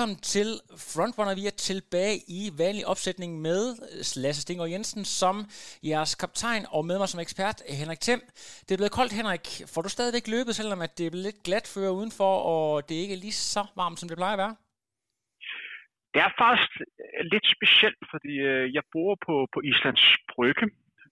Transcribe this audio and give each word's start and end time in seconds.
Velkommen 0.00 0.28
til 0.36 0.50
Frontrunner. 0.92 1.34
Vi 1.40 1.46
er 1.50 1.56
tilbage 1.70 2.16
i 2.38 2.40
vanlig 2.62 2.84
opsætning 2.92 3.30
med 3.48 3.62
øh, 3.94 4.22
Lasse 4.22 4.40
Stinger 4.42 4.66
Jensen 4.74 5.02
som 5.20 5.36
jeres 5.90 6.12
kaptajn, 6.22 6.62
og 6.76 6.82
med 6.88 6.96
mig 6.98 7.08
som 7.08 7.20
ekspert 7.26 7.58
Henrik 7.80 8.00
Thiem. 8.06 8.22
Det 8.64 8.72
er 8.72 8.80
blevet 8.80 8.98
koldt, 8.98 9.16
Henrik. 9.18 9.46
Får 9.72 9.82
du 9.82 9.90
stadigvæk 9.96 10.26
løbet, 10.34 10.52
selvom 10.60 10.80
at 10.86 10.92
det 10.98 11.04
er 11.04 11.12
blevet 11.12 11.28
lidt 11.28 11.40
glat 11.46 11.66
før 11.74 11.88
udenfor, 11.98 12.32
og 12.52 12.64
det 12.86 12.94
er 12.96 13.02
ikke 13.06 13.22
lige 13.24 13.38
så 13.54 13.62
varmt, 13.80 13.98
som 13.98 14.08
det 14.08 14.16
plejer 14.20 14.36
at 14.36 14.42
være? 14.44 14.54
Det 16.12 16.20
er 16.26 16.32
faktisk 16.44 16.72
lidt 17.32 17.46
specielt, 17.56 18.02
fordi 18.12 18.32
øh, 18.50 18.64
jeg 18.76 18.84
bor 18.94 19.12
på, 19.26 19.34
på 19.54 19.58
Islands 19.70 20.04
Brygge, 20.32 20.66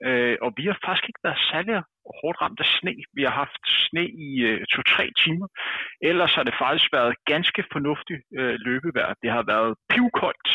øh, 0.06 0.36
og 0.44 0.50
vi 0.58 0.64
har 0.70 0.78
faktisk 0.86 1.08
ikke 1.08 1.24
været 1.28 1.46
særlig 1.52 1.74
hårdt 2.20 2.40
ramt 2.42 2.60
af 2.64 2.68
sne. 2.76 2.94
Vi 3.16 3.22
har 3.26 3.34
haft 3.42 3.62
sne 3.86 4.04
i 4.26 4.28
øh, 4.48 4.60
to-tre 4.72 5.06
timer. 5.22 5.48
Ellers 6.10 6.34
har 6.34 6.44
det 6.48 6.54
faktisk 6.64 6.88
været 6.92 7.14
ganske 7.32 7.62
fornuftigt 7.72 8.22
øh, 8.38 8.54
løbevejr. 8.66 9.14
Det 9.22 9.30
har 9.36 9.44
været 9.52 9.70
pivkoldt, 9.92 10.48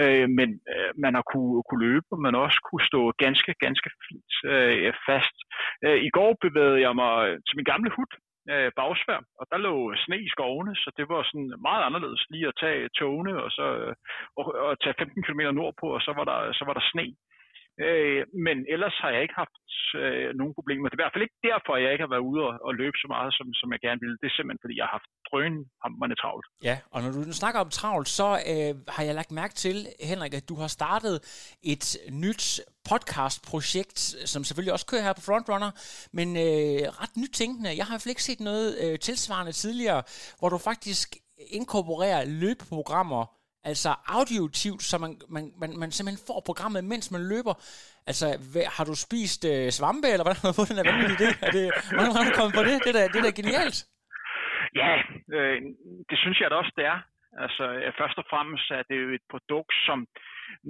øh, 0.00 0.26
men 0.38 0.48
øh, 0.72 0.90
man 1.04 1.12
har 1.18 1.24
kunne, 1.32 1.62
kunne 1.68 1.84
løbe, 1.86 2.06
og 2.14 2.20
man 2.26 2.34
også 2.44 2.58
kunne 2.68 2.84
stå 2.90 3.00
ganske, 3.24 3.52
ganske 3.64 3.90
fint 4.04 4.32
øh, 4.52 4.92
fast. 5.08 5.36
Øh, 5.84 5.98
I 6.08 6.10
går 6.18 6.30
bevægede 6.44 6.80
jeg 6.86 6.94
mig 7.02 7.14
til 7.46 7.56
min 7.58 7.70
gamle 7.72 7.90
hud, 7.96 8.12
øh, 8.52 8.70
bagsvær, 8.78 9.20
og 9.40 9.44
der 9.50 9.58
lå 9.66 9.74
sne 10.04 10.16
i 10.26 10.28
skovene, 10.34 10.74
så 10.82 10.88
det 10.98 11.06
var 11.12 11.22
sådan 11.22 11.52
meget 11.68 11.82
anderledes 11.88 12.22
lige 12.30 12.48
at 12.48 12.58
tage 12.62 12.88
togene 12.98 13.34
og 13.44 13.50
så 13.58 13.66
øh, 13.82 13.94
og, 14.38 14.44
og 14.66 14.80
tage 14.80 14.98
15 14.98 15.22
km 15.26 15.42
nordpå, 15.60 15.86
og 15.96 16.00
så 16.06 16.12
var 16.18 16.24
der, 16.30 16.38
så 16.58 16.64
var 16.68 16.74
der 16.78 16.84
sne. 16.92 17.06
Øh, 17.86 18.22
men 18.46 18.56
ellers 18.74 18.96
har 19.02 19.10
jeg 19.14 19.22
ikke 19.22 19.40
haft 19.42 19.56
øh, 20.00 20.28
nogen 20.40 20.54
problemer. 20.58 20.88
Det 20.88 20.94
er 20.94 21.00
i 21.00 21.04
hvert 21.04 21.16
fald 21.16 21.26
ikke 21.26 21.40
derfor, 21.50 21.72
at 21.74 21.82
jeg 21.82 21.92
ikke 21.92 22.06
har 22.06 22.14
været 22.14 22.28
ude 22.30 22.40
og, 22.48 22.52
og 22.66 22.72
løbe 22.82 22.96
så 23.02 23.08
meget, 23.14 23.30
som, 23.38 23.46
som 23.60 23.68
jeg 23.72 23.80
gerne 23.86 24.00
ville. 24.02 24.16
Det 24.20 24.26
er 24.28 24.34
simpelthen, 24.34 24.64
fordi 24.64 24.76
jeg 24.78 24.86
har 24.86 24.94
haft 24.98 25.10
drønhammerne 25.28 26.16
travlt. 26.22 26.46
Ja, 26.68 26.76
og 26.92 26.98
når 27.02 27.10
du 27.10 27.32
snakker 27.42 27.60
om 27.60 27.70
travlt, 27.80 28.08
så 28.18 28.28
øh, 28.52 28.72
har 28.94 29.02
jeg 29.08 29.14
lagt 29.14 29.32
mærke 29.40 29.54
til, 29.64 29.76
Henrik, 30.10 30.34
at 30.34 30.48
du 30.50 30.54
har 30.62 30.70
startet 30.78 31.16
et 31.72 31.86
nyt 32.24 32.44
podcast-projekt, 32.90 33.98
som 34.32 34.44
selvfølgelig 34.44 34.72
også 34.76 34.86
kører 34.90 35.06
her 35.06 35.18
på 35.18 35.24
Frontrunner, 35.28 35.70
men 36.18 36.28
øh, 36.46 36.82
ret 37.02 37.14
nytænkende. 37.22 37.76
Jeg 37.78 37.84
har 37.84 37.92
i 37.92 37.94
hvert 37.94 38.04
fald 38.04 38.16
ikke 38.16 38.28
set 38.30 38.40
noget 38.50 38.68
øh, 38.82 38.98
tilsvarende 38.98 39.52
tidligere, 39.52 40.02
hvor 40.38 40.48
du 40.48 40.58
faktisk 40.70 41.08
inkorporerer 41.58 42.24
løbeprogrammer 42.24 43.37
altså 43.64 43.90
auditivt, 44.16 44.82
så 44.90 44.98
man, 45.04 45.12
man, 45.36 45.44
man, 45.60 45.70
man 45.82 45.90
simpelthen 45.90 46.26
får 46.30 46.40
programmet, 46.48 46.84
mens 46.92 47.06
man 47.14 47.22
løber. 47.32 47.54
Altså, 48.10 48.26
hvad, 48.52 48.66
har 48.76 48.84
du 48.90 48.94
spist 49.06 49.42
øh, 49.52 49.68
svampe, 49.78 50.08
eller 50.12 50.24
hvordan 50.24 50.40
har 50.42 50.48
du 50.50 50.58
fået 50.58 50.70
den 50.70 50.80
her 50.80 50.88
vanvittige 50.90 51.18
idé? 51.22 51.28
Er 51.46 51.52
det, 51.58 51.66
hvordan 51.96 52.14
har 52.16 52.24
du 52.28 52.32
kommet 52.38 52.54
på 52.58 52.64
det? 52.68 52.76
Det 52.84 52.90
er 52.92 52.98
da, 52.98 53.04
det 53.12 53.18
er 53.20 53.26
da 53.28 53.34
genialt. 53.40 53.78
Ja, 54.80 54.92
øh, 55.36 55.58
det 56.10 56.18
synes 56.22 56.36
jeg 56.40 56.50
da 56.50 56.56
også, 56.62 56.74
det 56.78 56.86
er. 56.94 57.00
Altså, 57.44 57.64
øh, 57.82 57.92
først 58.00 58.16
og 58.22 58.26
fremmest 58.32 58.68
er 58.78 58.82
det 58.88 58.96
jo 59.02 59.08
et 59.18 59.26
produkt, 59.32 59.74
som, 59.86 59.98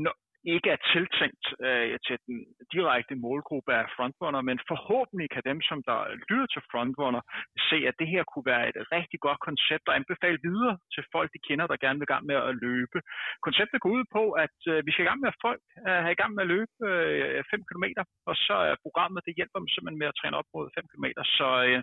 når, 0.05 0.14
ikke 0.44 0.70
er 0.70 0.81
tiltænkt 0.92 1.47
øh, 1.67 1.98
til 2.06 2.17
den 2.27 2.39
direkte 2.75 3.14
målgruppe 3.27 3.72
af 3.81 3.84
frontrunner, 3.97 4.41
men 4.48 4.58
forhåbentlig 4.72 5.28
kan 5.30 5.42
dem, 5.50 5.58
som 5.69 5.78
der 5.89 5.98
lytter 6.28 6.48
til 6.50 6.62
frontrunner, 6.70 7.22
se, 7.69 7.78
at 7.91 7.98
det 8.00 8.08
her 8.14 8.22
kunne 8.30 8.47
være 8.53 8.64
et 8.69 8.78
rigtig 8.97 9.19
godt 9.27 9.41
koncept 9.48 9.84
og 9.89 9.97
anbefale 10.00 10.39
videre 10.48 10.75
til 10.95 11.03
folk, 11.14 11.28
de 11.34 11.45
kender, 11.48 11.67
der 11.67 11.83
gerne 11.85 11.98
vil 11.98 12.08
i 12.08 12.12
gang 12.14 12.24
med 12.30 12.39
at 12.48 12.55
løbe. 12.67 12.98
Konceptet 13.46 13.80
går 13.80 13.90
ud 13.98 14.05
på, 14.17 14.23
at 14.45 14.57
øh, 14.73 14.79
vi 14.86 14.90
skal 14.92 15.05
i 15.05 15.08
gang 15.08 15.20
med 15.20 15.33
at 15.33 15.40
folk 15.46 15.62
øh, 15.89 16.01
have 16.05 16.17
i 16.17 16.20
gang 16.20 16.33
med 16.35 16.42
at 16.45 16.52
løbe 16.55 16.74
øh, 16.91 17.45
5 17.51 17.62
km, 17.68 17.86
og 18.30 18.35
så 18.46 18.57
er 18.68 18.83
programmet, 18.85 19.27
det 19.27 19.36
hjælper 19.39 19.58
dem 19.61 19.68
simpelthen 19.70 20.01
med 20.02 20.11
at 20.11 20.18
træne 20.20 20.39
op 20.41 20.48
mod 20.55 20.67
5 20.77 20.85
km. 20.92 21.07
Så 21.39 21.48
øh, 21.68 21.83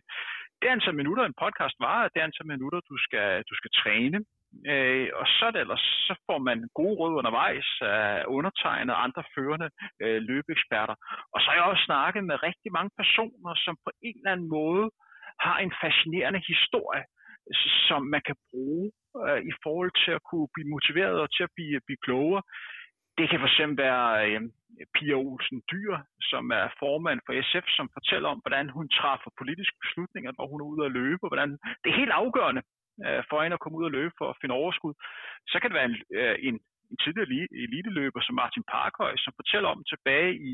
det 0.62 0.68
antal 0.76 0.96
minutter, 1.02 1.24
en 1.24 1.40
podcast 1.44 1.78
varer, 1.86 2.10
det 2.14 2.22
antal 2.28 2.48
minutter, 2.54 2.80
du 2.92 2.96
skal, 3.06 3.30
du 3.50 3.54
skal 3.60 3.72
træne. 3.82 4.20
Øh, 4.72 5.10
og 5.20 5.26
så, 5.38 5.46
det 5.54 5.62
ellers, 5.62 5.86
så 6.08 6.14
får 6.28 6.40
man 6.48 6.58
gode 6.80 6.96
råd 7.00 7.14
undervejs 7.20 7.70
af 7.82 8.24
undertegnet 8.28 8.96
og 8.96 9.04
andre 9.04 9.24
førende 9.36 9.70
øh, 10.04 10.20
løbeeksperter. 10.30 10.96
Og 11.34 11.38
så 11.40 11.46
har 11.48 11.56
jeg 11.56 11.72
også 11.72 11.86
snakket 11.90 12.24
med 12.30 12.44
rigtig 12.50 12.72
mange 12.78 12.92
personer, 13.02 13.54
som 13.66 13.74
på 13.86 13.92
en 14.08 14.16
eller 14.18 14.32
anden 14.32 14.50
måde 14.60 14.86
har 15.46 15.58
en 15.60 15.74
fascinerende 15.84 16.42
historie, 16.52 17.06
som 17.88 18.02
man 18.14 18.22
kan 18.28 18.38
bruge 18.50 18.92
øh, 19.28 19.42
i 19.52 19.54
forhold 19.64 19.92
til 20.04 20.12
at 20.18 20.26
kunne 20.30 20.50
blive 20.54 20.74
motiveret 20.76 21.18
og 21.24 21.30
til 21.36 21.44
at 21.48 21.54
blive, 21.56 21.80
blive 21.88 22.04
klogere. 22.06 22.44
Det 23.18 23.30
kan 23.30 23.40
fx 23.44 23.58
være 23.84 24.06
øh, 24.28 24.42
Pia 24.96 25.16
Olsen 25.26 25.62
Dyr, 25.72 25.94
som 26.32 26.44
er 26.60 26.68
formand 26.80 27.20
for 27.26 27.34
SF, 27.50 27.68
som 27.78 27.88
fortæller 27.98 28.30
om, 28.30 28.40
hvordan 28.44 28.70
hun 28.70 28.88
træffer 28.90 29.30
politiske 29.42 29.78
beslutninger, 29.84 30.32
når 30.38 30.46
hun 30.52 30.62
er 30.62 30.70
ude 30.72 30.86
at 30.86 30.96
løbe, 31.00 31.24
og 31.24 31.30
hvordan 31.30 31.52
det 31.82 31.88
er 31.90 32.02
helt 32.02 32.16
afgørende, 32.22 32.62
øh, 33.06 33.22
for 33.30 33.38
hende 33.42 33.58
at 33.58 33.64
komme 33.64 33.78
ud 33.80 33.86
og 33.90 33.96
løbe 33.98 34.14
for 34.20 34.28
at 34.30 34.40
finde 34.42 34.60
overskud. 34.62 34.94
Så 35.52 35.56
kan 35.58 35.70
det 35.70 35.78
være 35.80 35.90
en, 35.92 35.98
øh, 36.20 36.38
en, 36.48 36.56
en 36.92 36.98
tidligere 37.04 37.28
eliteløber 37.66 38.22
som 38.24 38.36
Martin 38.42 38.66
Parkhøj, 38.74 39.14
som 39.24 39.34
fortæller 39.40 39.70
om 39.70 39.82
tilbage 39.92 40.32
i, 40.50 40.54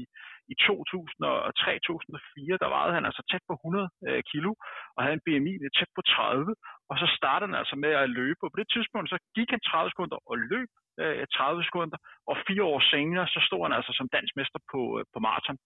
i 0.52 0.54
2003-2004, 0.66 2.62
der 2.62 2.74
vejede 2.76 2.96
han 2.98 3.06
altså 3.10 3.24
tæt 3.32 3.44
på 3.50 3.54
100 3.54 3.90
øh, 4.08 4.22
kilo 4.32 4.52
og 4.96 5.00
havde 5.04 5.18
en 5.18 5.26
BMI 5.26 5.54
tæt 5.78 5.92
på 5.98 6.02
30, 6.02 6.56
og 6.90 6.96
så 7.02 7.08
startede 7.18 7.50
han 7.50 7.60
altså 7.62 7.76
med 7.84 7.94
at 8.04 8.10
løbe. 8.20 8.42
Og 8.46 8.52
på 8.52 8.60
det 8.62 8.70
tidspunkt 8.74 9.08
så 9.10 9.18
gik 9.38 9.50
han 9.54 9.62
30 9.70 9.90
sekunder 9.92 10.18
og 10.30 10.36
løb 10.52 10.70
øh, 11.02 11.28
30 11.28 11.64
sekunder, 11.68 11.98
og 12.30 12.36
fire 12.48 12.64
år 12.72 12.80
senere 12.94 13.28
så 13.36 13.40
stod 13.48 13.62
han 13.66 13.78
altså 13.78 13.92
som 14.00 14.10
dansmester 14.16 14.60
på, 14.72 14.82
øh, 14.98 15.06
på 15.14 15.20
maraton. 15.26 15.58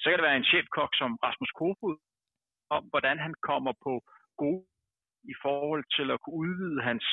Så 0.00 0.06
kan 0.06 0.18
det 0.18 0.28
være 0.28 0.40
en 0.40 0.50
chefkok 0.52 0.90
som 1.00 1.10
Rasmus 1.24 1.52
Kofod, 1.58 1.96
om 2.76 2.82
hvordan 2.92 3.16
han 3.24 3.34
kommer 3.48 3.72
på 3.86 3.92
gode 4.42 4.69
i 5.32 5.34
forhold 5.44 5.84
til 5.96 6.06
at 6.10 6.20
kunne 6.20 6.40
udvide 6.44 6.82
hans 6.88 7.06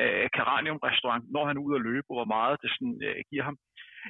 øh, 0.00 0.26
Caranium-restaurant, 0.36 1.24
når 1.34 1.46
han 1.46 1.56
er 1.56 1.64
ude 1.66 1.76
at 1.78 1.86
løbe, 1.88 2.06
og 2.10 2.16
hvor 2.18 2.30
meget 2.36 2.60
det 2.62 2.70
sådan, 2.74 2.98
øh, 3.06 3.20
giver 3.30 3.44
ham. 3.48 3.56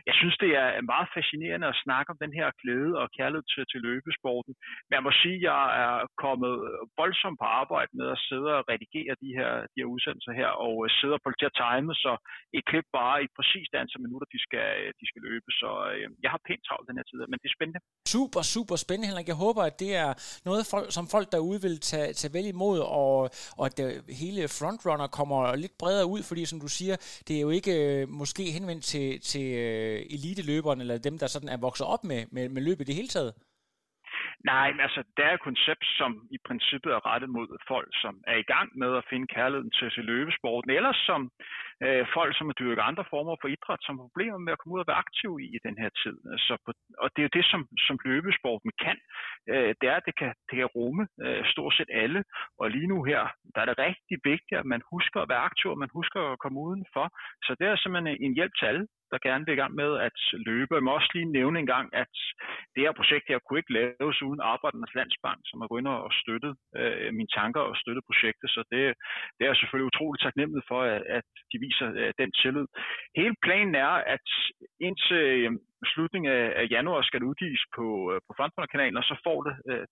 Jeg 0.09 0.15
synes, 0.21 0.37
det 0.45 0.51
er 0.63 0.69
meget 0.95 1.09
fascinerende 1.17 1.67
at 1.73 1.81
snakke 1.85 2.09
om 2.13 2.19
den 2.25 2.33
her 2.39 2.49
glæde 2.63 2.93
og 3.03 3.07
kærlighed 3.19 3.45
til, 3.53 3.63
til 3.73 3.81
løbesporten. 3.89 4.53
Men 4.87 4.95
jeg 4.99 5.05
må 5.07 5.13
sige, 5.23 5.39
at 5.41 5.47
jeg 5.53 5.63
er 5.85 5.95
kommet 6.25 6.55
voldsomt 7.01 7.39
på 7.43 7.47
arbejde 7.63 7.93
med 8.01 8.09
at 8.15 8.23
sidde 8.29 8.51
og 8.59 8.65
redigere 8.73 9.15
de 9.25 9.31
her, 9.39 9.51
de 9.73 9.79
her 9.81 9.89
udsendelser 9.95 10.33
her, 10.41 10.51
og 10.67 10.75
øh, 10.85 10.89
sidde 10.99 11.15
og 11.17 11.23
til 11.41 11.51
at 11.51 11.57
time, 11.65 11.91
så 12.05 12.13
et 12.59 12.65
klip 12.71 12.87
bare 13.01 13.17
i 13.25 13.27
præcis 13.39 13.67
det 13.71 13.79
antal 13.83 14.03
minutter, 14.07 14.27
de 14.35 14.41
skal, 14.47 14.69
øh, 14.83 14.91
de 15.01 15.05
skal 15.11 15.23
løbe. 15.29 15.49
Så 15.61 15.71
øh, 15.93 16.07
jeg 16.25 16.31
har 16.35 16.41
pænt 16.49 16.63
travlt 16.69 16.89
den 16.89 16.99
her 16.99 17.07
tid, 17.11 17.19
men 17.33 17.39
det 17.43 17.49
er 17.51 17.57
spændende. 17.59 17.81
Super, 18.15 18.43
super 18.55 18.77
spændende, 18.85 19.09
Henrik. 19.11 19.29
Jeg 19.33 19.41
håber, 19.47 19.63
at 19.71 19.77
det 19.85 19.93
er 20.05 20.11
noget, 20.49 20.63
som 20.97 21.05
folk 21.15 21.27
derude 21.37 21.61
vil 21.67 21.77
tage, 21.91 22.11
tage 22.21 22.35
vel 22.37 22.47
imod, 22.55 22.79
og, 23.01 23.17
og 23.59 23.65
at 23.69 23.75
det, 23.79 23.87
hele 24.23 24.43
frontrunner 24.59 25.09
kommer 25.19 25.41
lidt 25.63 25.75
bredere 25.83 26.07
ud, 26.15 26.21
fordi 26.29 26.43
som 26.45 26.59
du 26.65 26.71
siger, 26.79 26.97
det 27.27 27.35
er 27.37 27.45
jo 27.47 27.51
ikke 27.59 27.75
måske 28.21 28.45
henvendt 28.57 28.85
til, 28.93 29.07
til 29.31 29.47
øh, 29.87 30.01
eliteløberne, 30.17 30.81
eller 30.81 31.07
dem, 31.09 31.19
der 31.19 31.27
sådan 31.27 31.53
er 31.55 31.65
vokset 31.67 31.87
op 31.95 32.05
med, 32.11 32.21
med, 32.35 32.45
med 32.55 32.63
løbet 32.63 32.83
i 32.85 32.89
det 32.91 33.01
hele 33.01 33.13
taget? 33.17 33.33
Nej, 34.53 34.67
men 34.73 34.81
altså, 34.87 35.01
det 35.17 35.25
er 35.25 35.33
et 35.35 35.47
koncept, 35.49 35.87
som 35.99 36.11
i 36.37 36.39
princippet 36.49 36.91
er 36.93 37.07
rettet 37.11 37.31
mod 37.37 37.49
folk, 37.69 37.91
som 38.03 38.15
er 38.33 38.37
i 38.41 38.49
gang 38.53 38.69
med 38.83 38.91
at 38.97 39.07
finde 39.11 39.27
kærligheden 39.37 39.71
til, 39.71 39.91
til 39.91 40.05
løbesporten, 40.05 40.71
eller 40.71 40.93
som 41.09 41.21
øh, 41.85 42.05
folk, 42.17 42.33
som 42.37 42.49
har 42.49 42.57
dyrket 42.63 42.89
andre 42.91 43.05
former 43.13 43.37
for 43.41 43.49
idræt, 43.55 43.83
som 43.83 43.99
har 43.99 44.07
problemer 44.07 44.39
med 44.39 44.53
at 44.53 44.59
komme 44.59 44.75
ud 44.75 44.85
og 44.85 44.89
være 44.91 45.03
aktiv 45.07 45.31
i, 45.45 45.47
i 45.57 45.59
den 45.67 45.77
her 45.83 45.91
tid. 46.03 46.17
Så 46.47 46.55
på, 46.65 46.71
og 47.03 47.09
det 47.13 47.21
er 47.21 47.29
jo 47.29 47.37
det, 47.39 47.47
som, 47.53 47.61
som 47.87 47.97
løbesporten 48.05 48.71
kan. 48.85 48.99
Øh, 49.53 49.71
det 49.81 49.87
er, 49.93 49.97
at 50.01 50.07
det 50.09 50.15
kan, 50.21 50.33
det 50.49 50.55
kan 50.59 50.73
rumme 50.79 51.03
øh, 51.25 51.43
stort 51.53 51.75
set 51.75 51.91
alle. 52.03 52.21
Og 52.61 52.67
lige 52.71 52.91
nu 52.93 52.99
her, 53.11 53.23
der 53.55 53.61
er 53.61 53.69
det 53.69 53.79
rigtig 53.79 54.17
vigtigt, 54.33 54.59
at 54.61 54.67
man 54.73 54.83
husker 54.93 55.21
at 55.21 55.29
være 55.33 55.47
aktiv, 55.49 55.69
og 55.71 55.79
man 55.85 55.97
husker 55.99 56.21
at 56.33 56.39
komme 56.43 56.59
udenfor. 56.67 57.07
Så 57.47 57.51
det 57.59 57.67
er 57.67 57.77
simpelthen 57.77 58.17
en 58.27 58.35
hjælp 58.39 58.55
til 58.59 58.67
alle, 58.67 58.87
der 59.13 59.27
gerne 59.29 59.45
vil 59.45 59.57
i 59.57 59.63
gang 59.63 59.75
med 59.83 59.91
at 60.09 60.19
løbe. 60.49 60.75
Jeg 60.75 60.85
må 60.87 60.91
også 60.95 61.11
lige 61.15 61.35
nævne 61.39 61.59
en 61.59 61.71
gang, 61.75 61.87
at 62.03 62.15
det 62.75 62.85
her 62.85 62.93
projekt 63.01 63.27
her 63.29 63.39
kunne 63.39 63.61
ikke 63.61 63.77
laves 63.81 64.19
uden 64.27 64.41
Arbejdernes 64.53 64.95
Landsbank, 64.99 65.41
som 65.49 65.61
har 65.61 65.69
gået 65.69 65.81
ind 65.81 65.89
og 65.89 66.13
støttet 66.23 66.53
øh, 66.81 67.15
mine 67.19 67.33
tanker 67.39 67.63
og 67.69 67.77
støttet 67.83 68.05
projektet. 68.11 68.49
Så 68.55 68.61
det, 68.73 68.81
det 69.37 69.43
er 69.43 69.51
jeg 69.51 69.61
selvfølgelig 69.61 69.91
utroligt 69.93 70.23
taknemmelig 70.23 70.63
for, 70.71 70.81
at, 70.83 71.03
at 71.19 71.29
de 71.51 71.57
viser 71.67 71.89
øh, 72.01 72.13
den 72.21 72.31
tillid. 72.41 72.67
Hele 73.21 73.35
planen 73.47 73.75
er, 73.87 73.95
at 74.15 74.27
indtil 74.87 75.25
øh, 75.37 75.51
slutningen 75.93 76.33
af, 76.33 76.47
af 76.61 76.67
januar 76.77 77.03
skal 77.03 77.21
det 77.21 77.31
udgives 77.33 77.65
på, 77.77 77.87
øh, 78.13 78.19
på 78.27 78.33
Frontrunner-kanalen, 78.37 78.97
og 79.01 79.05
så 79.11 79.15
får 79.27 79.39
det 79.47 79.55
øh, 79.71 79.87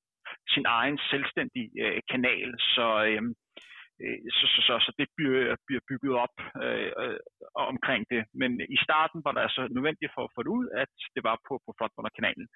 sin 0.55 0.67
egen 0.67 0.99
selvstændige 1.11 1.71
øh, 1.85 2.01
kanal. 2.13 2.49
Så 2.75 2.87
øhm, 3.09 3.33
øh, 4.03 4.19
så, 4.39 4.45
så, 4.55 4.61
så, 4.67 4.75
så 4.87 4.91
det 5.01 5.09
bliver, 5.17 5.57
bliver 5.67 5.83
bygget 5.91 6.15
op 6.25 6.37
øh, 6.65 6.91
øh, 7.03 7.19
omkring 7.73 8.03
det. 8.13 8.23
Men 8.41 8.51
i 8.77 8.79
starten 8.87 9.19
var 9.25 9.33
det 9.33 9.43
altså 9.47 9.63
nødvendigt 9.77 10.15
for 10.15 10.23
at 10.25 10.35
få 10.35 10.41
det 10.43 10.53
ud, 10.59 10.67
at 10.83 10.93
det 11.15 11.23
var 11.29 11.37
på, 11.49 11.55
på 11.67 11.71
Frontrunner-kanalen. 11.79 12.47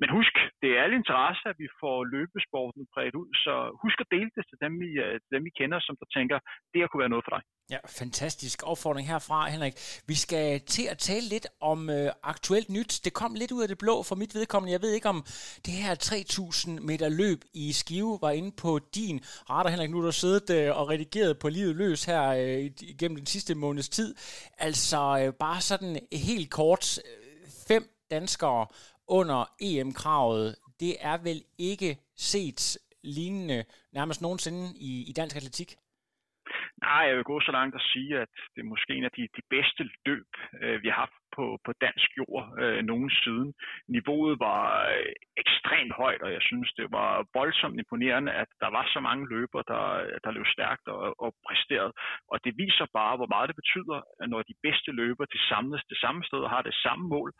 Men 0.00 0.08
husk, 0.16 0.34
det 0.62 0.70
er 0.70 0.82
alle 0.82 1.00
interesse, 1.02 1.44
at 1.52 1.58
vi 1.62 1.68
får 1.82 1.98
løbesporten 2.14 2.82
bredt 2.94 3.16
ud, 3.22 3.28
så 3.44 3.54
husk 3.82 3.98
at 4.00 4.12
dele 4.14 4.30
det 4.36 4.44
til 4.46 4.58
dem, 4.64 4.74
I, 4.88 4.92
øh, 5.04 5.16
dem, 5.32 5.42
I 5.50 5.52
kender, 5.60 5.80
som 5.80 5.96
der 6.00 6.08
tænker, 6.16 6.38
det 6.70 6.80
her 6.80 6.88
kunne 6.88 7.04
være 7.04 7.14
noget 7.14 7.26
for 7.26 7.34
dig. 7.36 7.42
Ja, 7.70 7.78
fantastisk 7.86 8.62
opfordring 8.62 9.08
herfra, 9.08 9.48
Henrik. 9.48 9.74
Vi 10.06 10.14
skal 10.14 10.60
til 10.60 10.82
at 10.82 10.98
tale 10.98 11.28
lidt 11.28 11.46
om 11.60 11.90
øh, 11.90 12.12
aktuelt 12.22 12.68
nyt. 12.68 13.00
Det 13.04 13.12
kom 13.12 13.34
lidt 13.34 13.52
ud 13.52 13.62
af 13.62 13.68
det 13.68 13.78
blå 13.78 14.02
for 14.02 14.14
mit 14.14 14.34
vedkommende. 14.34 14.72
Jeg 14.72 14.82
ved 14.82 14.92
ikke, 14.92 15.08
om 15.08 15.24
det 15.66 15.74
her 15.74 15.94
3000 15.94 16.80
meter 16.80 17.08
løb 17.08 17.44
i 17.52 17.72
Skive 17.72 18.18
var 18.20 18.30
inde 18.30 18.52
på 18.52 18.78
din 18.94 19.20
radar, 19.50 19.70
Henrik. 19.70 19.90
Nu 19.90 19.96
har 19.96 20.04
du 20.04 20.12
siddet 20.12 20.50
øh, 20.50 20.76
og 20.76 20.88
redigeret 20.88 21.38
på 21.38 21.48
livet 21.48 21.76
løs 21.76 22.04
her 22.04 22.28
øh, 22.28 22.70
igennem 22.80 23.16
den 23.16 23.26
sidste 23.26 23.54
måneds 23.54 23.88
tid. 23.88 24.14
Altså 24.58 25.18
øh, 25.26 25.32
bare 25.32 25.60
sådan 25.60 26.00
helt 26.12 26.50
kort. 26.50 26.98
Øh, 26.98 27.50
fem 27.68 27.90
danskere 28.10 28.66
under 29.06 29.44
EM-kravet. 29.60 30.56
Det 30.80 30.96
er 31.00 31.16
vel 31.16 31.44
ikke 31.58 31.98
set 32.16 32.78
lignende 33.02 33.64
nærmest 33.92 34.20
nogensinde 34.20 34.72
i, 34.76 35.02
i 35.02 35.12
dansk 35.12 35.36
atletik? 35.36 35.76
Nej, 36.86 37.02
jeg 37.08 37.16
vil 37.16 37.30
gå 37.32 37.40
så 37.40 37.52
langt 37.52 37.74
at 37.74 37.86
sige, 37.92 38.18
at 38.18 38.28
det 38.54 38.60
er 38.60 38.72
måske 38.72 38.92
en 38.94 39.04
af 39.04 39.10
de, 39.16 39.22
de 39.36 39.42
bedste 39.50 39.82
løb, 40.06 40.30
øh, 40.62 40.82
vi 40.82 40.88
har 40.88 40.98
haft 41.04 41.18
på, 41.36 41.44
på 41.66 41.72
dansk 41.86 42.08
jord 42.20 42.44
øh, 42.62 42.80
nogen 42.90 43.10
siden. 43.22 43.48
Niveauet 43.94 44.34
var 44.48 44.62
øh, 44.94 45.12
ekstremt 45.42 45.92
højt, 46.02 46.22
og 46.26 46.30
jeg 46.36 46.42
synes, 46.48 46.68
det 46.80 46.88
var 46.98 47.12
voldsomt 47.38 47.78
imponerende, 47.82 48.32
at 48.42 48.50
der 48.62 48.70
var 48.76 48.84
så 48.94 49.00
mange 49.08 49.24
løber, 49.34 49.62
der, 49.72 49.84
der 50.24 50.30
løb 50.36 50.46
stærkt 50.56 50.86
og, 50.94 51.02
og 51.24 51.30
præsterede. 51.46 51.92
Og 52.32 52.36
det 52.44 52.52
viser 52.62 52.86
bare, 53.00 53.16
hvor 53.16 53.30
meget 53.34 53.48
det 53.50 53.60
betyder, 53.62 53.98
når 54.32 54.40
de 54.50 54.54
bedste 54.66 54.90
løber 55.00 55.24
de 55.24 55.40
samles 55.50 55.82
det 55.90 55.98
samme 56.04 56.22
sted 56.28 56.40
og 56.46 56.50
har 56.50 56.62
det 56.62 56.76
samme 56.84 57.04
mål. 57.14 57.30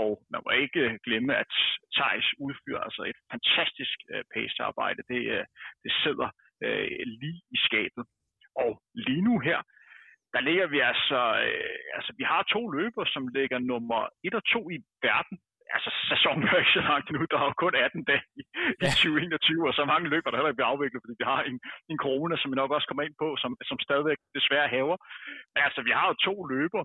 Og 0.00 0.10
man 0.32 0.40
må 0.44 0.50
ikke 0.64 0.98
glemme, 1.06 1.32
at 1.42 1.52
Thijs 1.96 2.28
udfører 2.44 2.82
altså 2.86 3.02
et 3.10 3.18
fantastisk 3.32 3.96
øh, 4.12 4.24
pacearbejde. 4.34 5.02
Det, 5.12 5.20
øh, 5.34 5.44
det 5.84 5.92
sidder 6.02 6.28
øh, 6.64 6.88
lige 7.20 7.40
i 7.56 7.58
skabet. 7.68 8.04
Og 8.56 8.70
lige 8.94 9.22
nu 9.28 9.38
her, 9.38 9.58
der 10.34 10.40
ligger 10.48 10.66
vi 10.74 10.78
altså, 10.90 11.20
øh, 11.46 11.78
altså 11.96 12.12
vi 12.18 12.24
har 12.32 12.42
to 12.42 12.62
løber, 12.76 13.04
som 13.14 13.24
ligger 13.36 13.58
nummer 13.58 14.00
1 14.24 14.34
og 14.34 14.44
2 14.44 14.70
i 14.76 14.78
verden. 15.06 15.36
Altså 15.76 15.90
sæsonen 16.12 16.44
er 16.48 16.58
ikke 16.62 16.76
så 16.78 16.84
langt 16.90 17.08
nu, 17.10 17.20
der 17.30 17.38
er 17.38 17.46
jo 17.50 17.54
kun 17.64 17.74
18 17.74 18.04
dage 18.10 18.26
i, 18.40 18.42
ja. 18.82 18.86
i 18.86 18.90
2021, 18.90 19.68
og 19.68 19.74
så 19.74 19.82
mange 19.92 20.08
løber, 20.12 20.28
der 20.28 20.38
heller 20.38 20.52
ikke 20.52 20.60
bliver 20.60 20.74
afviklet, 20.74 21.02
fordi 21.02 21.16
vi 21.22 21.30
har 21.32 21.40
en, 21.50 21.58
en 21.92 21.98
corona, 22.04 22.34
som 22.36 22.50
vi 22.50 22.56
nok 22.60 22.70
også 22.76 22.88
kommer 22.88 23.04
ind 23.06 23.16
på, 23.22 23.28
som, 23.42 23.50
som 23.68 23.78
stadigvæk 23.86 24.18
desværre 24.38 24.72
haver. 24.76 24.96
Men 25.52 25.60
altså, 25.66 25.80
vi 25.86 25.92
har 25.98 26.06
jo 26.10 26.14
to 26.28 26.34
løber, 26.54 26.82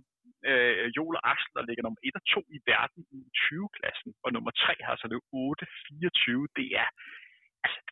øh, 0.49 0.85
Joel 0.95 1.19
og 1.19 1.25
Axel, 1.31 1.53
der 1.57 1.67
ligger 1.67 1.83
nummer 1.83 2.01
1 2.07 2.19
og 2.19 2.23
2 2.35 2.41
i 2.57 2.59
verden 2.71 3.01
i 3.17 3.21
20-klassen, 3.43 4.11
og 4.23 4.29
nummer 4.35 4.51
3 4.51 4.73
har 4.87 4.95
så 5.01 5.07
det 5.11 5.19
8-24. 5.19 6.57
Det 6.59 6.67
er, 6.83 6.89
altså, 6.89 7.26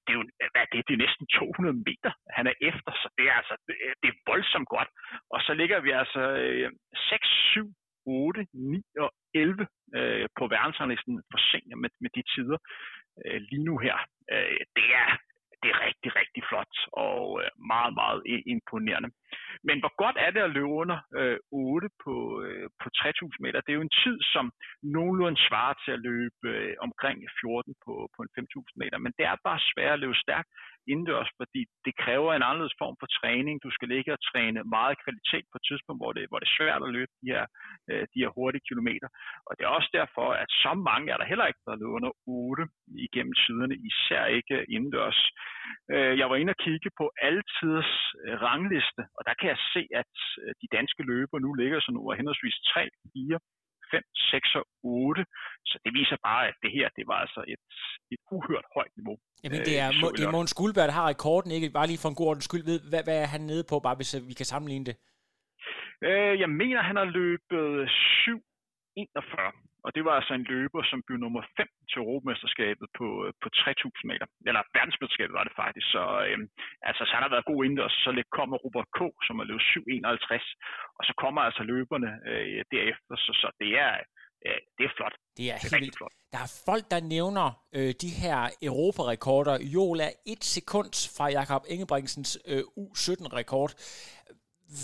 det 0.06 0.12
er 0.14 0.20
jo 0.20 0.26
hvad 0.52 0.62
er 0.62 0.72
det, 0.74 0.88
det 0.88 0.94
er 0.94 1.06
næsten 1.06 1.26
200 1.28 1.78
meter, 1.90 2.12
han 2.38 2.46
er 2.52 2.56
efter, 2.70 2.92
så 3.02 3.08
det 3.18 3.26
er, 3.32 3.36
altså, 3.42 3.56
det, 4.02 4.08
er 4.10 4.24
voldsomt 4.32 4.70
godt. 4.76 4.90
Og 5.34 5.40
så 5.46 5.54
ligger 5.54 5.80
vi 5.80 5.92
altså 6.02 6.22
6, 6.96 7.28
7, 7.28 7.70
8, 8.06 8.48
9 8.54 8.82
og 9.00 9.12
11 9.34 9.68
øh, 9.98 10.28
på 10.38 10.44
verdensranglisten 10.48 11.24
for 11.32 11.40
senior 11.50 11.78
med, 11.84 11.90
med 12.04 12.10
de 12.16 12.24
tider 12.34 12.58
øh, 13.26 13.42
lige 13.50 13.64
nu 13.64 13.78
her. 13.78 13.98
Øh, 14.34 14.60
det 14.78 14.88
er 15.04 15.10
det 15.62 15.70
er 15.74 15.86
rigtig, 15.88 16.12
rigtig 16.22 16.44
flot 16.50 16.76
og 17.06 17.42
øh, 17.42 17.50
meget, 17.74 17.94
meget 18.02 18.20
imponerende. 18.54 19.10
Men 19.68 19.78
hvor 19.82 19.94
godt 20.04 20.18
er 20.26 20.32
det 20.36 20.42
at 20.46 20.56
løbe 20.58 20.74
under 20.84 21.00
øh, 21.20 21.38
8 21.52 21.90
på, 22.04 22.16
øh, 22.46 22.68
på 22.82 22.88
3000 22.90 23.44
meter? 23.46 23.62
Det 23.62 23.72
er 23.72 23.80
jo 23.80 23.90
en 23.90 24.00
tid, 24.06 24.18
som 24.34 24.46
nogenlunde 24.98 25.40
svarer 25.48 25.76
til 25.84 25.92
at 25.98 26.04
løbe 26.10 26.48
øh, 26.56 26.76
omkring 26.88 27.18
14 27.42 27.76
på, 27.86 27.94
på 28.16 28.20
en 28.26 28.32
5000 28.36 28.80
meter. 28.82 28.98
Men 29.06 29.14
det 29.18 29.26
er 29.26 29.46
bare 29.48 29.68
svært 29.72 29.96
at 29.98 30.04
løbe 30.04 30.24
stærkt 30.26 30.50
indendørs, 30.92 31.30
fordi 31.40 31.62
det 31.86 31.94
kræver 32.04 32.30
en 32.34 32.48
anderledes 32.48 32.78
form 32.82 32.96
for 33.02 33.10
træning. 33.20 33.56
Du 33.66 33.72
skal 33.76 33.88
ligge 33.96 34.14
og 34.16 34.22
træne 34.30 34.60
meget 34.78 34.96
kvalitet 35.04 35.46
på 35.52 35.58
et 35.60 35.68
tidspunkt, 35.70 36.00
hvor 36.02 36.14
det, 36.16 36.24
hvor 36.30 36.40
det 36.40 36.48
er 36.48 36.58
svært 36.60 36.82
at 36.88 36.94
løbe 36.98 37.14
de 37.22 37.28
her, 37.34 37.46
øh, 37.90 38.04
de 38.14 38.22
her 38.24 38.32
hurtige 38.38 38.68
kilometer. 38.70 39.08
Og 39.48 39.52
det 39.56 39.64
er 39.64 39.78
også 39.78 39.92
derfor, 40.00 40.28
at 40.44 40.50
så 40.64 40.72
mange 40.90 41.08
er 41.14 41.18
der 41.18 41.32
heller 41.32 41.48
ikke, 41.48 41.64
der 41.66 41.76
løber 41.76 41.98
under 42.00 42.12
8 42.28 42.64
igennem 43.08 43.36
tiderne, 43.44 43.76
især 43.90 44.24
ikke 44.38 44.58
indendørs. 44.76 45.20
Øh, 45.94 46.14
jeg 46.20 46.30
var 46.30 46.36
inde 46.36 46.56
og 46.56 46.62
kigge 46.66 46.90
på 47.00 47.06
altiders 47.30 47.94
øh, 48.24 48.36
rangliste, 48.46 49.04
og 49.18 49.22
der 49.28 49.34
kan 49.40 49.48
jeg 49.54 49.60
se, 49.74 49.82
at 50.02 50.14
de 50.62 50.68
danske 50.78 51.02
løber 51.12 51.38
nu 51.46 51.50
ligger 51.62 51.80
sådan 51.82 52.02
over 52.04 52.14
henholdsvis 52.20 52.58
3, 52.74 52.90
4, 53.14 53.40
5, 53.92 54.02
6 54.14 54.56
og 54.60 54.66
8. 54.84 55.26
Så 55.70 55.76
det 55.84 55.92
viser 56.00 56.18
bare, 56.30 56.44
at 56.50 56.56
det 56.64 56.72
her, 56.78 56.88
det 56.98 57.06
var 57.12 57.18
altså 57.26 57.42
et, 57.54 57.64
et 58.14 58.22
uhørt 58.36 58.66
højt 58.76 58.94
niveau. 59.00 59.18
Jamen, 59.44 59.62
det 59.70 59.76
er, 59.84 59.90
øh, 59.90 60.12
det 60.18 60.24
er 60.26 60.32
Måns 60.36 60.54
Guldberg, 60.60 60.88
der 60.90 60.98
har 61.00 61.08
rekorden, 61.14 61.52
ikke? 61.52 61.76
Bare 61.78 61.88
lige 61.88 62.02
for 62.04 62.10
en 62.10 62.20
god 62.20 62.28
ordens 62.32 62.48
skyld. 62.50 62.64
Ved, 62.70 62.80
hvad, 62.92 63.04
hvad 63.08 63.18
er 63.24 63.30
han 63.36 63.44
nede 63.52 63.64
på, 63.70 63.76
bare 63.88 63.98
hvis 64.00 64.12
øh, 64.18 64.22
vi 64.30 64.34
kan 64.40 64.52
sammenligne 64.54 64.86
det? 64.90 64.96
Øh, 66.08 66.34
jeg 66.44 66.50
mener, 66.62 66.82
han 66.90 66.96
har 67.02 67.08
løbet 67.20 67.66
7.41. 68.28 69.75
Og 69.86 69.90
det 69.96 70.04
var 70.08 70.14
altså 70.20 70.34
en 70.34 70.48
løber, 70.54 70.82
som 70.92 71.00
blev 71.08 71.18
nummer 71.26 71.44
5 71.58 71.68
til 71.90 72.00
Europamesterskabet 72.04 72.88
på, 73.00 73.08
øh, 73.26 73.32
på 73.42 73.48
3.000 73.60 74.10
meter. 74.12 74.28
Eller 74.50 74.62
verdensmesterskabet 74.78 75.34
var 75.40 75.46
det 75.48 75.56
faktisk. 75.64 75.88
Så, 75.96 76.04
øh, 76.28 76.38
altså, 76.90 77.02
så 77.08 77.12
han 77.18 77.26
har 77.26 77.34
været 77.36 77.50
god 77.52 77.60
inden, 77.66 77.80
og 77.88 77.92
så 78.04 78.10
kommer 78.38 78.56
Robert 78.66 78.90
K., 78.98 79.00
som 79.28 79.36
har 79.40 79.46
løbet 79.50 79.66
7.51. 79.74 80.46
Og 80.98 81.04
så 81.08 81.14
kommer 81.24 81.42
altså 81.48 81.64
løberne 81.72 82.12
øh, 82.32 82.62
derefter. 82.76 83.14
Så, 83.26 83.32
så 83.42 83.48
det 83.62 83.72
er, 83.86 83.94
øh, 84.46 84.60
det 84.78 84.84
er 84.90 84.94
flot. 84.98 85.16
Det 85.38 85.46
er, 85.54 85.58
det 85.64 85.74
er 85.74 85.86
helt 85.86 85.98
flot. 86.00 86.16
Der 86.34 86.40
er 86.46 86.52
folk, 86.70 86.86
der 86.94 87.00
nævner 87.16 87.48
øh, 87.78 87.92
de 88.04 88.12
her 88.24 88.40
Europarekorder. 88.70 89.56
Joel 89.76 90.00
er 90.08 90.14
et 90.34 90.44
sekund 90.56 90.92
fra 91.18 91.26
Jakob 91.38 91.62
Ingebrigtsens 91.74 92.32
øh, 92.52 92.64
U17-rekord. 92.84 93.72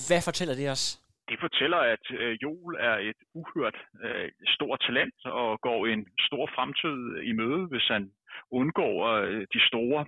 Hvad 0.07 0.21
fortæller 0.29 0.55
det 0.55 0.69
os? 0.75 1.00
Det 1.31 1.39
fortæller, 1.39 1.77
at 1.77 2.05
øh, 2.19 2.33
Joel 2.43 2.75
er 2.79 2.95
et 3.09 3.19
uhørt 3.39 3.77
øh, 4.03 4.29
stort 4.55 4.79
talent 4.87 5.17
og 5.25 5.61
går 5.61 5.79
en 5.87 6.07
stor 6.27 6.45
fremtid 6.55 6.97
i 7.29 7.31
møde, 7.31 7.63
hvis 7.71 7.87
han 7.87 8.03
undgår 8.51 8.95
øh, 9.07 9.41
de 9.53 9.61
store 9.69 10.05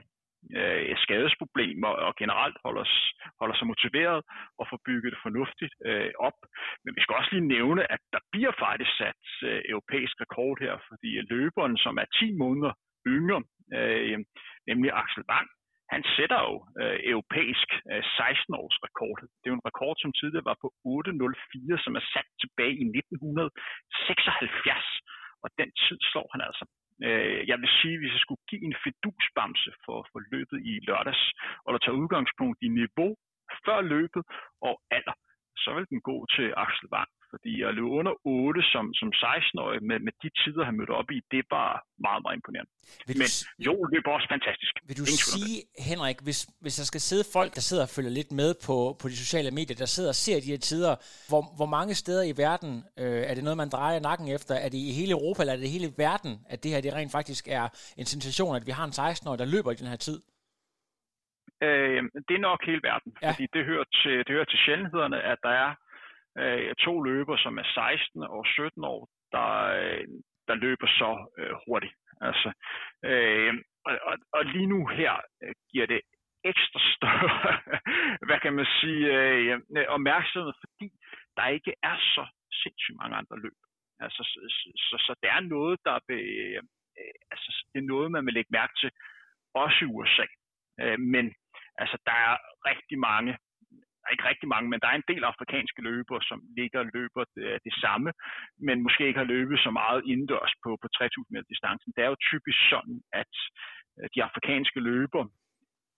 øh, 0.59 0.95
skadesproblemer 1.03 1.87
og 1.87 2.15
generelt 2.21 2.57
holder, 2.65 2.85
holder 3.39 3.55
sig 3.55 3.67
motiveret 3.67 4.19
og 4.59 4.67
får 4.69 4.79
bygget 4.85 5.11
det 5.13 5.23
fornuftigt 5.25 5.73
øh, 5.85 6.11
op. 6.27 6.39
Men 6.83 6.95
vi 6.95 7.01
skal 7.01 7.15
også 7.15 7.31
lige 7.33 7.53
nævne, 7.55 7.91
at 7.91 8.01
der 8.13 8.21
bliver 8.31 8.53
faktisk 8.65 8.91
sat 8.97 9.23
øh, 9.47 9.61
europæisk 9.71 10.15
rekord 10.23 10.57
her, 10.65 10.73
fordi 10.89 11.09
løberen, 11.33 11.77
som 11.77 11.97
er 11.97 12.07
10 12.19 12.37
måneder 12.43 12.73
yngre, 13.07 13.41
øh, 13.77 14.19
nemlig 14.69 14.91
Axel 15.01 15.23
Bang, 15.31 15.47
han 15.95 16.03
sætter 16.17 16.39
jo 16.49 16.55
øh, 16.81 16.97
europæisk 17.13 17.69
øh, 17.91 18.03
16-års 18.19 18.77
rekord. 18.85 19.17
Det 19.39 19.45
er 19.47 19.53
jo 19.53 19.59
en 19.59 19.69
rekord, 19.69 19.95
som 19.99 20.11
tidligere 20.19 20.49
var 20.51 20.57
på 20.63 20.67
8.04, 20.87 21.83
som 21.85 21.93
er 21.99 22.05
sat 22.13 22.29
tilbage 22.43 22.75
i 22.83 22.85
1976. 22.85 24.85
Og 25.43 25.49
den 25.59 25.69
tid 25.83 25.99
slår 26.11 26.27
han 26.33 26.41
altså. 26.47 26.65
Øh, 27.07 27.39
jeg 27.49 27.57
vil 27.61 27.71
sige, 27.79 27.95
hvis 27.99 28.15
jeg 28.15 28.23
skulle 28.25 28.45
give 28.51 28.63
en 28.69 28.77
fedusbamse 28.83 29.71
for, 29.85 29.97
for 30.11 30.19
løbet 30.33 30.59
i 30.71 30.73
lørdags, 30.87 31.23
og 31.65 31.69
der 31.73 31.79
tager 31.81 32.01
udgangspunkt 32.03 32.59
i 32.67 32.69
niveau 32.81 33.11
før 33.65 33.79
løbet 33.93 34.23
og 34.67 34.73
alder, 34.97 35.15
så 35.63 35.69
vil 35.75 35.85
den 35.91 36.01
gå 36.09 36.17
til 36.35 36.47
Axel 36.63 36.87
Wang 36.93 37.11
fordi 37.33 37.53
at 37.67 37.71
løbe 37.77 37.89
under 37.99 38.13
8 38.25 38.61
som, 38.73 38.85
som 38.99 39.09
16-årig 39.23 39.79
med, 39.89 39.97
med 40.07 40.13
de 40.23 40.29
tider, 40.41 40.63
han 40.69 40.75
mødte 40.79 40.93
op 40.99 41.09
i, 41.15 41.17
det 41.33 41.43
var 41.55 41.69
meget, 42.05 42.21
meget 42.25 42.35
imponerende. 42.39 42.71
Vil 43.07 43.17
Men 43.21 43.29
du, 43.33 43.63
jo, 43.67 43.73
det 43.89 43.97
er 43.97 44.11
også 44.17 44.29
fantastisk. 44.35 44.73
Vil 44.87 44.97
du 44.99 45.05
Ingen 45.11 45.25
sige, 45.33 45.55
Henrik, 45.89 46.17
hvis, 46.27 46.39
hvis 46.63 46.75
der 46.79 46.85
skal 46.91 47.01
sidde 47.09 47.25
folk, 47.35 47.49
der 47.57 47.63
sidder 47.69 47.83
og 47.87 47.91
følger 47.95 48.13
lidt 48.19 48.31
med 48.41 48.51
på, 48.67 48.77
på 49.01 49.05
de 49.11 49.17
sociale 49.25 49.51
medier, 49.59 49.77
der 49.83 49.89
sidder 49.95 50.11
og 50.15 50.19
ser 50.25 50.37
de 50.45 50.51
her 50.53 50.61
tider, 50.71 50.93
hvor, 51.29 51.41
hvor 51.59 51.69
mange 51.77 51.93
steder 52.03 52.23
i 52.31 52.33
verden 52.45 52.71
øh, 53.01 53.23
er 53.29 53.33
det 53.35 53.43
noget, 53.43 53.61
man 53.63 53.73
drejer 53.75 53.99
nakken 54.09 54.27
efter? 54.37 54.53
Er 54.65 54.69
det 54.73 54.79
i 54.89 54.91
hele 54.99 55.11
Europa, 55.17 55.39
eller 55.41 55.53
er 55.53 55.59
det 55.61 55.69
i 55.71 55.75
hele 55.77 55.91
verden, 56.05 56.31
at 56.53 56.57
det 56.63 56.71
her 56.71 56.81
det 56.85 56.93
rent 56.93 57.11
faktisk 57.19 57.43
er 57.59 57.65
en 58.01 58.07
sensation, 58.13 58.55
at 58.59 58.65
vi 58.69 58.73
har 58.77 58.85
en 58.89 58.95
16-årig, 59.01 59.39
der 59.43 59.53
løber 59.55 59.71
i 59.71 59.79
den 59.81 59.91
her 59.93 60.01
tid? 60.07 60.17
Øh, 61.67 62.01
det 62.27 62.35
er 62.35 62.47
nok 62.49 62.59
hele 62.69 62.83
verden, 62.91 63.11
ja. 63.21 63.31
fordi 63.31 63.45
det 63.55 63.61
hører, 63.69 63.87
til, 63.99 64.15
det 64.25 64.31
hører 64.35 64.49
til 64.51 64.59
sjældenhederne, 64.65 65.19
at 65.31 65.39
der 65.43 65.53
er 65.65 65.71
øh, 66.37 66.75
to 66.75 67.01
løber, 67.01 67.37
som 67.37 67.57
er 67.57 67.63
16 67.63 68.23
og 68.23 68.45
17 68.47 68.83
år, 68.83 69.09
der, 69.31 69.49
øh, 69.81 70.07
der 70.47 70.55
løber 70.55 70.87
så 70.87 71.11
øh, 71.37 71.53
hurtigt. 71.67 71.93
Altså, 72.21 72.49
øh, 73.05 73.53
og, 73.85 73.99
og, 74.09 74.17
og 74.33 74.45
lige 74.45 74.67
nu 74.67 74.87
her 74.87 75.13
øh, 75.43 75.53
giver 75.71 75.85
det 75.85 76.01
ekstra 76.51 76.79
større, 76.95 77.59
hvad 78.27 78.39
kan 78.39 78.53
man 78.53 78.67
sige, 78.79 79.03
øh, 79.17 79.59
øh, 79.77 79.85
opmærksomhed, 79.87 80.53
fordi 80.63 80.87
der 81.37 81.47
ikke 81.47 81.73
er 81.83 81.97
så 82.15 82.25
sindssygt 82.63 82.97
mange 83.01 83.15
andre 83.15 83.39
løb. 83.39 83.59
Altså, 83.99 84.21
så, 84.31 84.39
så, 84.87 84.95
så 85.05 85.15
det 85.21 85.29
er 85.29 85.39
noget, 85.39 85.79
der 85.85 85.99
be, 86.07 86.13
øh, 86.13 86.61
altså, 87.31 87.49
det 87.73 87.79
er 87.79 87.91
noget, 87.93 88.11
man 88.11 88.25
vil 88.25 88.33
lægge 88.33 88.55
mærke 88.59 88.73
til, 88.81 88.91
også 89.53 89.77
i 89.81 89.91
USA. 89.95 90.25
Øh, 90.81 90.99
men 90.99 91.25
altså, 91.77 91.97
der 92.05 92.15
er 92.27 92.35
rigtig 92.69 92.99
mange 92.99 93.37
der 94.03 94.09
er 94.09 94.15
ikke 94.15 94.29
rigtig 94.31 94.49
mange, 94.53 94.67
men 94.69 94.79
der 94.81 94.89
er 94.89 94.97
en 94.97 95.09
del 95.11 95.23
afrikanske 95.31 95.81
løbere, 95.89 96.21
som 96.29 96.39
ligger 96.57 96.79
og 96.83 96.89
løber 96.97 97.23
det, 97.35 97.47
det 97.67 97.73
samme, 97.83 98.09
men 98.67 98.83
måske 98.85 99.07
ikke 99.07 99.21
har 99.23 99.33
løbet 99.35 99.57
så 99.59 99.71
meget 99.81 100.01
indendørs 100.11 100.53
på, 100.63 100.69
på 100.81 100.87
3000 100.87 101.33
meter 101.33 101.51
distancen. 101.53 101.93
Det 101.95 102.01
er 102.03 102.09
jo 102.13 102.25
typisk 102.31 102.59
sådan, 102.73 102.97
at 103.21 103.33
øh, 103.97 104.07
de 104.15 104.23
afrikanske 104.27 104.79
løbere, 104.89 105.27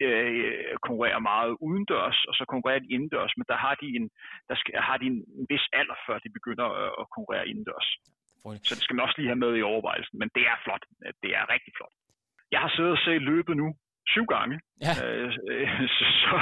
øh, 0.05 0.75
konkurrerer 0.87 1.21
meget 1.31 1.51
udendørs, 1.67 2.19
og 2.29 2.33
så 2.39 2.43
konkurrerer 2.51 2.83
de 2.83 2.93
indendørs, 2.95 3.33
men 3.37 3.45
der 3.51 3.57
har 3.65 3.75
de 3.81 3.87
en, 3.97 4.05
der 4.49 4.55
skal, 4.59 4.73
har 4.89 4.97
de 5.01 5.05
en, 5.13 5.19
en 5.39 5.45
vis 5.51 5.65
alder, 5.79 5.97
før 6.07 6.17
de 6.25 6.29
begynder 6.37 6.67
at, 6.81 6.89
at 7.01 7.05
konkurrere 7.15 7.49
indendørs. 7.51 7.89
Så 8.67 8.71
det 8.75 8.83
skal 8.83 8.95
man 8.95 9.05
også 9.05 9.17
lige 9.17 9.31
have 9.33 9.43
med 9.45 9.53
i 9.57 9.67
overvejelsen, 9.71 10.15
men 10.21 10.29
det 10.35 10.43
er 10.51 10.57
flot. 10.63 10.83
Det 11.23 11.31
er 11.39 11.51
rigtig 11.55 11.73
flot. 11.77 11.95
Jeg 12.53 12.59
har 12.63 12.71
siddet 12.75 12.91
og 12.97 13.01
set 13.05 13.21
løbet 13.31 13.55
nu 13.57 13.67
syv 14.13 14.25
gange. 14.35 14.55
Ja. 14.85 14.93
Øh, 15.05 15.29
så, 16.21 16.35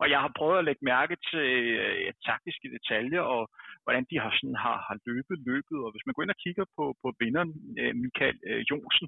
og 0.00 0.06
jeg 0.12 0.20
har 0.24 0.32
prøvet 0.38 0.58
at 0.58 0.66
lægge 0.68 0.88
mærke 0.92 1.16
til 1.30 1.48
øh, 1.82 2.12
taktiske 2.28 2.68
detaljer, 2.76 3.22
og 3.34 3.42
hvordan 3.84 4.04
de 4.10 4.16
har, 4.22 4.32
sådan, 4.38 4.58
har, 4.64 4.76
har 4.88 4.96
løbet 5.08 5.36
løbet. 5.50 5.78
Og 5.84 5.90
hvis 5.92 6.06
man 6.06 6.14
går 6.14 6.22
ind 6.24 6.36
og 6.36 6.42
kigger 6.44 6.66
på, 6.76 6.84
på 7.02 7.08
vinderen, 7.20 7.52
øh, 7.80 7.92
Michael 8.02 8.36
øh, 8.50 8.60
Jonsen, 8.70 9.06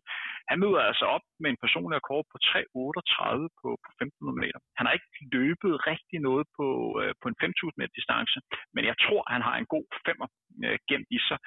han 0.50 0.56
møder 0.62 0.80
altså 0.90 1.04
op 1.16 1.24
med 1.42 1.48
en 1.50 1.62
personlig 1.64 1.96
rekord 2.00 2.24
på 2.32 2.36
3.38 2.50 3.60
på, 3.60 3.68
på 3.84 3.88
1500 4.00 4.42
meter. 4.44 4.58
Han 4.78 4.84
har 4.86 4.92
ikke 4.98 5.10
løbet 5.36 5.72
rigtig 5.90 6.18
noget 6.28 6.44
på, 6.58 6.66
øh, 7.00 7.12
på 7.20 7.26
en 7.30 7.36
5.000 7.42 7.78
meter 7.78 7.94
distance, 7.98 8.38
men 8.74 8.82
jeg 8.90 8.96
tror, 9.04 9.22
han 9.34 9.42
har 9.48 9.56
en 9.58 9.68
god 9.74 9.86
femmer 10.06 10.28
øh, 10.66 10.78
gemt 10.90 11.10
i 11.16 11.18
sig. 11.28 11.38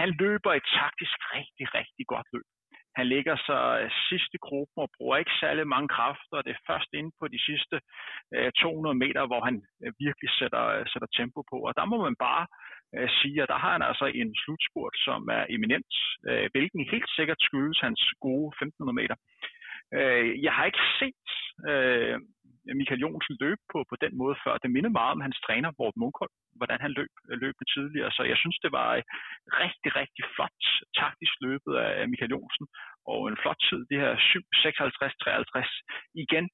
Han 0.00 0.08
løber 0.22 0.50
et 0.54 0.66
taktisk 0.80 1.16
rigtig, 1.36 1.66
rigtig 1.78 2.04
godt 2.14 2.28
løb. 2.34 2.48
Han 2.98 3.06
ligger 3.14 3.36
så 3.48 3.58
øh, 3.80 3.90
sidst 3.90 4.08
sidste 4.08 4.38
gruppen 4.46 4.78
og 4.84 4.90
bruger 4.96 5.16
ikke 5.16 5.38
særlig 5.42 5.66
mange 5.74 5.88
kræfter, 5.96 6.36
og 6.38 6.44
det 6.44 6.52
er 6.52 6.66
først 6.70 6.90
inde 6.98 7.12
på 7.20 7.24
de 7.34 7.40
sidste 7.48 7.76
øh, 8.34 8.50
200 8.52 8.94
meter, 9.04 9.22
hvor 9.30 9.42
han 9.48 9.56
øh, 9.82 9.92
virkelig 10.04 10.30
sætter, 10.38 10.64
sætter 10.92 11.08
tempo 11.18 11.40
på. 11.52 11.56
Og 11.68 11.72
der 11.78 11.84
må 11.92 11.96
man 12.08 12.16
bare 12.28 12.46
sige, 13.20 13.42
at 13.42 13.48
der 13.52 13.58
har 13.64 13.72
han 13.76 13.84
altså 13.90 14.06
en 14.20 14.30
slutspurt, 14.42 14.94
som 15.06 15.20
er 15.38 15.44
eminent, 15.56 15.92
hvilken 16.52 16.82
helt 16.92 17.10
sikkert 17.16 17.40
skyldes 17.46 17.80
hans 17.86 18.00
gode 18.26 18.48
1500 18.48 18.96
meter. 19.00 19.16
Øh, 19.96 20.42
jeg 20.44 20.52
har 20.56 20.64
ikke 20.64 20.84
set 20.98 21.26
øh, 21.70 22.16
Michael 22.80 23.00
Jonsen 23.04 23.36
løbe 23.40 23.62
på, 23.72 23.78
på 23.90 23.96
den 24.04 24.12
måde 24.20 24.36
før. 24.44 24.54
Det 24.62 24.70
minder 24.70 24.90
meget 24.98 25.12
om 25.16 25.24
hans 25.26 25.38
træner, 25.46 25.76
Vort 25.78 25.96
Munkholm, 26.02 26.34
hvordan 26.58 26.80
han 26.84 26.92
løb, 26.98 27.12
øh, 27.30 27.36
løbende 27.42 27.68
tidligere. 27.74 28.10
Så 28.16 28.22
jeg 28.22 28.38
synes, 28.42 28.58
det 28.64 28.72
var 28.78 28.88
rigtig, 29.64 29.90
rigtig 30.00 30.24
flot 30.34 30.60
taktisk 31.02 31.34
løbet 31.46 31.74
af 31.84 32.08
Michael 32.08 32.32
Jonsen, 32.34 32.66
og 33.12 33.20
en 33.28 33.40
flot 33.42 33.60
tid, 33.68 33.80
det 33.90 33.98
her 34.04 34.12
7, 34.18 34.40
56, 34.62 35.14
53. 35.24 35.70
Igen, 36.24 36.44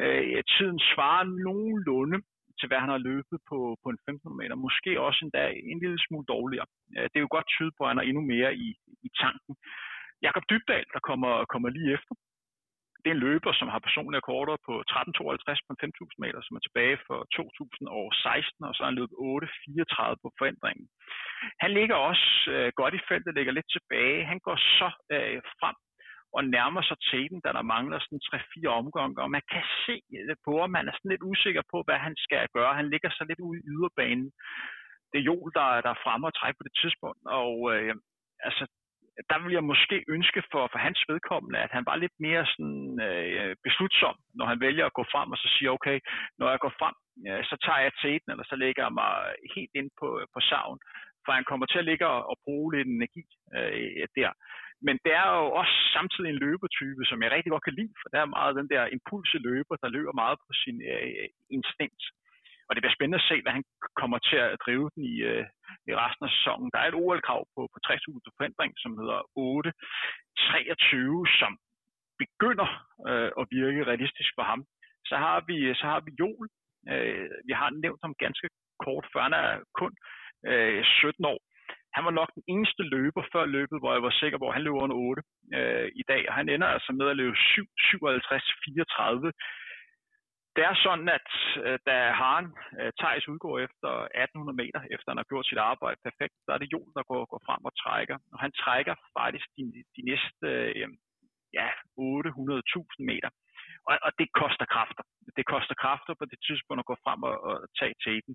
øh, 0.00 0.42
tiden 0.54 0.78
svarer 0.92 1.24
nogenlunde 1.48 2.18
til, 2.58 2.68
hvad 2.68 2.80
han 2.84 2.94
har 2.94 3.06
løbet 3.10 3.38
på, 3.50 3.58
på 3.82 3.88
en 3.92 3.98
1500 4.08 4.38
meter. 4.40 4.64
Måske 4.66 4.90
også 5.06 5.20
endda 5.24 5.44
en 5.72 5.78
lille 5.84 6.00
smule 6.06 6.26
dårligere. 6.34 6.68
Det 7.10 7.16
er 7.16 7.26
jo 7.26 7.34
godt 7.36 7.48
tyde 7.54 7.72
på, 7.76 7.80
at 7.82 7.90
han 7.90 7.98
har 8.00 8.06
endnu 8.08 8.22
mere 8.34 8.50
i, 8.66 8.68
i 9.06 9.08
tanken. 9.22 9.52
Jakob 10.26 10.44
Dybdal, 10.50 10.86
der 10.94 11.00
kommer, 11.08 11.32
kommer 11.52 11.68
lige 11.68 11.92
efter, 11.96 12.14
det 13.00 13.08
er 13.08 13.16
en 13.16 13.26
løber, 13.28 13.52
som 13.56 13.68
har 13.72 13.86
personlige 13.86 14.20
rekorder 14.22 14.56
på 14.66 14.74
13.52 14.90 15.66
på 15.68 15.72
5.000 15.82 16.22
meter, 16.24 16.40
som 16.42 16.56
er 16.56 16.62
tilbage 16.64 16.98
for 17.06 17.18
2016, 17.36 18.64
og 18.68 18.72
så 18.74 18.80
har 18.82 18.90
han 18.90 19.00
løbet 19.00 19.16
8.34 19.16 20.22
på 20.22 20.28
forandringen. 20.38 20.86
Han 21.62 21.70
ligger 21.78 21.96
også 22.10 22.26
øh, 22.54 22.68
godt 22.80 22.94
i 22.94 23.06
feltet, 23.08 23.34
ligger 23.34 23.52
lidt 23.56 23.70
tilbage. 23.76 24.28
Han 24.32 24.40
går 24.46 24.56
så 24.78 24.88
øh, 25.16 25.40
frem 25.60 25.76
og 26.36 26.42
nærmer 26.56 26.82
sig 26.82 26.98
teten, 27.10 27.40
da 27.44 27.48
der 27.56 27.70
mangler 27.74 27.98
sådan 27.98 28.26
3-4 28.26 28.66
omgange, 28.80 29.22
og 29.24 29.30
man 29.36 29.44
kan 29.52 29.64
se 29.84 29.96
øh, 30.18 30.36
på, 30.46 30.52
at 30.64 30.70
man 30.76 30.88
er 30.88 30.94
sådan 30.94 31.12
lidt 31.12 31.28
usikker 31.32 31.62
på, 31.72 31.78
hvad 31.86 31.98
han 32.06 32.14
skal 32.24 32.44
gøre. 32.56 32.78
Han 32.80 32.90
ligger 32.92 33.10
så 33.10 33.22
lidt 33.28 33.40
ude 33.46 33.58
i 33.58 33.66
yderbanen. 33.72 34.30
Det 35.10 35.18
er 35.18 35.28
Jol, 35.30 35.50
der, 35.58 35.68
der 35.84 35.90
er 35.92 36.02
fremme 36.04 36.26
og 36.26 36.34
trækker 36.34 36.58
på 36.58 36.66
det 36.68 36.76
tidspunkt, 36.82 37.22
og 37.40 37.54
øh, 37.72 37.94
altså, 38.48 38.64
der 39.30 39.38
ville 39.38 39.58
jeg 39.58 39.70
måske 39.72 39.96
ønske 40.08 40.42
for, 40.52 40.62
for 40.72 40.78
hans 40.86 41.00
vedkommende, 41.08 41.58
at 41.58 41.72
han 41.76 41.86
var 41.90 41.96
lidt 41.96 42.16
mere 42.26 42.46
sådan, 42.52 43.00
øh, 43.08 43.56
beslutsom, 43.66 44.16
når 44.38 44.46
han 44.46 44.60
vælger 44.60 44.86
at 44.86 44.96
gå 44.98 45.04
frem 45.12 45.32
og 45.32 45.38
så 45.38 45.48
siger, 45.54 45.70
okay, 45.70 45.98
når 46.38 46.48
jeg 46.50 46.60
går 46.64 46.74
frem, 46.80 46.94
øh, 47.28 47.44
så 47.50 47.56
tager 47.64 47.80
jeg 47.84 47.92
teten, 48.02 48.30
eller 48.30 48.44
så 48.48 48.56
lægger 48.56 48.82
jeg 48.84 48.94
mig 49.00 49.12
helt 49.54 49.72
ind 49.80 49.90
på, 50.00 50.08
øh, 50.20 50.26
på 50.34 50.40
savn, 50.50 50.78
for 51.24 51.32
han 51.32 51.48
kommer 51.50 51.66
til 51.66 51.78
at 51.78 51.88
ligge 51.90 52.06
og, 52.14 52.20
og 52.30 52.36
bruge 52.44 52.68
lidt 52.74 52.88
energi 52.88 53.24
øh, 53.56 54.06
der. 54.18 54.32
Men 54.86 54.96
det 55.04 55.12
er 55.22 55.28
jo 55.36 55.44
også 55.60 55.76
samtidig 55.96 56.28
en 56.30 56.42
løbetype, 56.44 57.02
som 57.10 57.22
jeg 57.22 57.30
rigtig 57.32 57.50
godt 57.50 57.66
kan 57.66 57.78
lide, 57.80 57.94
for 58.00 58.08
der 58.08 58.20
er 58.20 58.34
meget 58.36 58.58
den 58.60 58.68
der 58.74 58.92
impulse 58.96 59.38
løber, 59.48 59.74
der 59.82 59.94
løber 59.96 60.12
meget 60.22 60.38
på 60.46 60.52
sin 60.62 60.76
øh, 60.92 61.28
instinkt. 61.56 62.02
Og 62.68 62.72
det 62.72 62.82
bliver 62.82 62.96
spændende 62.96 63.22
at 63.22 63.28
se, 63.30 63.36
hvad 63.42 63.52
han 63.58 63.64
kommer 64.00 64.18
til 64.18 64.38
at 64.46 64.58
drive 64.64 64.90
den 64.94 65.02
i, 65.12 65.14
øh, 65.30 65.44
i 65.90 65.92
resten 66.02 66.24
af 66.26 66.32
sæsonen. 66.36 66.68
Der 66.72 66.78
er 66.80 66.88
et 66.88 67.00
OL-krav 67.02 67.42
på, 67.54 67.60
på 67.72 67.78
60.000 67.86 68.36
forhindring, 68.36 68.72
som 68.82 68.92
hedder 69.00 69.20
8.23, 69.38 71.40
som 71.40 71.52
begynder 72.22 72.68
øh, 73.08 73.30
at 73.40 73.44
virke 73.58 73.88
realistisk 73.90 74.30
for 74.38 74.44
ham. 74.50 74.60
Så 75.10 75.16
har 75.24 75.38
vi, 75.48 75.56
så 75.80 75.84
har 75.92 76.00
vi 76.06 76.10
Jol. 76.20 76.46
Øh, 76.92 77.30
vi 77.48 77.52
har 77.60 77.68
nævnt 77.84 78.00
ham 78.04 78.14
ganske 78.24 78.48
kort, 78.84 79.06
før 79.12 79.22
han 79.26 79.34
er 79.42 79.50
kun 79.80 79.92
øh, 80.50 80.84
17 80.84 81.24
år. 81.24 81.40
Han 81.96 82.04
var 82.04 82.14
nok 82.20 82.30
den 82.34 82.42
eneste 82.52 82.82
løber 82.82 83.22
før 83.32 83.44
løbet, 83.56 83.80
hvor 83.80 83.92
jeg 83.92 84.02
var 84.02 84.14
sikker 84.20 84.38
på, 84.38 84.48
at 84.48 84.54
han 84.54 84.64
løber 84.64 84.84
under 84.84 84.96
8 84.96 85.22
øh, 85.58 85.88
i 86.02 86.04
dag. 86.10 86.22
Og 86.28 86.34
han 86.34 86.48
ender 86.48 86.66
altså 86.66 86.92
med 86.92 87.08
at 87.10 87.16
løbe 87.16 87.36
57-34 87.36 89.30
det 90.58 90.66
er 90.70 90.76
sådan, 90.86 91.08
at 91.18 91.28
øh, 91.64 91.78
da 91.88 91.96
Haren 92.20 92.48
øh, 92.80 92.90
Thijs 93.00 93.28
udgår 93.32 93.56
efter 93.66 93.90
1800 94.24 94.56
meter, 94.62 94.80
efter 94.94 95.08
han 95.10 95.20
har 95.22 95.30
gjort 95.30 95.46
sit 95.48 95.60
arbejde 95.72 95.98
perfekt, 96.08 96.34
så 96.44 96.48
er 96.54 96.58
det 96.60 96.72
Jol, 96.74 96.90
der 96.96 97.04
går, 97.10 97.22
går 97.32 97.42
frem 97.48 97.62
og 97.68 97.74
trækker. 97.82 98.16
Og 98.32 98.38
han 98.44 98.52
trækker 98.62 98.94
faktisk 99.18 99.46
de, 99.56 99.62
de 99.96 100.02
næste 100.10 100.46
øh, 100.80 100.88
ja, 101.58 101.68
800.000 102.00 103.10
meter. 103.10 103.30
Og, 103.88 103.94
og 104.06 104.10
det 104.20 104.28
koster 104.40 104.66
kræfter. 104.74 105.04
Det 105.38 105.44
koster 105.52 105.76
kræfter 105.82 106.14
på 106.18 106.24
det 106.32 106.40
tidspunkt 106.46 106.80
at 106.82 106.90
gå 106.90 106.96
frem 107.04 107.20
og, 107.30 107.36
og 107.48 107.56
tage 107.78 107.96
teten. 108.04 108.34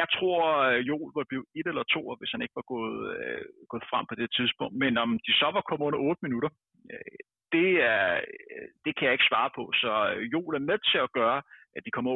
Jeg 0.00 0.06
tror, 0.16 0.40
øh, 0.68 0.80
Jol 0.88 1.10
var 1.18 1.26
blevet 1.30 1.46
et 1.58 1.66
eller 1.70 1.84
to, 1.94 2.02
hvis 2.18 2.32
han 2.34 2.42
ikke 2.44 2.58
var 2.60 2.68
gået, 2.74 3.00
øh, 3.18 3.44
gået 3.72 3.88
frem 3.90 4.04
på 4.10 4.14
det 4.20 4.28
tidspunkt. 4.38 4.74
Men 4.82 4.92
om 5.04 5.10
de 5.26 5.32
så 5.40 5.48
var 5.56 5.62
kommet 5.68 5.86
under 5.88 6.00
8 6.10 6.20
minutter, 6.26 6.50
øh, 6.92 7.18
det, 7.52 7.70
er, 7.94 8.20
det 8.84 8.92
kan 8.96 9.04
jeg 9.06 9.14
ikke 9.14 9.30
svare 9.30 9.50
på. 9.58 9.64
Så 9.82 9.90
øh, 10.14 10.22
Joel 10.32 10.54
er 10.56 10.68
med 10.70 10.78
til 10.90 10.98
at 10.98 11.12
gøre, 11.20 11.40
at 11.76 11.82
de 11.86 11.90
kommer, 11.96 12.12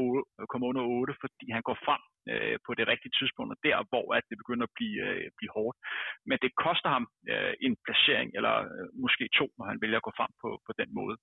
kommer 0.51 0.67
under 0.69 0.83
8, 0.83 1.15
fordi 1.21 1.47
han 1.57 1.63
går 1.69 1.79
frem 1.87 2.03
øh, 2.33 2.57
på 2.67 2.71
det 2.79 2.89
rigtige 2.93 3.17
tidspunkt, 3.19 3.51
og 3.55 3.59
der 3.67 3.77
hvor 3.91 4.07
at 4.19 4.25
det 4.31 4.39
begynder 4.43 4.67
at 4.67 4.77
blive, 4.79 4.99
øh, 5.09 5.27
blive 5.39 5.55
hårdt. 5.57 5.77
Men 6.29 6.39
det 6.43 6.61
koster 6.67 6.91
ham 6.97 7.05
øh, 7.33 7.55
en 7.67 7.75
placering, 7.85 8.29
eller 8.39 8.55
øh, 8.75 8.89
måske 9.05 9.25
to, 9.39 9.47
når 9.59 9.67
han 9.71 9.81
vælger 9.83 9.99
at 9.99 10.07
gå 10.09 10.13
frem 10.21 10.33
på, 10.43 10.49
på 10.67 10.73
den 10.81 10.91
måde. 11.01 11.17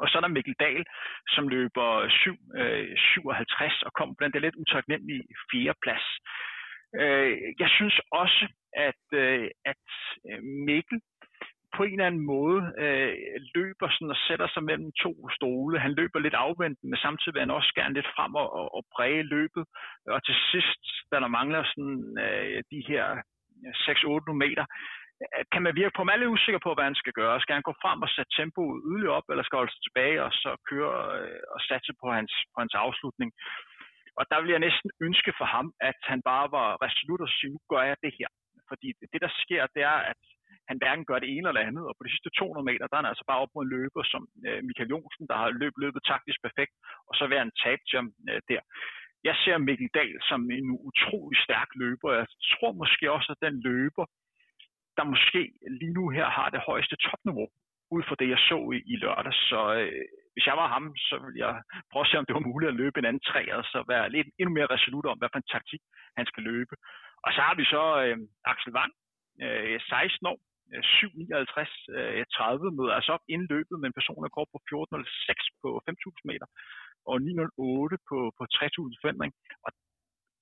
Og 0.00 0.08
så 0.08 0.14
er 0.18 0.22
der 0.24 0.36
Mikkel 0.36 0.56
Dahl, 0.64 0.84
som 1.34 1.48
løber 1.48 1.88
7, 2.08 2.36
øh, 2.60 2.96
57 2.96 3.82
og 3.86 3.92
kommer 3.98 4.14
blandt 4.18 4.34
det 4.34 4.42
lidt 4.42 4.60
utaknemmelige 4.62 5.24
fjerde 5.50 5.78
plads. 5.84 6.06
Øh, 7.00 7.32
jeg 7.62 7.70
synes 7.76 7.96
også, 8.22 8.44
at, 8.88 9.04
øh, 9.12 9.50
at 9.72 9.86
øh, 10.30 10.42
Mikkel 10.68 11.00
på 11.78 11.84
en 11.84 11.96
eller 11.96 12.10
anden 12.10 12.26
måde 12.36 12.60
øh, 12.84 13.12
løber 13.56 13.88
sådan 13.90 14.14
og 14.16 14.20
sætter 14.28 14.48
sig 14.54 14.62
mellem 14.70 14.90
to 15.04 15.12
stole. 15.36 15.84
Han 15.86 15.92
løber 16.00 16.18
lidt 16.18 16.38
afvendt, 16.46 16.78
men 16.82 16.96
samtidig 17.04 17.34
vil 17.34 17.44
han 17.44 17.58
også 17.58 17.72
gerne 17.78 17.94
lidt 17.94 18.10
frem 18.16 18.32
og, 18.42 18.48
og, 18.58 18.66
og 18.76 18.82
præge 18.94 19.22
løbet. 19.36 19.64
Og 20.14 20.20
til 20.26 20.36
sidst, 20.50 20.82
da 21.10 21.16
der 21.24 21.36
mangler 21.38 21.62
sådan 21.70 22.00
øh, 22.26 22.58
de 22.72 22.80
her 22.90 23.04
6-8 23.86 24.32
meter, 24.44 24.64
øh, 25.22 25.44
kan 25.52 25.62
man 25.66 25.74
virke 25.80 25.96
på, 25.96 26.02
man 26.04 26.22
er 26.22 26.34
usikker 26.36 26.60
på, 26.64 26.70
hvad 26.74 26.86
han 26.90 27.00
skal 27.02 27.14
gøre. 27.20 27.40
Skal 27.42 27.56
han 27.58 27.68
gå 27.68 27.74
frem 27.82 27.98
og 28.04 28.10
sætte 28.16 28.32
tempoet 28.38 28.82
yderligere 28.88 29.16
op, 29.18 29.28
eller 29.30 29.44
skal 29.44 29.56
han 29.56 29.62
holde 29.62 29.74
sig 29.76 29.84
tilbage 29.86 30.18
og 30.26 30.32
så 30.42 30.50
køre 30.70 30.94
øh, 31.18 31.40
og 31.54 31.60
satse 31.68 31.92
på 32.02 32.06
hans, 32.16 32.32
på 32.52 32.56
hans 32.62 32.74
afslutning? 32.86 33.30
Og 34.18 34.24
der 34.30 34.38
vil 34.40 34.50
jeg 34.54 34.62
næsten 34.66 34.90
ønske 35.06 35.32
for 35.38 35.46
ham, 35.54 35.66
at 35.90 36.00
han 36.10 36.20
bare 36.30 36.46
var 36.58 36.68
resolut 36.86 37.20
og 37.26 37.30
sige, 37.36 37.52
nu 37.54 37.60
gør 37.72 37.82
jeg 37.90 37.96
det 38.04 38.12
her. 38.18 38.30
Fordi 38.70 38.88
det, 39.12 39.20
der 39.26 39.32
sker, 39.42 39.62
det 39.74 39.82
er, 39.92 39.98
at 40.12 40.20
han 40.68 40.80
hverken 40.80 41.04
gør 41.10 41.18
det 41.20 41.30
ene 41.36 41.48
eller 41.48 41.68
andet, 41.68 41.84
og 41.88 41.94
på 41.94 42.02
de 42.04 42.12
sidste 42.12 42.30
200 42.30 42.64
meter, 42.70 42.86
der 42.86 42.96
er 42.96 43.02
han 43.02 43.12
altså 43.12 43.24
bare 43.30 43.42
op 43.44 43.52
mod 43.54 43.64
en 43.64 43.72
løber 43.76 44.02
som 44.12 44.22
øh, 44.48 44.60
Michael 44.68 44.90
Jonsen, 44.92 45.24
der 45.30 45.36
har 45.40 45.58
løbet, 45.62 45.78
løbet 45.84 46.02
taktisk 46.12 46.38
perfekt, 46.46 46.74
og 47.08 47.12
så 47.18 47.24
vil 47.26 47.42
han 47.42 47.52
tabe 47.64 47.82
jump 47.92 48.10
øh, 48.30 48.40
der. 48.50 48.62
Jeg 49.28 49.36
ser 49.42 49.58
Mikkel 49.58 49.90
Dahl 49.98 50.18
som 50.30 50.40
en 50.58 50.68
utrolig 50.88 51.38
stærk 51.46 51.70
løber. 51.82 52.08
Jeg 52.20 52.26
tror 52.52 52.72
måske 52.82 53.04
også, 53.16 53.28
at 53.34 53.44
den 53.46 53.54
løber, 53.68 54.04
der 54.96 55.04
måske 55.12 55.42
lige 55.80 55.96
nu 55.98 56.04
her 56.16 56.28
har 56.38 56.48
det 56.50 56.66
højeste 56.68 56.96
topniveau, 57.06 57.48
ud 57.96 58.02
fra 58.08 58.16
det, 58.20 58.28
jeg 58.34 58.40
så 58.50 58.58
i, 58.76 58.78
i 58.92 58.96
lørdag. 59.04 59.34
Så 59.50 59.60
øh, 59.80 60.04
hvis 60.32 60.46
jeg 60.46 60.56
var 60.62 60.68
ham, 60.74 60.84
så 61.08 61.14
ville 61.24 61.40
jeg 61.46 61.52
prøve 61.90 62.04
at 62.04 62.10
se, 62.10 62.18
om 62.18 62.26
det 62.26 62.34
var 62.38 62.48
muligt 62.50 62.72
at 62.72 62.80
løbe 62.82 62.98
en 62.98 63.08
anden 63.10 63.26
træ, 63.28 63.42
og 63.58 63.64
så 63.72 63.78
være 63.92 64.10
lidt 64.16 64.28
endnu 64.38 64.52
mere 64.54 64.72
resolut 64.74 65.06
om, 65.06 65.18
hvad 65.18 65.28
for 65.32 65.38
en 65.40 65.52
taktik 65.54 65.82
han 66.18 66.26
skal 66.26 66.42
løbe. 66.42 66.74
Og 67.24 67.30
så 67.34 67.40
har 67.46 67.54
vi 67.60 67.64
så 67.74 67.82
øh, 68.04 68.18
Axel 68.50 68.72
Wang, 68.76 68.92
øh, 69.44 69.80
16 69.80 70.26
år, 70.32 70.38
7.59.30 70.68 71.96
øh, 71.96 72.24
30 72.26 72.76
møder 72.78 72.94
altså 72.98 73.12
op 73.16 73.24
inden 73.32 73.48
løbet 73.54 73.76
med 73.80 73.88
en 73.88 74.36
går 74.36 74.46
på 74.52 74.58
14.06 74.68 75.60
på 75.62 75.68
5.000 75.88 76.30
meter 76.30 76.46
og 77.10 77.16
9.08 77.16 78.08
på, 78.08 78.18
på 78.38 78.42
3.000 78.54 79.02
forandring. 79.02 79.32
Og 79.66 79.70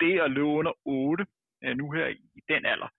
det 0.03 0.15
at 0.25 0.31
løbe 0.37 0.53
under 0.61 0.75
8 0.85 1.27
øh, 1.65 1.75
nu 1.81 1.87
her 1.97 2.07
i 2.39 2.41
den 2.51 2.63
alder, 2.73 2.91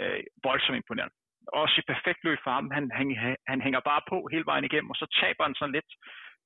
øh, 0.00 0.20
voldsomt 0.46 0.78
imponerende. 0.80 1.14
Også 1.62 1.74
et 1.80 1.90
perfekt 1.92 2.20
løb 2.26 2.38
for 2.44 2.52
ham. 2.56 2.66
Han, 2.76 2.84
han, 2.98 3.06
han 3.50 3.60
hænger 3.66 3.80
bare 3.90 4.02
på 4.10 4.16
hele 4.32 4.46
vejen 4.50 4.64
igennem, 4.68 4.90
og 4.92 4.96
så 5.02 5.06
taber 5.20 5.42
han 5.44 5.54
sådan 5.58 5.76
lidt 5.78 5.90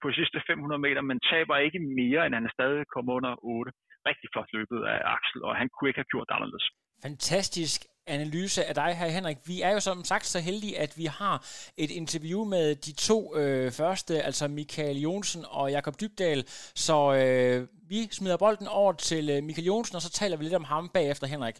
på 0.00 0.06
de 0.10 0.14
sidste 0.20 0.38
500 0.46 0.78
meter, 0.86 1.02
men 1.10 1.18
taber 1.32 1.56
ikke 1.56 1.80
mere, 2.00 2.20
end 2.26 2.34
han 2.38 2.46
er 2.48 2.54
stadig 2.58 2.86
kommet 2.94 3.12
under 3.18 3.32
8. 3.42 3.72
Rigtig 4.10 4.28
flot 4.32 4.50
løbet 4.58 4.80
af 4.92 4.98
Axel, 5.16 5.40
og 5.48 5.52
han 5.60 5.68
kunne 5.68 5.88
ikke 5.90 6.02
have 6.02 6.12
gjort 6.12 6.28
det 6.28 6.34
anderledes. 6.38 6.66
Fantastisk 7.06 7.80
analyse 8.08 8.64
af 8.64 8.74
dig 8.74 8.96
her, 8.96 9.08
Henrik. 9.08 9.36
Vi 9.44 9.62
er 9.62 9.70
jo 9.70 9.80
som 9.80 10.04
sagt 10.04 10.26
så 10.26 10.40
heldige, 10.40 10.78
at 10.78 10.98
vi 10.98 11.04
har 11.04 11.44
et 11.76 11.90
interview 11.90 12.44
med 12.44 12.74
de 12.74 12.92
to 12.92 13.36
øh, 13.36 13.72
første, 13.72 14.22
altså 14.22 14.48
Michael 14.48 14.96
Jonsen 14.96 15.44
og 15.48 15.70
Jakob 15.70 16.00
Dybdal. 16.00 16.44
Så 16.74 17.14
øh, 17.14 17.66
vi 17.88 18.08
smider 18.10 18.36
bolden 18.36 18.68
over 18.68 18.92
til 18.92 19.30
øh, 19.30 19.44
Michael 19.44 19.66
Jonsen, 19.66 19.96
og 19.96 20.02
så 20.02 20.10
taler 20.10 20.36
vi 20.36 20.44
lidt 20.44 20.54
om 20.54 20.64
ham 20.64 20.88
bagefter, 20.94 21.26
Henrik. 21.26 21.56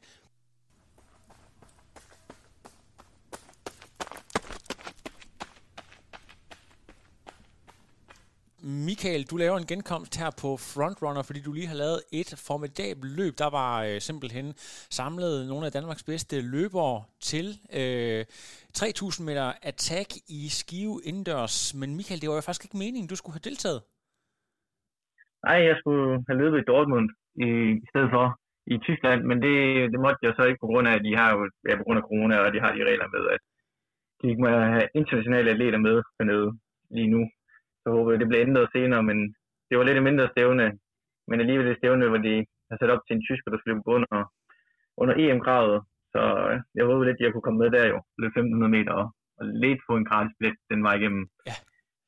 Michael, 8.62 9.23
du 9.31 9.37
laver 9.37 9.57
en 9.59 9.71
genkomst 9.73 10.12
her 10.21 10.31
på 10.43 10.50
Frontrunner, 10.73 11.23
fordi 11.29 11.41
du 11.47 11.53
lige 11.53 11.71
har 11.73 11.79
lavet 11.85 12.00
et 12.21 12.31
formidabelt 12.49 13.12
løb. 13.21 13.35
Der 13.43 13.50
var 13.59 13.73
øh, 13.88 13.97
simpelthen 14.09 14.47
samlet 14.99 15.35
nogle 15.50 15.67
af 15.67 15.73
Danmarks 15.73 16.05
bedste 16.11 16.37
løbere 16.55 16.97
til 17.31 17.47
øh, 17.81 18.25
3000 18.75 19.27
meter 19.29 19.47
attack 19.71 20.09
i 20.38 20.41
Skive 20.59 20.97
indendørs. 21.09 21.57
Men 21.81 21.88
Michael, 21.99 22.21
det 22.21 22.29
var 22.29 22.37
jo 22.38 22.47
faktisk 22.47 22.65
ikke 22.65 22.83
meningen, 22.85 23.09
du 23.12 23.17
skulle 23.19 23.37
have 23.37 23.49
deltaget. 23.50 23.81
Nej, 25.47 25.59
jeg 25.69 25.77
skulle 25.81 26.07
have 26.29 26.38
løbet 26.43 26.59
i 26.61 26.69
Dortmund 26.71 27.07
i, 27.47 27.49
i 27.85 27.87
stedet 27.91 28.11
for 28.17 28.27
i 28.75 28.77
Tyskland, 28.87 29.21
men 29.31 29.37
det, 29.45 29.55
det 29.93 30.00
måtte 30.05 30.21
jeg 30.27 30.35
så 30.37 30.43
ikke 30.47 30.62
på 30.62 30.71
grund 30.71 30.88
af, 30.88 30.95
at 30.99 31.05
de 31.09 31.12
har 31.21 31.29
jo, 31.35 31.41
ja, 31.69 31.73
på 31.77 31.85
grund 31.85 31.99
af 32.00 32.07
corona, 32.09 32.35
og 32.45 32.53
de 32.55 32.61
har 32.65 32.71
de 32.73 32.88
regler 32.91 33.09
med, 33.17 33.25
at 33.35 33.41
de 34.19 34.25
ikke 34.31 34.43
må 34.45 34.49
have 34.75 34.88
internationale 35.00 35.50
atleter 35.50 35.81
med 35.88 35.97
dernede 36.19 36.49
lige 36.97 37.11
nu. 37.17 37.23
Så 37.88 37.92
håber 37.97 38.11
jeg, 38.11 38.21
det 38.21 38.28
bliver 38.28 38.47
ændret 38.47 38.73
senere, 38.76 39.02
men 39.11 39.18
det 39.68 39.75
var 39.78 39.85
lidt 39.85 40.02
mindre 40.09 40.33
stævne, 40.35 40.66
men 41.28 41.40
alligevel 41.40 41.66
det 41.71 41.76
stævne, 41.80 42.09
hvor 42.09 42.23
de 42.28 42.35
har 42.71 42.76
sat 42.76 42.90
op 42.95 43.02
til 43.04 43.14
en 43.16 43.25
tysker, 43.28 43.49
der 43.50 43.59
skulle 43.59 43.75
løbe 43.75 43.92
under, 43.97 44.21
under 45.00 45.14
EM-kravet. 45.23 45.78
Så 46.12 46.21
jeg 46.76 46.85
håber 46.88 47.04
lidt, 47.04 47.18
at 47.21 47.25
jeg 47.25 47.33
kunne 47.33 47.47
komme 47.47 47.61
med 47.62 47.71
der 47.76 47.85
jo, 47.92 47.99
løbe 48.21 48.33
1500 48.33 48.71
meter 48.76 48.92
og, 49.00 49.07
og 49.38 49.45
lidt 49.64 49.80
få 49.87 49.92
en 49.97 50.09
gratis 50.11 50.35
billet 50.38 50.59
den 50.71 50.80
vej 50.87 50.95
igennem. 51.00 51.23
Ja. 51.50 51.57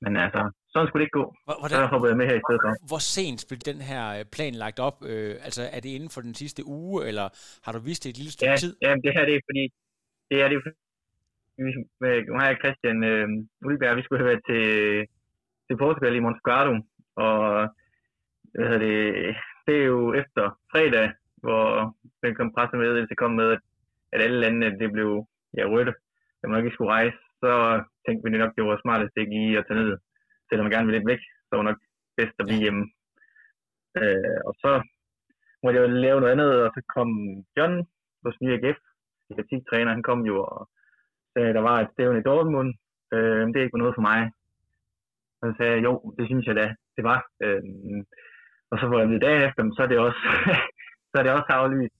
Men 0.02 0.12
altså, 0.24 0.40
sådan 0.72 0.86
skulle 0.86 1.00
det 1.00 1.08
ikke 1.08 1.20
gå. 1.20 1.26
Hvordan, 1.44 1.78
så 1.80 1.86
hopper 1.92 2.08
jeg 2.08 2.18
med 2.20 2.26
her 2.30 2.38
i 2.40 2.44
stedet 2.46 2.60
for. 2.64 2.70
Hvor 2.90 3.02
sent 3.14 3.40
blev 3.48 3.58
den 3.70 3.80
her 3.90 4.02
øh, 4.16 4.24
plan 4.34 4.54
lagt 4.64 4.78
op? 4.88 4.96
Øh, 5.10 5.34
altså, 5.46 5.62
er 5.76 5.80
det 5.84 5.90
inden 5.96 6.10
for 6.14 6.20
den 6.26 6.34
sidste 6.42 6.62
uge, 6.78 6.96
eller 7.08 7.26
har 7.64 7.72
du 7.72 7.78
vist 7.88 8.02
det 8.02 8.10
et 8.10 8.18
lille 8.20 8.32
stykke 8.34 8.50
ja, 8.50 8.56
tid? 8.64 8.72
Ja, 8.84 8.90
det 9.04 9.10
her 9.16 9.24
det 9.28 9.34
er 9.38 9.42
fordi, 9.50 9.64
det 10.30 10.36
er 10.42 10.48
det 10.52 10.58
med 12.02 12.12
mig 12.38 12.48
og 12.54 12.58
Christian 12.62 12.98
øh, 13.10 13.28
Ulberg, 13.66 13.96
vi 13.96 14.02
skulle 14.02 14.20
have 14.22 14.30
været 14.32 14.44
til, 14.50 14.64
til 15.70 15.78
Portugal 15.78 16.16
i 16.16 16.24
Montecarlo, 16.24 16.74
og 17.16 17.38
hvad 18.54 18.64
hedder 18.68 18.84
det, 18.86 19.36
det 19.66 19.76
er 19.82 19.86
jo 19.94 20.14
efter 20.14 20.44
fredag, 20.72 21.12
hvor 21.42 21.94
den 22.22 22.34
kom 22.34 22.54
pressemeddelelse 22.54 23.14
kom 23.14 23.30
med, 23.30 23.48
at, 23.52 23.60
at 24.12 24.22
alle 24.22 24.40
landene 24.40 24.78
det 24.78 24.92
blev 24.92 25.26
ja, 25.56 25.64
rødt, 25.64 25.88
at 26.42 26.50
man 26.50 26.58
ikke 26.58 26.74
skulle 26.74 26.90
rejse, 26.90 27.16
så 27.42 27.52
tænkte 28.06 28.30
vi 28.30 28.38
nok, 28.38 28.52
det 28.56 28.64
var 28.64 28.80
smartest 28.82 29.12
ikke 29.16 29.32
lige 29.32 29.58
at 29.58 29.64
tage 29.68 29.80
ned 29.80 29.98
selvom 30.50 30.64
man 30.64 30.74
gerne 30.74 30.86
vil 30.86 30.96
lidt 30.96 31.10
væk, 31.12 31.22
så 31.48 31.52
var 31.56 31.62
nok 31.62 31.80
bedst 32.16 32.36
at 32.38 32.46
blive 32.46 32.64
hjemme. 32.64 32.84
Øh, 34.00 34.38
og 34.48 34.52
så 34.62 34.70
måtte 35.62 35.76
jeg 35.76 35.84
jo 35.84 35.90
lave 36.06 36.20
noget 36.20 36.32
andet, 36.34 36.50
og 36.64 36.70
så 36.74 36.80
kom 36.94 37.08
John, 37.56 37.74
vores 38.24 38.40
nye 38.42 38.54
AGF, 38.56 38.80
træner, 39.70 39.96
han 39.96 40.08
kom 40.08 40.20
jo 40.30 40.36
og 40.44 40.68
sagde, 41.32 41.48
at 41.48 41.54
der 41.54 41.64
var 41.70 41.76
et 41.80 41.90
stævn 41.92 42.18
i 42.18 42.26
Dortmund. 42.30 42.70
Øh, 43.14 43.42
det 43.50 43.56
er 43.56 43.66
ikke 43.66 43.82
noget 43.82 43.96
for 43.96 44.06
mig. 44.10 44.20
Og 45.40 45.44
så 45.48 45.52
sagde 45.56 45.72
jeg, 45.74 45.84
jo, 45.88 45.92
det 46.18 46.26
synes 46.26 46.46
jeg 46.46 46.56
da, 46.56 46.66
det 46.96 47.04
var. 47.10 47.18
Øh, 47.44 47.62
og 48.70 48.76
så 48.78 48.84
får 48.88 48.98
jeg 48.98 49.08
vide 49.08 49.26
dagen 49.26 49.42
efter, 49.48 49.62
så 49.76 49.82
er 49.82 49.90
det 49.92 49.98
også, 50.08 50.22
så 51.10 51.14
er 51.18 51.22
det 51.24 51.32
også 51.38 51.50
aflyst. 51.58 51.96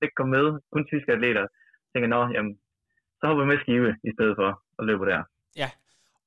Det 0.00 0.08
kom 0.16 0.28
med, 0.36 0.46
kun 0.72 0.84
tyske 0.86 1.12
atleter. 1.12 1.44
Jeg 1.84 1.90
tænker, 1.92 2.08
nå, 2.08 2.20
jamen, 2.34 2.54
så 3.18 3.22
hopper 3.26 3.44
vi 3.44 3.50
med 3.50 3.58
skive 3.62 3.90
i 4.08 4.10
stedet 4.16 4.34
for 4.40 4.50
at 4.78 4.86
løbe 4.88 5.04
der. 5.12 5.22
Ja, 5.62 5.68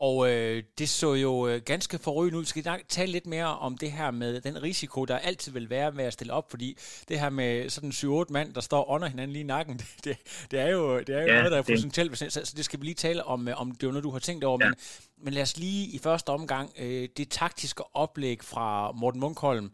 og 0.08 0.32
øh, 0.32 0.64
det 0.78 0.90
så 0.90 1.14
jo 1.14 1.48
øh, 1.48 1.62
ganske 1.66 1.98
forrygende 1.98 2.38
ud. 2.38 2.44
Vi 2.44 2.48
skal 2.48 2.64
tale 2.88 3.12
lidt 3.12 3.28
mere 3.28 3.58
om 3.58 3.78
det 3.78 3.92
her 3.92 4.12
med 4.12 4.42
den 4.42 4.64
risiko, 4.64 5.06
der 5.06 5.18
altid 5.18 5.52
vil 5.52 5.70
være 5.70 5.92
med 5.92 6.06
at 6.06 6.14
stille 6.14 6.34
op, 6.34 6.50
fordi 6.50 6.78
det 7.10 7.20
her 7.20 7.30
med 7.30 7.70
sådan 7.70 7.90
7-8 7.90 8.34
mand, 8.34 8.54
der 8.54 8.62
står 8.62 8.90
under 8.90 9.08
hinanden 9.08 9.34
lige 9.34 9.44
i 9.44 9.48
nakken, 9.48 9.78
det, 10.06 10.18
det 10.52 10.60
er 10.60 10.70
jo, 10.70 11.00
det 11.00 11.10
er 11.10 11.22
jo 11.22 11.28
ja, 11.28 11.38
noget, 11.38 11.52
der 11.52 11.58
er 11.58 11.62
potentielt. 11.62 12.18
Så, 12.18 12.30
så 12.30 12.54
det 12.58 12.66
skal 12.66 12.80
vi 12.80 12.86
lige 12.86 12.96
tale 12.96 13.24
om, 13.24 13.48
øh, 13.48 13.62
om 13.62 13.72
det 13.72 13.84
er 13.84 13.88
noget, 13.88 14.04
du 14.04 14.12
har 14.12 14.20
tænkt 14.20 14.44
over. 14.44 14.58
Ja. 14.62 14.68
Men, 14.68 14.76
men 15.24 15.34
lad 15.34 15.42
os 15.42 15.58
lige 15.58 15.96
i 15.96 16.00
første 16.04 16.30
omgang, 16.30 16.70
øh, 16.82 17.08
det 17.18 17.30
taktiske 17.30 17.84
oplæg 17.94 18.38
fra 18.44 18.92
Morten 18.92 19.20
Munkholm, 19.20 19.72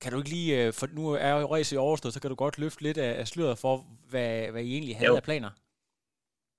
kan 0.00 0.12
du 0.12 0.18
ikke 0.18 0.30
lige, 0.30 0.66
øh, 0.66 0.72
for 0.72 0.86
nu 0.92 1.10
er 1.10 1.30
jo 1.30 1.56
i 1.72 1.76
overstået, 1.76 2.14
så 2.14 2.20
kan 2.20 2.30
du 2.30 2.36
godt 2.36 2.58
løfte 2.58 2.82
lidt 2.82 2.98
af, 2.98 3.20
af 3.20 3.28
sløret 3.28 3.58
for, 3.58 3.84
hvad, 4.10 4.50
hvad 4.50 4.62
I 4.62 4.72
egentlig 4.72 4.96
havde 4.96 5.10
jo. 5.10 5.16
af 5.16 5.22
planer? 5.22 5.50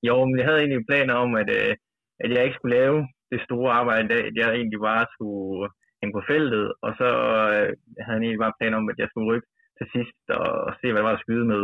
Jo, 0.03 0.25
men 0.25 0.37
jeg 0.37 0.45
havde 0.45 0.59
egentlig 0.59 0.85
planer 0.89 1.13
om, 1.13 1.35
at 1.35 1.49
øh, 1.49 1.75
at 2.23 2.29
jeg 2.33 2.43
ikke 2.43 2.57
skulle 2.57 2.77
lave 2.79 2.99
det 3.31 3.41
store 3.47 3.71
arbejde 3.79 4.05
i 4.05 4.11
dag, 4.13 4.23
at 4.29 4.35
jeg 4.41 4.47
egentlig 4.49 4.79
bare 4.89 5.05
skulle 5.15 5.69
hænge 5.99 6.15
på 6.17 6.23
feltet, 6.31 6.65
og 6.85 6.91
så 6.99 7.09
øh, 7.55 7.71
havde 8.03 8.19
jeg 8.19 8.25
egentlig 8.25 8.43
bare 8.45 8.57
planer 8.59 8.77
om, 8.77 8.89
at 8.91 8.99
jeg 9.01 9.09
skulle 9.09 9.29
rykke 9.31 9.49
til 9.77 9.87
sidst 9.95 10.21
og, 10.39 10.49
og 10.67 10.71
se, 10.79 10.85
hvad 10.87 10.99
der 11.01 11.09
var 11.09 11.17
at 11.17 11.23
skyde 11.25 11.45
med. 11.53 11.63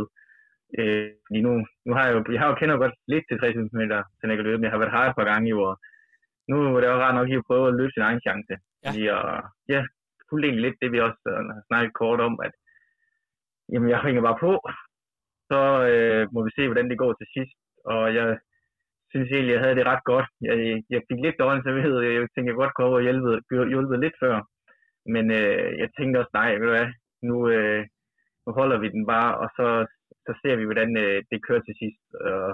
Øh, 0.79 1.09
fordi 1.25 1.39
nu, 1.47 1.51
nu 1.85 1.91
har 1.95 2.03
jeg 2.05 2.13
jo, 2.15 2.19
jeg 2.33 2.41
har 2.41 2.49
jo 2.49 2.59
kender 2.59 2.77
godt 2.83 2.95
lidt 3.13 3.25
til 3.27 3.39
3000 3.39 3.69
meter, 3.81 3.99
så 4.17 4.21
jeg 4.27 4.37
kan 4.37 4.47
løbe, 4.47 4.59
men 4.59 4.67
jeg 4.67 4.75
har 4.75 4.83
været 4.83 4.95
her 4.95 5.05
et 5.09 5.19
par 5.19 5.29
gange 5.31 5.49
i 5.49 5.57
år. 5.63 5.73
Nu 6.49 6.55
er 6.75 6.79
det 6.81 6.87
jo 6.87 7.01
rart 7.03 7.15
nok 7.15 7.29
at 7.29 7.47
prøve 7.49 7.67
at 7.67 7.77
løbe 7.79 7.93
sin 7.93 8.07
egen 8.07 8.21
chance. 8.25 8.53
Ja. 8.55 8.87
Fordi, 8.87 9.01
og, 9.17 9.25
ja, 9.73 9.81
fuldt 10.29 10.45
egentlig 10.45 10.65
lidt 10.65 10.81
det, 10.81 10.91
vi 10.91 10.99
også 11.07 11.21
uh, 11.33 11.41
har 11.55 11.63
snakket 11.69 11.93
kort 12.01 12.19
om, 12.27 12.33
at 12.45 12.53
jamen, 13.71 13.89
jeg 13.93 13.99
hænger 14.07 14.21
bare 14.27 14.41
på, 14.45 14.51
så 15.49 15.61
øh, 15.91 16.23
må 16.33 16.39
vi 16.45 16.51
se, 16.53 16.63
hvordan 16.67 16.89
det 16.89 17.01
går 17.03 17.13
til 17.13 17.27
sidst. 17.35 17.57
Og 17.93 18.03
jeg 18.17 18.27
synes 19.15 19.31
egentlig, 19.31 19.53
jeg 19.55 19.63
havde 19.63 19.77
det 19.79 19.89
ret 19.91 20.03
godt. 20.11 20.27
Jeg, 20.47 20.55
jeg 20.93 21.01
fik 21.07 21.19
lidt 21.21 21.41
dårlig 21.43 21.61
samvittighed. 21.63 21.99
Jeg 22.01 22.21
tænkte, 22.33 22.51
jeg 22.51 22.61
godt 22.61 22.73
kunne 22.73 22.91
have 22.93 23.05
hjulpet, 23.07 23.69
hjulpet 23.73 23.99
lidt 23.99 24.17
før. 24.23 24.35
Men 25.13 25.25
øh, 25.39 25.69
jeg 25.81 25.89
tænkte 25.97 26.19
også, 26.21 26.33
nej, 26.39 26.49
ved 26.59 26.67
du 26.67 26.73
hvad, 26.75 26.89
nu, 27.29 27.35
øh, 27.53 27.81
nu 28.43 28.49
holder 28.59 28.77
vi 28.83 28.87
den 28.95 29.03
bare, 29.13 29.31
og 29.43 29.47
så, 29.57 29.67
så 30.25 30.31
ser 30.41 30.55
vi, 30.59 30.63
hvordan 30.69 30.91
øh, 31.03 31.17
det 31.29 31.45
kører 31.47 31.63
til 31.65 31.75
sidst. 31.81 32.03
Og 32.31 32.45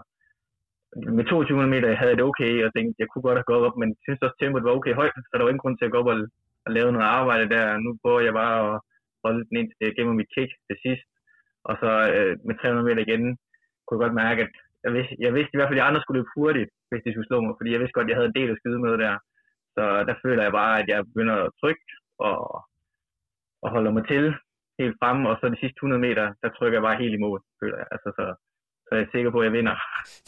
med 1.17 1.25
22 1.25 1.67
meter 1.73 1.99
havde 1.99 2.11
jeg 2.11 2.19
det 2.19 2.29
okay, 2.31 2.51
og 2.65 2.69
tænkte, 2.71 3.01
jeg 3.01 3.07
kunne 3.09 3.25
godt 3.27 3.39
have 3.39 3.49
gået 3.51 3.65
op, 3.67 3.77
men 3.81 3.89
jeg 3.89 4.01
synes 4.05 4.21
også, 4.25 4.37
at 4.37 4.39
tempoet 4.39 4.67
var 4.67 4.77
okay 4.77 4.93
højt, 5.01 5.15
så 5.15 5.33
der 5.33 5.43
var 5.43 5.51
ingen 5.53 5.63
grund 5.63 5.77
til 5.77 5.87
at 5.87 5.93
gå 5.93 5.97
op 6.01 6.11
og, 6.13 6.17
og 6.65 6.69
lave 6.77 6.91
noget 6.91 7.13
arbejde 7.19 7.45
der. 7.55 7.65
Nu 7.85 7.89
prøver 8.01 8.21
jeg 8.27 8.33
bare 8.41 8.57
at 8.65 8.79
holde 9.23 9.43
den 9.47 9.55
ind 9.61 9.69
øh, 9.81 9.91
til 9.93 10.19
mit 10.19 10.33
kick 10.35 10.51
til 10.67 10.77
sidst. 10.85 11.07
Og 11.69 11.75
så 11.81 11.91
øh, 12.15 12.33
med 12.47 12.55
300 12.55 12.87
meter 12.87 13.03
igen, 13.07 13.23
kunne 13.83 13.97
jeg 13.97 14.03
godt 14.05 14.21
mærke, 14.23 14.41
at 14.47 14.53
jeg 14.85 14.91
vidste, 14.95 15.13
jeg 15.25 15.33
vidste 15.37 15.53
i 15.53 15.57
hvert 15.57 15.69
fald, 15.69 15.79
at 15.79 15.81
de 15.81 15.89
andre 15.89 16.01
skulle 16.01 16.17
løbe 16.19 16.35
hurtigt, 16.37 16.71
hvis 16.89 17.03
de 17.03 17.11
skulle 17.11 17.29
slå 17.29 17.37
mig, 17.41 17.53
fordi 17.57 17.69
jeg 17.71 17.79
vidste 17.79 17.95
godt, 17.95 18.07
at 18.07 18.11
jeg 18.11 18.19
havde 18.19 18.31
en 18.31 18.39
del 18.39 18.49
at 18.51 18.59
skyde 18.59 18.79
med 18.85 18.93
der. 19.03 19.15
Så 19.75 19.83
der 20.09 20.15
føler 20.23 20.43
jeg 20.43 20.53
bare, 20.59 20.73
at 20.81 20.87
jeg 20.93 21.07
begynder 21.09 21.35
at 21.45 21.53
trykke 21.61 21.85
og, 22.27 22.39
og 23.63 23.67
holder 23.75 23.91
mig 23.91 24.03
til 24.07 24.25
helt 24.79 24.95
fremme, 24.99 25.29
og 25.29 25.35
så 25.37 25.43
de 25.49 25.61
sidste 25.63 25.79
100 25.79 26.01
meter, 26.07 26.25
der 26.41 26.49
trykker 26.49 26.77
jeg 26.77 26.87
bare 26.87 27.01
helt 27.03 27.15
imod, 27.19 27.39
føler 27.61 27.77
jeg. 27.81 27.87
Altså, 27.95 28.09
så 28.17 28.25
så 28.91 28.95
jeg 28.97 29.05
er 29.05 29.11
sikker 29.11 29.31
på, 29.31 29.39
at 29.39 29.45
jeg 29.45 29.53
vinder. 29.53 29.75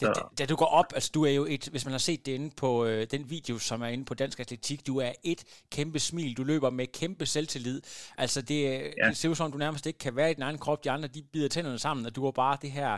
Da, 0.00 0.06
da, 0.06 0.20
da 0.38 0.44
du 0.46 0.56
går 0.56 0.70
op, 0.80 0.86
altså 0.94 1.10
du 1.14 1.24
er 1.24 1.34
jo 1.40 1.44
et, 1.54 1.68
hvis 1.70 1.84
man 1.86 1.92
har 1.92 1.98
set 1.98 2.26
det 2.26 2.32
inde 2.32 2.50
på 2.62 2.86
øh, 2.86 3.06
den 3.14 3.22
video, 3.34 3.58
som 3.58 3.82
er 3.82 3.86
inde 3.86 4.04
på 4.04 4.14
Dansk 4.14 4.40
Atletik, 4.40 4.86
du 4.86 4.94
er 4.98 5.12
et 5.24 5.40
kæmpe 5.76 5.98
smil, 5.98 6.36
du 6.36 6.44
løber 6.44 6.70
med 6.70 6.86
kæmpe 7.00 7.26
selvtillid. 7.26 7.78
Altså 8.18 8.42
det, 8.42 8.60
ja. 8.62 9.08
det 9.08 9.16
ser 9.16 9.28
ud 9.28 9.34
som, 9.34 9.52
du 9.52 9.58
nærmest 9.58 9.86
ikke 9.86 9.98
kan 9.98 10.16
være 10.16 10.30
i 10.30 10.34
din 10.34 10.42
egen 10.42 10.58
krop, 10.58 10.84
de 10.84 10.90
andre 10.90 11.08
de 11.08 11.22
bider 11.32 11.48
tænderne 11.48 11.78
sammen, 11.78 12.06
og 12.06 12.16
du 12.16 12.24
har 12.24 12.30
bare 12.30 12.56
det 12.62 12.70
her, 12.70 12.90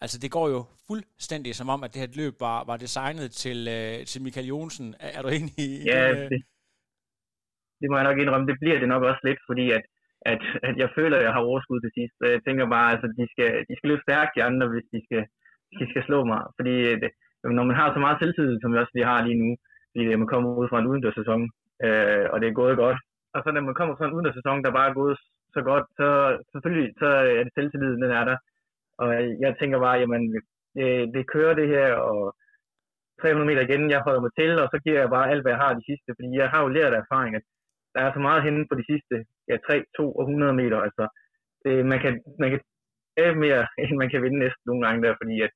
altså 0.00 0.18
det 0.22 0.30
går 0.30 0.48
jo 0.48 0.64
fuldstændig 0.86 1.54
som 1.54 1.68
om, 1.68 1.84
at 1.84 1.90
det 1.94 2.00
her 2.00 2.08
løb 2.22 2.34
var, 2.40 2.64
var 2.64 2.76
designet 2.76 3.30
til, 3.42 3.58
øh, 3.76 4.06
til 4.06 4.22
Michael 4.22 4.46
Jonsen. 4.46 4.94
Er, 5.00 5.10
er 5.18 5.22
du 5.22 5.28
enig 5.28 5.58
i 5.58 5.68
ja, 5.86 6.08
det? 6.08 6.30
det? 6.30 6.42
det 7.80 7.90
må 7.90 7.96
jeg 7.96 8.04
nok 8.04 8.18
indrømme, 8.18 8.46
det 8.46 8.56
bliver 8.60 8.78
det 8.78 8.88
nok 8.88 9.02
også 9.02 9.20
lidt, 9.28 9.40
fordi 9.48 9.64
at 9.70 9.84
at, 10.32 10.42
at 10.68 10.74
jeg 10.82 10.88
føler, 10.96 11.16
at 11.16 11.24
jeg 11.26 11.34
har 11.36 11.48
overskud 11.48 11.80
til 11.80 11.92
sidst. 11.98 12.14
Jeg 12.34 12.42
tænker 12.46 12.74
bare, 12.76 12.88
at 12.88 12.94
altså, 12.94 13.06
de 13.18 13.26
skal, 13.32 13.50
de 13.68 13.74
skal 13.76 13.88
løbe 13.90 14.06
stærkt, 14.06 14.34
de 14.36 14.46
andre, 14.48 14.66
hvis 14.72 14.86
de 14.94 15.00
skal, 15.06 15.22
de 15.78 15.84
skal 15.90 16.02
slå 16.08 16.18
mig. 16.32 16.40
Fordi 16.58 16.74
øh, 16.90 16.96
det, 17.02 17.10
når 17.58 17.64
man 17.68 17.76
har 17.80 17.88
så 17.92 18.00
meget 18.04 18.20
selvtillid, 18.20 18.56
som 18.60 18.72
vi 18.72 18.78
også 18.78 18.94
lige 18.94 19.10
har 19.12 19.20
lige 19.26 19.40
nu, 19.42 19.50
fordi 19.90 20.04
man 20.22 20.32
kommer 20.32 20.48
ud 20.60 20.68
fra 20.68 20.78
en 20.80 20.90
udendørssæson, 20.90 21.42
øh, 21.84 22.24
og 22.32 22.36
det 22.40 22.48
er 22.48 22.60
gået 22.60 22.76
godt. 22.84 22.98
Og 23.34 23.40
så 23.42 23.48
når 23.52 23.60
man 23.68 23.78
kommer 23.78 23.94
fra 23.96 24.06
en 24.06 24.14
udendørssæson, 24.14 24.64
der 24.64 24.76
bare 24.78 24.88
er 24.90 25.00
gået 25.00 25.18
så 25.56 25.60
godt, 25.70 25.86
så 25.98 26.08
selvfølgelig 26.52 26.88
så 27.02 27.08
er 27.38 27.42
det 27.44 27.52
selvtilliden, 27.54 28.02
den 28.02 28.12
er 28.20 28.24
der. 28.30 28.36
Og 29.02 29.08
jeg 29.44 29.52
tænker 29.60 29.78
bare, 29.86 30.00
jamen, 30.02 30.22
det, 30.76 30.88
det 31.14 31.30
kører 31.34 31.54
det 31.54 31.68
her, 31.74 31.88
og 31.94 32.20
300 33.20 33.46
meter 33.46 33.62
igen, 33.64 33.90
jeg 33.94 34.00
holder 34.06 34.22
mig 34.24 34.32
til, 34.38 34.50
og 34.62 34.68
så 34.72 34.76
giver 34.84 35.00
jeg 35.00 35.10
bare 35.16 35.30
alt, 35.30 35.42
hvad 35.42 35.52
jeg 35.52 35.62
har 35.64 35.72
de 35.74 35.86
sidste, 35.90 36.08
fordi 36.16 36.28
jeg 36.42 36.48
har 36.52 36.60
jo 36.62 36.68
lært 36.76 36.94
af 36.94 37.00
erfaring, 37.04 37.32
at 37.36 37.44
der 37.94 38.00
er 38.02 38.10
så 38.12 38.20
meget 38.28 38.44
henne 38.46 38.62
på 38.68 38.74
de 38.80 38.84
sidste 38.90 39.14
ja, 39.50 39.56
3, 39.56 39.84
2 39.96 40.12
og 40.18 40.22
100 40.22 40.54
meter. 40.60 40.78
Altså, 40.86 41.04
det, 41.64 41.86
man 41.92 41.98
kan, 42.04 42.14
man 42.42 42.50
kan 42.50 42.60
tage 43.16 43.34
mere, 43.44 43.62
end 43.82 43.96
man 44.02 44.10
kan 44.10 44.22
vinde 44.22 44.38
næsten 44.44 44.64
nogle 44.66 44.82
gange 44.86 45.02
der, 45.04 45.14
fordi 45.20 45.36
at 45.46 45.52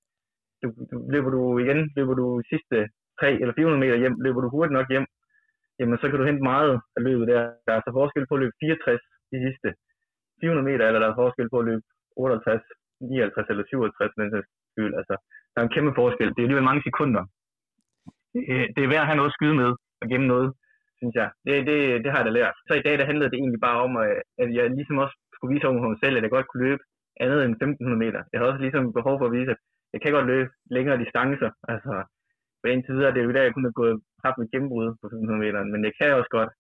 du, 0.63 0.69
du, 0.91 0.97
løber 1.15 1.31
du 1.37 1.43
igen, 1.65 1.81
løber 1.97 2.15
du 2.21 2.27
sidste 2.51 2.77
3 3.21 3.33
eller 3.41 3.55
400 3.55 3.81
meter 3.85 3.97
hjem, 4.03 4.17
løber 4.27 4.41
du 4.41 4.49
hurtigt 4.49 4.77
nok 4.79 4.89
hjem, 4.95 5.07
jamen 5.79 5.99
så 5.99 6.07
kan 6.09 6.19
du 6.19 6.25
hente 6.29 6.43
meget 6.53 6.73
af 6.97 7.03
løbet 7.09 7.27
der. 7.33 7.41
Der 7.67 7.73
er 7.75 7.83
så 7.87 7.91
forskel 7.99 8.27
på 8.27 8.35
at 8.35 8.41
løbe 8.43 8.57
64 8.61 9.01
de 9.33 9.39
sidste 9.47 9.69
400 10.41 10.69
meter, 10.71 10.85
eller 10.87 11.01
der 11.01 11.09
er 11.11 11.21
forskel 11.23 11.49
på 11.51 11.59
at 11.59 11.69
løbe 11.71 11.83
58, 12.17 12.63
59 13.01 13.51
eller 13.51 13.65
57, 13.69 14.15
den 14.15 14.45
skyld. 14.73 14.95
Altså, 15.01 15.15
der 15.53 15.59
er 15.61 15.67
en 15.67 15.75
kæmpe 15.77 15.93
forskel. 16.01 16.29
Det 16.29 16.41
er 16.41 16.47
alligevel 16.47 16.71
mange 16.71 16.87
sekunder. 16.89 17.23
Øh, 18.51 18.67
det 18.75 18.81
er 18.83 18.93
værd 18.93 19.05
at 19.05 19.11
have 19.11 19.21
noget 19.21 19.33
at 19.33 19.37
skyde 19.39 19.57
med 19.63 19.71
og 20.01 20.07
gemme 20.11 20.27
noget, 20.35 20.49
synes 21.01 21.15
jeg. 21.21 21.29
Det, 21.47 21.55
det, 21.69 21.79
det 22.03 22.11
har 22.11 22.19
jeg 22.21 22.29
da 22.29 22.33
lært. 22.39 22.57
Så 22.67 22.73
i 22.77 22.85
dag, 22.87 22.95
der 22.99 23.11
handlede 23.11 23.31
det 23.31 23.39
egentlig 23.39 23.63
bare 23.69 23.81
om, 23.87 23.93
øh, 24.05 24.21
at 24.43 24.49
jeg 24.59 24.65
ligesom 24.79 24.99
også 25.05 25.17
skulle 25.35 25.53
vise 25.55 25.67
over 25.67 25.89
mig 25.93 26.01
selv, 26.05 26.17
at 26.17 26.25
jeg 26.25 26.35
godt 26.37 26.49
kunne 26.49 26.65
løbe 26.69 26.83
andet 27.25 27.41
end 27.45 27.55
1500 27.55 28.05
meter. 28.05 28.21
Jeg 28.31 28.39
havde 28.39 28.51
også 28.53 28.65
ligesom 28.65 28.85
behov 28.99 29.15
for 29.19 29.27
at 29.29 29.37
vise, 29.39 29.53
at 29.55 29.61
jeg 29.93 30.01
kan 30.01 30.13
godt 30.17 30.31
løbe 30.33 30.51
længere 30.77 31.03
distancer. 31.05 31.51
Altså, 31.73 31.93
for 32.61 32.67
indtil 32.69 32.95
videre, 32.97 33.13
det 33.15 33.21
er 33.21 33.23
det 33.23 33.27
jo 33.27 33.33
i 33.33 33.37
dag, 33.37 33.45
jeg 33.47 33.55
kunne 33.55 33.69
have 33.71 33.83
gået 33.83 33.97
haft 34.25 34.39
mit 34.39 34.53
gennembrud 34.53 34.87
på 35.01 35.05
1500 35.07 35.45
meter, 35.45 35.61
men 35.73 35.81
det 35.85 35.93
kan 35.97 36.09
jeg 36.09 36.19
også 36.21 36.33
godt. 36.39 36.53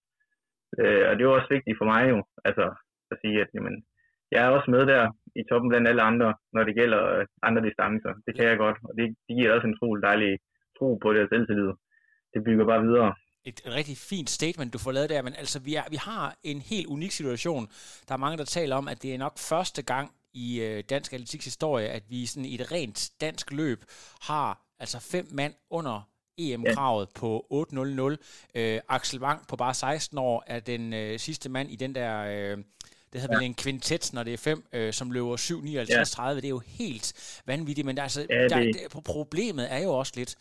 Øh, 0.80 1.04
og 1.08 1.12
det 1.14 1.22
er 1.22 1.38
også 1.38 1.50
vigtigt 1.56 1.78
for 1.80 1.86
mig 1.92 2.02
jo, 2.12 2.18
altså 2.48 2.64
at 3.12 3.16
sige, 3.22 3.38
at 3.44 3.50
jamen, 3.54 3.76
jeg 4.32 4.40
er 4.42 4.50
også 4.56 4.68
med 4.74 4.82
der 4.92 5.02
i 5.40 5.42
toppen 5.48 5.68
blandt 5.70 5.88
alle 5.90 6.08
andre, 6.10 6.28
når 6.54 6.62
det 6.64 6.78
gælder 6.80 7.02
øh, 7.14 7.26
andre 7.48 7.62
distancer. 7.68 8.12
Det 8.26 8.32
kan 8.36 8.44
jeg 8.50 8.58
godt, 8.64 8.78
og 8.88 8.92
det, 8.98 9.06
det 9.26 9.32
giver 9.36 9.52
også 9.54 9.66
en 9.66 9.76
utrolig 9.76 10.02
dejlig 10.08 10.30
tro 10.78 10.88
på 11.02 11.08
det 11.12 11.22
og 11.22 11.28
selvtillid. 11.32 11.72
Det 12.34 12.44
bygger 12.46 12.66
bare 12.70 12.86
videre 12.88 13.10
et 13.46 13.62
rigtig 13.66 13.98
fint 13.98 14.30
statement, 14.30 14.72
du 14.72 14.78
får 14.78 14.92
lavet 14.92 15.10
der, 15.10 15.22
men 15.22 15.34
altså, 15.34 15.58
vi, 15.58 15.74
er, 15.74 15.84
vi 15.90 15.96
har 15.96 16.36
en 16.42 16.60
helt 16.60 16.86
unik 16.86 17.12
situation. 17.12 17.68
Der 18.08 18.14
er 18.14 18.18
mange, 18.18 18.38
der 18.38 18.44
taler 18.44 18.76
om, 18.76 18.88
at 18.88 19.02
det 19.02 19.14
er 19.14 19.18
nok 19.18 19.38
første 19.38 19.82
gang 19.82 20.12
i 20.34 20.60
øh, 20.60 20.84
dansk 20.90 21.12
atletiks 21.12 21.44
historie, 21.44 21.88
at 21.88 22.02
vi 22.08 22.26
sådan 22.26 22.44
i 22.44 22.54
et 22.54 22.72
rent 22.72 23.10
dansk 23.20 23.52
løb 23.52 23.84
har 24.20 24.60
altså 24.78 24.98
fem 24.98 25.28
mand 25.30 25.54
under 25.70 26.08
EM-kravet 26.38 27.08
ja. 27.14 27.18
på 27.18 27.66
8.00. 27.72 28.16
Øh, 28.54 28.80
Axel 28.88 29.20
Wang 29.20 29.46
på 29.48 29.56
bare 29.56 29.74
16 29.74 30.18
år 30.18 30.44
er 30.46 30.60
den 30.60 30.92
øh, 30.92 31.18
sidste 31.18 31.48
mand 31.48 31.70
i 31.70 31.76
den 31.76 31.94
der... 31.94 32.22
Øh, 32.22 32.58
det 33.12 33.20
hedder 33.20 33.34
ja. 33.34 33.38
vel 33.38 33.46
en 33.46 33.54
kvintet, 33.54 34.12
når 34.12 34.22
det 34.22 34.32
er 34.32 34.38
fem, 34.38 34.66
øh, 34.72 34.92
som 34.92 35.10
løber 35.10 35.36
7.59.30. 35.36 36.22
Ja. 36.22 36.34
Det 36.34 36.44
er 36.44 36.48
jo 36.48 36.62
helt 36.66 37.40
vanvittigt, 37.46 37.84
men 37.86 37.96
der, 37.96 38.02
altså, 38.02 38.26
ja, 38.30 38.42
det... 38.42 38.50
der, 38.50 38.88
der, 38.92 39.00
problemet 39.00 39.72
er 39.72 39.78
jo 39.78 39.90
også 39.90 40.12
lidt, 40.16 40.36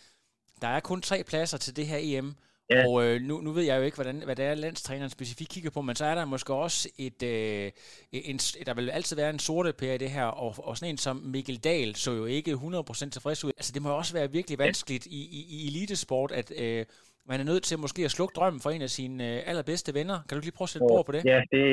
der 0.62 0.68
er 0.68 0.80
kun 0.80 1.02
tre 1.02 1.24
pladser 1.24 1.58
til 1.58 1.76
det 1.76 1.88
her 1.88 1.98
EM, 2.02 2.36
Ja. 2.70 2.88
Og 2.88 2.94
øh, 3.06 3.22
nu, 3.22 3.42
nu 3.42 3.52
ved 3.52 3.64
jeg 3.64 3.78
jo 3.78 3.84
ikke, 3.84 3.98
hvordan, 3.98 4.22
hvad 4.26 4.36
det 4.36 4.46
er, 4.46 4.56
landstræneren 4.56 5.10
specifikt 5.10 5.52
kigger 5.52 5.70
på, 5.70 5.82
men 5.82 5.96
så 5.96 6.06
er 6.06 6.16
der 6.16 6.26
måske 6.26 6.54
også 6.54 6.90
et, 7.00 7.24
øh, 7.24 7.72
en, 8.12 8.38
der 8.68 8.74
vil 8.74 8.90
altid 8.90 9.16
være 9.16 9.30
en 9.30 9.40
sorte 9.40 9.74
pære 9.80 9.96
i 9.96 9.98
det 9.98 10.10
her, 10.10 10.26
og, 10.26 10.54
og 10.68 10.78
sådan 10.78 10.94
en 10.94 10.98
som 10.98 11.16
Mikkel 11.34 11.58
Dahl 11.64 11.96
så 11.96 12.12
jo 12.12 12.26
ikke 12.26 12.52
100% 12.52 13.10
tilfreds 13.10 13.46
ud. 13.46 13.52
Altså 13.58 13.72
det 13.74 13.82
må 13.82 13.90
jo 13.90 13.98
også 13.98 14.14
være 14.18 14.32
virkelig 14.32 14.60
vanskeligt 14.60 15.06
i, 15.06 15.22
i, 15.40 15.42
i 15.56 15.58
elitesport, 15.68 16.32
at 16.32 16.48
øh, 16.64 16.86
man 17.30 17.40
er 17.40 17.48
nødt 17.52 17.64
til 17.64 17.80
måske 17.80 18.02
at 18.06 18.12
slukke 18.12 18.34
drømmen 18.38 18.62
for 18.62 18.70
en 18.70 18.82
af 18.82 18.90
sine 18.90 19.18
øh, 19.30 19.50
allerbedste 19.50 19.94
venner. 20.00 20.18
Kan 20.28 20.36
du 20.36 20.42
lige 20.42 20.58
prøve 20.58 20.70
at 20.70 20.74
sætte 20.74 20.86
ord 20.94 21.06
på 21.06 21.12
det? 21.12 21.26
Ja, 21.26 21.40
det, 21.52 21.66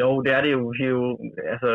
jo, 0.00 0.22
det 0.24 0.32
er 0.36 0.40
det 0.44 0.52
jo. 0.56 0.62
Vi 0.78 0.84
er 0.84 0.94
jo 0.98 1.18
altså, 1.52 1.70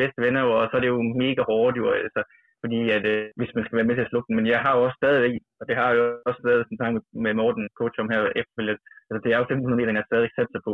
bedste 0.00 0.22
venner, 0.26 0.42
og 0.42 0.68
så 0.70 0.76
er 0.76 0.80
det 0.80 0.88
jo 0.96 1.02
mega 1.02 1.42
hårdt 1.50 1.76
jo. 1.76 1.86
Altså, 1.90 2.22
fordi 2.62 2.80
at, 2.96 3.04
øh, 3.14 3.24
hvis 3.38 3.52
man 3.56 3.64
skal 3.64 3.76
være 3.78 3.88
med 3.88 3.96
til 3.96 4.06
at 4.06 4.10
slukke 4.10 4.28
den. 4.28 4.38
Men 4.38 4.46
jeg 4.52 4.60
har 4.64 4.72
jo 4.76 4.80
også 4.86 4.98
stadigvæk, 5.00 5.34
og 5.60 5.64
det 5.68 5.74
har 5.78 5.86
jeg 5.88 5.96
jo 6.00 6.04
også 6.28 6.42
været 6.48 6.62
sådan 6.64 6.82
tanke 6.82 6.98
med 7.24 7.32
Morten, 7.40 7.64
coach 7.80 7.96
om 8.02 8.10
her 8.12 8.20
efterfølgende, 8.40 8.82
altså 9.08 9.20
det 9.24 9.30
er 9.30 9.38
jo 9.38 9.46
1500 9.46 9.78
meter, 9.78 9.92
jeg 10.00 10.10
stadig 10.10 10.30
sat 10.32 10.50
sig 10.54 10.62
på. 10.68 10.72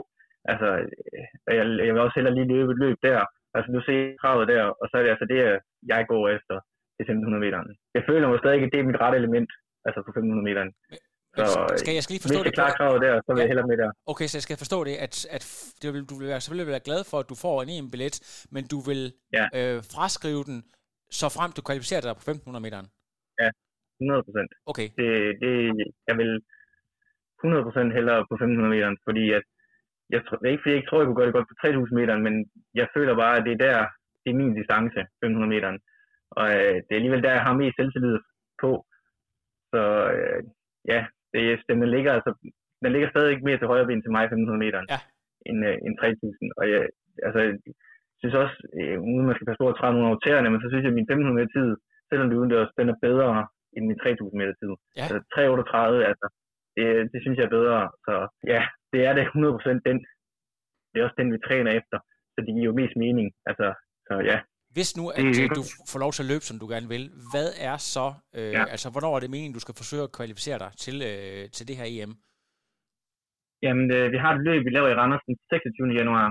Altså, 0.53 0.68
øh, 0.79 1.25
jeg, 1.59 1.64
jeg 1.87 1.92
vil 1.94 2.05
også 2.05 2.16
hellere 2.18 2.37
lige 2.37 2.53
løbe 2.55 2.73
et 2.73 2.83
løb 2.85 2.99
der. 3.09 3.20
Altså, 3.57 3.68
du 3.77 3.81
ser 3.88 4.01
kravet 4.23 4.47
der, 4.53 4.62
og 4.81 4.85
så 4.88 4.94
er 4.97 5.03
det 5.03 5.14
altså 5.14 5.27
det, 5.33 5.40
jeg 5.92 6.01
går 6.12 6.25
efter 6.37 6.57
til 6.97 7.05
1500 7.05 7.44
meter. 7.44 7.59
Jeg 7.97 8.03
føler 8.09 8.27
mig 8.29 8.38
stadig, 8.44 8.61
at 8.62 8.73
det 8.73 8.81
er 8.81 8.90
mit 8.90 9.01
rette 9.03 9.18
element, 9.23 9.51
altså 9.87 9.99
på 10.05 10.11
1500 10.11 10.49
meter. 10.49 10.62
Så 11.38 11.47
skal 11.81 11.94
jeg 11.94 12.03
skal 12.03 12.14
lige 12.14 12.25
forstå 12.27 12.38
hvis 12.38 12.51
jeg 12.51 12.59
klarer 12.61 12.77
kravet 12.81 13.01
der, 13.07 13.14
så 13.25 13.31
vil 13.33 13.40
ja. 13.40 13.42
jeg 13.42 13.51
hellere 13.53 13.68
med 13.73 13.77
der. 13.83 13.90
Okay, 14.12 14.27
så 14.31 14.35
jeg 14.38 14.47
skal 14.47 14.59
forstå 14.64 14.79
det, 14.88 14.94
at, 15.07 15.14
at 15.37 15.42
det 15.83 15.88
vil, 15.94 16.03
du 16.11 16.14
vil 16.18 16.27
være, 16.33 16.40
selvfølgelig 16.40 16.73
være 16.75 16.87
glad 16.88 17.01
for, 17.11 17.18
at 17.23 17.29
du 17.33 17.37
får 17.44 17.57
en 17.62 17.70
EM-billet, 17.77 18.16
men 18.55 18.62
du 18.73 18.79
vil 18.88 19.03
ja. 19.38 19.44
øh, 19.59 19.79
fraskrive 19.94 20.42
den 20.51 20.59
så 21.20 21.27
frem 21.37 21.50
du 21.57 21.62
kvalificerer 21.68 22.03
dig 22.05 22.14
på 22.18 22.24
1500 22.24 22.64
meteren? 22.66 22.88
Ja, 23.42 23.48
100 24.00 24.27
procent. 24.27 24.50
Okay. 24.70 24.88
Det, 24.98 25.09
det, 25.42 25.53
jeg 26.09 26.16
vil 26.20 26.33
100 27.44 27.66
procent 27.66 27.90
hellere 27.98 28.20
på 28.29 28.35
1500 28.35 28.74
meteren, 28.74 28.98
fordi 29.07 29.24
at 29.38 29.44
jeg, 30.12 30.20
ikke 30.20 30.62
fordi 30.62 30.70
jeg 30.72 30.79
ikke 30.79 30.88
tror, 30.88 31.00
jeg 31.00 31.07
kunne 31.07 31.20
gøre 31.20 31.29
det 31.31 31.38
godt 31.38 31.50
på 31.50 31.59
3000 31.61 31.98
meteren, 32.00 32.22
men 32.27 32.35
jeg 32.81 32.87
føler 32.96 33.14
bare, 33.22 33.35
at 33.37 33.44
det 33.46 33.53
er 33.55 33.62
der, 33.66 33.79
det 34.22 34.31
er 34.31 34.40
min 34.42 34.55
distance, 34.59 35.00
1500 35.00 35.55
meteren. 35.55 35.79
Og 36.38 36.46
øh, 36.57 36.77
det 36.85 36.90
er 36.92 37.00
alligevel 37.00 37.22
der, 37.24 37.38
jeg 37.38 37.46
har 37.48 37.61
mest 37.62 37.77
selvtillid 37.77 38.18
på. 38.62 38.70
Så 39.72 39.83
øh, 40.16 40.40
ja, 40.92 41.00
det, 41.33 41.42
den 41.68 41.90
ligger 41.96 42.12
altså, 42.18 42.31
den 42.83 42.92
ligger 42.92 43.09
stadig 43.11 43.31
ikke 43.31 43.48
mere 43.48 43.59
til 43.59 43.70
højre 43.72 43.87
ben 43.88 44.03
til 44.03 44.14
mig 44.16 44.24
1500 44.24 44.64
meteren, 44.64 44.87
ja. 44.94 45.00
end, 45.48 45.59
øh, 45.68 45.77
end 45.85 45.94
3000. 45.98 46.53
Og 46.59 46.64
jeg, 46.72 46.81
altså, 47.27 47.40
synes 48.25 48.43
også, 48.45 48.59
øh, 48.79 48.97
uden 49.09 49.27
man 49.29 49.37
skal 49.37 49.47
passe 49.49 49.63
på 49.63 49.69
at 49.71 49.77
træde 49.79 49.95
nogle 49.95 50.15
af 50.17 50.21
tæerne, 50.25 50.49
men 50.51 50.61
så 50.61 50.69
synes 50.69 50.85
jeg, 50.85 50.93
at 50.93 50.99
min 50.99 51.09
1500 51.09 51.37
meter 51.39 51.53
tid, 51.57 51.69
selvom 52.09 52.27
det 52.27 52.35
er 52.35 52.41
udendørs, 52.41 52.77
den 52.81 52.89
er 52.93 52.99
bedre 53.09 53.31
end 53.75 53.85
min 53.89 53.99
3000 53.99 54.39
meter 54.41 54.55
tid. 54.61 54.73
Ja. 54.99 55.05
Altså 55.05 55.19
338, 55.35 56.11
altså, 56.11 56.27
det, 56.77 56.85
det 57.13 57.19
synes 57.21 57.37
jeg 57.39 57.47
er 57.47 57.57
bedre. 57.59 57.79
Så 58.07 58.15
ja, 58.53 58.61
det 58.93 59.01
er 59.09 59.13
det 59.19 59.25
100% 59.25 59.89
den. 59.89 59.99
Det 60.91 60.97
er 60.99 61.05
også 61.07 61.19
den, 61.21 61.33
vi 61.35 61.39
træner 61.49 61.71
efter. 61.81 61.99
Så 62.35 62.39
det 62.45 62.53
giver 62.57 62.69
jo 62.71 62.79
mest 62.81 62.97
mening. 63.05 63.27
Altså, 63.49 63.67
så 64.07 64.15
ja. 64.31 64.39
Hvis 64.77 64.91
nu, 64.99 65.05
at 65.17 65.23
det, 65.39 65.51
du 65.61 65.65
får 65.93 65.99
lov 66.05 66.13
til 66.13 66.23
at 66.25 66.31
løbe, 66.33 66.45
som 66.49 66.59
du 66.63 66.67
gerne 66.75 66.89
vil, 66.95 67.05
hvad 67.33 67.49
er 67.71 67.77
så, 67.95 68.07
øh, 68.39 68.53
ja. 68.57 68.63
altså 68.75 68.89
hvornår 68.93 69.13
er 69.17 69.21
det 69.23 69.31
meningen, 69.35 69.57
du 69.59 69.65
skal 69.65 69.79
forsøge 69.81 70.05
at 70.07 70.15
kvalificere 70.19 70.59
dig 70.65 70.71
til, 70.85 70.97
øh, 71.11 71.43
til 71.57 71.65
det 71.69 71.77
her 71.81 71.87
EM? 71.95 72.13
Jamen, 73.65 73.87
øh, 73.97 74.07
vi 74.15 74.19
har 74.23 74.31
et 74.35 74.43
løb, 74.49 74.61
vi 74.67 74.71
laver 74.77 74.89
i 74.91 74.99
Randers 75.01 75.25
den 75.29 75.37
26. 75.51 76.01
januar, 76.01 76.25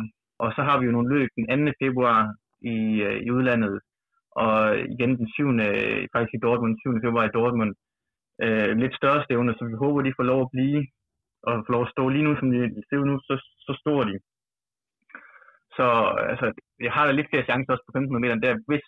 og 0.43 0.49
så 0.55 0.61
har 0.67 0.75
vi 0.79 0.85
jo 0.85 0.91
nogle 0.95 1.11
løb 1.15 1.29
den 1.37 1.67
2. 1.67 1.71
februar 1.83 2.19
i, 2.73 2.77
øh, 3.07 3.17
i 3.25 3.29
udlandet, 3.35 3.75
og 4.43 4.55
igen 4.93 5.11
den 5.19 5.27
7. 5.33 5.49
Øh, 5.67 6.01
faktisk 6.13 6.33
i 6.35 6.43
Dortmund, 6.45 6.73
7. 6.79 7.05
februar 7.05 7.25
i 7.25 7.35
Dortmund. 7.37 7.71
Øh, 8.43 8.71
lidt 8.83 8.95
større 8.99 9.23
stævne, 9.23 9.53
så 9.57 9.63
vi 9.65 9.75
håber, 9.83 10.01
de 10.01 10.17
får 10.17 10.27
lov 10.31 10.41
at 10.41 10.53
blive, 10.55 10.79
og 11.47 11.53
får 11.65 11.73
lov 11.75 11.83
at 11.85 11.93
stå 11.95 12.03
lige 12.09 12.27
nu, 12.27 12.33
som 12.39 12.47
de 12.51 12.83
ser 12.89 13.03
nu, 13.09 13.15
så, 13.27 13.33
så 13.65 13.73
står 13.81 14.01
de. 14.09 14.15
Så 15.77 15.85
altså, 16.31 16.47
jeg 16.85 16.91
har 16.95 17.03
da 17.05 17.11
lidt 17.11 17.29
flere 17.29 17.47
chancer 17.49 17.73
også 17.73 17.85
på 17.85 17.91
1500 17.91 18.21
meter 18.23 18.37
der, 18.45 18.53
hvis 18.69 18.85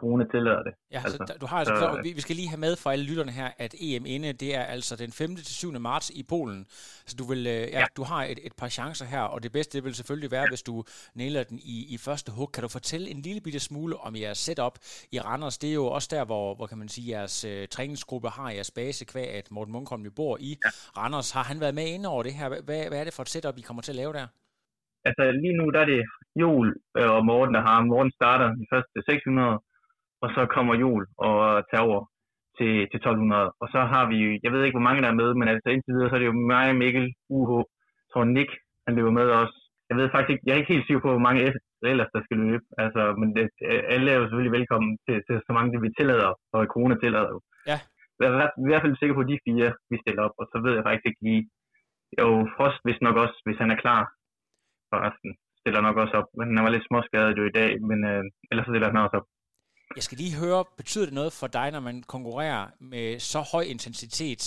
corona 0.00 0.24
tillader 0.32 0.62
det. 0.62 0.72
Ja, 0.94 1.00
altså, 1.04 1.18
så 1.28 1.34
du 1.40 1.46
har 1.46 1.58
altså, 1.58 1.74
så, 1.82 2.00
vi, 2.02 2.10
vi 2.12 2.20
skal 2.20 2.36
lige 2.36 2.48
have 2.48 2.60
med 2.66 2.76
for 2.76 2.90
alle 2.90 3.04
lytterne 3.04 3.32
her, 3.32 3.48
at 3.58 3.74
EM 3.80 4.04
inde, 4.06 4.32
det 4.32 4.50
er 4.54 4.62
altså 4.62 4.96
den 4.96 5.12
5. 5.12 5.36
til 5.36 5.54
7. 5.54 5.72
marts 5.80 6.10
i 6.10 6.22
Polen. 6.28 6.66
Så 7.06 7.14
du 7.18 7.24
vil, 7.24 7.38
øh, 7.38 7.52
ja, 7.52 7.80
ja. 7.80 7.84
du 7.96 8.02
har 8.02 8.24
et, 8.24 8.38
et 8.48 8.52
par 8.60 8.68
chancer 8.68 9.06
her, 9.14 9.20
og 9.20 9.42
det 9.42 9.52
bedste 9.52 9.72
det 9.76 9.84
vil 9.84 9.94
selvfølgelig 9.94 10.30
være, 10.30 10.46
hvis 10.50 10.62
du 10.62 10.84
næler 11.14 11.42
den 11.42 11.58
i, 11.58 11.76
i 11.94 11.96
første 12.06 12.32
hug. 12.32 12.48
Kan 12.52 12.62
du 12.62 12.68
fortælle 12.68 13.10
en 13.10 13.20
lille 13.26 13.40
bitte 13.40 13.60
smule 13.60 13.96
om 13.96 14.16
jeres 14.16 14.38
setup 14.38 14.74
i 15.12 15.20
Randers? 15.20 15.58
Det 15.58 15.70
er 15.70 15.74
jo 15.74 15.86
også 15.86 16.08
der, 16.16 16.24
hvor, 16.24 16.54
hvor 16.54 16.66
kan 16.66 16.78
man 16.78 16.88
sige, 16.88 17.10
jeres 17.18 17.44
uh, 17.44 17.68
træningsgruppe 17.70 18.28
har 18.28 18.50
jeres 18.50 18.70
base, 18.70 19.04
kvæg 19.04 19.28
at 19.38 19.50
Morten 19.50 19.72
Munkholm 19.72 20.02
jo 20.02 20.10
bor 20.16 20.36
i 20.40 20.50
ja. 20.64 20.70
Randers. 21.00 21.30
Har 21.30 21.42
han 21.42 21.60
været 21.60 21.74
med 21.74 21.86
inde 21.94 22.08
over 22.08 22.22
det 22.22 22.34
her? 22.34 22.48
Hvad, 22.48 22.88
hvad 22.88 23.00
er 23.00 23.04
det 23.04 23.14
for 23.14 23.22
et 23.22 23.28
setup, 23.28 23.58
I 23.58 23.60
kommer 23.60 23.82
til 23.82 23.92
at 23.92 23.96
lave 23.96 24.12
der? 24.12 24.26
Altså 25.08 25.24
lige 25.42 25.56
nu, 25.60 25.70
der 25.74 25.80
er 25.80 25.88
det 25.94 26.02
Jul 26.40 26.66
øh, 26.98 27.10
og 27.16 27.22
Morten, 27.30 27.54
der 27.54 27.62
har. 27.68 27.78
Morten 27.80 28.12
starter 28.12 28.48
de 28.60 28.66
første 28.72 28.96
600, 29.10 29.58
og 30.22 30.28
så 30.34 30.42
kommer 30.54 30.74
jul 30.84 31.02
og 31.26 31.34
tager 31.70 31.86
over 31.88 32.00
til, 32.58 32.72
til 32.90 32.98
1200. 32.98 33.52
Og 33.62 33.66
så 33.74 33.80
har 33.92 34.04
vi, 34.12 34.18
jeg 34.44 34.50
ved 34.52 34.62
ikke, 34.64 34.76
hvor 34.78 34.88
mange 34.88 35.02
der 35.02 35.10
er 35.10 35.20
med, 35.22 35.30
men 35.34 35.48
altså 35.52 35.68
indtil 35.70 35.94
videre, 35.94 36.10
så 36.10 36.14
er 36.14 36.22
det 36.22 36.30
jo 36.32 36.40
mig, 36.52 36.66
Mikkel, 36.82 37.06
UH, 37.36 37.50
tror 38.10 38.24
Nick, 38.24 38.50
han 38.86 38.94
løber 38.96 39.12
med 39.20 39.28
os. 39.42 39.54
Jeg 39.88 39.96
ved 39.96 40.08
faktisk 40.14 40.32
ikke, 40.32 40.44
jeg 40.46 40.52
er 40.52 40.60
ikke 40.60 40.74
helt 40.74 40.86
sikker 40.86 41.02
på, 41.04 41.10
hvor 41.14 41.26
mange 41.28 41.40
ellers 41.92 42.10
der 42.14 42.22
skal 42.24 42.38
løbe. 42.44 42.64
Altså, 42.82 43.02
men 43.20 43.28
det, 43.36 43.44
alle 43.94 44.10
er 44.10 44.16
jo 44.18 44.24
selvfølgelig 44.24 44.58
velkommen 44.58 44.90
til, 45.06 45.16
til 45.26 45.36
så 45.46 45.52
mange, 45.56 45.72
det 45.72 45.82
vi 45.82 45.96
tillader, 45.98 46.32
og 46.54 46.60
corona 46.72 46.94
tillader 47.02 47.30
jo. 47.34 47.40
Ja. 47.70 47.78
Jeg 48.20 48.26
er 48.28 48.50
i 48.64 48.68
hvert 48.70 48.84
fald 48.84 49.00
sikker 49.00 49.16
på, 49.16 49.24
de 49.30 49.44
fire, 49.46 49.68
vi 49.90 49.96
stiller 50.02 50.22
op, 50.26 50.36
og 50.40 50.46
så 50.50 50.56
ved 50.64 50.72
jeg 50.74 50.84
faktisk 50.86 51.06
ikke 51.10 51.24
lige, 51.28 51.42
jo, 52.20 52.28
Frost 52.54 52.80
hvis 52.84 53.00
nok 53.06 53.16
også, 53.24 53.36
hvis 53.46 53.60
han 53.62 53.70
er 53.74 53.82
klar 53.84 54.02
for 54.90 54.98
resten, 55.06 55.32
stiller 55.60 55.80
nok 55.86 55.96
også 56.02 56.14
op. 56.20 56.28
Men 56.38 56.56
han 56.56 56.64
var 56.66 56.72
lidt 56.74 56.88
småskadet 56.88 57.38
jo 57.40 57.44
i 57.48 57.56
dag, 57.60 57.70
men 57.88 57.98
øh, 58.10 58.22
ellers 58.50 58.66
så 58.66 58.72
stiller 58.72 58.90
han 58.90 59.04
også 59.04 59.16
op. 59.20 59.28
Jeg 59.96 60.02
skal 60.02 60.18
lige 60.18 60.36
høre, 60.36 60.64
betyder 60.76 61.04
det 61.04 61.14
noget 61.14 61.32
for 61.32 61.46
dig, 61.46 61.70
når 61.70 61.80
man 61.80 62.02
konkurrerer 62.02 62.66
med 62.80 63.18
så 63.18 63.40
høj 63.52 63.62
intensitet 63.62 64.42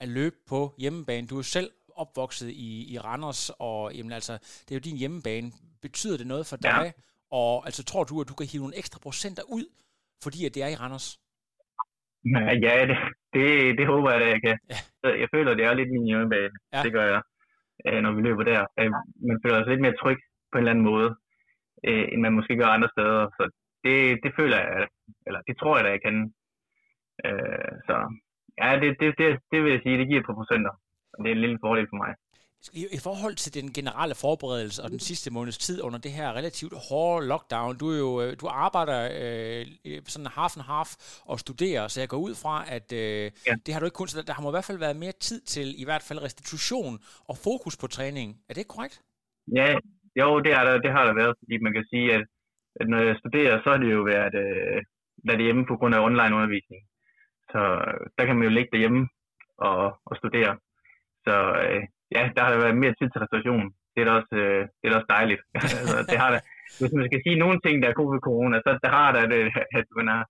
at 0.00 0.08
løbe 0.08 0.36
på 0.48 0.74
hjemmebane? 0.78 1.26
Du 1.26 1.38
er 1.38 1.42
selv 1.42 1.70
opvokset 1.96 2.50
i, 2.50 2.94
i 2.94 2.98
Randers, 2.98 3.50
og 3.58 3.94
jamen, 3.94 4.12
altså, 4.12 4.32
det 4.64 4.70
er 4.70 4.74
jo 4.74 4.88
din 4.88 4.96
hjemmebane. 4.96 5.48
Betyder 5.82 6.16
det 6.16 6.26
noget 6.26 6.46
for 6.46 6.56
dig? 6.56 6.84
Ja. 6.84 6.92
Og 7.30 7.66
altså, 7.66 7.84
tror 7.84 8.04
du, 8.04 8.20
at 8.20 8.28
du 8.28 8.34
kan 8.34 8.46
hive 8.52 8.62
nogle 8.62 8.78
ekstra 8.78 8.98
procenter 9.02 9.42
ud, 9.56 9.64
fordi 10.22 10.46
at 10.46 10.54
det 10.54 10.62
er 10.62 10.68
i 10.68 10.74
Randers? 10.82 11.08
Ja, 12.64 12.74
det, 12.90 12.96
det, 13.34 13.44
det 13.78 13.86
håber 13.86 14.10
jeg 14.12 14.20
da, 14.20 14.26
jeg 14.26 14.42
kan. 14.46 14.58
Ja. 14.72 14.78
Jeg 15.22 15.28
føler, 15.34 15.54
det 15.54 15.64
er 15.64 15.74
lidt 15.74 15.92
min 15.92 16.06
hjemmebane. 16.10 16.54
Ja. 16.72 16.82
Det 16.84 16.92
gør 16.92 17.06
jeg, 17.12 17.22
øh, 17.86 18.00
når 18.04 18.12
vi 18.16 18.20
løber 18.22 18.44
der. 18.52 18.60
Øh, 18.80 18.90
man 19.28 19.38
føler 19.42 19.58
sig 19.58 19.70
lidt 19.70 19.84
mere 19.86 20.00
tryg 20.02 20.18
på 20.50 20.54
en 20.58 20.62
eller 20.62 20.70
anden 20.70 20.88
måde, 20.92 21.10
øh, 21.88 22.04
end 22.12 22.20
man 22.22 22.32
måske 22.38 22.56
gør 22.56 22.66
andre 22.76 22.90
steder. 22.94 23.22
Så 23.38 23.44
det, 23.84 23.96
det 24.24 24.32
føler 24.38 24.56
jeg, 24.56 24.88
eller 25.26 25.40
det 25.48 25.54
tror 25.56 25.76
jeg 25.76 25.84
da, 25.84 25.90
jeg 25.96 26.02
kan. 26.06 26.16
Øh, 27.26 27.72
så 27.86 27.94
ja, 28.60 28.68
det, 28.82 28.90
det, 29.00 29.08
det, 29.20 29.28
det 29.52 29.58
vil 29.62 29.72
jeg 29.72 29.80
sige, 29.82 29.98
det 29.98 30.08
giver 30.08 30.22
på 30.26 30.34
procenter. 30.38 30.74
Og 31.12 31.18
det 31.24 31.28
er 31.30 31.36
en 31.36 31.44
lille 31.46 31.58
fordel 31.64 31.86
for 31.90 31.98
mig. 32.04 32.12
I, 32.72 32.98
forhold 33.02 33.34
til 33.34 33.54
den 33.54 33.72
generelle 33.72 34.14
forberedelse 34.14 34.82
og 34.82 34.90
den 34.90 34.98
sidste 34.98 35.32
måneds 35.32 35.58
tid 35.58 35.82
under 35.82 35.98
det 35.98 36.12
her 36.12 36.32
relativt 36.32 36.74
hårde 36.88 37.26
lockdown, 37.26 37.78
du 37.78 37.86
er 37.90 37.98
jo 37.98 38.22
øh, 38.22 38.36
du 38.40 38.46
arbejder 38.46 39.00
øh, 39.20 40.00
sådan 40.06 40.26
half 40.26 40.56
and 40.56 40.66
half 40.74 40.90
og 41.30 41.40
studerer, 41.40 41.88
så 41.88 42.00
jeg 42.00 42.08
går 42.08 42.16
ud 42.28 42.34
fra, 42.42 42.54
at 42.76 42.92
øh, 42.92 43.24
ja. 43.46 43.54
det 43.66 43.74
har 43.74 43.80
du 43.80 43.86
ikke 43.86 44.00
kun, 44.00 44.08
så 44.08 44.18
der, 44.18 44.24
der 44.24 44.32
har 44.32 44.42
må 44.42 44.50
i 44.50 44.56
hvert 44.56 44.70
fald 44.70 44.78
været 44.78 44.96
mere 44.96 45.12
tid 45.12 45.40
til 45.40 45.66
i 45.82 45.84
hvert 45.84 46.04
fald 46.08 46.22
restitution 46.22 46.98
og 47.28 47.36
fokus 47.36 47.76
på 47.76 47.86
træning. 47.86 48.28
Er 48.48 48.54
det 48.54 48.68
korrekt? 48.68 48.96
Ja, 49.58 49.68
jo, 50.20 50.40
det, 50.44 50.52
er 50.58 50.62
der, 50.64 50.74
det 50.84 50.90
har 50.96 51.04
der 51.08 51.14
været, 51.20 51.34
fordi 51.40 51.54
man 51.66 51.72
kan 51.72 51.84
sige, 51.92 52.06
at, 52.16 52.24
at 52.80 52.86
når 52.88 53.00
jeg 53.08 53.16
studerer, 53.22 53.54
så 53.62 53.68
har 53.70 53.78
det 53.82 53.92
jo 53.92 54.02
været, 54.02 54.34
øh, 54.44 54.78
været 55.28 55.44
hjemme 55.46 55.64
på 55.66 55.76
grund 55.76 55.94
af 55.94 56.04
online 56.08 56.34
undervisning. 56.38 56.82
Så 57.52 57.60
øh, 57.86 58.00
der 58.16 58.24
kan 58.26 58.36
man 58.36 58.46
jo 58.48 58.52
ligge 58.54 58.70
derhjemme 58.72 59.02
og, 59.68 59.82
og 60.08 60.14
studere. 60.20 60.52
Så 61.26 61.34
øh, 61.64 61.82
ja, 62.16 62.22
der 62.36 62.42
har 62.44 62.52
været 62.64 62.82
mere 62.82 62.94
tid 62.98 63.08
til 63.10 63.20
restauration. 63.22 63.66
Det 63.92 64.00
er 64.00 64.06
da 64.08 64.12
også, 64.20 64.34
øh, 64.44 64.62
det 64.78 64.84
er 64.84 64.90
da 64.92 64.96
også 65.00 65.12
dejligt. 65.18 65.42
altså, 65.80 65.96
det 66.10 66.18
har 66.22 66.30
der, 66.34 66.40
hvis 66.78 66.92
man 66.98 67.06
skal 67.08 67.20
sige 67.22 67.42
nogle 67.42 67.58
ting, 67.64 67.74
der 67.82 67.88
er 67.88 68.00
god 68.00 68.08
ved 68.14 68.20
corona, 68.28 68.56
så 68.64 68.70
det 68.82 68.90
har 68.98 69.10
der 69.16 69.24
det, 69.34 69.40
at 69.80 69.86
man 69.98 70.08
har, 70.14 70.24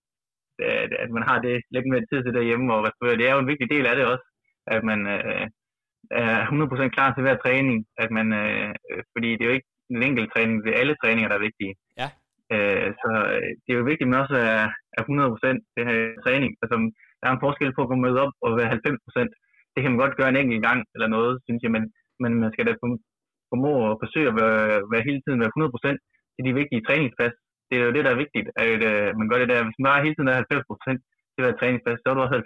at 1.05 1.11
man 1.17 1.25
har 1.29 1.39
det 1.47 1.57
lidt 1.75 1.87
mere 1.91 2.07
tid 2.11 2.21
til 2.23 2.35
derhjemme 2.39 2.75
og 2.75 2.85
restaurere. 2.89 3.19
Det 3.19 3.27
er 3.29 3.35
jo 3.35 3.43
en 3.45 3.53
vigtig 3.53 3.69
del 3.75 3.87
af 3.87 3.97
det 3.97 4.05
også, 4.13 4.27
at 4.67 4.83
man 4.91 5.01
øh, 5.15 5.47
er 6.11 6.47
100% 6.47 6.89
klar 6.97 7.11
til 7.15 7.23
hver 7.23 7.37
træning. 7.45 7.87
At 8.03 8.11
man, 8.11 8.27
øh, 8.33 8.69
øh 8.91 9.03
fordi 9.13 9.29
det 9.33 9.43
er 9.43 9.51
jo 9.51 9.57
ikke 9.59 9.71
en 9.91 10.03
enkelt 10.03 10.33
træning, 10.33 10.65
det 10.65 10.71
er 10.73 10.81
alle 10.81 10.97
træninger, 11.03 11.29
der 11.29 11.37
er 11.37 11.49
vigtige. 11.49 11.75
Ja. 12.01 12.09
Øh, 12.55 12.89
så 13.01 13.11
øh, 13.35 13.51
det 13.63 13.71
er 13.71 13.81
jo 13.81 13.89
vigtigt, 13.91 14.07
at 14.07 14.13
man 14.13 14.23
også 14.25 14.37
er, 14.55 14.65
er 14.99 15.03
100% 15.03 15.75
det 15.77 15.83
her 15.89 15.99
træning. 16.25 16.51
Altså, 16.63 16.77
der 17.21 17.27
er 17.27 17.35
en 17.35 17.45
forskel 17.47 17.75
på 17.75 17.83
at 17.83 17.89
komme 17.89 18.05
møde 18.07 18.23
op 18.25 18.33
og 18.45 18.51
være 18.59 18.73
90% 18.75 19.33
det 19.79 19.85
kan 19.85 19.93
man 19.93 20.03
godt 20.05 20.19
gøre 20.19 20.31
en 20.33 20.41
enkelt 20.43 20.63
gang 20.69 20.81
eller 20.95 21.09
noget, 21.17 21.33
synes 21.47 21.61
jeg, 21.65 21.73
men, 21.77 21.85
men 22.23 22.33
man 22.43 22.51
skal 22.53 22.67
da 22.67 22.73
formå 23.51 23.73
at 23.91 23.99
forsøge 24.03 24.29
at 24.33 24.37
være, 24.43 24.67
være 24.93 25.07
hele 25.09 25.21
tiden 25.25 25.43
være 25.45 25.57
100% 25.57 26.35
til 26.35 26.43
de 26.47 26.59
vigtige 26.61 26.85
træningspas. 26.89 27.35
Det 27.69 27.75
er 27.77 27.85
jo 27.87 27.95
det, 27.97 28.05
der 28.07 28.13
er 28.13 28.23
vigtigt, 28.25 28.49
at 28.65 28.81
uh, 28.91 29.09
man 29.21 29.29
gør 29.31 29.39
det 29.41 29.49
der. 29.53 29.67
Hvis 29.67 29.79
man 29.79 29.89
bare 29.91 30.05
hele 30.07 30.17
tiden 30.17 30.31
er 30.33 30.39
90% 30.41 31.33
til 31.33 31.41
hver 31.43 31.55
træningspas, 31.61 31.99
så 32.01 32.07
er 32.09 32.15
du 32.15 32.21
også 32.25 32.37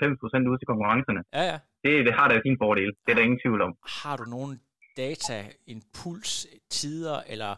90% 0.45 0.51
ude 0.51 0.59
til 0.61 0.71
konkurrencerne. 0.73 1.23
Ja, 1.39 1.45
ja. 1.51 1.59
Det, 1.85 1.93
det 2.07 2.15
har 2.19 2.27
da 2.29 2.35
sin 2.47 2.57
fordel. 2.63 2.91
Det 3.03 3.11
er 3.11 3.17
der 3.17 3.29
ingen 3.29 3.43
tvivl 3.45 3.61
om. 3.67 3.73
Har 4.03 4.17
du 4.21 4.25
nogen 4.37 4.53
data, 5.03 5.39
impuls, 5.75 6.33
tider 6.77 7.19
eller 7.33 7.53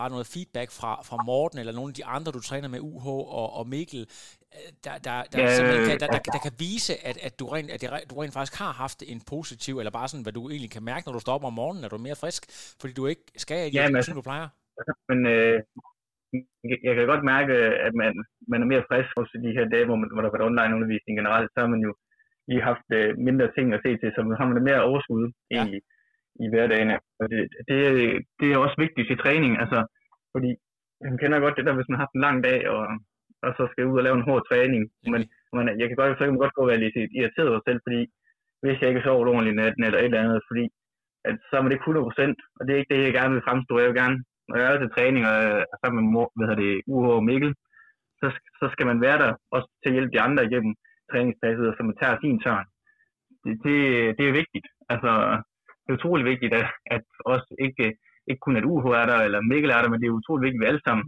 bare 0.00 0.10
noget 0.14 0.26
feedback 0.34 0.68
fra, 0.78 0.92
fra 1.08 1.16
Morten 1.28 1.58
eller 1.60 1.74
nogle 1.78 1.90
af 1.92 1.96
de 2.00 2.06
andre, 2.16 2.30
du 2.36 2.42
træner 2.50 2.68
med 2.74 2.80
UH 2.90 3.06
og, 3.40 3.48
og 3.58 3.64
Mikkel, 3.74 4.02
øh, 4.56 4.68
der, 4.84 4.94
der, 5.06 5.16
der, 5.32 5.38
ja, 5.42 5.48
kan, 5.88 5.96
der, 6.02 6.08
der, 6.14 6.20
der, 6.36 6.42
kan 6.46 6.54
vise, 6.66 6.92
at, 7.08 7.16
at, 7.26 7.32
du 7.40 7.44
rent, 7.54 7.68
at 7.74 7.80
du 8.10 8.14
rent 8.20 8.34
faktisk 8.36 8.56
har 8.62 8.72
haft 8.82 8.98
en 9.12 9.20
positiv, 9.32 9.74
eller 9.80 9.92
bare 9.98 10.08
sådan, 10.10 10.26
hvad 10.26 10.36
du 10.38 10.42
egentlig 10.52 10.72
kan 10.76 10.84
mærke, 10.92 11.04
når 11.06 11.14
du 11.16 11.22
står 11.24 11.36
op 11.36 11.48
om 11.50 11.56
morgenen, 11.60 11.84
er 11.84 11.90
du 11.92 11.98
mere 12.08 12.20
frisk, 12.22 12.42
fordi 12.80 12.92
du 13.00 13.04
ikke 13.12 13.26
skal 13.44 13.60
i 13.66 13.70
de 13.70 13.76
ja, 13.78 14.02
ting, 14.04 14.16
du 14.20 14.28
plejer? 14.30 14.48
Men 15.10 15.18
øh, 15.34 15.56
jeg 16.86 16.92
kan 16.96 17.06
godt 17.12 17.24
mærke, 17.34 17.54
at 17.86 17.92
man, 18.02 18.12
man 18.52 18.62
er 18.62 18.68
mere 18.72 18.84
frisk 18.90 19.10
hos 19.18 19.30
de 19.46 19.56
her 19.56 19.66
dage, 19.74 19.86
hvor, 19.88 19.98
man, 20.00 20.08
hvor 20.12 20.20
der 20.20 20.28
har 20.28 20.36
været 20.36 20.50
online 20.50 20.74
undervisning 20.76 21.14
generelt, 21.20 21.50
så 21.52 21.58
har 21.62 21.70
man 21.74 21.82
jo 21.88 21.92
lige 22.48 22.62
haft 22.70 22.88
øh, 22.98 23.08
mindre 23.28 23.48
ting 23.56 23.66
at 23.76 23.82
se 23.84 23.90
til, 24.00 24.08
så 24.14 24.20
har 24.40 24.46
man 24.48 24.68
mere 24.68 24.86
overskud 24.88 25.24
egentlig. 25.56 25.82
Ja 25.84 25.93
i 26.44 26.46
hverdagen. 26.52 26.90
Og 27.20 27.26
det, 27.32 27.40
det, 27.68 27.78
det 28.40 28.48
er 28.48 28.58
også 28.64 28.76
vigtigt 28.84 29.10
i 29.10 29.16
træning, 29.24 29.52
altså, 29.62 29.78
fordi 30.34 30.50
man 31.06 31.18
kender 31.18 31.44
godt 31.44 31.56
det 31.56 31.66
der, 31.66 31.74
hvis 31.76 31.88
man 31.88 31.96
har 31.96 32.04
haft 32.04 32.16
en 32.16 32.26
lang 32.26 32.38
dag, 32.48 32.58
og, 32.74 32.82
og 33.44 33.50
så 33.56 33.62
skal 33.70 33.86
ud 33.90 34.00
og 34.00 34.04
lave 34.04 34.16
en 34.18 34.28
hård 34.28 34.42
træning. 34.50 34.82
Men, 35.12 35.20
man, 35.56 35.66
jeg 35.80 35.86
kan 35.88 35.96
godt, 35.96 36.18
så 36.18 36.24
kan 36.24 36.34
man 36.34 36.44
godt 36.44 36.56
gå 36.56 36.62
og 36.62 36.70
være 36.72 36.84
lidt 36.84 36.96
irriteret 37.18 37.52
over 37.52 37.62
selv, 37.68 37.80
fordi 37.86 38.00
hvis 38.62 38.80
jeg 38.80 38.88
ikke 38.88 39.04
sover 39.04 39.28
ordentligt 39.34 39.60
natten 39.60 39.82
eller 39.84 39.98
et 39.98 40.04
eller 40.04 40.24
andet, 40.24 40.40
fordi 40.50 40.64
at, 41.28 41.36
så 41.48 41.52
er 41.56 41.62
man 41.62 41.72
ikke 41.72 41.88
100%, 41.90 42.56
og 42.56 42.62
det 42.62 42.72
er 42.72 42.80
ikke 42.80 42.94
det, 42.94 43.06
jeg 43.06 43.16
gerne 43.18 43.34
vil 43.34 43.46
fremstå. 43.48 43.72
Jeg 43.78 43.88
vil 43.88 44.00
gerne, 44.02 44.18
når 44.48 44.56
jeg 44.58 44.68
er 44.68 44.78
til 44.80 44.94
træning 44.96 45.22
og 45.32 45.38
sammen 45.80 45.98
med 46.00 46.12
mor, 46.14 46.28
hvad 46.36 46.56
det, 46.62 46.82
UH 46.92 47.08
og 47.18 47.24
Mikkel, 47.28 47.52
så, 48.20 48.26
så 48.60 48.66
skal 48.72 48.86
man 48.90 49.00
være 49.06 49.18
der 49.22 49.30
også 49.56 49.68
til 49.80 49.88
at 49.90 49.96
hjælpe 49.96 50.14
de 50.14 50.24
andre 50.26 50.44
igennem 50.44 50.74
træningspasset, 51.10 51.74
så 51.76 51.80
man 51.82 51.96
tager 52.00 52.16
sin 52.22 52.40
tørn. 52.44 52.66
Det, 53.44 53.54
det, 53.64 53.76
det 54.18 54.24
er 54.26 54.38
vigtigt. 54.40 54.66
Altså, 54.92 55.10
det 55.84 55.90
er 55.90 55.98
utrolig 55.98 56.24
vigtigt, 56.32 56.52
at, 56.60 56.66
at 56.96 57.04
også 57.32 57.48
ikke, 57.66 57.86
ikke 58.28 58.42
kun 58.46 58.56
at 58.56 58.68
UH 58.72 58.84
er 59.00 59.06
der, 59.12 59.18
eller 59.26 59.40
Mikkel 59.40 59.70
er 59.70 59.80
der, 59.82 59.90
men 59.90 60.00
det 60.00 60.06
er 60.06 60.18
utrolig 60.20 60.42
vigtigt, 60.44 60.60
at 60.60 60.64
vi 60.64 60.70
alle 60.70 60.84
sammen 60.86 61.06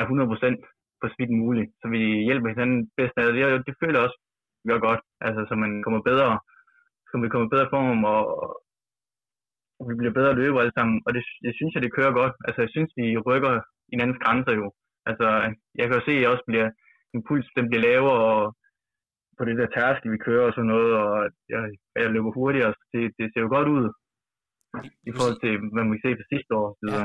er 0.00 0.04
100% 0.04 0.78
på 1.00 1.06
svidt 1.14 1.32
muligt, 1.42 1.70
så 1.80 1.86
vi 1.94 2.00
hjælper 2.28 2.48
hinanden 2.48 2.80
bedst 2.96 3.16
af 3.16 3.32
det. 3.32 3.66
Det 3.68 3.74
føler 3.82 3.98
også, 4.06 4.18
vi 4.62 4.66
gør 4.70 4.80
godt, 4.88 5.02
altså, 5.26 5.40
så 5.48 5.54
man 5.64 5.72
kommer 5.84 6.00
bedre, 6.10 6.30
så 7.08 7.14
vi 7.22 7.28
kommer 7.28 7.48
bedre 7.54 7.68
form, 7.74 8.04
og, 8.14 8.20
og 9.78 9.84
vi 9.88 9.94
bliver 9.98 10.14
bedre 10.18 10.38
løber 10.40 10.60
alle 10.60 10.76
sammen, 10.78 10.96
og 11.06 11.10
det, 11.14 11.22
det 11.44 11.52
synes 11.54 11.72
jeg, 11.74 11.82
det 11.82 11.96
kører 11.96 12.12
godt. 12.20 12.34
Altså, 12.46 12.60
jeg 12.64 12.70
synes, 12.74 12.90
vi 13.00 13.06
rykker 13.28 13.54
hinandens 13.92 14.22
grænser 14.24 14.54
jo. 14.60 14.66
Altså, 15.10 15.26
jeg 15.78 15.84
kan 15.84 15.96
jo 15.98 16.04
se, 16.04 16.14
at 16.16 16.22
jeg 16.22 16.30
også 16.34 16.46
bliver, 16.46 16.68
min 17.12 17.24
puls 17.28 17.46
den 17.56 17.68
bliver 17.68 17.82
lavere, 17.88 18.20
og 18.32 18.42
på 19.38 19.44
det 19.48 19.56
der 19.60 19.68
tærskel, 19.76 20.12
vi 20.14 20.24
kører 20.28 20.46
og 20.48 20.54
sådan 20.54 20.72
noget, 20.74 20.90
og 21.02 21.10
jeg, 21.52 21.62
jeg 22.02 22.10
løber 22.14 22.32
hurtigere, 22.38 22.72
så 22.78 22.84
det, 22.92 23.02
det 23.18 23.26
ser 23.30 23.40
jo 23.46 23.50
godt 23.56 23.68
ud 23.76 23.84
i 25.10 25.12
forhold 25.16 25.38
til, 25.44 25.52
hvad 25.72 25.84
man 25.84 25.94
kan 25.94 26.04
se 26.04 26.18
for 26.18 26.26
sidste 26.32 26.52
år. 26.60 26.68
Ja. 26.92 27.04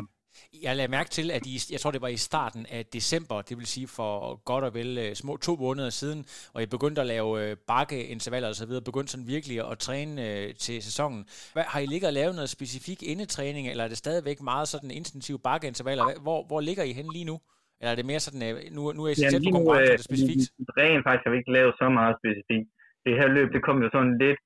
Jeg 0.64 0.76
lagde 0.76 0.92
mærke 0.92 1.10
til, 1.10 1.32
at 1.32 1.46
I, 1.46 1.56
jeg 1.72 1.80
tror, 1.80 1.92
det 1.92 2.02
var 2.02 2.08
i 2.08 2.18
starten 2.18 2.66
af 2.70 2.86
december, 2.86 3.42
det 3.42 3.58
vil 3.58 3.66
sige 3.66 3.88
for 3.88 4.44
godt 4.44 4.64
og 4.64 4.74
vel 4.74 4.98
øh, 4.98 5.14
små 5.16 5.38
to 5.38 5.56
måneder 5.56 5.90
siden, 5.90 6.26
og 6.54 6.64
I 6.64 6.66
begyndte 6.66 7.02
at 7.02 7.08
lave 7.08 7.30
øh, 7.42 7.58
bakkeintervaller 7.68 8.50
og 8.50 8.56
så 8.56 8.66
videre, 8.66 8.84
begyndte 8.84 9.12
sådan 9.12 9.28
virkelig 9.28 9.72
at 9.72 9.80
træne 9.80 10.14
øh, 10.30 10.56
til 10.56 10.84
sæsonen. 10.84 11.26
Hvad, 11.54 11.64
har 11.64 11.80
I 11.80 11.86
ligget 11.86 12.08
og 12.08 12.14
lavet 12.14 12.36
noget 12.36 12.50
specifik 12.50 13.04
indetræning, 13.04 13.70
eller 13.70 13.84
er 13.84 13.88
det 13.88 13.98
stadigvæk 13.98 14.42
meget 14.42 14.68
sådan 14.68 14.92
intensiv 14.92 15.40
bakkeintervaller? 15.40 16.22
Hvor, 16.22 16.48
hvor 16.48 16.62
ligger 16.62 16.84
I 16.84 16.94
hen 16.94 17.12
lige 17.14 17.26
nu? 17.26 17.40
Eller 17.84 17.96
er 17.96 18.00
det 18.02 18.12
mere 18.12 18.26
sådan, 18.26 18.42
nu, 18.76 18.82
nu 18.98 19.02
er 19.06 19.12
I 19.12 19.16
ja, 19.24 19.30
tæt 19.32 19.44
på 19.46 19.56
konkurrence, 19.58 19.94
det 19.98 20.08
specifikt? 20.10 20.44
Rent 20.80 21.04
faktisk 21.06 21.26
har 21.26 21.34
vi 21.34 21.40
ikke 21.42 21.56
lavet 21.58 21.74
så 21.82 21.88
meget 22.00 22.14
specifikt. 22.22 22.70
Det 23.06 23.14
her 23.20 23.28
løb, 23.38 23.48
det 23.56 23.62
kom 23.68 23.78
jo 23.86 23.90
sådan 23.96 24.16
lidt 24.24 24.42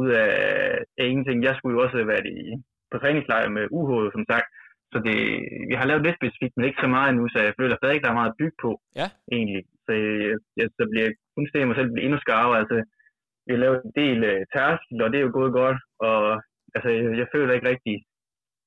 ud 0.00 0.08
af, 0.24 0.32
af 0.98 1.04
ingenting. 1.10 1.36
Jeg 1.48 1.54
skulle 1.56 1.74
jo 1.76 1.82
også 1.84 1.96
have 2.00 2.12
været 2.14 2.26
i, 2.36 2.40
på 2.90 2.96
træningslejr 3.02 3.48
med 3.56 3.64
UH, 3.78 3.92
som 4.14 4.24
sagt. 4.30 4.48
Så 4.92 4.96
det, 5.06 5.18
vi 5.70 5.74
har 5.78 5.86
lavet 5.88 6.06
lidt 6.06 6.18
specifikt, 6.20 6.54
men 6.54 6.66
ikke 6.68 6.82
så 6.84 6.88
meget 6.96 7.08
endnu, 7.10 7.24
så 7.28 7.38
jeg 7.48 7.54
føler 7.60 7.76
stadig 7.76 7.94
ikke, 7.94 8.06
der 8.06 8.12
er 8.12 8.20
meget 8.20 8.32
at 8.32 8.40
bygge 8.40 8.58
på, 8.64 8.70
ja. 9.00 9.08
egentlig. 9.36 9.62
Så 9.84 9.90
jeg, 10.02 10.36
jeg 10.60 10.66
så 10.78 10.82
bliver 10.92 11.08
kun 11.34 11.46
se 11.52 11.58
mig 11.68 11.76
selv 11.76 11.90
blive 11.92 12.04
endnu 12.06 12.18
skarpere. 12.24 12.60
Altså, 12.62 12.76
vi 13.46 13.50
har 13.54 13.60
lavet 13.64 13.78
en 13.82 13.94
del 14.00 14.18
uh, 14.30 14.40
tærskel, 14.52 14.96
og 15.04 15.08
det 15.10 15.18
er 15.18 15.26
jo 15.26 15.36
gået 15.38 15.52
godt. 15.60 15.78
Og 16.08 16.20
altså, 16.74 16.88
jeg, 16.96 17.04
jeg 17.20 17.28
føler 17.34 17.52
ikke 17.54 17.68
rigtig, 17.72 17.96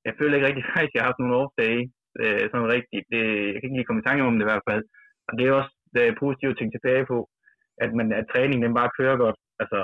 jeg 0.07 0.13
føler 0.19 0.33
ikke 0.35 0.47
rigtig 0.49 0.65
faktisk, 0.73 0.91
at 0.93 0.95
jeg 0.95 1.01
har 1.03 1.09
haft 1.09 1.21
nogle 1.21 1.39
årsdage 1.41 1.83
uh, 2.21 2.43
sådan 2.51 2.73
rigtigt. 2.77 3.05
Det, 3.13 3.23
jeg 3.51 3.57
kan 3.57 3.67
ikke 3.67 3.79
lige 3.79 3.89
komme 3.89 4.01
i 4.01 4.07
tanke 4.07 4.23
om 4.23 4.35
det 4.35 4.45
i 4.45 4.51
hvert 4.51 4.67
fald. 4.69 4.83
Og 5.27 5.33
det 5.37 5.43
er 5.45 5.53
også 5.61 5.73
det 5.93 6.01
er 6.03 6.21
positivt 6.23 6.53
at 6.53 6.59
tænke 6.59 6.75
tilbage 6.75 7.05
på, 7.11 7.17
at, 7.83 7.89
man, 7.97 8.07
at 8.19 8.25
træningen 8.33 8.65
den 8.65 8.77
bare 8.79 8.95
kører 8.97 9.17
godt. 9.23 9.37
Altså, 9.61 9.79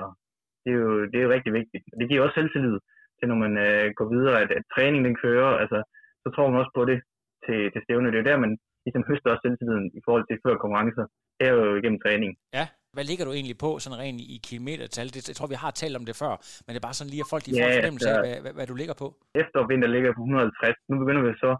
det 0.63 0.69
er 0.73 0.79
jo, 0.83 0.91
det 1.11 1.17
er 1.17 1.25
jo 1.25 1.33
rigtig 1.35 1.53
vigtigt. 1.59 1.83
Det 1.99 2.09
giver 2.09 2.23
også 2.23 2.37
selvtillid 2.37 2.77
til, 3.17 3.27
når 3.31 3.39
man 3.45 3.53
øh, 3.65 3.85
går 3.99 4.07
videre, 4.15 4.35
at, 4.43 4.49
at 4.59 4.63
træningen 4.73 5.05
den 5.09 5.17
kører, 5.25 5.49
altså, 5.63 5.79
så 6.23 6.27
tror 6.31 6.49
man 6.49 6.61
også 6.61 6.73
på 6.77 6.83
det 6.91 6.99
til, 7.45 7.59
til 7.73 7.81
stævne. 7.85 8.11
Det 8.13 8.19
er 8.19 8.29
der, 8.29 8.43
man 8.45 8.53
ligesom 8.85 9.03
høster 9.09 9.29
også 9.31 9.43
selvtilliden 9.45 9.87
i 9.99 10.01
forhold 10.05 10.25
til 10.27 10.41
før 10.45 10.55
konkurrencer. 10.63 11.05
Det 11.37 11.43
er 11.47 11.53
jo 11.59 11.65
igennem 11.79 12.01
træning. 12.05 12.31
Ja, 12.57 12.65
hvad 12.95 13.05
ligger 13.09 13.25
du 13.25 13.33
egentlig 13.37 13.57
på, 13.65 13.69
sådan 13.83 14.01
rent 14.03 14.21
i 14.35 14.37
kilometertal? 14.47 15.07
Det, 15.13 15.29
jeg 15.29 15.37
tror, 15.37 15.53
vi 15.53 15.63
har 15.63 15.71
talt 15.81 15.95
om 15.99 16.05
det 16.09 16.15
før, 16.23 16.33
men 16.63 16.69
det 16.71 16.79
er 16.79 16.87
bare 16.87 16.97
sådan 16.97 17.11
lige, 17.13 17.23
at 17.25 17.31
folk 17.33 17.43
de 17.45 17.51
får 17.51 17.69
ja, 17.71 17.77
fornemmelse 17.79 18.09
af, 18.13 18.19
hvad, 18.23 18.35
hvad, 18.43 18.53
hvad, 18.57 18.67
du 18.71 18.75
ligger 18.81 18.95
på. 19.03 19.07
Efter 19.41 19.59
vinter 19.71 19.89
ligger 19.95 20.11
på 20.17 20.21
150. 20.21 20.89
Nu 20.89 20.95
begynder 21.01 21.23
vi 21.27 21.31
så 21.45 21.51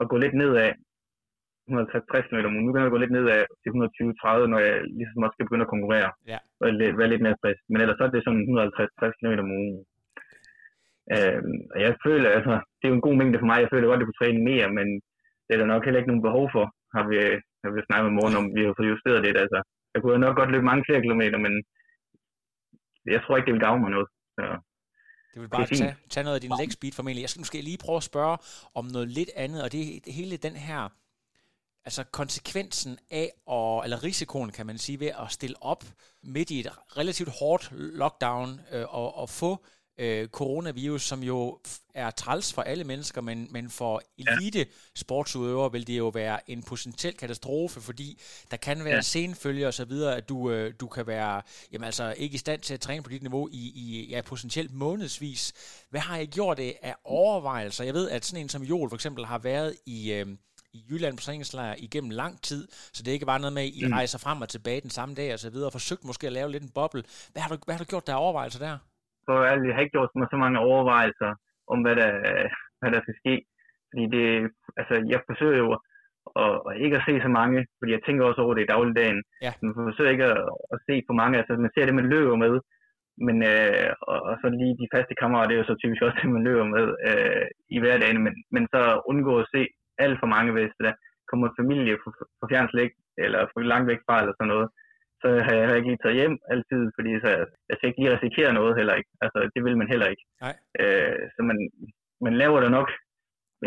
at 0.00 0.08
gå 0.10 0.16
lidt 0.24 0.36
nedad 0.42 0.70
150 1.68 2.28
km 2.28 2.48
om 2.48 2.54
ugen. 2.56 2.66
Nu 2.66 2.72
kan 2.72 2.82
jeg 2.82 2.94
gå 2.94 3.00
lidt 3.02 3.16
ned 3.18 3.26
af 3.36 3.42
til 3.62 3.70
120-30, 3.70 4.50
når 4.52 4.60
jeg 4.66 4.74
ligesom 4.98 5.24
også 5.24 5.34
skal 5.34 5.46
begynde 5.46 5.66
at 5.66 5.74
konkurrere. 5.74 6.10
Ja. 6.32 6.38
Og 6.60 6.66
være 6.98 7.12
lidt 7.12 7.24
mere 7.24 7.38
stress. 7.38 7.60
Men 7.70 7.78
ellers 7.82 7.98
så 7.98 8.04
er 8.04 8.12
det 8.12 8.24
sådan 8.24 8.44
150-60 9.02 9.18
km 9.18 9.34
om 9.44 9.54
ugen. 9.58 9.76
Øhm, 11.14 11.58
og 11.74 11.78
jeg 11.84 11.92
føler, 12.06 12.28
altså, 12.38 12.54
det 12.78 12.84
er 12.84 12.92
jo 12.92 12.98
en 12.98 13.06
god 13.06 13.16
mængde 13.18 13.40
for 13.40 13.50
mig. 13.50 13.58
Jeg 13.60 13.72
føler 13.72 13.86
godt, 13.86 13.98
at 13.98 14.02
jeg 14.02 14.08
kunne 14.08 14.22
træne 14.22 14.48
mere, 14.50 14.68
men 14.78 14.86
det 15.44 15.52
er 15.52 15.60
der 15.60 15.72
nok 15.72 15.84
heller 15.84 16.00
ikke 16.00 16.12
nogen 16.12 16.26
behov 16.28 16.46
for, 16.54 16.64
har 16.96 17.04
vi, 17.10 17.16
har 17.62 17.70
vi 17.74 17.88
snakket 17.88 18.06
med 18.08 18.18
morgen 18.18 18.38
om. 18.40 18.46
Vi 18.56 18.60
har 18.64 18.74
fået 18.78 18.92
justeret 18.94 19.24
lidt, 19.26 19.38
altså. 19.44 19.58
Jeg 19.92 20.00
kunne 20.00 20.24
nok 20.26 20.36
godt 20.40 20.52
løbe 20.52 20.70
mange 20.70 20.84
flere 20.86 21.04
kilometer, 21.04 21.38
men 21.46 21.54
jeg 23.14 23.20
tror 23.22 23.36
ikke, 23.36 23.46
det 23.48 23.56
vil 23.56 23.66
gavne 23.66 23.82
mig 23.82 23.92
noget. 23.96 24.08
Så. 24.36 24.44
Det 25.34 25.42
vil 25.42 25.48
bare 25.48 25.66
tage, 25.66 25.96
tage 26.10 26.24
noget 26.24 26.34
af 26.34 26.40
din 26.40 26.52
leg 26.58 26.72
speed 26.72 26.92
formentlig. 26.92 27.22
Jeg 27.22 27.30
skal 27.30 27.40
måske 27.40 27.60
lige 27.60 27.78
prøve 27.78 27.96
at 27.96 28.02
spørge 28.02 28.38
om 28.74 28.84
noget 28.84 29.08
lidt 29.08 29.30
andet, 29.36 29.62
og 29.62 29.72
det 29.72 29.96
er 29.96 30.12
hele 30.12 30.36
den 30.36 30.56
her 30.56 30.88
altså 31.84 32.04
konsekvensen 32.04 32.98
af, 33.10 33.32
at, 33.50 33.84
eller 33.84 34.04
risikoen 34.04 34.52
kan 34.52 34.66
man 34.66 34.78
sige, 34.78 35.00
ved 35.00 35.06
at 35.06 35.32
stille 35.32 35.62
op 35.62 35.84
midt 36.22 36.50
i 36.50 36.60
et 36.60 36.68
relativt 36.96 37.30
hårdt 37.30 37.68
lockdown 37.72 38.60
øh, 38.72 38.94
og, 38.94 39.16
og 39.16 39.30
få 39.30 39.64
øh, 39.98 40.28
coronavirus, 40.28 41.02
som 41.02 41.22
jo 41.22 41.58
er 41.94 42.10
træls 42.10 42.52
for 42.52 42.62
alle 42.62 42.84
mennesker, 42.84 43.20
men, 43.20 43.48
men 43.50 43.70
for 43.70 44.02
elite 44.18 44.66
sportsudøvere 44.94 45.72
vil 45.72 45.86
det 45.86 45.98
jo 45.98 46.08
være 46.08 46.50
en 46.50 46.62
potentiel 46.62 47.14
katastrofe, 47.14 47.80
fordi 47.80 48.20
der 48.50 48.56
kan 48.56 48.84
være 48.84 48.94
ja. 48.94 49.00
senfølger 49.00 49.66
og 49.66 49.74
så 49.74 49.84
videre, 49.84 50.16
at 50.16 50.28
du, 50.28 50.50
øh, 50.50 50.74
du 50.80 50.86
kan 50.86 51.06
være 51.06 51.42
jamen 51.72 51.84
altså, 51.84 52.14
ikke 52.18 52.34
i 52.34 52.38
stand 52.38 52.60
til 52.60 52.74
at 52.74 52.80
træne 52.80 53.02
på 53.02 53.10
dit 53.10 53.22
niveau 53.22 53.48
i, 53.48 53.72
i 53.74 54.08
ja, 54.10 54.20
potentielt 54.20 54.72
månedsvis. 54.72 55.52
Hvad 55.90 56.00
har 56.00 56.18
I 56.18 56.26
gjort 56.26 56.58
af 56.58 56.94
overvejelser? 57.04 57.84
Jeg 57.84 57.94
ved, 57.94 58.10
at 58.10 58.24
sådan 58.24 58.42
en 58.42 58.48
som 58.48 58.62
Joel 58.62 58.88
for 58.88 58.96
eksempel 58.96 59.26
har 59.26 59.38
været 59.38 59.76
i... 59.86 60.12
Øh, 60.12 60.26
i 60.74 60.84
Jylland 60.90 61.16
på 61.16 61.22
træningslejr 61.22 61.74
igennem 61.78 62.10
lang 62.10 62.42
tid, 62.42 62.68
så 62.92 63.02
det 63.02 63.12
ikke 63.12 63.26
bare 63.26 63.40
noget 63.40 63.52
med, 63.52 63.62
at 63.62 63.70
I 63.74 63.84
mm. 63.86 63.92
rejser 63.92 64.18
frem 64.18 64.40
og 64.40 64.48
tilbage 64.48 64.80
den 64.80 64.90
samme 64.90 65.14
dag 65.14 65.32
og 65.32 65.38
så 65.38 65.50
videre, 65.50 65.66
og 65.66 65.72
forsøgt 65.72 66.04
måske 66.04 66.26
at 66.26 66.32
lave 66.32 66.50
lidt 66.50 66.62
en 66.62 66.68
boble. 66.68 67.04
Hvad 67.32 67.42
har 67.42 67.48
du, 67.48 67.58
hvad 67.64 67.74
har 67.74 67.78
du 67.78 67.88
gjort 67.88 68.06
der 68.06 68.14
overvejelser 68.14 68.58
der? 68.58 68.78
For 69.26 69.36
ærligt, 69.50 69.68
jeg 69.68 69.74
har 69.74 69.82
ikke 69.84 69.96
gjort 69.96 70.14
mig 70.14 70.28
så 70.30 70.36
mange 70.44 70.58
overvejelser 70.58 71.30
om, 71.72 71.78
hvad 71.82 71.96
der, 72.02 72.12
hvad 72.80 72.90
der 72.94 73.00
skal 73.02 73.16
ske. 73.22 73.34
Fordi 73.90 74.04
det, 74.16 74.26
altså, 74.80 74.94
jeg 75.12 75.20
forsøger 75.28 75.58
jo 75.64 75.68
at, 76.44 76.54
at 76.68 76.74
ikke 76.84 76.96
at 76.96 77.06
se 77.08 77.14
så 77.26 77.30
mange, 77.40 77.58
fordi 77.78 77.90
jeg 77.92 78.02
tænker 78.06 78.24
også 78.24 78.40
over 78.44 78.54
det 78.54 78.62
i 78.62 78.72
dagligdagen. 78.74 79.20
Ja. 79.46 79.52
Man 79.62 79.74
forsøger 79.74 80.14
ikke 80.14 80.28
at, 80.34 80.42
at 80.74 80.78
se 80.88 80.94
for 81.08 81.14
mange, 81.20 81.38
altså 81.38 81.52
man 81.64 81.70
ser 81.74 81.84
det, 81.86 81.94
man 81.94 82.12
løber 82.14 82.36
med, 82.44 82.54
men, 83.26 83.36
øh, 83.52 83.90
og, 84.10 84.18
og 84.28 84.34
så 84.40 84.46
lige 84.48 84.80
de 84.82 84.92
faste 84.94 85.14
kammerater, 85.20 85.48
det 85.48 85.54
er 85.54 85.62
jo 85.62 85.70
så 85.70 85.76
typisk 85.82 86.02
også 86.02 86.18
det, 86.22 86.30
man 86.36 86.46
løber 86.48 86.66
med 86.76 86.86
øh, 87.08 87.46
i 87.76 87.78
hverdagen, 87.82 88.20
men, 88.26 88.34
men 88.54 88.64
så 88.74 88.82
undgå 89.10 89.32
at 89.38 89.50
se 89.54 89.62
alt 90.04 90.18
for 90.20 90.28
mange, 90.34 90.52
hvis 90.52 90.74
der 90.86 90.92
kommer 91.30 91.48
familie 91.60 91.94
for, 92.02 92.10
for 92.38 92.46
fjernslæg, 92.52 92.90
eller 93.24 93.40
for 93.52 93.60
langt 93.72 93.88
væk 93.92 94.00
fra, 94.06 94.20
eller 94.20 94.34
sådan 94.36 94.52
noget, 94.54 94.68
så 95.22 95.28
har 95.46 95.54
jeg 95.54 95.76
ikke 95.76 95.90
lige 95.90 96.02
taget 96.02 96.20
hjem 96.20 96.36
altid, 96.52 96.82
fordi 96.96 97.10
så, 97.24 97.28
jeg 97.68 97.74
skal 97.76 97.88
ikke 97.88 98.00
lige 98.00 98.14
risikere 98.16 98.52
noget 98.58 98.76
heller 98.78 98.94
ikke. 99.00 99.10
Altså, 99.24 99.38
det 99.54 99.60
vil 99.64 99.76
man 99.80 99.88
heller 99.92 100.08
ikke. 100.12 100.24
Nej. 100.44 100.54
Øh, 100.80 101.22
så 101.34 101.40
man, 101.50 101.58
man 102.26 102.34
laver 102.42 102.58
da 102.60 102.68
nok 102.78 102.88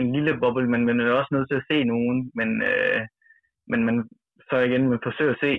en 0.02 0.10
lille 0.16 0.34
boble, 0.42 0.70
men 0.74 0.86
man 0.86 1.00
er 1.00 1.20
også 1.22 1.32
nødt 1.36 1.50
til 1.50 1.60
at 1.60 1.68
se 1.72 1.78
nogen, 1.94 2.18
men, 2.40 2.50
øh, 2.70 3.02
men 3.72 3.80
man, 3.88 3.96
så 4.50 4.56
igen, 4.68 4.84
man 4.94 5.06
forsøger 5.08 5.34
at 5.34 5.44
se 5.46 5.52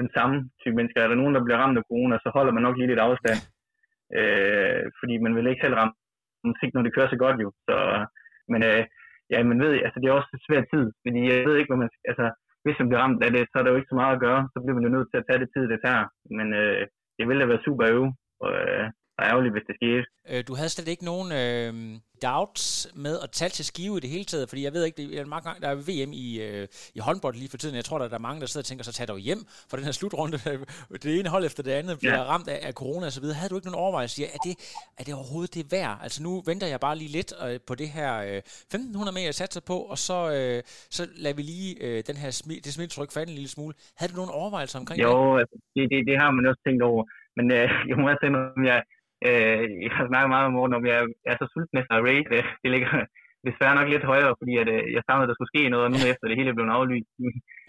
den 0.00 0.08
samme 0.16 0.36
type 0.60 0.76
mennesker. 0.76 1.00
Er 1.00 1.08
der 1.10 1.20
nogen, 1.20 1.34
der 1.34 1.44
bliver 1.44 1.58
ramt 1.62 1.78
af 1.78 1.86
corona, 1.88 2.16
så 2.24 2.28
holder 2.36 2.52
man 2.52 2.62
nok 2.62 2.76
lige 2.76 2.90
lidt 2.90 3.06
afstand. 3.08 3.40
Øh, 4.18 4.82
fordi 4.98 5.14
man 5.24 5.32
vil 5.36 5.50
ikke 5.50 5.64
selv 5.64 5.78
ramme 5.80 5.94
musik, 6.50 6.70
når 6.74 6.82
det 6.82 6.94
kører 6.94 7.10
så 7.10 7.18
godt 7.24 7.38
jo. 7.44 7.48
Så, 7.66 7.76
men 8.52 8.60
øh, 8.70 8.82
ja, 9.32 9.38
man 9.50 9.60
ved, 9.64 9.72
altså 9.86 9.98
det 10.00 10.06
er 10.08 10.18
også 10.18 10.30
svær 10.46 10.62
tid, 10.72 10.84
fordi 11.02 11.20
jeg 11.30 11.46
ved 11.46 11.56
ikke, 11.56 11.70
hvad 11.70 11.82
man, 11.82 11.90
altså 12.10 12.26
hvis 12.68 12.80
man 12.80 12.88
bliver 12.88 13.02
ramt 13.04 13.24
af 13.26 13.30
det, 13.32 13.42
så 13.48 13.54
er 13.58 13.62
der 13.62 13.72
jo 13.72 13.80
ikke 13.80 13.92
så 13.92 13.98
meget 14.00 14.14
at 14.14 14.24
gøre. 14.26 14.40
Så 14.52 14.56
bliver 14.60 14.76
man 14.76 14.86
jo 14.86 14.94
nødt 14.96 15.08
til 15.10 15.20
at 15.20 15.26
tage 15.26 15.40
det 15.42 15.48
tid, 15.54 15.64
det 15.72 15.80
tager. 15.86 16.04
Men 16.38 16.46
øh, 16.60 16.82
det 17.16 17.24
ville 17.28 17.40
da 17.42 17.46
være 17.52 17.66
super 17.66 17.84
øve, 17.94 18.08
og, 18.44 18.50
øh, 18.62 18.84
ærgerligt, 19.22 19.54
hvis 19.54 19.66
det 19.68 19.74
skete. 19.80 20.04
Øh, 20.30 20.44
du 20.48 20.54
havde 20.54 20.68
slet 20.68 20.88
ikke 20.88 21.04
nogen 21.04 21.28
øh, 21.32 21.72
doubts 22.22 22.92
med 22.94 23.14
at 23.24 23.30
tage 23.30 23.48
til 23.48 23.64
skive 23.64 23.96
i 23.96 24.00
det 24.00 24.10
hele 24.10 24.24
taget, 24.24 24.48
fordi 24.48 24.64
jeg 24.64 24.72
ved 24.72 24.84
ikke, 24.84 24.96
det 25.02 25.18
er 25.18 25.24
mange 25.24 25.46
gange, 25.48 25.60
der 25.64 25.68
er 25.68 25.84
VM 25.88 26.12
i, 26.12 26.26
øh, 26.46 26.66
i 26.94 27.00
håndbold 27.06 27.34
lige 27.34 27.50
for 27.50 27.56
tiden. 27.56 27.76
Jeg 27.76 27.84
tror, 27.84 27.98
der 27.98 28.14
er 28.14 28.26
mange, 28.28 28.40
der 28.40 28.46
sidder 28.46 28.64
og 28.64 28.70
tænker, 28.70 28.84
så 28.84 28.92
tag 28.92 29.08
dig 29.08 29.18
hjem 29.28 29.40
for 29.70 29.76
den 29.76 29.84
her 29.84 29.92
slutrunde. 29.92 30.38
Det 31.04 31.10
ene 31.18 31.28
hold 31.28 31.44
efter 31.44 31.62
det 31.62 31.70
andet 31.80 31.98
bliver 31.98 32.20
ja. 32.22 32.30
ramt 32.32 32.48
af, 32.48 32.58
af 32.68 32.72
corona 32.72 33.06
og 33.06 33.12
så 33.12 33.20
videre. 33.20 33.36
Havde 33.40 33.50
du 33.50 33.56
ikke 33.58 33.68
nogen 33.70 33.84
overvejelse? 33.84 34.24
Er 34.24 34.42
det, 34.46 34.54
er 34.98 35.04
det 35.06 35.14
overhovedet 35.14 35.54
det 35.54 35.64
værd? 35.72 35.94
Altså 36.04 36.18
nu 36.22 36.32
venter 36.50 36.66
jeg 36.66 36.80
bare 36.80 36.96
lige 37.02 37.12
lidt 37.18 37.30
øh, 37.46 37.60
på 37.68 37.74
det 37.74 37.88
her 37.88 38.10
øh, 38.28 38.38
1500 38.38 39.14
meter, 39.14 39.26
jeg 39.32 39.34
satser 39.42 39.62
på, 39.70 39.76
og 39.92 39.98
så, 40.08 40.18
øh, 40.36 40.58
så 40.96 41.02
lader 41.24 41.36
vi 41.36 41.42
lige 41.42 41.70
øh, 41.84 41.98
den 42.08 42.16
her 42.22 42.30
smi, 42.40 42.54
det 42.64 42.72
smittetryk 42.74 43.10
falde 43.16 43.30
en 43.32 43.38
lille 43.40 43.52
smule. 43.56 43.74
Havde 43.98 44.10
du 44.12 44.16
nogen 44.20 44.32
overvejelser 44.40 44.78
omkring 44.82 44.98
jo, 45.02 45.08
det? 45.08 45.14
Jo, 45.14 45.38
altså, 45.42 45.56
det, 45.74 45.82
det, 45.92 45.98
det 46.10 46.16
har 46.22 46.30
man 46.36 46.46
også 46.50 46.62
tænkt 46.66 46.82
over. 46.90 47.02
Men 47.36 47.46
øh, 47.58 47.68
jeg 47.88 47.96
må 47.98 48.04
også 48.12 48.26
om 48.58 48.64
jeg, 48.72 48.80
Øh, 49.26 49.64
jeg 49.84 49.92
har 49.98 50.04
snakket 50.08 50.30
meget 50.34 50.48
om 50.48 50.54
morgen, 50.58 50.74
om 50.78 50.84
jeg 50.90 50.98
er 51.30 51.36
så 51.36 51.46
sulten 51.52 51.76
efter 51.80 52.04
race. 52.08 52.28
Det, 52.32 52.40
det 52.62 52.70
ligger 52.74 52.90
desværre 53.48 53.78
nok 53.78 53.88
lidt 53.90 54.10
højere, 54.12 54.34
fordi 54.40 54.54
at, 54.62 54.68
øh, 54.76 54.84
jeg 54.96 55.02
savnede, 55.02 55.26
at 55.26 55.30
der 55.30 55.36
skulle 55.36 55.52
ske 55.54 55.72
noget, 55.74 55.92
nu 55.94 56.00
efter 56.12 56.26
det 56.28 56.38
hele 56.38 56.54
blev 56.54 56.76
aflyst 56.78 57.10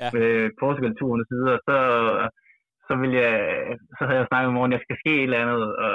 ja. 0.02 0.08
med 0.16 0.28
Portugal-turen 0.62 1.22
og 1.24 1.28
så 1.30 1.36
videre, 1.40 1.60
så, 1.68 1.78
så, 2.88 2.94
vil 3.02 3.14
jeg, 3.24 3.34
så 3.98 4.02
havde 4.06 4.20
jeg 4.22 4.30
snakket 4.30 4.50
om 4.50 4.58
morgen, 4.58 4.72
at 4.74 4.78
jeg 4.78 4.86
skal 4.86 5.02
ske 5.04 5.14
et 5.18 5.28
eller 5.28 5.44
andet, 5.44 5.64
og, 5.86 5.94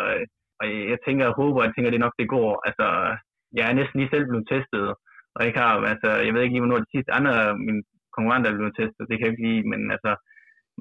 og 0.61 0.64
jeg 0.93 0.99
tænker 1.07 1.25
og 1.29 1.38
håber, 1.40 1.59
at 1.61 1.67
jeg 1.67 1.73
tænker, 1.75 1.90
at 1.90 1.97
det 1.97 2.07
nok 2.07 2.17
det 2.21 2.29
går. 2.37 2.51
Altså, 2.69 2.87
jeg 3.57 3.64
er 3.67 3.75
næsten 3.79 3.97
lige 3.99 4.12
selv 4.14 4.27
blevet 4.29 4.51
testet, 4.53 4.87
og 5.37 5.40
jeg, 5.47 5.53
har, 5.62 5.73
altså, 5.95 6.11
jeg 6.27 6.33
ved 6.33 6.43
ikke 6.43 6.55
lige, 6.55 6.64
hvornår 6.64 6.85
de 6.85 6.95
sidste 6.95 7.12
andre 7.19 7.33
mine 7.67 7.83
konkurrenter 8.17 8.49
er 8.51 8.59
blevet 8.59 8.79
testet, 8.81 9.09
det 9.09 9.17
kan 9.17 9.25
jeg 9.27 9.33
ikke 9.33 9.47
lide, 9.49 9.62
men 9.73 9.81
altså, 9.95 10.12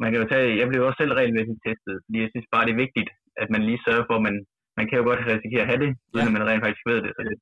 man 0.02 0.10
kan 0.10 0.22
jo 0.22 0.28
tage, 0.34 0.60
jeg 0.60 0.68
blev 0.70 0.82
også 0.88 1.00
selv 1.00 1.14
regelmæssigt 1.20 1.66
testet, 1.68 1.96
fordi 2.06 2.18
jeg 2.24 2.32
synes 2.32 2.48
bare, 2.54 2.66
det 2.66 2.74
er 2.74 2.84
vigtigt, 2.86 3.10
at 3.42 3.48
man 3.54 3.62
lige 3.70 3.84
sørger 3.86 4.06
for, 4.08 4.16
at 4.18 4.26
man 4.30 4.38
man 4.78 4.86
kan 4.88 4.98
jo 5.00 5.04
godt 5.10 5.26
risikere 5.34 5.64
at 5.66 5.72
have 5.72 5.82
det, 5.86 5.92
uden 6.14 6.26
ja. 6.26 6.30
at 6.30 6.36
man 6.36 6.48
rent 6.50 6.64
faktisk 6.66 6.86
ved 6.92 7.00
det. 7.06 7.12
Så 7.16 7.22
det, 7.28 7.36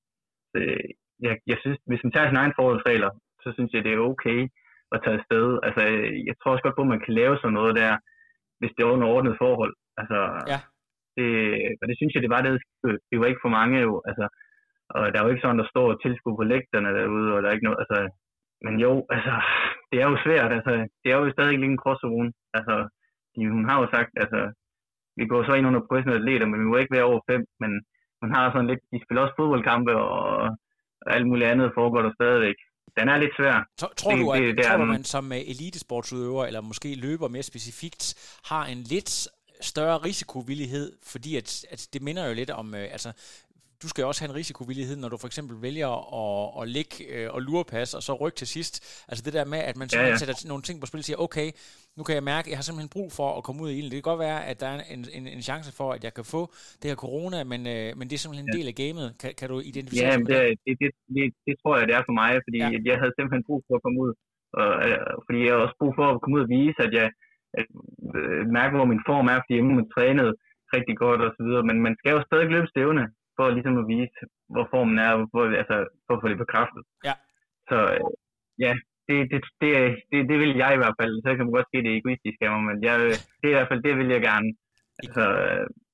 så 0.52 0.58
jeg, 1.26 1.34
jeg 1.52 1.58
synes, 1.63 1.78
hvis 1.89 2.04
man 2.04 2.12
tager 2.12 2.28
sine 2.28 2.41
egne 2.44 2.58
forholdsregler, 2.60 3.12
så 3.44 3.50
synes 3.56 3.72
jeg, 3.74 3.84
det 3.84 3.94
er 3.94 4.10
okay 4.12 4.39
at 4.94 5.02
tage 5.04 5.17
afsted. 5.20 5.46
Altså, 5.67 5.82
jeg 6.28 6.36
tror 6.36 6.52
også 6.52 6.65
godt 6.65 6.78
på, 6.78 6.86
at 6.86 6.94
man 6.96 7.04
kan 7.06 7.13
lave 7.22 7.36
sådan 7.38 7.58
noget 7.60 7.74
der, 7.82 7.91
hvis 8.60 8.74
det 8.76 8.82
er 8.84 8.94
under 8.96 9.08
ordnet 9.15 9.36
forhold. 9.44 9.74
Altså, 10.02 10.20
ja. 10.52 10.60
det, 11.17 11.28
og 11.82 11.86
det 11.89 11.96
synes 11.98 12.13
jeg, 12.13 12.24
det 12.26 12.34
var 12.36 12.41
det. 12.41 12.52
Det 13.10 13.17
var 13.20 13.28
ikke 13.30 13.46
for 13.46 13.56
mange 13.60 13.76
jo. 13.88 13.94
Altså, 14.10 14.26
og 14.96 15.04
der 15.12 15.17
er 15.17 15.26
jo 15.26 15.32
ikke 15.34 15.44
sådan, 15.44 15.62
der 15.63 15.72
står 15.74 15.88
tilskud 16.04 16.36
på 16.38 16.44
lægterne 16.54 16.89
derude, 16.98 17.30
og 17.34 17.39
der 17.41 17.48
er 17.50 17.56
ikke 17.56 17.67
noget, 17.70 17.82
altså, 17.84 18.00
men 18.65 18.76
jo, 18.86 18.91
altså, 19.15 19.34
det 19.91 19.98
er 20.02 20.08
jo 20.12 20.17
svært, 20.26 20.52
altså, 20.58 20.72
det 21.02 21.10
er 21.12 21.17
jo 21.17 21.32
stadig 21.32 21.54
ikke 21.54 21.65
en 21.65 21.84
crosszone. 21.84 22.32
Altså, 22.58 22.76
de, 23.34 23.39
hun 23.56 23.65
har 23.70 23.78
jo 23.82 23.88
sagt, 23.96 24.12
altså, 24.24 24.39
vi 25.22 25.26
går 25.32 25.42
så 25.44 25.54
ind 25.58 25.68
under 25.70 25.82
professionelle 25.88 26.22
atleter, 26.22 26.46
men 26.52 26.60
vi 26.64 26.68
må 26.72 26.76
ikke 26.78 26.96
være 26.98 27.10
over 27.12 27.22
fem, 27.32 27.42
men 27.62 27.72
man 28.22 28.32
har 28.36 28.44
sådan 28.54 28.70
lidt, 28.72 28.82
de 28.94 29.00
spiller 29.06 29.22
også 29.24 29.38
fodboldkampe, 29.40 29.94
og, 30.08 30.20
og 31.06 31.10
alt 31.16 31.28
muligt 31.30 31.50
andet 31.52 31.68
foregår 31.78 32.02
der 32.02 32.14
stadigvæk. 32.20 32.58
Den 33.00 33.10
er 33.10 33.18
lidt 33.18 33.36
svær. 33.40 33.56
Tror, 33.80 33.92
tror 34.02 34.16
du, 34.16 34.32
at, 34.32 34.42
det, 34.42 34.58
det 34.58 34.66
tror 34.66 34.78
du, 34.78 34.86
man 34.86 35.04
som 35.16 35.26
øh, 35.32 35.42
elitesportsudøver, 35.54 36.44
eller 36.46 36.62
måske 36.62 36.90
løber 37.06 37.28
mere 37.28 37.44
specifikt, 37.52 38.04
har 38.52 38.64
en 38.66 38.82
lidt 38.94 39.12
større 39.62 39.98
risikovillighed, 39.98 40.88
fordi 41.12 41.32
at, 41.42 41.66
at 41.74 41.82
det 41.94 42.02
minder 42.02 42.28
jo 42.28 42.34
lidt 42.34 42.50
om, 42.50 42.68
øh, 42.76 42.88
altså 42.96 43.10
du 43.84 43.88
skal 43.91 44.04
også 44.10 44.22
have 44.22 44.32
en 44.34 44.36
risikovillighed, 44.41 44.96
når 44.98 45.10
du 45.13 45.17
for 45.17 45.30
eksempel 45.32 45.56
vælger 45.67 45.91
at, 46.22 46.62
at 46.62 46.65
ligge 46.78 46.96
øh, 47.13 47.28
og 47.36 47.39
lurepas, 47.48 47.89
og 47.98 48.02
så 48.08 48.13
rykke 48.22 48.38
til 48.41 48.50
sidst. 48.56 48.74
Altså 49.10 49.22
det 49.28 49.34
der 49.38 49.46
med, 49.54 49.62
at 49.70 49.76
man 49.80 49.86
simpelthen 49.89 50.17
ja, 50.17 50.20
ja. 50.20 50.24
sætter 50.24 50.36
nogle 50.52 50.63
ting 50.67 50.76
på 50.80 50.86
spil 50.89 51.04
og 51.04 51.08
siger, 51.10 51.20
okay, 51.26 51.48
nu 51.98 52.02
kan 52.08 52.15
jeg 52.20 52.26
mærke, 52.34 52.46
at 52.48 52.52
jeg 52.52 52.58
har 52.60 52.67
simpelthen 52.67 52.96
brug 52.98 53.10
for 53.20 53.28
at 53.38 53.41
komme 53.46 53.60
ud 53.63 53.70
i 53.72 53.78
ilden. 53.80 53.91
Det 53.91 53.98
kan 54.00 54.12
godt 54.12 54.24
være, 54.30 54.39
at 54.52 54.58
der 54.62 54.67
er 54.74 54.78
en, 54.96 55.02
en, 55.17 55.26
en 55.36 55.41
chance 55.50 55.70
for, 55.80 55.88
at 55.96 56.02
jeg 56.06 56.13
kan 56.17 56.26
få 56.36 56.41
det 56.80 56.88
her 56.91 56.98
corona, 57.06 57.38
men, 57.52 57.62
øh, 57.74 57.88
men 57.98 58.06
det 58.08 58.13
er 58.15 58.22
simpelthen 58.24 58.48
en 58.50 58.58
del 58.58 58.67
af 58.72 58.76
gamet. 58.84 59.06
Kan, 59.22 59.32
kan 59.39 59.48
du 59.52 59.56
identificere 59.72 60.12
ja, 60.12 60.17
det? 60.32 60.60
Det, 60.65 60.74
det, 60.82 60.89
det, 61.15 61.24
det 61.48 61.56
tror 61.62 61.74
jeg, 61.78 61.86
det 61.89 61.96
er 62.00 62.04
for 62.10 62.15
mig, 62.22 62.32
fordi 62.46 62.60
ja. 62.63 62.70
jeg 62.89 62.98
havde 63.02 63.13
simpelthen 63.17 63.44
brug 63.50 63.62
for 63.67 63.74
at 63.78 63.84
komme 63.86 64.00
ud. 64.06 64.12
Og, 64.62 64.70
øh, 64.88 65.12
fordi 65.26 65.39
jeg 65.46 65.52
har 65.54 65.62
også 65.65 65.78
brug 65.82 65.94
for 66.00 66.06
at 66.12 66.20
komme 66.22 66.36
ud 66.38 66.46
og 66.46 66.52
vise, 66.58 66.80
at 66.88 66.94
jeg 67.00 67.08
at, 67.60 67.67
øh, 68.17 68.44
mærker, 68.58 68.76
hvor 68.78 68.89
min 68.94 69.06
form 69.10 69.28
er, 69.34 69.38
fordi 69.41 69.56
jeg 69.58 69.65
har 69.80 69.89
trænet 69.96 70.30
rigtig 70.76 70.96
godt 71.04 71.22
og 71.26 71.32
så 71.38 71.41
videre, 71.48 71.63
men 71.70 71.78
man 71.88 71.96
skal 72.00 72.12
jo 72.15 72.22
stadig 72.30 72.48
løbe 72.54 72.67
stævne 72.74 73.04
for 73.38 73.46
ligesom 73.58 73.76
at 73.82 73.88
vise, 73.96 74.20
hvor 74.54 74.65
formen 74.74 74.98
er, 75.08 75.13
hvor, 75.32 75.46
altså, 75.62 75.78
for 76.06 76.13
at 76.15 76.22
få 76.24 76.28
det 76.32 76.44
bekræftet. 76.44 76.84
Ja. 77.08 77.15
Så 77.70 77.78
ja, 78.65 78.74
det, 79.08 79.17
det, 79.32 79.39
det, 79.62 79.72
det, 80.12 80.20
det 80.30 80.38
vil 80.44 80.54
jeg 80.63 80.72
i 80.74 80.82
hvert 80.82 80.98
fald. 81.02 81.13
Så 81.24 81.30
kan 81.36 81.46
man 81.46 81.56
godt 81.58 81.70
ske 81.70 81.86
det 81.88 81.94
egoistiske 81.98 82.44
af 82.46 82.52
mig, 82.54 82.63
men 82.70 82.78
jeg, 82.88 82.96
det 83.39 83.46
er 83.48 83.54
i 83.54 83.58
hvert 83.60 83.72
fald, 83.72 83.84
det 83.88 83.94
vil 84.00 84.10
jeg 84.15 84.22
gerne. 84.30 84.50
Altså, 85.04 85.24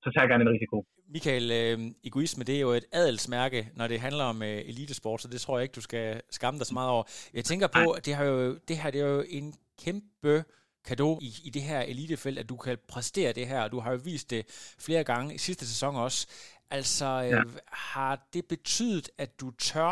så 0.04 0.08
tager 0.10 0.24
jeg 0.24 0.32
gerne 0.32 0.46
en 0.48 0.56
risiko. 0.58 0.78
Michael, 1.16 1.52
øh, 1.60 1.78
egoisme 2.04 2.44
det 2.44 2.56
er 2.56 2.60
jo 2.60 2.70
et 2.70 2.86
adelsmærke, 2.94 3.70
når 3.76 3.88
det 3.88 4.00
handler 4.00 4.24
om 4.24 4.44
øh, 4.44 4.60
elitesport, 4.72 5.22
så 5.22 5.28
det 5.28 5.42
tror 5.42 5.58
jeg 5.58 5.64
ikke, 5.64 5.80
du 5.82 5.82
skal 5.82 6.22
skamme 6.30 6.58
dig 6.60 6.68
så 6.68 6.74
meget 6.74 6.90
over. 6.90 7.04
Jeg 7.34 7.44
tænker 7.44 7.68
på, 7.68 7.92
at 7.92 8.06
det, 8.06 8.14
har 8.16 8.26
jo, 8.26 8.58
det 8.68 8.78
her 8.78 8.92
det 8.92 9.02
er 9.02 9.08
jo 9.08 9.24
en 9.30 9.54
kæmpe 9.84 10.44
kado 10.88 11.20
i, 11.22 11.30
i 11.48 11.50
det 11.50 11.62
her 11.62 11.82
elitefelt, 11.82 12.40
at 12.40 12.50
du 12.50 12.58
kan 12.58 12.78
præstere 12.90 13.34
det 13.34 13.48
her, 13.48 13.62
og 13.64 13.72
du 13.72 13.80
har 13.80 13.92
jo 13.92 14.00
vist 14.04 14.30
det 14.30 14.76
flere 14.80 15.04
gange 15.04 15.36
i 15.36 15.38
sidste 15.38 15.68
sæson 15.68 15.96
også. 15.96 16.28
Altså, 16.72 17.06
øh, 17.06 17.30
ja. 17.30 17.42
har 17.68 18.28
det 18.34 18.46
betydet, 18.50 19.10
at 19.18 19.42
du 19.42 19.52
tør 19.52 19.92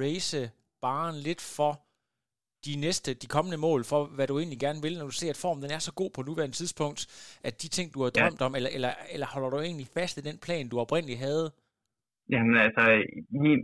race 0.00 0.50
baren 0.82 1.16
lidt 1.16 1.40
for 1.56 1.72
de 2.66 2.74
næste, 2.86 3.08
de 3.22 3.28
kommende 3.36 3.58
mål, 3.66 3.80
for 3.90 4.00
hvad 4.16 4.26
du 4.26 4.38
egentlig 4.38 4.60
gerne 4.66 4.82
vil, 4.86 4.94
når 4.98 5.06
du 5.10 5.16
ser, 5.20 5.30
at 5.34 5.42
formen 5.44 5.62
den 5.64 5.72
er 5.76 5.82
så 5.88 5.92
god 6.00 6.10
på 6.14 6.20
nuværende 6.22 6.56
tidspunkt, 6.60 7.00
at 7.48 7.54
de 7.62 7.68
ting, 7.76 7.86
du 7.94 7.98
har 8.02 8.10
drømt 8.10 8.40
ja. 8.40 8.46
om, 8.46 8.54
eller, 8.58 8.70
eller, 8.76 8.92
eller 9.14 9.26
holder 9.34 9.50
du 9.50 9.58
egentlig 9.58 9.88
fast 9.98 10.14
i 10.18 10.26
den 10.28 10.38
plan, 10.44 10.68
du 10.68 10.76
oprindeligt 10.84 11.24
havde? 11.26 11.46
Jamen 12.32 12.56
altså, 12.66 12.82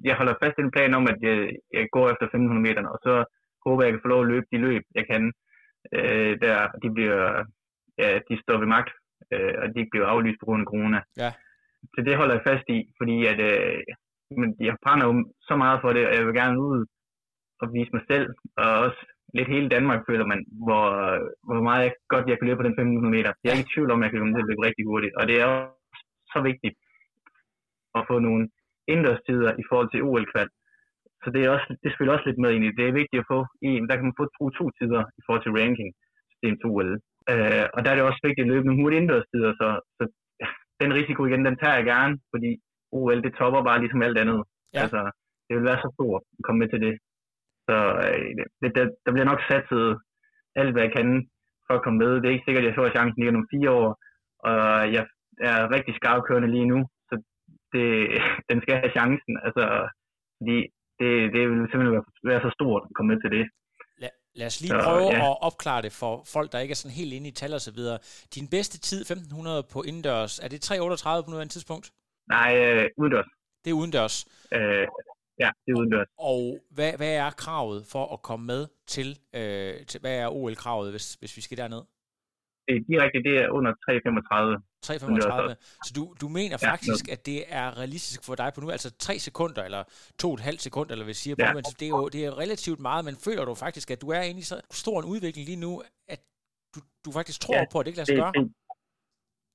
jeg 0.08 0.14
holder 0.20 0.34
fast 0.42 0.56
i 0.58 0.62
den 0.64 0.74
plan 0.76 0.92
om, 0.98 1.04
at 1.12 1.18
jeg, 1.26 1.36
jeg 1.76 1.84
går 1.96 2.06
efter 2.12 2.26
1500 2.26 2.66
meter, 2.66 2.82
og 2.94 2.98
så 3.06 3.14
håber 3.66 3.82
jeg, 3.82 3.92
kan 3.92 4.04
få 4.04 4.12
lov 4.14 4.22
at 4.22 4.30
løbe 4.32 4.46
de 4.52 4.58
løb, 4.66 4.84
jeg 4.98 5.04
kan. 5.10 5.22
Øh, 5.96 6.32
der, 6.44 6.56
de 6.82 6.88
bliver, 6.96 7.24
ja, 8.02 8.08
de 8.28 8.34
står 8.44 8.56
ved 8.62 8.68
magt, 8.76 8.90
øh, 9.34 9.54
og 9.62 9.66
de 9.74 9.80
bliver 9.90 10.06
aflyst 10.12 10.40
på 10.40 10.46
grund 10.46 10.62
af 10.64 10.70
corona. 10.72 11.00
Ja. 11.22 11.30
Så 11.94 11.98
det 12.06 12.18
holder 12.20 12.34
jeg 12.34 12.46
fast 12.50 12.66
i, 12.76 12.78
fordi 12.98 13.16
at, 13.32 13.38
øh, 13.50 13.80
men 14.40 14.48
jeg 14.68 14.74
brænder 14.84 15.06
jo 15.08 15.12
så 15.48 15.54
meget 15.62 15.78
for 15.82 15.90
det, 15.96 16.04
og 16.08 16.12
jeg 16.16 16.24
vil 16.26 16.40
gerne 16.42 16.58
ud 16.68 16.80
og 17.62 17.66
vise 17.76 17.94
mig 17.96 18.04
selv, 18.10 18.28
og 18.60 18.68
også 18.84 19.00
lidt 19.36 19.48
hele 19.54 19.68
Danmark 19.76 20.00
føler 20.08 20.26
man, 20.32 20.40
hvor, 20.66 20.86
hvor 21.48 21.62
meget 21.68 21.82
jeg, 21.84 21.92
godt 22.12 22.28
jeg 22.28 22.38
kan 22.38 22.46
løbe 22.46 22.60
på 22.60 22.66
den 22.68 22.76
1500 22.78 23.16
meter. 23.16 23.30
Jeg 23.42 23.50
er 23.50 23.56
ikke 23.56 23.68
i 23.68 23.72
tvivl 23.74 23.90
om, 23.90 24.00
at 24.00 24.04
jeg 24.04 24.10
kan 24.10 24.20
komme 24.20 24.34
til 24.34 24.44
at 24.44 24.50
løbe 24.50 24.66
rigtig 24.68 24.84
hurtigt, 24.90 25.14
og 25.18 25.24
det 25.28 25.36
er 25.40 25.46
også 25.46 26.00
så 26.34 26.40
vigtigt. 26.50 26.76
at 27.98 28.06
få 28.10 28.16
nogle 28.18 28.42
indendørstider 28.90 29.50
i 29.62 29.64
forhold 29.68 29.88
til 29.90 30.04
OL-kval. 30.08 30.48
Så 31.22 31.28
det, 31.34 31.40
er 31.42 31.50
også, 31.56 31.68
det 31.84 31.90
spiller 31.92 32.12
også 32.14 32.26
lidt 32.28 32.42
med 32.42 32.50
ind 32.54 32.64
i 32.64 32.76
det. 32.78 32.84
er 32.84 33.00
vigtigt 33.00 33.22
at 33.22 33.30
få 33.34 33.40
en, 33.70 33.88
der 33.88 33.96
kan 33.96 34.08
man 34.08 34.18
få 34.20 34.26
to, 34.38 34.44
to 34.58 34.64
tider 34.78 35.02
i 35.18 35.20
forhold 35.24 35.42
til 35.44 35.56
ranking 35.60 35.90
system 36.30 36.54
2 36.58 36.76
OL. 36.76 36.90
Øh, 37.32 37.66
og 37.74 37.78
der 37.80 37.88
er 37.90 37.96
det 37.96 38.08
også 38.10 38.22
vigtigt 38.26 38.44
at 38.44 38.52
løbe 38.52 38.66
nogle 38.66 38.80
hurtige 38.82 39.00
indendørstider, 39.00 39.50
så, 39.60 39.68
så 39.98 40.04
den 40.80 40.90
risiko 40.98 41.20
igen, 41.26 41.44
den 41.48 41.56
tager 41.56 41.76
jeg 41.78 41.86
gerne, 41.94 42.14
fordi 42.32 42.50
OL, 42.92 43.22
det 43.26 43.32
topper 43.34 43.62
bare 43.68 43.80
ligesom 43.80 44.02
alt 44.02 44.18
andet. 44.18 44.40
Ja. 44.74 44.80
Altså, 44.82 45.00
det 45.46 45.52
vil 45.56 45.68
være 45.70 45.82
så 45.84 45.90
stort 45.96 46.22
at 46.38 46.42
komme 46.44 46.58
med 46.58 46.68
til 46.70 46.80
det. 46.86 46.94
Så 47.68 47.76
øh, 48.06 48.28
det, 48.62 48.70
der, 48.76 48.84
der 49.04 49.12
bliver 49.12 49.30
nok 49.30 49.40
satset 49.50 49.86
alt, 50.60 50.72
hvad 50.72 50.82
jeg 50.82 50.92
kan 50.96 51.08
for 51.66 51.74
at 51.74 51.84
komme 51.84 51.98
med. 52.02 52.12
Det 52.14 52.26
er 52.26 52.36
ikke 52.36 52.48
sikkert, 52.48 52.64
at 52.64 52.68
jeg 52.68 52.78
får 52.78 52.96
chancen 52.96 53.20
lige 53.20 53.34
om 53.36 53.50
fire 53.54 53.70
år, 53.80 53.90
og 54.48 54.58
jeg 54.96 55.04
er 55.50 55.72
rigtig 55.76 55.94
skarpkørende 55.94 56.50
lige 56.56 56.70
nu, 56.72 56.78
så 57.08 57.14
det, 57.74 57.86
den 58.50 58.58
skal 58.62 58.76
have 58.82 58.96
chancen. 58.98 59.32
Altså, 59.46 59.64
fordi 60.38 60.56
det, 61.00 61.10
det 61.34 61.42
vil 61.48 61.68
simpelthen 61.70 61.96
være, 61.96 62.06
være 62.30 62.44
så 62.46 62.50
stort 62.58 62.82
at 62.88 62.94
komme 62.94 63.10
med 63.12 63.20
til 63.22 63.30
det. 63.36 63.44
Lad, 64.34 64.46
os 64.46 64.60
lige 64.60 64.74
prøve 64.82 65.10
ja. 65.10 65.30
at 65.30 65.36
opklare 65.40 65.82
det 65.82 65.92
for 65.92 66.22
folk, 66.24 66.52
der 66.52 66.58
ikke 66.58 66.72
er 66.72 66.76
sådan 66.76 66.94
helt 66.94 67.12
inde 67.12 67.28
i 67.28 67.30
tal 67.30 67.54
og 67.54 67.60
så 67.60 67.70
videre. 67.70 67.98
Din 68.34 68.48
bedste 68.48 68.78
tid, 68.78 69.00
1500 69.00 69.62
på 69.62 69.82
indendørs, 69.82 70.38
er 70.38 70.48
det 70.48 70.70
3.38 70.70 71.22
på 71.24 71.30
nuværende 71.30 71.52
tidspunkt? 71.52 71.92
Nej, 72.28 72.56
øh, 72.56 72.90
udendørs. 72.96 73.26
Det 73.64 73.70
er 73.70 73.74
udendørs. 73.74 74.26
Øh, 74.52 74.86
ja, 75.40 75.50
det 75.66 75.72
er 75.72 75.78
udendørs. 75.78 76.06
Og, 76.18 76.26
og 76.26 76.58
hvad, 76.70 76.92
hvad 76.92 77.14
er 77.14 77.30
kravet 77.30 77.86
for 77.86 78.12
at 78.12 78.22
komme 78.22 78.46
med 78.46 78.66
til, 78.86 79.18
øh, 79.34 79.86
til 79.86 80.00
hvad 80.00 80.18
er 80.18 80.28
OL-kravet, 80.28 80.90
hvis, 80.90 81.14
hvis 81.14 81.36
vi 81.36 81.42
skal 81.42 81.56
derned? 81.58 81.82
Det 82.68 82.76
er 82.78 82.82
direkte, 82.92 83.18
det 83.28 83.34
er 83.42 83.48
under 83.58 83.72
3,35. 83.72 84.58
3,35. 84.86 85.86
Så 85.86 85.90
du, 85.98 86.02
du 86.22 86.26
mener 86.38 86.56
ja, 86.62 86.70
faktisk, 86.72 87.04
at 87.14 87.20
det 87.30 87.40
er 87.60 87.66
realistisk 87.80 88.20
for 88.26 88.34
dig 88.42 88.50
på 88.54 88.60
nu, 88.60 88.68
altså 88.76 88.90
3 88.98 89.18
sekunder, 89.28 89.62
eller 89.68 89.82
2,5 90.22 90.66
sekunder, 90.66 90.92
eller 90.94 91.06
hvad 91.08 91.18
siger 91.22 91.34
ja. 91.38 91.52
på, 91.52 91.58
det 91.80 91.86
er 91.90 91.94
jo 91.98 92.08
det 92.14 92.20
er 92.28 92.32
relativt 92.44 92.80
meget, 92.88 93.02
men 93.08 93.14
føler 93.26 93.44
du 93.50 93.54
faktisk, 93.66 93.86
at 93.94 94.00
du 94.04 94.08
er 94.18 94.22
inde 94.30 94.40
i 94.44 94.46
så 94.52 94.56
stor 94.82 94.96
en 95.02 95.08
udvikling 95.12 95.44
lige 95.50 95.62
nu, 95.66 95.72
at 96.14 96.20
du, 96.74 96.78
du 97.04 97.10
faktisk 97.18 97.38
tror 97.44 97.54
ja, 97.58 97.64
på, 97.72 97.76
at 97.78 97.84
det 97.84 97.90
ikke 97.90 98.00
lader 98.00 98.10
sig 98.12 98.22
gøre? 98.24 98.32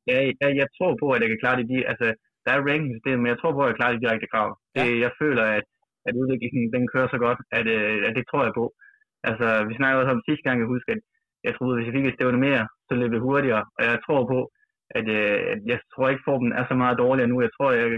Ja, 0.09 0.18
jeg, 0.41 0.49
jeg 0.61 0.70
tror 0.78 0.91
på, 1.01 1.07
at 1.16 1.20
jeg 1.24 1.30
kan 1.32 1.39
klare 1.43 1.57
det. 1.59 1.84
Altså, 1.91 2.07
der 2.45 2.51
er 2.53 2.61
ranking 2.70 2.99
men 3.22 3.30
jeg 3.34 3.39
tror 3.39 3.53
på, 3.55 3.61
at 3.64 3.70
jeg 3.72 3.78
klarer 3.80 3.93
de 3.93 4.03
direkte 4.05 4.28
krav. 4.34 4.49
Ja. 4.76 4.84
Det, 4.84 4.91
jeg 5.05 5.11
føler, 5.22 5.45
at, 5.57 5.66
at 6.07 6.14
udviklingen 6.22 6.74
den 6.76 6.84
kører 6.93 7.09
så 7.11 7.20
godt, 7.26 7.39
at, 7.57 7.66
øh, 7.78 7.97
at 8.07 8.14
det 8.18 8.24
tror 8.26 8.43
jeg 8.47 8.53
på. 8.59 8.66
Altså, 9.30 9.47
vi 9.70 9.74
snakkede 9.80 10.01
også 10.01 10.14
om 10.16 10.26
sidste 10.28 10.45
gang, 10.45 10.57
jeg 10.59 10.74
husker, 10.76 10.91
at 10.95 11.01
jeg 11.45 11.53
troede, 11.53 11.74
at 11.74 11.78
hvis 11.78 11.88
jeg 11.88 11.95
fik 11.97 12.05
et 12.07 12.18
stævne 12.18 12.39
mere, 12.47 12.64
så 12.88 12.94
løbe 13.02 13.26
hurtigere. 13.28 13.64
Og 13.78 13.82
jeg 13.90 14.00
tror 14.06 14.22
på, 14.34 14.40
at, 14.98 15.08
øh, 15.18 15.40
at 15.54 15.60
jeg 15.72 15.80
tror 15.92 16.10
ikke, 16.10 16.28
formen 16.28 16.52
er 16.60 16.66
så 16.68 16.76
meget 16.84 17.02
dårligere 17.04 17.32
nu. 17.32 17.38
Jeg 17.46 17.54
tror, 17.58 17.70
at, 17.72 17.92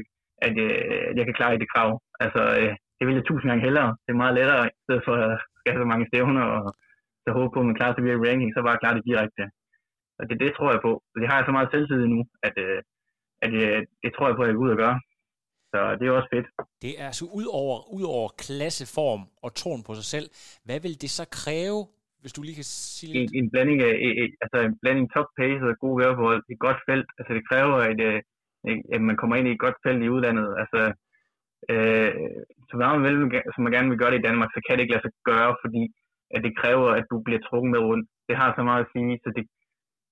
at, 0.47 0.53
øh, 0.65 1.01
at 1.09 1.15
jeg 1.19 1.25
kan 1.25 1.37
klare 1.39 1.61
det 1.63 1.71
krav. 1.73 1.91
Altså, 2.23 2.41
øh, 2.59 2.73
det 2.97 3.03
vil 3.05 3.17
jeg 3.17 3.25
tusind 3.27 3.49
gange 3.49 3.65
hellere. 3.67 3.89
Det 4.03 4.11
er 4.11 4.23
meget 4.23 4.37
lettere, 4.39 4.63
i 4.67 4.81
stedet 4.85 5.03
for 5.07 5.15
at 5.25 5.39
skal 5.59 5.73
have 5.73 5.83
så 5.83 5.91
mange 5.93 6.07
stævner, 6.11 6.45
og 6.55 6.63
så 7.23 7.29
håbe 7.37 7.51
på, 7.53 7.59
at 7.59 7.69
man 7.69 7.77
klarer 7.79 7.93
sig 7.95 8.03
via 8.05 8.17
ranking, 8.25 8.51
så 8.51 8.59
bare 8.69 8.81
klare 8.81 8.97
det 8.97 9.05
direkte. 9.09 9.43
Og 10.19 10.23
det, 10.27 10.35
det 10.43 10.51
tror 10.57 10.69
jeg 10.75 10.81
på. 10.87 10.91
Det 11.21 11.27
har 11.29 11.37
jeg 11.37 11.47
så 11.47 11.53
meget 11.57 11.69
selvtid 11.73 12.01
nu, 12.15 12.19
at, 12.47 12.55
øh, 12.65 12.79
at 13.45 13.51
øh, 13.61 13.79
det 14.03 14.11
tror 14.13 14.27
jeg 14.27 14.35
på, 14.35 14.43
at 14.43 14.47
jeg 14.49 14.55
går 14.55 14.65
ud 14.67 14.75
og 14.75 14.81
gøre. 14.83 14.97
Så 15.71 15.79
det 15.99 16.03
er 16.05 16.11
også 16.19 16.31
fedt. 16.35 16.47
Det 16.83 16.91
er 17.01 17.05
altså 17.11 17.25
ud 17.39 17.47
over, 17.61 17.75
ud 17.97 18.03
over 18.03 18.29
klasseform 18.45 19.23
og 19.45 19.49
troen 19.59 19.83
på 19.87 19.93
sig 19.99 20.07
selv. 20.13 20.27
Hvad 20.67 20.79
vil 20.79 21.01
det 21.01 21.11
så 21.19 21.25
kræve, 21.41 21.79
hvis 22.25 22.37
du 22.37 22.41
lige 22.43 22.59
kan 22.59 22.69
sige 22.97 23.09
lidt? 23.13 23.31
En, 23.31 23.39
en 23.39 23.47
blanding 23.53 23.79
af, 23.89 23.93
altså 24.43 24.57
en 24.67 24.75
blanding 24.81 25.07
top 25.15 25.29
pace 25.39 25.63
og 25.69 25.75
god 25.85 25.93
væreforhold, 26.01 26.41
et 26.53 26.59
godt 26.67 26.79
felt. 26.87 27.09
Altså 27.19 27.31
det 27.37 27.47
kræver, 27.49 27.77
at, 27.91 27.99
øh, 28.09 28.19
at 28.95 29.01
man 29.09 29.17
kommer 29.19 29.35
ind 29.35 29.47
i 29.47 29.55
et 29.55 29.63
godt 29.65 29.77
felt 29.85 30.01
i 30.03 30.13
udlandet. 30.15 30.47
Altså, 30.61 30.81
øh, 31.71 32.11
så 32.69 32.73
meget 32.81 33.01
man 33.05 33.13
vil, 33.19 33.41
som 33.53 33.61
man 33.63 33.73
gerne 33.75 33.89
vil 33.91 34.01
gøre 34.01 34.11
det 34.11 34.21
i 34.21 34.27
Danmark, 34.27 34.49
så 34.51 34.59
kan 34.61 34.73
det 34.73 34.83
ikke 34.83 34.95
lade 34.95 35.05
sig 35.05 35.13
gøre, 35.31 35.51
fordi 35.63 35.81
at 36.35 36.41
det 36.45 36.57
kræver, 36.61 36.89
at 36.99 37.05
du 37.11 37.17
bliver 37.25 37.41
trukket 37.47 37.71
med 37.71 37.81
rundt. 37.89 38.05
Det 38.29 38.35
har 38.41 38.49
så 38.51 38.63
meget 38.69 38.83
at 38.83 38.91
sige, 38.93 39.13
så 39.23 39.29
det, 39.37 39.45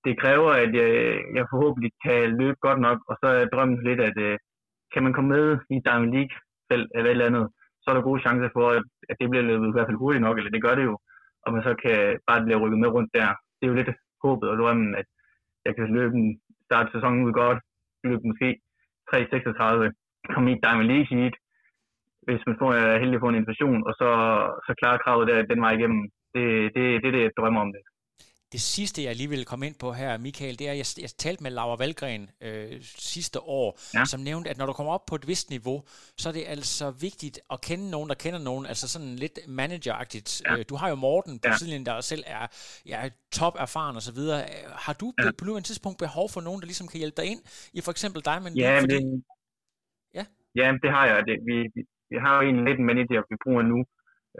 det 0.06 0.20
kræver, 0.22 0.50
at 0.64 0.70
jeg, 0.80 0.90
jeg 1.38 1.44
forhåbentlig 1.52 1.92
kan 2.04 2.18
løbe 2.40 2.58
godt 2.66 2.80
nok, 2.86 2.98
og 3.10 3.14
så 3.22 3.28
er 3.38 3.52
drømmen 3.54 3.78
lidt, 3.88 4.00
at 4.08 4.16
øh, 4.26 4.36
kan 4.92 5.02
man 5.04 5.14
komme 5.14 5.30
med 5.36 5.46
i 5.76 5.78
Diamond 5.86 6.12
League 6.16 6.34
felt 6.68 6.88
eller 6.96 7.08
et 7.10 7.16
eller 7.16 7.30
andet, 7.30 7.46
så 7.82 7.86
er 7.90 7.94
der 7.94 8.08
gode 8.08 8.22
chancer 8.24 8.50
for, 8.56 8.66
at, 8.76 8.84
at 9.10 9.16
det 9.20 9.30
bliver 9.30 9.48
løbet 9.50 9.68
i 9.68 9.74
hvert 9.74 9.88
fald 9.88 10.02
hurtigt 10.02 10.24
nok, 10.26 10.36
eller 10.38 10.52
det 10.54 10.64
gør 10.66 10.74
det 10.80 10.84
jo, 10.90 10.96
og 11.44 11.52
man 11.54 11.62
så 11.68 11.72
kan 11.82 11.98
bare 12.28 12.44
blive 12.44 12.60
rykket 12.62 12.80
med 12.80 12.90
rundt 12.96 13.10
der. 13.16 13.28
Det 13.56 13.64
er 13.64 13.72
jo 13.72 13.80
lidt 13.80 13.90
håbet 14.24 14.46
og 14.50 14.56
drømmen, 14.58 14.94
at 15.00 15.06
jeg 15.66 15.72
kan 15.74 15.86
løbe 15.98 16.14
en 16.16 16.40
starte 16.66 16.92
sæsonen 16.92 17.24
ud 17.26 17.32
godt, 17.32 17.58
løbe 18.04 18.28
måske 18.30 18.48
3.36, 19.10 20.34
komme 20.34 20.48
i 20.52 20.60
Diamond 20.64 20.88
League 20.92 21.10
heat, 21.14 21.34
hvis 22.26 22.42
man 22.48 22.56
får, 22.60 22.70
er 22.72 22.98
heldig 23.02 23.16
at 23.18 23.24
få 23.24 23.28
en 23.28 23.40
invitation, 23.40 23.80
og 23.88 23.92
så, 24.00 24.08
så 24.66 24.72
klare 24.80 25.02
kravet 25.04 25.28
der 25.28 25.50
den 25.52 25.60
vej 25.64 25.72
igennem. 25.78 26.02
Det, 26.34 26.44
det, 26.74 26.82
det 27.00 27.08
er 27.08 27.14
det, 27.16 27.22
jeg 27.22 27.36
drømmer 27.38 27.60
om 27.60 27.72
det. 27.76 27.82
Det 28.54 28.62
sidste, 28.78 28.98
jeg 29.02 29.14
lige 29.16 29.30
vil 29.34 29.44
komme 29.50 29.66
ind 29.68 29.76
på 29.84 29.88
her, 30.00 30.10
Michael, 30.26 30.58
det 30.58 30.64
er, 30.68 30.72
at 30.76 30.80
jeg, 30.82 30.88
jeg 31.04 31.10
talte 31.24 31.42
med 31.42 31.52
Laura 31.58 31.76
Valgren 31.82 32.22
øh, 32.46 32.76
sidste 33.14 33.38
år, 33.60 33.68
ja. 33.94 34.04
som 34.12 34.20
nævnte, 34.30 34.50
at 34.50 34.58
når 34.58 34.66
du 34.66 34.74
kommer 34.78 34.92
op 34.96 35.06
på 35.10 35.14
et 35.20 35.24
vist 35.30 35.50
niveau, 35.56 35.78
så 36.20 36.24
er 36.30 36.34
det 36.38 36.44
altså 36.56 36.86
vigtigt 37.06 37.36
at 37.54 37.58
kende 37.68 37.86
nogen, 37.94 38.08
der 38.12 38.16
kender 38.24 38.40
nogen, 38.50 38.64
altså 38.72 38.86
sådan 38.94 39.14
lidt 39.24 39.36
manageragtigt. 39.60 40.28
Ja. 40.46 40.52
Øh, 40.52 40.64
du 40.70 40.74
har 40.80 40.88
jo 40.92 40.96
Morten 41.06 41.34
på 41.42 41.48
ja. 41.48 41.56
sidelinjen, 41.56 41.86
der 41.86 41.94
selv 42.12 42.24
er 42.38 42.44
ja, 42.92 43.00
top 43.38 43.54
erfaren 43.64 43.96
osv. 44.00 44.20
Har 44.86 44.94
du 45.02 45.06
ja. 45.18 45.30
på 45.38 45.44
nuværende 45.46 45.68
tidspunkt 45.70 45.98
behov 46.06 46.26
for 46.34 46.40
nogen, 46.46 46.60
der 46.60 46.66
ligesom 46.70 46.88
kan 46.90 46.98
hjælpe 47.02 47.18
dig 47.20 47.26
ind 47.32 47.42
i 47.78 47.80
for 47.86 47.90
eksempel 47.96 48.20
dig? 48.30 48.36
Men 48.44 48.52
ja, 48.64 48.72
fordi... 48.82 48.94
det, 48.94 49.02
ja? 50.18 50.24
ja, 50.60 50.66
det 50.82 50.90
har 50.96 51.04
jeg. 51.10 51.16
Det, 51.28 51.36
vi, 51.48 51.56
vi 52.10 52.16
har 52.24 52.32
jo 52.36 52.42
en 52.50 52.60
lidt 52.66 52.78
en 52.80 52.86
manager, 52.90 53.20
vi 53.32 53.36
bruger 53.44 53.62
nu, 53.72 53.78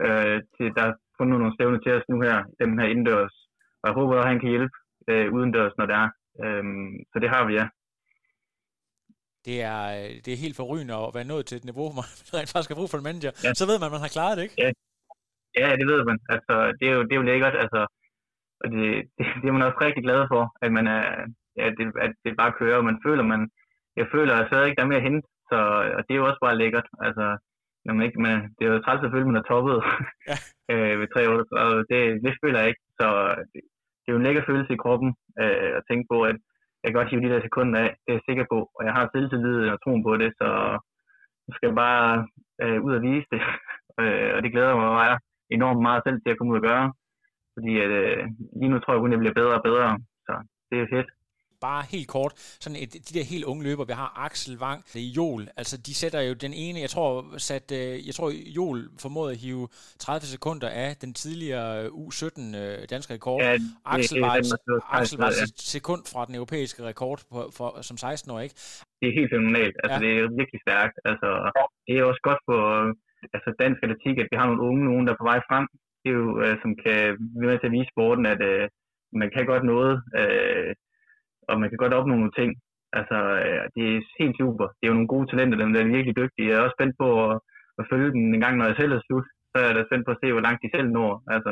øh, 0.05 0.37
til, 0.55 0.67
der 0.75 0.83
har 0.87 0.95
fundet 1.17 1.35
nogle 1.41 1.55
stævne 1.57 1.79
til 1.83 1.91
os 1.97 2.05
nu 2.11 2.17
her, 2.27 2.37
den 2.61 2.79
her 2.79 2.87
indendørs 2.93 3.35
og 3.85 3.89
jeg 3.89 3.97
håber, 3.99 4.13
at 4.19 4.29
han 4.31 4.39
kan 4.39 4.49
hjælpe 4.49 4.75
øh, 5.11 5.33
udendørs, 5.35 5.77
når 5.77 5.85
det 5.85 5.95
er. 6.03 6.09
Øhm, 6.43 6.93
så 7.11 7.15
det 7.23 7.29
har 7.29 7.43
vi, 7.47 7.53
ja. 7.59 7.65
Det 9.47 9.57
er, 9.73 9.81
øh, 9.97 10.11
det 10.23 10.31
er 10.31 10.43
helt 10.45 10.59
forrygende 10.61 10.93
at 11.03 11.13
være 11.17 11.31
nået 11.31 11.45
til 11.45 11.57
et 11.57 11.67
niveau, 11.69 11.85
hvor 11.95 11.95
man 12.01 12.09
rent 12.37 12.51
faktisk 12.51 12.71
har 12.71 12.79
brug 12.79 12.89
for 12.91 12.99
en 12.99 13.07
manager. 13.09 13.33
Ja. 13.45 13.49
Så 13.59 13.63
ved 13.69 13.77
man, 13.79 13.89
at 13.89 13.95
man 13.95 14.05
har 14.05 14.15
klaret 14.15 14.35
det, 14.37 14.43
ikke? 14.45 14.57
Ja, 14.63 14.69
ja 15.61 15.69
det 15.79 15.85
ved 15.91 16.01
man. 16.09 16.17
Altså, 16.35 16.55
det 16.79 16.85
er 16.89 16.93
jo, 16.97 17.01
det 17.07 17.13
er 17.13 17.21
jo 17.21 17.29
lækkert. 17.31 17.55
Altså, 17.63 17.81
og 18.61 18.67
det, 18.73 18.81
det, 19.17 19.25
det, 19.41 19.47
er 19.47 19.55
man 19.57 19.67
også 19.67 19.79
rigtig 19.87 20.03
glad 20.07 20.21
for, 20.33 20.43
at 20.65 20.71
man 20.77 20.85
er, 20.97 21.03
ja, 21.59 21.65
det, 21.77 21.85
at 22.05 22.11
det 22.23 22.39
bare 22.41 22.57
kører, 22.59 22.77
og 22.81 22.87
man 22.89 22.99
føler, 23.05 23.23
man, 23.33 23.41
jeg 23.99 24.07
føler, 24.13 24.33
at 24.35 24.47
jeg 24.51 24.67
ikke 24.67 24.77
der 24.77 24.85
er 24.85 24.91
mere 24.91 25.03
at 25.03 25.09
hente, 25.09 25.27
så, 25.49 25.57
og 25.97 26.01
det 26.05 26.11
er 26.13 26.21
jo 26.21 26.27
også 26.29 26.41
bare 26.45 26.59
lækkert. 26.61 26.87
Altså, 27.07 27.25
når 27.85 27.93
man 27.93 28.05
ikke, 28.05 28.21
man, 28.27 28.37
det 28.55 28.63
er 28.63 28.71
jo 28.71 28.83
træls 28.83 29.01
selvfølgelig, 29.01 29.31
man 29.31 29.41
er 29.41 29.49
toppet 29.51 29.77
ja. 30.29 30.37
øh, 30.73 30.93
ved 30.99 31.07
3 31.13 31.19
og 31.63 31.71
det, 31.91 31.99
det 32.25 32.33
føler 32.41 32.59
jeg 32.59 32.69
ikke. 32.71 32.83
Så 32.99 33.07
det, 34.05 34.09
er 34.09 34.15
jo 34.15 34.19
en 34.19 34.27
lækker 34.27 34.43
følelse 34.45 34.73
i 34.73 34.81
kroppen 34.83 35.09
øh, 35.41 35.69
at 35.77 35.83
tænke 35.89 36.05
på, 36.11 36.17
at 36.29 36.37
jeg 36.81 36.87
kan 36.87 36.97
godt 36.99 37.09
hive 37.09 37.23
de 37.23 37.33
der 37.33 37.41
sekunder 37.41 37.79
af, 37.85 37.89
det 38.03 38.09
er 38.11 38.17
jeg 38.17 38.27
sikker 38.29 38.45
på, 38.51 38.59
og 38.77 38.81
jeg 38.87 38.93
har 38.93 39.09
selvtillid 39.13 39.69
og 39.73 39.77
troen 39.83 40.03
på 40.03 40.17
det, 40.21 40.29
så 40.39 40.47
nu 41.45 41.49
skal 41.53 41.67
jeg 41.67 41.75
bare 41.75 42.27
øh, 42.63 42.79
ud 42.85 42.93
og 42.97 43.01
vise 43.01 43.27
det, 43.33 43.41
øh, 44.01 44.29
og 44.35 44.39
det 44.43 44.51
glæder 44.51 44.75
mig 44.75 44.89
meget, 45.01 45.19
enormt 45.57 45.81
meget 45.87 46.01
selv 46.05 46.17
til 46.21 46.31
at 46.31 46.37
komme 46.37 46.53
ud 46.53 46.61
og 46.61 46.67
gøre, 46.69 46.87
fordi 47.55 47.71
at, 47.85 47.91
øh, 48.01 48.23
lige 48.59 48.71
nu 48.71 48.79
tror 48.79 48.93
jeg 48.93 49.01
kun, 49.01 49.15
jeg 49.15 49.21
bliver 49.23 49.39
bedre 49.39 49.57
og 49.59 49.63
bedre, 49.69 49.89
så 50.25 50.33
det 50.69 50.77
er 50.79 50.87
fedt 50.95 51.09
bare 51.61 51.83
helt 51.93 52.07
kort, 52.07 52.33
sådan 52.63 52.77
et, 52.83 52.93
de 52.93 53.13
der 53.17 53.25
helt 53.33 53.45
unge 53.51 53.63
løber, 53.63 53.85
vi 53.85 53.93
har 53.93 54.09
Axel 54.25 54.57
Wang, 54.63 54.83
Jol, 55.17 55.47
altså 55.57 55.75
de 55.87 55.93
sætter 56.01 56.21
jo 56.21 56.33
den 56.33 56.53
ene, 56.53 56.79
jeg 56.79 56.89
tror, 56.89 57.37
sat, 57.37 57.71
øh, 57.71 58.07
jeg 58.07 58.13
tror 58.17 58.29
Jol 58.57 58.79
formåede 59.01 59.31
at 59.31 59.37
hive 59.37 59.67
30 59.99 60.25
sekunder 60.35 60.69
af 60.69 60.95
den 61.03 61.13
tidligere 61.13 61.87
U17 61.87 62.57
øh, 62.61 62.77
danske 62.89 63.13
rekord. 63.13 63.41
Ja, 63.41 63.57
Axel 63.85 64.19
var, 64.19 64.33
Axel 64.97 65.17
var 65.19 65.31
et 65.45 65.59
sekund 65.75 66.01
fra 66.13 66.25
den 66.25 66.35
europæiske 66.35 66.83
rekord 66.83 67.19
på, 67.31 67.39
for, 67.57 67.81
som 67.81 67.97
16 67.97 68.31
år, 68.31 68.39
ikke? 68.39 68.55
Det 68.99 69.07
er 69.09 69.13
helt 69.19 69.31
fænomenalt, 69.33 69.75
altså 69.83 69.97
ja. 69.97 70.03
det 70.05 70.11
er 70.19 70.35
virkelig 70.39 70.61
stærkt, 70.67 70.95
altså 71.09 71.29
det 71.87 71.93
er 71.97 72.03
også 72.11 72.23
godt 72.29 72.41
for 72.49 72.61
altså 73.35 73.49
dansk 73.63 73.79
atletik, 73.83 74.15
at 74.23 74.27
vi 74.31 74.37
har 74.39 74.47
nogle 74.47 74.65
unge, 74.69 74.83
nogen 74.89 75.05
der 75.05 75.13
er 75.13 75.21
på 75.21 75.29
vej 75.31 75.39
frem, 75.49 75.65
det 76.01 76.09
er 76.11 76.17
jo, 76.23 76.29
øh, 76.43 76.55
som 76.63 76.71
kan 76.85 76.99
være 77.39 77.49
med 77.51 77.59
til 77.59 77.69
at 77.69 77.75
vise 77.77 77.91
sporten, 77.93 78.25
at 78.33 78.41
øh, 78.51 78.65
man 79.21 79.29
kan 79.33 79.45
godt 79.51 79.65
noget, 79.73 79.93
øh, 80.21 80.69
og 81.49 81.55
man 81.61 81.69
kan 81.69 81.81
godt 81.83 81.97
opnå 81.99 82.13
nogle 82.15 82.37
ting. 82.39 82.51
Altså, 82.99 83.17
øh, 83.45 83.63
det 83.75 83.83
er 83.91 83.99
helt 84.19 84.35
super. 84.41 84.65
Det 84.77 84.83
er 84.83 84.91
jo 84.91 84.99
nogle 84.99 85.13
gode 85.13 85.27
talenter, 85.27 85.57
dem 85.57 85.73
der 85.73 85.81
er 85.81 85.95
virkelig 85.95 86.15
dygtige. 86.21 86.47
Jeg 86.49 86.55
er 86.57 86.65
også 86.65 86.77
spændt 86.77 86.95
på 87.01 87.07
at, 87.25 87.33
at 87.79 87.87
følge 87.91 88.11
dem 88.15 88.21
en 88.33 88.43
gang, 88.45 88.55
når 88.57 88.65
jeg 88.67 88.77
selv 88.79 88.91
er 88.93 89.01
slut. 89.07 89.27
Så 89.51 89.57
er 89.59 89.71
jeg 89.77 89.87
spændt 89.89 90.05
på 90.05 90.11
at 90.13 90.21
se, 90.21 90.27
hvor 90.31 90.45
langt 90.47 90.63
de 90.63 90.69
selv 90.75 90.89
når. 90.97 91.11
Altså, 91.35 91.51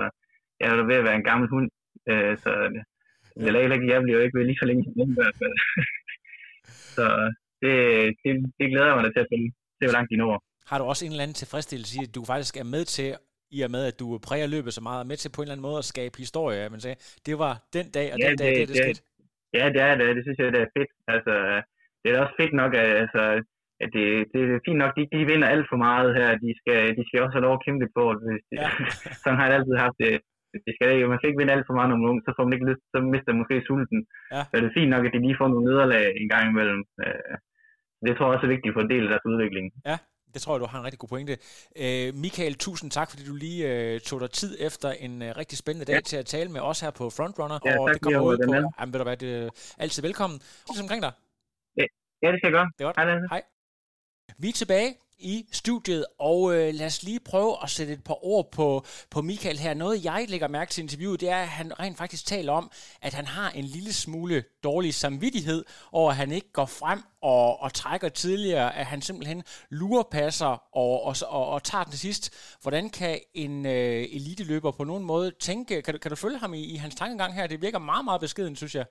jeg 0.60 0.68
er 0.70 0.76
da 0.76 0.84
ved 0.91 1.02
at 1.02 1.08
være 1.08 1.20
en 1.22 1.30
gammel 1.30 1.48
hund, 1.54 1.68
øh, 2.12 2.34
så 2.44 2.52
jeg 3.36 3.52
lader 3.54 3.74
ikke, 3.78 3.91
jeg 3.94 4.02
bliver 4.04 4.18
jo 4.18 4.24
ikke 4.26 4.38
ved 4.38 4.46
lige 4.46 4.62
så 4.62 4.66
længe 4.70 4.84
som 4.84 4.94
dem 5.00 5.10
i 5.16 5.20
hvert 5.22 5.38
fald. 5.41 5.56
så 6.96 7.06
det, 7.62 7.74
det, 8.24 8.32
det, 8.60 8.66
glæder 8.72 8.88
jeg 8.88 8.96
mig 8.96 9.04
da 9.06 9.12
til 9.12 9.26
at 9.26 9.32
følge. 9.34 9.50
Se, 9.78 9.84
hvor 9.88 9.96
langt 9.98 10.10
de 10.12 10.18
når. 10.18 10.44
Har 10.70 10.78
du 10.78 10.84
også 10.91 11.06
en 11.06 11.12
eller 11.12 11.24
anden 11.24 11.39
tilfredsstillelse 11.41 11.94
i, 12.00 12.04
at 12.08 12.16
du 12.16 12.22
faktisk 12.26 12.58
er 12.58 12.68
med 12.76 12.86
til 12.86 13.10
i 13.58 13.62
og 13.62 13.72
med, 13.72 13.84
at 13.91 14.00
du 14.00 14.20
præger 14.28 14.48
løbet 14.48 14.74
så 14.74 14.82
meget, 14.82 15.08
med 15.08 15.18
til 15.18 15.30
på 15.30 15.41
en 15.41 15.44
eller 15.44 15.54
anden 15.56 15.68
måde 15.70 15.78
at 15.78 15.86
skabe 15.86 16.16
historie. 16.18 16.70
Man 16.70 16.80
sagde, 16.80 16.98
det 17.26 17.36
var 17.44 17.54
den 17.74 17.88
dag, 17.98 18.14
og 18.14 18.20
ja, 18.20 18.30
den 18.30 18.38
dag, 18.38 18.52
det, 18.52 18.60
det, 18.60 18.68
det, 18.68 18.76
det 18.76 18.84
skete. 18.84 19.02
Ja, 19.58 19.66
det 19.74 19.82
er 19.89 19.95
det. 19.95 20.16
Det 20.18 20.24
synes 20.24 20.39
jeg, 20.39 20.54
det 20.56 20.62
er 20.62 20.76
fedt. 20.78 20.91
Altså, 21.14 21.34
det 22.01 22.08
er 22.10 22.22
også 22.24 22.36
fedt 22.41 22.54
nok, 22.62 22.72
at 22.82 22.89
altså, 23.04 23.24
at 23.84 23.89
det, 23.95 24.06
det 24.34 24.39
er 24.41 24.66
fint 24.68 24.82
nok, 24.84 24.93
de, 24.97 25.04
de 25.14 25.30
vinder 25.32 25.47
alt 25.54 25.68
for 25.72 25.80
meget 25.88 26.10
her. 26.20 26.30
De 26.45 26.51
skal, 26.60 26.80
de 26.97 27.04
skal 27.06 27.22
også 27.24 27.36
have 27.36 27.47
lov 27.47 27.56
at 27.58 27.66
kæmpe 27.66 27.82
det. 27.86 27.91
Hvis 28.28 28.43
de, 28.49 28.56
ja. 28.62 28.70
sådan 29.22 29.38
har 29.39 29.45
jeg 29.45 29.56
altid 29.58 29.76
haft 29.86 29.97
det. 30.04 30.14
Det 30.66 30.74
skal 30.76 30.88
ikke, 30.93 31.12
man 31.12 31.20
skal 31.20 31.30
ikke 31.30 31.41
vinde 31.41 31.56
alt 31.56 31.68
for 31.68 31.76
meget 31.78 31.89
når 31.89 31.99
man 31.99 32.10
ung, 32.12 32.20
så 32.26 32.32
får 32.34 32.43
man 32.45 32.56
ikke 32.56 32.70
lyst, 32.72 32.84
så 32.93 32.97
mister 33.14 33.32
man 33.32 33.41
måske 33.41 33.68
sulten. 33.68 33.99
Ja. 34.36 34.41
Så 34.49 34.54
det 34.62 34.68
er 34.68 34.78
fint 34.80 34.91
nok, 34.93 35.06
at 35.06 35.14
de 35.14 35.24
lige 35.26 35.39
får 35.39 35.49
nogle 35.51 35.68
nederlag 35.70 36.06
en 36.22 36.30
gang 36.34 36.45
imellem. 36.49 36.82
Øh, 37.06 37.36
det 38.06 38.12
tror 38.14 38.26
jeg 38.26 38.34
også 38.36 38.47
er 38.47 38.56
vigtigt 38.56 38.74
for 38.76 38.82
en 38.84 38.93
del 38.93 39.04
af 39.06 39.12
deres 39.12 39.30
udvikling. 39.32 39.66
Ja, 39.89 39.97
det 40.34 40.42
tror 40.42 40.56
jeg, 40.56 40.62
du 40.62 40.66
har 40.66 40.80
en 40.80 40.86
rigtig 40.86 41.00
god 41.00 41.10
pointe. 41.10 41.38
Øh, 41.76 42.14
Michael, 42.16 42.56
tusind 42.56 42.92
tak, 42.92 43.10
fordi 43.10 43.26
du 43.26 43.36
lige 43.36 43.62
øh, 43.68 44.00
tog 44.00 44.20
dig 44.22 44.32
tid 44.32 44.58
efter 44.60 44.92
en 44.92 45.22
øh, 45.22 45.38
rigtig 45.38 45.58
spændende 45.58 45.86
dag 45.86 45.94
ja. 45.94 46.02
til 46.02 46.18
at 46.18 46.26
tale 46.26 46.50
med 46.52 46.62
os 46.62 46.80
her 46.80 46.92
på 46.92 47.10
Frontrunner. 47.10 47.60
Ja, 47.66 47.80
og 47.80 47.88
tak, 47.88 47.94
det 47.94 48.02
kommer 48.02 48.22
ud 48.22 48.38
på, 48.48 48.54
jamen, 48.80 48.94
ved 48.94 49.00
du 49.00 49.04
hvad, 49.04 49.18
det 49.18 49.44
er 49.44 49.50
altid 49.78 50.02
velkommen. 50.02 50.42
Er 50.70 50.82
omkring 50.82 51.02
dig. 51.02 51.12
Ja, 51.78 51.86
ja, 52.24 52.32
det 52.32 52.40
skal 52.40 52.48
jeg 52.48 52.54
gøre. 52.58 52.68
Det 52.78 52.84
er 52.84 52.86
godt. 52.86 52.98
Hej. 52.98 53.20
Hej. 53.30 53.42
Vi 54.38 54.50
er 54.50 54.54
tilbage 54.54 54.96
i 55.20 55.45
studiet, 55.51 56.05
og 56.20 56.55
øh, 56.55 56.74
lad 56.74 56.86
os 56.86 57.03
lige 57.03 57.20
prøve 57.20 57.57
at 57.64 57.70
sætte 57.70 57.93
et 57.93 58.03
par 58.03 58.26
ord 58.26 58.51
på, 58.51 58.86
på 59.11 59.22
Michael 59.22 59.59
her. 59.59 59.74
Noget, 59.74 60.05
jeg 60.05 60.26
lægger 60.30 60.47
mærke 60.47 60.72
til 60.72 60.82
interviewet, 60.82 61.22
det 61.22 61.30
er, 61.30 61.38
at 61.38 61.47
han 61.47 61.80
rent 61.80 61.97
faktisk 61.97 62.26
taler 62.26 62.53
om, 62.53 62.72
at 63.01 63.14
han 63.14 63.26
har 63.26 63.49
en 63.49 63.64
lille 63.64 63.93
smule 63.93 64.43
dårlig 64.64 64.93
samvittighed 64.93 65.66
over, 65.91 66.11
at 66.11 66.18
han 66.18 66.32
ikke 66.32 66.51
går 66.51 66.66
frem 66.66 67.03
og, 67.22 67.61
og 67.61 67.74
trækker 67.74 68.09
tidligere, 68.09 68.76
at 68.76 68.86
han 68.86 69.01
simpelthen 69.01 69.43
lurepasser 69.70 70.76
og, 70.76 71.03
og, 71.03 71.16
og, 71.28 71.47
og 71.49 71.64
tager 71.64 71.84
den 71.84 71.91
til 71.91 71.99
sidst. 71.99 72.57
Hvordan 72.61 72.89
kan 72.89 73.20
en 73.34 73.66
øh, 73.66 74.05
eliteløber 74.11 74.72
på 74.72 74.84
nogen 74.84 75.03
måde 75.03 75.32
tænke, 75.39 75.82
kan 75.82 75.93
du, 75.93 75.97
kan 75.97 76.09
du 76.09 76.16
følge 76.16 76.38
ham 76.38 76.53
i, 76.53 76.64
i 76.64 76.76
hans 76.76 76.95
tankegang 76.95 77.34
her? 77.34 77.47
Det 77.47 77.61
virker 77.61 77.80
meget, 77.80 78.05
meget 78.05 78.22
beskeden, 78.22 78.55
synes 78.55 78.76
jeg. 78.76 78.86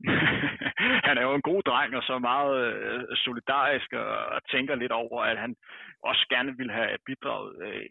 han 1.08 1.18
er 1.18 1.22
jo 1.22 1.34
en 1.34 1.48
god 1.50 1.62
dreng 1.62 1.96
og 1.96 2.02
så 2.02 2.18
meget 2.18 2.56
øh, 2.66 3.04
solidarisk 3.16 3.92
og, 3.92 4.10
og 4.34 4.40
tænker 4.52 4.74
lidt 4.74 4.92
over, 4.92 5.22
at 5.22 5.38
han 5.38 5.56
også 6.02 6.26
gerne 6.34 6.56
vil 6.56 6.70
have 6.70 6.96
bidraget 7.06 7.52
øh, 7.66 7.86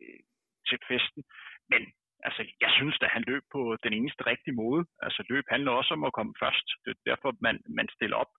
til 0.67 0.79
festen. 0.89 1.23
Men 1.71 1.81
altså, 2.27 2.41
jeg 2.63 2.71
synes 2.77 2.97
at 3.01 3.15
han 3.15 3.23
løb 3.27 3.43
på 3.55 3.61
den 3.83 3.93
eneste 3.93 4.21
rigtige 4.31 4.59
måde. 4.63 4.81
Altså, 5.05 5.19
løb 5.29 5.45
handler 5.53 5.71
også 5.71 5.93
om 5.93 6.03
at 6.03 6.13
komme 6.17 6.33
først. 6.43 6.67
Det 6.83 6.91
er 6.91 7.09
derfor, 7.11 7.29
man, 7.41 7.55
man 7.77 7.87
stiller 7.95 8.17
op. 8.23 8.31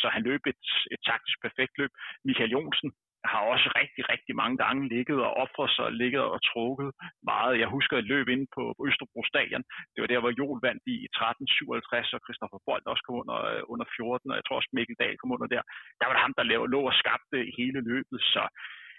Så 0.00 0.06
han 0.14 0.22
løb 0.22 0.42
et, 0.52 0.64
et 0.94 1.00
taktisk 1.10 1.36
perfekt 1.46 1.74
løb. 1.78 1.90
Michael 2.24 2.50
Jonsen 2.50 2.90
har 3.32 3.42
også 3.52 3.68
rigtig, 3.80 4.02
rigtig 4.12 4.34
mange 4.42 4.56
gange 4.64 4.88
ligget 4.94 5.18
og 5.26 5.32
offret 5.42 5.70
sig, 5.76 5.86
ligget 6.02 6.24
og 6.34 6.38
trukket 6.50 6.90
meget. 7.30 7.60
Jeg 7.62 7.68
husker 7.76 7.94
et 7.96 8.10
løb 8.12 8.26
inde 8.34 8.46
på 8.56 8.62
Østerbro 8.88 9.20
Stadion. 9.30 9.64
Det 9.92 10.00
var 10.00 10.10
der, 10.10 10.20
hvor 10.22 10.32
Jol 10.40 10.58
vandt 10.68 10.84
i 10.94 10.96
1357, 11.04 12.14
og 12.16 12.20
Christoffer 12.24 12.60
Bold 12.66 12.84
også 12.92 13.04
kom 13.06 13.16
under, 13.22 13.38
øh, 13.52 13.62
under 13.72 13.86
14, 13.96 14.30
og 14.30 14.36
jeg 14.38 14.44
tror 14.44 14.58
også 14.60 14.72
Mikkel 14.76 14.96
Dahl 15.02 15.16
kom 15.18 15.34
under 15.36 15.48
der. 15.54 15.62
Der 15.98 16.06
var 16.06 16.14
det 16.14 16.24
ham, 16.24 16.34
der 16.38 16.44
lå 16.74 16.80
og 16.90 16.98
skabte 17.02 17.38
hele 17.58 17.80
løbet, 17.90 18.18
så 18.34 18.42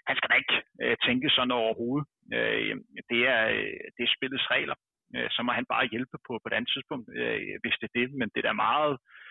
han 0.08 0.16
skal 0.16 0.30
da 0.30 0.36
ikke 0.42 0.58
øh, 0.82 0.96
tænke 1.06 1.28
sådan 1.36 1.58
overhovedet. 1.62 2.06
Øh, 2.36 2.74
det, 3.10 3.20
er, 3.34 3.42
øh, 3.56 3.80
det 3.96 4.02
er 4.04 4.14
spillets 4.16 4.50
regler. 4.54 4.76
Øh, 5.16 5.28
så 5.34 5.40
må 5.42 5.50
han 5.58 5.66
bare 5.72 5.90
hjælpe 5.92 6.16
på, 6.26 6.32
på 6.42 6.46
et 6.48 6.56
andet 6.56 6.70
tidspunkt, 6.74 7.06
øh, 7.20 7.54
hvis 7.62 7.76
det 7.80 7.86
er 7.88 7.96
det. 8.00 8.06
Men 8.18 8.28
det 8.32 8.38
er 8.40 8.48
da 8.50 8.64
meget 8.68 8.94
øh, 8.94 9.27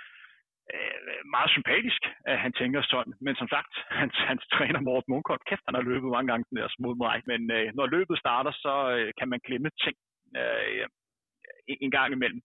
Øh, 0.74 0.99
meget 1.36 1.51
sympatisk, 1.57 2.01
at 2.32 2.38
han 2.43 2.53
tænker 2.59 2.82
sådan. 2.93 3.13
Men 3.26 3.36
som 3.41 3.47
sagt, 3.55 3.72
hans, 4.01 4.15
hans 4.30 4.43
træner 4.55 4.82
Morten 4.88 5.11
Munkholm, 5.13 5.43
kæft, 5.49 5.68
han 5.68 5.76
har 5.78 5.89
løbet 5.91 6.09
mange 6.15 6.30
gange 6.32 6.45
den 6.49 6.57
der 6.57 6.68
mod 6.86 6.95
mig. 7.05 7.18
Men 7.32 7.41
øh, 7.57 7.68
når 7.78 7.93
løbet 7.95 8.18
starter, 8.24 8.51
så 8.65 8.74
øh, 8.95 9.09
kan 9.20 9.30
man 9.32 9.39
glemme 9.47 9.70
ting 9.84 9.97
øh, 10.41 10.82
øh 10.82 10.88
en 11.86 11.91
gang 11.97 12.09
imellem. 12.13 12.41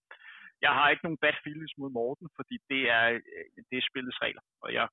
Jeg 0.65 0.71
har 0.77 0.89
ikke 0.89 1.05
nogen 1.05 1.23
bad 1.23 1.35
feelings 1.43 1.73
mod 1.77 1.89
Morten, 1.99 2.27
fordi 2.37 2.55
det 2.71 2.81
er, 2.97 3.05
øh, 3.35 3.45
det 3.69 3.77
er 3.77 3.89
spillets 3.89 4.21
regler, 4.25 4.43
og 4.63 4.69
jeg 4.77 4.85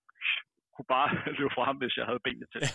kunne 0.74 0.91
bare 0.97 1.09
løbe 1.39 1.55
fra 1.55 1.64
ham, 1.64 1.76
hvis 1.76 1.97
jeg 1.97 2.07
havde 2.07 2.24
benene 2.26 2.47
til. 2.55 2.62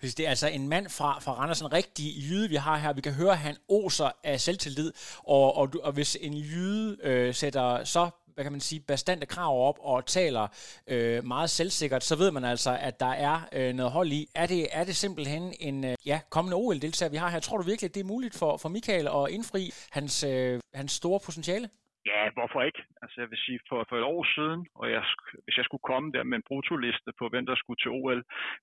Hvis 0.00 0.14
det 0.14 0.26
er 0.26 0.30
altså 0.30 0.48
en 0.48 0.68
mand 0.68 0.86
fra, 0.98 1.10
fra 1.24 1.32
Randers, 1.38 1.60
en 1.60 1.72
rigtig 1.72 2.06
jyde, 2.26 2.48
vi 2.48 2.58
har 2.66 2.76
her. 2.82 2.92
Vi 2.92 3.00
kan 3.00 3.18
høre, 3.20 3.34
at 3.38 3.44
han 3.48 3.56
oser 3.68 4.10
af 4.24 4.40
selvtillid, 4.40 4.92
og, 5.36 5.56
og, 5.60 5.66
og 5.82 5.92
hvis 5.96 6.16
en 6.26 6.34
jyde 6.52 6.98
øh, 7.08 7.34
sætter 7.34 7.84
så 7.84 8.10
hvad 8.38 8.46
kan 8.46 8.56
man 8.58 8.68
sige, 8.70 8.80
bestandte 8.92 9.26
krav 9.34 9.52
op 9.68 9.78
og 9.92 9.98
taler 10.18 10.44
øh, 10.92 11.18
meget 11.34 11.50
selvsikkert, 11.58 12.02
så 12.10 12.14
ved 12.22 12.30
man 12.36 12.44
altså, 12.52 12.72
at 12.88 12.94
der 13.04 13.12
er 13.28 13.36
øh, 13.58 13.70
noget 13.78 13.92
hold 13.98 14.10
i. 14.20 14.22
Er 14.42 14.46
det, 14.54 14.62
er 14.78 14.84
det 14.88 14.96
simpelthen 15.04 15.44
en 15.68 15.76
øh, 15.90 15.94
ja, 16.10 16.18
kommende 16.34 16.56
OL-deltager, 16.62 17.14
vi 17.14 17.22
har 17.22 17.30
her? 17.34 17.40
Tror 17.40 17.58
du 17.58 17.64
virkelig, 17.70 17.88
at 17.88 17.96
det 17.96 18.02
er 18.04 18.14
muligt 18.14 18.34
for, 18.40 18.50
for 18.62 18.68
Michael 18.76 19.06
at 19.18 19.24
indfri 19.36 19.62
hans, 19.96 20.14
øh, 20.32 20.54
hans 20.80 20.92
store 21.00 21.20
potentiale? 21.26 21.66
Ja, 22.12 22.22
hvorfor 22.36 22.60
ikke? 22.68 22.82
Altså 23.02 23.16
jeg 23.22 23.28
vil 23.32 23.40
sige, 23.46 23.58
for, 23.68 23.78
for 23.88 23.96
et 24.00 24.06
år 24.14 24.22
siden, 24.36 24.60
og 24.80 24.86
jeg, 24.94 25.02
hvis 25.44 25.56
jeg 25.58 25.66
skulle 25.66 25.86
komme 25.90 26.06
der 26.16 26.24
med 26.30 26.36
en 26.38 26.48
brutoliste 26.48 27.10
på, 27.18 27.24
hvem 27.32 27.46
der 27.50 27.56
skulle 27.58 27.80
til 27.80 27.94
OL, 27.98 28.20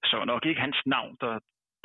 så 0.10 0.14
var 0.20 0.28
nok 0.34 0.44
ikke 0.50 0.66
hans 0.68 0.80
navn, 0.96 1.14
der, 1.24 1.34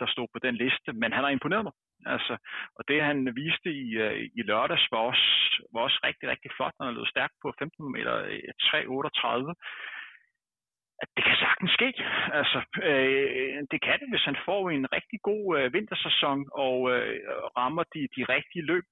der 0.01 0.07
stod 0.15 0.29
på 0.33 0.39
den 0.47 0.55
liste, 0.65 0.91
men 1.01 1.11
han 1.17 1.25
har 1.25 1.33
imponeret 1.37 1.65
mig. 1.69 1.75
Altså, 2.07 2.37
og 2.77 2.83
det 2.89 3.03
han 3.03 3.37
viste 3.37 3.71
i, 3.73 3.87
uh, 4.05 4.21
i 4.39 4.43
lørdags 4.43 4.87
var 4.93 4.99
også, 4.99 5.29
var 5.73 5.81
også 5.81 6.01
rigtig, 6.05 6.29
rigtig 6.29 6.51
flot, 6.57 6.73
når 6.79 6.87
han 6.87 6.95
lød 6.95 7.07
stærkt 7.07 7.35
på 7.43 7.55
15 7.59 7.93
meter 7.93 8.15
3.38 8.63 9.55
at 11.03 11.09
det 11.17 11.25
kan 11.25 11.37
sagtens 11.37 11.73
ske. 11.79 11.89
Altså, 12.41 12.59
øh, 12.91 13.59
det 13.71 13.79
kan 13.87 14.01
det, 14.01 14.09
hvis 14.11 14.29
han 14.31 14.37
får 14.45 14.71
en 14.71 14.93
rigtig 14.93 15.19
god 15.23 15.59
øh, 15.59 15.73
vintersæson 15.73 16.41
og 16.67 16.79
øh, 16.95 17.21
rammer 17.57 17.85
de, 17.95 18.01
de 18.17 18.23
rigtige 18.35 18.67
løb 18.73 18.85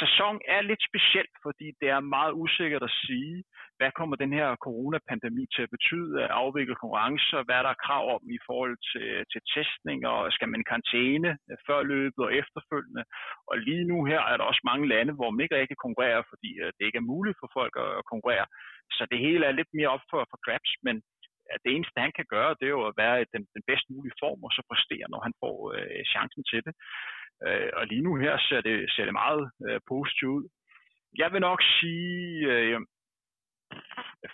sæson 0.00 0.40
er 0.54 0.60
lidt 0.60 0.82
speciel, 0.90 1.28
fordi 1.42 1.66
det 1.80 1.88
er 1.88 2.00
meget 2.00 2.32
usikkert 2.32 2.82
at 2.82 2.96
sige, 3.04 3.44
hvad 3.78 3.90
kommer 3.98 4.16
den 4.16 4.32
her 4.38 4.48
coronapandemi 4.66 5.44
til 5.54 5.62
at 5.66 5.74
betyde 5.76 6.14
af 6.24 6.28
afvikle 6.42 6.76
konkurrencer, 6.82 7.38
hvad 7.44 7.56
er 7.58 7.66
der 7.66 7.82
krav 7.86 8.04
om 8.16 8.22
i 8.36 8.40
forhold 8.48 8.76
til, 8.90 9.08
til 9.32 9.40
testning, 9.54 9.98
og 10.12 10.18
skal 10.36 10.48
man 10.52 10.68
karantæne 10.68 11.30
øh, 11.50 11.56
før 11.66 11.80
løbet 11.92 12.22
og 12.26 12.34
efterfølgende. 12.40 13.04
Og 13.50 13.56
lige 13.68 13.84
nu 13.90 13.96
her 14.10 14.20
er 14.30 14.36
der 14.36 14.44
også 14.50 14.62
mange 14.70 14.86
lande, 14.92 15.12
hvor 15.18 15.30
man 15.30 15.42
ikke 15.44 15.58
rigtig 15.60 15.78
konkurrerer, 15.84 16.22
fordi 16.32 16.50
øh, 16.62 16.70
det 16.76 16.84
ikke 16.86 17.00
er 17.02 17.12
muligt 17.14 17.38
for 17.40 17.48
folk 17.58 17.74
at 17.84 18.06
konkurrere. 18.12 18.46
Så 18.96 19.02
det 19.12 19.18
hele 19.26 19.42
er 19.46 19.58
lidt 19.58 19.72
mere 19.78 19.92
op 19.94 20.04
for, 20.10 20.20
for 20.30 20.38
grabs, 20.46 20.72
men 20.86 20.96
det 21.64 21.70
eneste, 21.72 22.04
han 22.06 22.12
kan 22.18 22.26
gøre, 22.34 22.56
det 22.58 22.66
er 22.66 22.76
jo 22.78 22.86
at 22.90 22.98
være 23.02 23.16
i 23.22 23.30
den, 23.34 23.42
den 23.54 23.62
bedst 23.70 23.86
mulige 23.90 24.18
form, 24.22 24.40
og 24.46 24.50
så 24.56 24.62
præstere, 24.70 25.06
når 25.12 25.20
han 25.26 25.34
får 25.42 25.56
øh, 25.76 26.00
chancen 26.12 26.42
til 26.50 26.60
det. 26.66 26.74
Øh, 27.46 27.70
og 27.78 27.84
lige 27.90 28.06
nu 28.06 28.12
her 28.24 28.34
ser 28.48 28.60
det, 28.68 28.76
ser 28.94 29.04
det 29.04 29.16
meget 29.24 29.44
øh, 29.66 29.80
positivt 29.92 30.34
ud. 30.38 30.44
Jeg 31.22 31.28
vil 31.32 31.40
nok 31.48 31.60
sige 31.78 32.46
øh, 32.52 32.80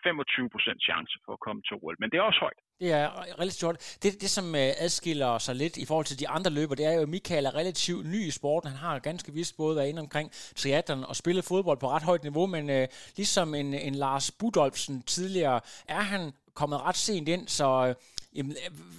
25% 0.06 0.78
chance 0.88 1.12
for 1.24 1.32
at 1.32 1.40
komme 1.40 1.62
til 1.62 1.74
OL, 1.82 1.96
men 2.00 2.10
det 2.10 2.16
er 2.18 2.22
også 2.22 2.40
højt. 2.40 2.60
Det 2.80 2.92
er 2.92 3.06
relativt 3.42 3.62
højt. 3.62 3.98
Det, 4.02 4.20
det, 4.20 4.30
som 4.30 4.54
øh, 4.54 4.84
adskiller 4.84 5.38
sig 5.38 5.54
lidt 5.54 5.76
i 5.76 5.86
forhold 5.86 6.06
til 6.06 6.20
de 6.20 6.28
andre 6.28 6.50
løber, 6.50 6.74
det 6.74 6.86
er 6.86 6.92
jo, 6.92 7.02
at 7.02 7.08
Michael 7.08 7.46
er 7.46 7.54
relativt 7.54 8.06
ny 8.06 8.20
i 8.26 8.30
sporten. 8.30 8.70
Han 8.70 8.78
har 8.78 8.98
ganske 8.98 9.32
vist 9.32 9.56
både 9.56 9.76
været 9.76 9.88
inde 9.88 10.00
omkring 10.00 10.30
triathlon 10.32 11.04
og 11.04 11.16
spillet 11.16 11.44
fodbold 11.44 11.78
på 11.78 11.88
ret 11.90 12.02
højt 12.02 12.22
niveau, 12.22 12.46
men 12.46 12.70
øh, 12.70 12.88
ligesom 13.16 13.54
en, 13.54 13.74
en 13.74 13.94
Lars 13.94 14.30
Budolfsen 14.30 15.02
tidligere, 15.02 15.60
er 15.88 16.00
han 16.00 16.32
kommet 16.54 16.80
ret 16.80 16.96
sent 16.96 17.28
ind, 17.28 17.48
så 17.48 17.86
øh, 17.88 17.94
Jamen, 18.36 18.56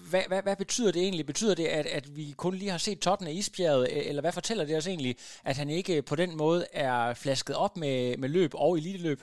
hvad, 0.09 0.21
hvad, 0.27 0.41
hvad 0.43 0.55
betyder 0.55 0.91
det 0.91 1.01
egentlig? 1.01 1.25
Betyder 1.25 1.55
det, 1.55 1.65
at, 1.65 1.85
at 1.85 2.15
vi 2.15 2.33
kun 2.37 2.55
lige 2.55 2.71
har 2.71 2.77
set 2.77 2.99
toppen 2.99 3.27
af 3.27 3.31
isbjerget, 3.31 3.87
øh, 3.91 4.03
eller 4.05 4.21
hvad 4.21 4.31
fortæller 4.31 4.65
det 4.65 4.77
os 4.77 4.87
egentlig, 4.87 5.15
at 5.43 5.57
han 5.57 5.69
ikke 5.69 6.01
på 6.01 6.15
den 6.15 6.37
måde 6.37 6.65
er 6.73 7.13
flasket 7.13 7.55
op 7.55 7.77
med, 7.77 8.17
med 8.17 8.29
løb 8.29 8.51
og 8.53 8.77
eliteløb? 8.77 9.21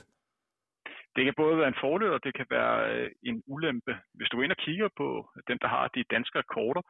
Det 1.15 1.25
kan 1.25 1.33
både 1.37 1.57
være 1.57 1.67
en 1.67 1.81
fordel, 1.85 2.09
og 2.09 2.23
det 2.23 2.33
kan 2.35 2.45
være 2.49 2.75
øh, 2.93 3.09
en 3.23 3.43
ulempe. 3.47 3.93
Hvis 4.13 4.29
du 4.29 4.39
er 4.39 4.43
ind 4.43 4.51
og 4.51 4.63
kigger 4.65 4.89
på 4.97 5.29
dem, 5.47 5.57
der 5.59 5.67
har 5.67 5.87
de 5.87 6.03
danske 6.11 6.39
rekorder, 6.39 6.81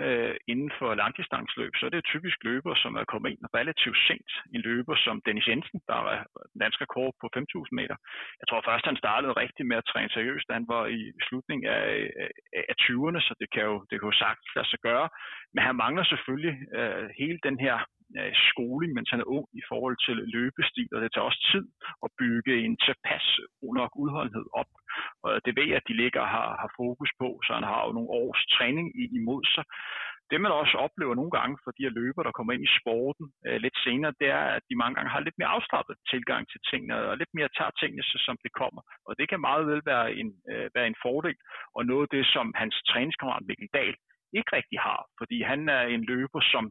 øh, 0.00 0.34
inden 0.52 0.70
for 0.78 0.94
langdistansløb, 0.94 1.72
så 1.76 1.86
er 1.86 1.90
det 1.90 2.10
typisk 2.12 2.38
løber, 2.48 2.74
som 2.82 2.92
er 3.00 3.04
kommet 3.12 3.30
ind 3.30 3.42
relativt 3.58 3.98
sent. 4.08 4.30
En 4.54 4.60
løber 4.60 4.96
som 5.04 5.22
Dennis 5.26 5.48
Jensen, 5.48 5.80
der 5.88 5.98
er 6.14 6.24
dansk 6.62 6.80
rekord 6.80 7.12
på 7.20 7.26
5.000 7.36 7.68
meter. 7.80 7.96
Jeg 8.40 8.46
tror 8.48 8.62
først, 8.68 8.86
han 8.90 9.02
startede 9.04 9.32
rigtig 9.42 9.66
med 9.66 9.76
at 9.76 9.88
træne 9.90 10.10
seriøst, 10.10 10.48
da 10.48 10.52
han 10.52 10.68
var 10.74 10.86
i 10.86 11.00
slutningen 11.28 11.66
af, 11.70 12.10
af, 12.70 12.74
20'erne, 12.84 13.20
så 13.26 13.32
det 13.40 13.48
kan 13.54 13.64
jo, 13.70 13.76
det 13.88 13.94
kan 13.96 14.08
jo 14.10 14.20
sagt 14.24 14.42
lade 14.56 14.68
sig 14.68 14.80
gøre. 14.88 15.08
Men 15.54 15.62
han 15.66 15.76
mangler 15.76 16.04
selvfølgelig 16.04 16.56
øh, 16.78 17.08
hele 17.20 17.38
den 17.46 17.56
her 17.64 17.76
Øh, 18.18 18.32
skoling, 18.50 18.90
mens 18.92 19.10
han 19.10 19.20
er 19.20 19.32
ung 19.36 19.46
i 19.60 19.62
forhold 19.70 19.96
til 20.06 20.16
løbestil, 20.36 20.88
og 20.94 21.00
det 21.00 21.10
tager 21.10 21.28
også 21.30 21.42
tid 21.52 21.64
at 22.04 22.10
bygge 22.22 22.52
en 22.64 22.76
tilpas 22.86 23.26
nok 23.80 23.92
udholdenhed 24.02 24.46
op. 24.60 24.70
Og 25.24 25.30
det 25.44 25.52
ved 25.56 25.66
jeg, 25.68 25.76
at 25.80 25.88
de 25.88 26.00
ligger 26.02 26.20
og 26.20 26.30
har, 26.36 26.48
har 26.62 26.70
fokus 26.82 27.10
på, 27.22 27.28
så 27.44 27.50
han 27.58 27.66
har 27.72 27.80
jo 27.86 27.92
nogle 27.92 28.14
års 28.22 28.42
træning 28.56 28.86
imod 29.18 29.42
sig. 29.54 29.64
Det 30.30 30.40
man 30.40 30.52
også 30.62 30.76
oplever 30.86 31.14
nogle 31.14 31.34
gange 31.38 31.56
for 31.64 31.70
de 31.70 31.84
her 31.86 31.96
løber, 32.00 32.22
der 32.22 32.36
kommer 32.36 32.52
ind 32.52 32.64
i 32.64 32.74
sporten 32.80 33.26
øh, 33.46 33.58
lidt 33.64 33.78
senere, 33.84 34.18
det 34.20 34.28
er, 34.38 34.44
at 34.56 34.62
de 34.68 34.80
mange 34.82 34.94
gange 34.96 35.10
har 35.14 35.20
lidt 35.20 35.38
mere 35.38 35.54
afslappet 35.56 35.96
tilgang 36.12 36.42
til 36.48 36.60
tingene, 36.70 36.94
og 37.10 37.18
lidt 37.18 37.32
mere 37.38 37.54
tager 37.58 37.74
tingene, 37.80 38.02
som 38.26 38.36
det 38.44 38.52
kommer. 38.60 38.82
Og 39.08 39.12
det 39.18 39.26
kan 39.28 39.40
meget 39.48 39.64
vel 39.70 39.82
være 39.92 40.06
en, 40.20 40.28
øh, 40.52 40.66
være 40.76 40.86
en 40.92 41.00
fordel, 41.04 41.36
og 41.76 41.86
noget 41.90 42.06
af 42.06 42.12
det, 42.16 42.24
som 42.34 42.46
hans 42.60 42.76
træningskammerat 42.90 43.46
Mikkel 43.48 43.68
Dahl 43.78 43.96
ikke 44.38 44.50
rigtig 44.58 44.78
har, 44.88 45.00
fordi 45.20 45.38
han 45.50 45.60
er 45.68 45.82
en 45.94 46.04
løber, 46.12 46.40
som 46.52 46.64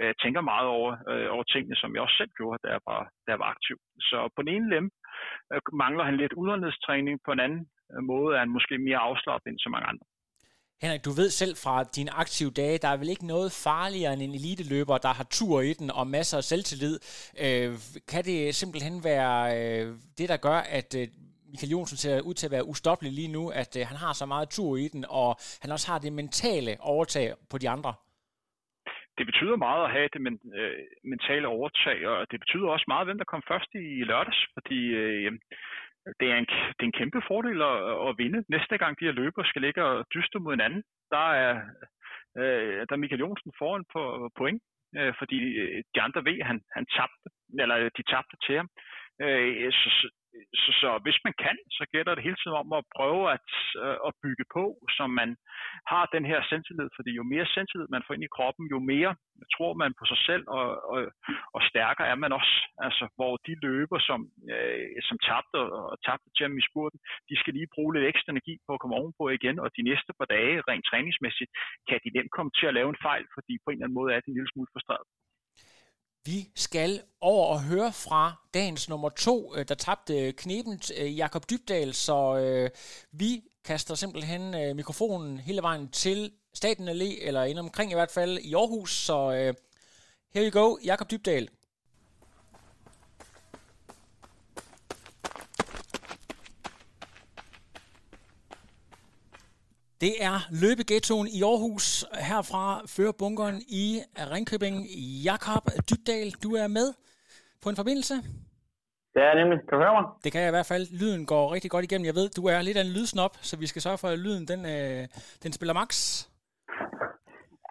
øh, 0.00 0.14
tænker 0.22 0.40
meget 0.52 0.68
over, 0.76 0.90
øh, 1.10 1.28
over 1.34 1.44
tingene, 1.52 1.76
som 1.76 1.94
jeg 1.94 2.02
også 2.02 2.18
selv 2.20 2.32
gjorde, 2.38 2.58
da 2.64 2.68
jeg 2.76 2.82
var, 2.90 3.02
da 3.24 3.28
jeg 3.32 3.38
var 3.42 3.50
aktiv. 3.54 3.76
Så 4.08 4.18
på 4.34 4.42
den 4.42 4.50
ene 4.54 4.70
lem 4.74 4.86
øh, 5.52 5.60
mangler 5.84 6.04
han 6.04 6.16
lidt 6.16 6.32
udholdenhedstræning, 6.40 7.14
på 7.26 7.30
en 7.32 7.40
anden 7.46 7.62
øh, 7.92 8.02
måde 8.12 8.30
er 8.34 8.40
han 8.44 8.54
måske 8.56 8.74
mere 8.78 9.00
afslappet 9.08 9.46
end 9.50 9.58
så 9.58 9.70
mange 9.74 9.88
andre. 9.92 10.06
Henrik, 10.82 11.04
du 11.04 11.10
ved 11.10 11.30
selv 11.30 11.56
fra 11.64 11.84
dine 11.96 12.10
aktive 12.10 12.50
dage, 12.50 12.78
der 12.78 12.88
er 12.88 12.96
vel 12.96 13.08
ikke 13.08 13.26
noget 13.26 13.52
farligere 13.52 14.12
end 14.12 14.22
en 14.22 14.34
eliteløber, 14.34 14.98
der 14.98 15.12
har 15.18 15.26
tur 15.30 15.60
i 15.60 15.72
den 15.72 15.90
og 15.90 16.06
masser 16.06 16.36
af 16.36 16.44
selvtillid. 16.44 16.98
Øh, 17.44 17.70
kan 18.08 18.24
det 18.24 18.54
simpelthen 18.54 19.04
være 19.04 19.36
øh, 19.58 19.96
det, 20.18 20.28
der 20.28 20.36
gør, 20.36 20.58
at 20.78 20.94
øh, 21.00 21.08
Michael 21.50 21.70
Jonsen 21.70 21.96
ser 21.96 22.20
ud 22.20 22.34
til 22.34 22.46
at 22.46 22.52
være 22.52 22.66
ustoppelig 22.66 23.12
lige 23.12 23.32
nu, 23.32 23.48
at 23.48 23.76
øh, 23.76 23.86
han 23.86 23.96
har 23.96 24.12
så 24.12 24.26
meget 24.26 24.48
tur 24.50 24.76
i 24.76 24.88
den, 24.88 25.04
og 25.08 25.36
han 25.62 25.70
også 25.70 25.90
har 25.90 25.98
det 25.98 26.12
mentale 26.12 26.76
overtag 26.80 27.34
på 27.50 27.58
de 27.58 27.68
andre? 27.68 27.94
Det 29.22 29.32
betyder 29.32 29.56
meget 29.56 29.84
at 29.84 29.90
have 29.96 30.08
det 30.12 30.20
men, 30.20 30.40
øh, 30.58 30.78
mentale 31.04 31.48
overtag, 31.48 32.08
og 32.08 32.30
det 32.30 32.40
betyder 32.40 32.68
også 32.68 32.84
meget, 32.88 33.06
hvem 33.06 33.18
der 33.18 33.24
kom 33.32 33.42
først 33.48 33.70
i 33.74 34.04
lørdags, 34.10 34.40
fordi 34.56 34.80
øh, 35.02 35.32
det 36.20 36.26
er 36.32 36.36
en, 36.36 36.48
det 36.76 36.82
er 36.82 36.90
en 36.90 37.00
kæmpe 37.00 37.20
fordel 37.28 37.62
at, 37.62 37.78
at 38.08 38.18
vinde. 38.18 38.44
Næste 38.48 38.78
gang 38.78 39.00
de 39.00 39.04
her 39.04 39.12
løber 39.12 39.42
skal 39.44 39.62
ligge 39.62 39.84
og 39.84 40.06
dyste 40.14 40.38
mod 40.38 40.52
hinanden, 40.52 40.82
der 41.10 41.26
er, 41.44 41.54
øh, 42.38 42.80
der 42.86 42.92
er 42.94 43.02
Michael 43.02 43.20
Jonsen 43.24 43.52
foran 43.58 43.84
på 43.92 44.30
point, 44.38 44.62
øh, 44.98 45.14
fordi 45.18 45.38
øh, 45.62 45.82
de 45.94 46.00
andre 46.02 46.24
ved, 46.24 46.36
at 46.40 46.46
han, 46.46 46.60
han 46.76 46.86
tabte, 46.96 47.28
eller 47.62 47.76
de 47.98 48.02
tabte 48.12 48.36
til 48.46 48.56
ham. 48.56 48.68
Øh, 49.22 49.72
så, 49.72 50.08
så, 50.62 50.70
så 50.80 50.90
hvis 51.04 51.18
man 51.26 51.34
kan, 51.44 51.56
så 51.78 51.84
gælder 51.92 52.14
det 52.14 52.24
hele 52.24 52.38
tiden 52.40 52.56
om 52.62 52.72
at 52.78 52.84
prøve 52.96 53.24
at, 53.36 53.48
øh, 53.84 53.96
at 54.08 54.12
bygge 54.24 54.44
på, 54.56 54.64
så 54.96 55.04
man 55.20 55.30
har 55.92 56.04
den 56.14 56.24
her 56.30 56.40
selvtillid, 56.50 56.88
fordi 56.96 57.10
jo 57.20 57.24
mere 57.34 57.46
selvtillid 57.54 57.88
man 57.90 58.04
får 58.06 58.14
ind 58.14 58.24
i 58.24 58.34
kroppen, 58.36 58.64
jo 58.74 58.78
mere 58.92 59.12
tror 59.54 59.72
man 59.82 59.92
på 60.00 60.04
sig 60.10 60.20
selv, 60.28 60.44
og, 60.58 60.66
og, 60.92 61.00
og 61.56 61.60
stærkere 61.70 62.08
er 62.12 62.18
man 62.24 62.32
også. 62.40 62.54
Altså, 62.86 63.04
hvor 63.16 63.34
de 63.46 63.54
løber, 63.66 63.98
som, 64.08 64.20
øh, 64.54 64.86
som 65.08 65.16
tabte 65.28 65.56
og, 65.64 65.82
og 65.92 65.96
tabte 66.06 66.28
til 66.36 66.44
ham 66.46 66.58
i 66.58 66.68
spurten, 66.70 66.98
de 67.30 67.36
skal 67.40 67.54
lige 67.54 67.74
bruge 67.74 67.94
lidt 67.94 68.08
ekstra 68.10 68.30
energi 68.32 68.54
på 68.66 68.70
at 68.74 68.80
komme 68.80 68.96
ovenpå 69.00 69.24
igen, 69.38 69.56
og 69.64 69.68
de 69.76 69.82
næste 69.90 70.12
par 70.18 70.28
dage, 70.36 70.62
rent 70.68 70.86
træningsmæssigt, 70.90 71.50
kan 71.88 71.98
de 72.04 72.14
nemt 72.16 72.32
komme 72.36 72.50
til 72.58 72.66
at 72.66 72.76
lave 72.78 72.88
en 72.90 73.02
fejl, 73.08 73.24
fordi 73.36 73.54
på 73.58 73.68
en 73.68 73.76
eller 73.76 73.86
anden 73.86 73.98
måde 74.00 74.10
er 74.14 74.20
de 74.20 74.28
en 74.30 74.36
lille 74.38 74.52
smule 74.52 74.72
frustreret. 74.72 75.06
Vi 76.24 76.48
skal 76.54 77.02
over 77.20 77.46
og 77.46 77.62
høre 77.62 77.92
fra 77.92 78.34
dagens 78.54 78.88
nummer 78.88 79.08
to, 79.08 79.56
øh, 79.56 79.68
der 79.68 79.74
tabte 79.74 80.32
knepen 80.32 80.80
øh, 80.98 81.18
Jakob 81.18 81.50
Dybdal, 81.50 81.94
så 81.94 82.36
øh, 82.36 82.70
vi 83.12 83.42
kaster 83.64 83.94
simpelthen 83.94 84.54
øh, 84.54 84.76
mikrofonen 84.76 85.38
hele 85.38 85.62
vejen 85.62 85.88
til 85.88 86.32
Staten 86.54 86.88
Allé, 86.88 87.26
eller 87.26 87.44
ind 87.44 87.58
omkring 87.58 87.90
i 87.90 87.94
hvert 87.94 88.10
fald 88.10 88.38
i 88.38 88.54
Aarhus, 88.54 88.90
så 88.90 89.32
øh, 89.32 89.54
here 90.34 90.50
you 90.50 90.62
go, 90.62 90.76
Jakob 90.84 91.10
Dybdal. 91.10 91.48
Det 100.06 100.14
er 100.30 100.36
løbeghettoen 100.62 101.28
i 101.38 101.40
Aarhus. 101.50 101.86
Herfra 102.30 102.64
fører 102.94 103.14
bunkeren 103.22 103.58
i 103.82 103.84
Ringkøbing. 104.32 104.76
Jakob 105.28 105.64
Dybdal, 105.88 106.28
du 106.44 106.50
er 106.62 106.68
med 106.78 106.88
på 107.62 107.66
en 107.72 107.76
forbindelse. 107.80 108.14
Det 109.14 109.22
er 109.28 109.34
nemlig. 109.40 109.58
Kan 109.66 109.72
du 109.76 109.80
høre 109.84 109.96
mig? 109.98 110.04
Det 110.24 110.30
kan 110.32 110.40
jeg 110.42 110.50
i 110.52 110.56
hvert 110.56 110.70
fald. 110.72 110.84
Lyden 111.00 111.22
går 111.32 111.44
rigtig 111.54 111.70
godt 111.74 111.84
igennem. 111.86 112.06
Jeg 112.10 112.16
ved, 112.20 112.26
du 112.38 112.42
er 112.52 112.58
lidt 112.62 112.78
af 112.80 112.84
en 112.88 112.94
lydsnop, 112.98 113.34
så 113.48 113.54
vi 113.62 113.66
skal 113.72 113.82
sørge 113.82 113.98
for, 114.02 114.08
at 114.08 114.18
lyden 114.26 114.44
den, 114.52 114.60
øh, 114.74 115.02
den 115.44 115.52
spiller 115.56 115.74
max. 115.80 115.90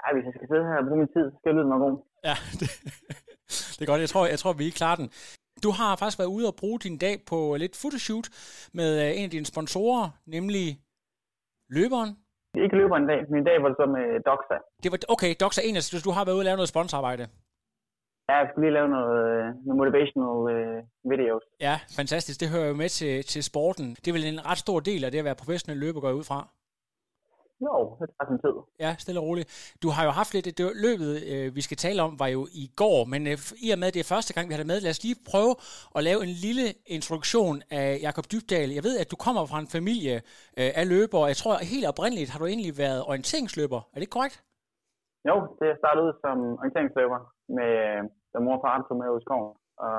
Ja, 0.01 0.07
hvis 0.13 0.25
jeg 0.27 0.33
skal 0.37 0.47
sidde 0.51 0.65
her 0.69 0.87
bruge 0.87 0.99
min 1.01 1.11
tid, 1.15 1.25
så 1.31 1.37
skal 1.39 1.51
lyden 1.57 1.69
nok 1.73 1.81
god. 1.85 1.95
Ja, 2.29 2.35
det, 2.59 2.67
det 3.75 3.83
er 3.85 3.89
godt. 3.91 4.01
Jeg 4.05 4.11
tror, 4.13 4.23
jeg 4.33 4.39
tror, 4.39 4.53
vi 4.61 4.69
klarer 4.79 4.99
den. 5.01 5.07
Du 5.65 5.69
har 5.79 5.91
faktisk 5.95 6.19
været 6.21 6.35
ude 6.37 6.47
og 6.51 6.55
bruge 6.61 6.79
din 6.85 6.97
dag 7.05 7.15
på 7.31 7.37
lidt 7.63 7.75
photoshoot 7.81 8.27
med 8.79 8.89
øh, 9.03 9.17
en 9.17 9.23
af 9.27 9.31
dine 9.35 9.47
sponsorer, 9.53 10.05
nemlig 10.35 10.67
løberen? 11.77 12.11
Ikke 12.55 12.75
løberen 12.77 13.03
en 13.03 13.09
dag, 13.09 13.21
men 13.29 13.41
i 13.41 13.45
dag 13.49 13.57
var 13.61 13.67
det 13.69 13.77
så 13.81 13.85
med 13.85 14.05
Doxa. 14.29 14.57
Det 14.83 14.91
var, 14.91 14.97
okay, 15.15 15.31
Doxa 15.41 15.61
en, 15.67 15.75
altså 15.75 16.01
du 16.07 16.11
har 16.11 16.25
været 16.25 16.35
ude 16.35 16.41
og 16.41 16.49
lave 16.49 16.57
noget 16.61 16.69
sponsorarbejde. 16.69 17.23
Ja, 18.29 18.35
jeg 18.41 18.47
skulle 18.49 18.65
lige 18.65 18.77
lave 18.79 18.89
noget, 18.97 19.17
øh, 19.31 19.45
noget 19.65 19.77
motivational 19.81 20.37
uh, 20.55 21.11
videos. 21.11 21.43
Ja, 21.67 21.75
fantastisk. 21.99 22.39
Det 22.41 22.49
hører 22.49 22.67
jo 22.67 22.73
med 22.73 22.89
til, 22.89 23.23
til 23.33 23.43
sporten. 23.43 23.87
Det 24.01 24.07
er 24.07 24.15
vel 24.17 24.25
en 24.33 24.45
ret 24.49 24.57
stor 24.57 24.79
del 24.79 25.03
af 25.03 25.11
det 25.11 25.19
at 25.19 25.25
være 25.25 25.41
professionel 25.41 25.77
løber, 25.83 25.99
går 26.01 26.07
jeg 26.07 26.19
ud 26.21 26.27
fra. 26.31 26.39
Jo, 27.67 27.75
det 27.99 28.07
tager 28.15 28.27
sin 28.29 28.39
tid. 28.45 28.55
Ja, 28.83 28.91
stille 29.03 29.19
og 29.21 29.25
roligt. 29.29 29.47
Du 29.83 29.87
har 29.95 30.03
jo 30.07 30.11
haft 30.19 30.31
lidt, 30.33 30.45
det 30.57 30.65
løbet, 30.87 31.11
øh, 31.31 31.47
vi 31.57 31.61
skal 31.67 31.77
tale 31.85 31.99
om, 32.05 32.11
var 32.23 32.29
jo 32.37 32.41
i 32.63 32.65
går, 32.81 32.99
men 33.13 33.21
øh, 33.31 33.37
i 33.65 33.67
og 33.73 33.79
med, 33.81 33.87
at 33.89 33.95
det 33.95 34.03
er 34.03 34.13
første 34.15 34.33
gang, 34.35 34.45
vi 34.47 34.53
har 34.53 34.61
det 34.63 34.71
med, 34.71 34.79
lad 34.81 34.93
os 34.95 35.03
lige 35.07 35.17
prøve 35.31 35.53
at 35.97 36.01
lave 36.09 36.19
en 36.27 36.33
lille 36.45 36.65
introduktion 36.95 37.55
af 37.81 37.87
Jakob 38.07 38.25
Dybdal. 38.31 38.69
Jeg 38.77 38.83
ved, 38.87 38.95
at 39.03 39.11
du 39.13 39.17
kommer 39.25 39.43
fra 39.51 39.59
en 39.63 39.71
familie 39.77 40.15
øh, 40.59 40.71
af 40.79 40.85
løbere. 40.93 41.23
Jeg 41.31 41.37
tror, 41.41 41.53
helt 41.73 41.87
oprindeligt 41.91 42.29
har 42.31 42.39
du 42.41 42.47
egentlig 42.53 42.73
været 42.83 42.99
orienteringsløber. 43.09 43.81
Er 43.93 43.99
det 44.01 44.09
korrekt? 44.15 44.37
Jo, 45.29 45.35
det 45.59 45.69
startede 45.81 46.05
ud 46.07 46.13
som 46.23 46.37
orienteringsløber, 46.61 47.19
med, 47.57 47.73
da 48.31 48.37
mor 48.45 48.55
og 48.57 48.63
far 48.65 48.75
tog 48.87 48.97
med 49.01 49.09
ud 49.13 49.21
i 49.21 49.25
skoven, 49.25 49.53
og 49.85 49.95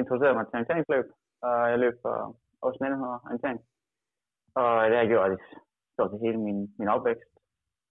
introducerede 0.00 0.36
mig 0.36 0.44
til 0.46 0.56
orienteringsløb, 0.58 1.06
og 1.46 1.56
jeg 1.70 1.78
løb 1.84 1.94
for 2.04 2.16
Aarhus 2.62 2.76
1900 2.76 3.20
orientering. 3.28 3.60
Og 4.60 4.68
det 4.88 4.96
har 4.96 5.04
jeg 5.04 5.12
gjort 5.14 5.30
set 5.96 6.20
hele 6.24 6.38
min, 6.46 6.60
min 6.78 6.88
opvækst. 6.94 7.32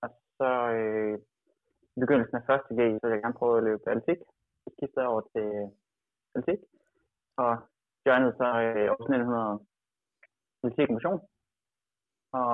Og 0.04 0.10
så 0.38 0.49
øh, 0.78 1.16
i 1.95 1.99
begyndelsen 2.04 2.36
af 2.38 2.47
første 2.49 2.72
G, 2.78 2.80
så 2.80 3.01
ville 3.04 3.16
jeg 3.16 3.24
gerne 3.24 3.39
prøve 3.39 3.58
at 3.58 3.64
løbe 3.64 3.89
atletik. 3.89 4.20
Så 4.64 4.68
skiftede 4.76 5.10
over 5.12 5.22
til 5.34 5.47
atletik, 6.36 6.60
og 7.43 7.51
joinede 8.06 8.34
så 8.41 8.47
øh, 8.66 8.86
år 8.93 8.99
1900 9.04 9.60
atletik 10.64 10.89
motion. 10.95 11.22
Og 12.39 12.54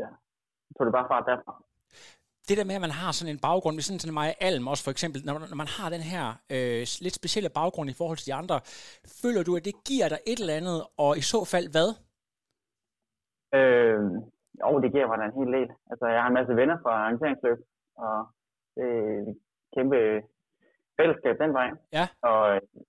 ja, 0.00 0.08
så 0.64 0.70
tog 0.74 0.86
det 0.86 0.96
bare 0.98 1.10
fart 1.12 1.28
derfra 1.30 1.54
det 2.50 2.58
der 2.58 2.64
med, 2.64 2.74
at 2.74 2.80
man 2.80 2.98
har 3.02 3.12
sådan 3.12 3.34
en 3.34 3.44
baggrund, 3.48 3.76
hvis 3.76 3.84
sådan, 3.84 4.00
sådan 4.00 4.14
Maja 4.14 4.34
Alm 4.40 4.68
også 4.68 4.84
for 4.84 4.90
eksempel, 4.90 5.22
når, 5.24 5.38
når 5.52 5.56
man 5.62 5.70
har 5.76 5.88
den 5.96 6.04
her 6.12 6.24
øh, 6.54 6.86
lidt 7.04 7.14
specielle 7.20 7.48
baggrund 7.48 7.90
i 7.90 7.98
forhold 8.00 8.18
til 8.18 8.26
de 8.26 8.34
andre, 8.34 8.60
føler 9.22 9.42
du, 9.42 9.56
at 9.56 9.64
det 9.64 9.74
giver 9.88 10.08
dig 10.08 10.18
et 10.26 10.40
eller 10.40 10.54
andet, 10.60 10.78
og 10.96 11.18
i 11.18 11.20
så 11.20 11.40
fald 11.52 11.66
hvad? 11.74 11.88
Øh, 13.60 14.00
jo, 14.60 14.80
det 14.82 14.92
giver 14.94 15.06
mig 15.08 15.18
da 15.18 15.24
en 15.24 15.38
hel 15.40 15.50
del. 15.56 15.68
Altså, 15.90 16.04
jeg 16.14 16.20
har 16.22 16.28
en 16.30 16.38
masse 16.38 16.54
venner 16.60 16.76
fra 16.82 16.92
orienteringsløb, 17.04 17.58
og 18.04 18.16
det 18.76 18.86
er 18.98 19.18
et 19.22 19.36
kæmpe 19.74 19.98
fællesskab 20.98 21.36
den 21.42 21.52
vej. 21.58 21.68
Ja. 21.98 22.06
Og 22.28 22.38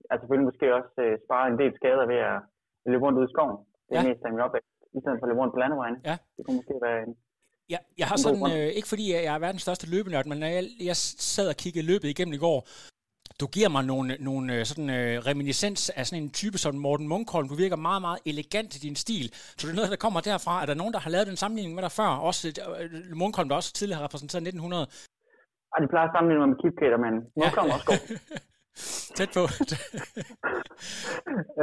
altså, 0.09 0.22
selvfølgelig 0.22 0.49
måske 0.49 0.76
også 0.80 0.93
uh, 1.05 1.14
spare 1.26 1.45
en 1.51 1.59
del 1.62 1.72
skader 1.80 2.05
ved 2.14 2.20
at 2.32 2.38
løbe 2.91 3.03
rundt 3.05 3.20
ud 3.20 3.28
i 3.28 3.34
skoven. 3.34 3.57
Det 3.88 3.93
er 3.97 4.01
ja. 4.01 4.07
mest 4.09 4.26
af 4.26 4.32
min 4.32 4.45
opvækst, 4.45 4.76
i 4.97 4.99
stedet 5.01 5.18
for 5.18 5.26
at 5.26 5.30
løbe 5.30 5.41
rundt 5.41 5.53
på 5.55 5.62
landevejen. 5.64 5.97
Ja. 6.09 6.16
Det 6.36 6.41
kunne 6.43 6.59
måske 6.59 6.76
være 6.88 6.99
en, 7.05 7.14
Ja, 7.74 7.80
jeg 8.01 8.07
har 8.07 8.18
sådan, 8.18 8.43
øh, 8.57 8.68
ikke 8.78 8.89
fordi 8.93 9.05
jeg 9.14 9.36
er 9.36 9.39
verdens 9.39 9.62
største 9.62 9.89
løbenørd, 9.93 10.26
men 10.32 10.38
når 10.43 10.47
jeg, 10.47 10.64
jeg 10.89 10.95
sad 11.32 11.47
og 11.53 11.57
kiggede 11.64 11.86
løbet 11.91 12.07
igennem 12.14 12.34
i 12.34 12.41
går, 12.45 12.59
du 13.42 13.48
giver 13.58 13.72
mig 13.76 13.84
nogle, 13.92 14.10
nogle 14.30 14.46
øh, 14.56 14.62
sådan 14.70 14.89
uh, 14.98 15.14
reminiscens 15.30 15.82
af 16.00 16.04
sådan 16.06 16.24
en 16.24 16.32
type 16.42 16.58
som 16.64 16.74
Morten 16.86 17.08
Munkholm. 17.14 17.48
Du 17.52 17.58
virker 17.64 17.78
meget, 17.89 18.02
meget 18.08 18.20
elegant 18.32 18.72
i 18.78 18.80
din 18.88 18.98
stil. 19.04 19.26
Så 19.58 19.62
det 19.64 19.72
er 19.72 19.80
noget, 19.80 19.94
der 19.96 20.04
kommer 20.06 20.20
derfra. 20.30 20.54
Er 20.64 20.68
der 20.70 20.82
nogen, 20.82 20.94
der 20.96 21.02
har 21.06 21.12
lavet 21.16 21.28
den 21.32 21.42
sammenligning 21.42 21.74
med 21.78 21.84
dig 21.88 21.94
før? 22.00 22.12
Også 22.30 22.44
uh, 22.70 23.18
Munkholm, 23.22 23.48
der 23.50 23.56
også 23.62 23.72
tidligere 23.80 24.00
har 24.00 24.06
repræsenteret 24.08 24.42
1900. 24.42 24.86
Ej, 25.74 25.80
de 25.84 25.88
plejer 25.94 26.08
at 26.08 26.14
sammenligne 26.16 26.42
mig 26.42 26.50
med 26.54 26.60
Kipketer, 26.62 27.00
men 27.06 27.14
Munkholm 27.39 27.70
ja. 27.70 27.76
også 27.76 27.88
god. 27.92 28.02
Tæt 29.18 29.32
på. 29.38 29.44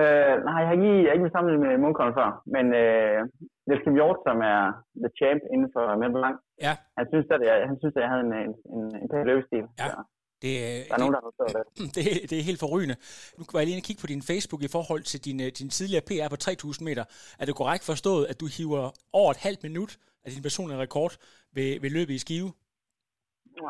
øh, 0.00 0.34
nej, 0.46 0.56
jeg 0.62 0.68
har 0.68 0.76
ikke, 0.78 0.94
jeg 1.02 1.10
har 1.10 1.16
ikke 1.18 1.34
sammenlignet 1.34 1.64
med 1.66 1.82
Munkholm 1.84 2.12
før, 2.20 2.30
men 2.54 2.64
øh, 2.82 3.18
Niels 3.66 3.82
Kim 3.84 3.94
Hjort, 3.98 4.18
som 4.26 4.36
er 4.52 4.60
the 5.02 5.10
champ 5.18 5.42
inden 5.52 5.68
for 5.74 5.84
Mellemlang, 6.00 6.36
ja. 6.66 6.72
han 6.98 7.06
synes, 7.12 7.26
at 7.36 7.42
jeg, 7.48 7.56
han 7.70 7.76
synes, 7.80 7.94
at 7.96 8.02
jeg 8.04 8.10
havde 8.12 8.24
en, 8.28 8.34
en, 8.46 8.52
en, 8.76 8.84
en 9.02 9.08
pæn 9.10 9.28
løbestil. 9.30 9.64
Ja. 9.82 9.88
Så. 9.88 9.98
Det, 10.42 10.50
der 10.88 10.94
er 10.94 10.98
nogen, 10.98 11.14
der 11.14 11.20
har 11.20 11.64
det. 11.78 11.94
Det, 11.94 12.30
det 12.30 12.38
er 12.38 12.42
helt 12.42 12.60
forrygende. 12.60 12.96
Nu 13.38 13.44
kan 13.44 13.58
jeg 13.58 13.66
lige 13.66 13.80
kigge 13.80 14.00
på 14.00 14.06
din 14.06 14.22
Facebook 14.22 14.62
i 14.62 14.68
forhold 14.68 15.02
til 15.02 15.24
din, 15.24 15.40
øh, 15.40 15.46
din 15.58 15.70
tidligere 15.70 16.02
PR 16.06 16.28
på 16.28 16.36
3000 16.36 16.84
meter. 16.84 17.04
Er 17.38 17.44
det 17.44 17.54
korrekt 17.54 17.84
forstået, 17.84 18.26
at 18.26 18.40
du 18.40 18.46
hiver 18.46 18.90
over 19.12 19.30
et 19.30 19.36
halvt 19.36 19.62
minut 19.62 19.98
af 20.24 20.30
din 20.32 20.42
personlige 20.42 20.78
rekord 20.78 21.12
ved, 21.52 21.80
ved 21.80 21.90
løbet 21.90 22.14
i 22.14 22.18
Skive? 22.18 22.52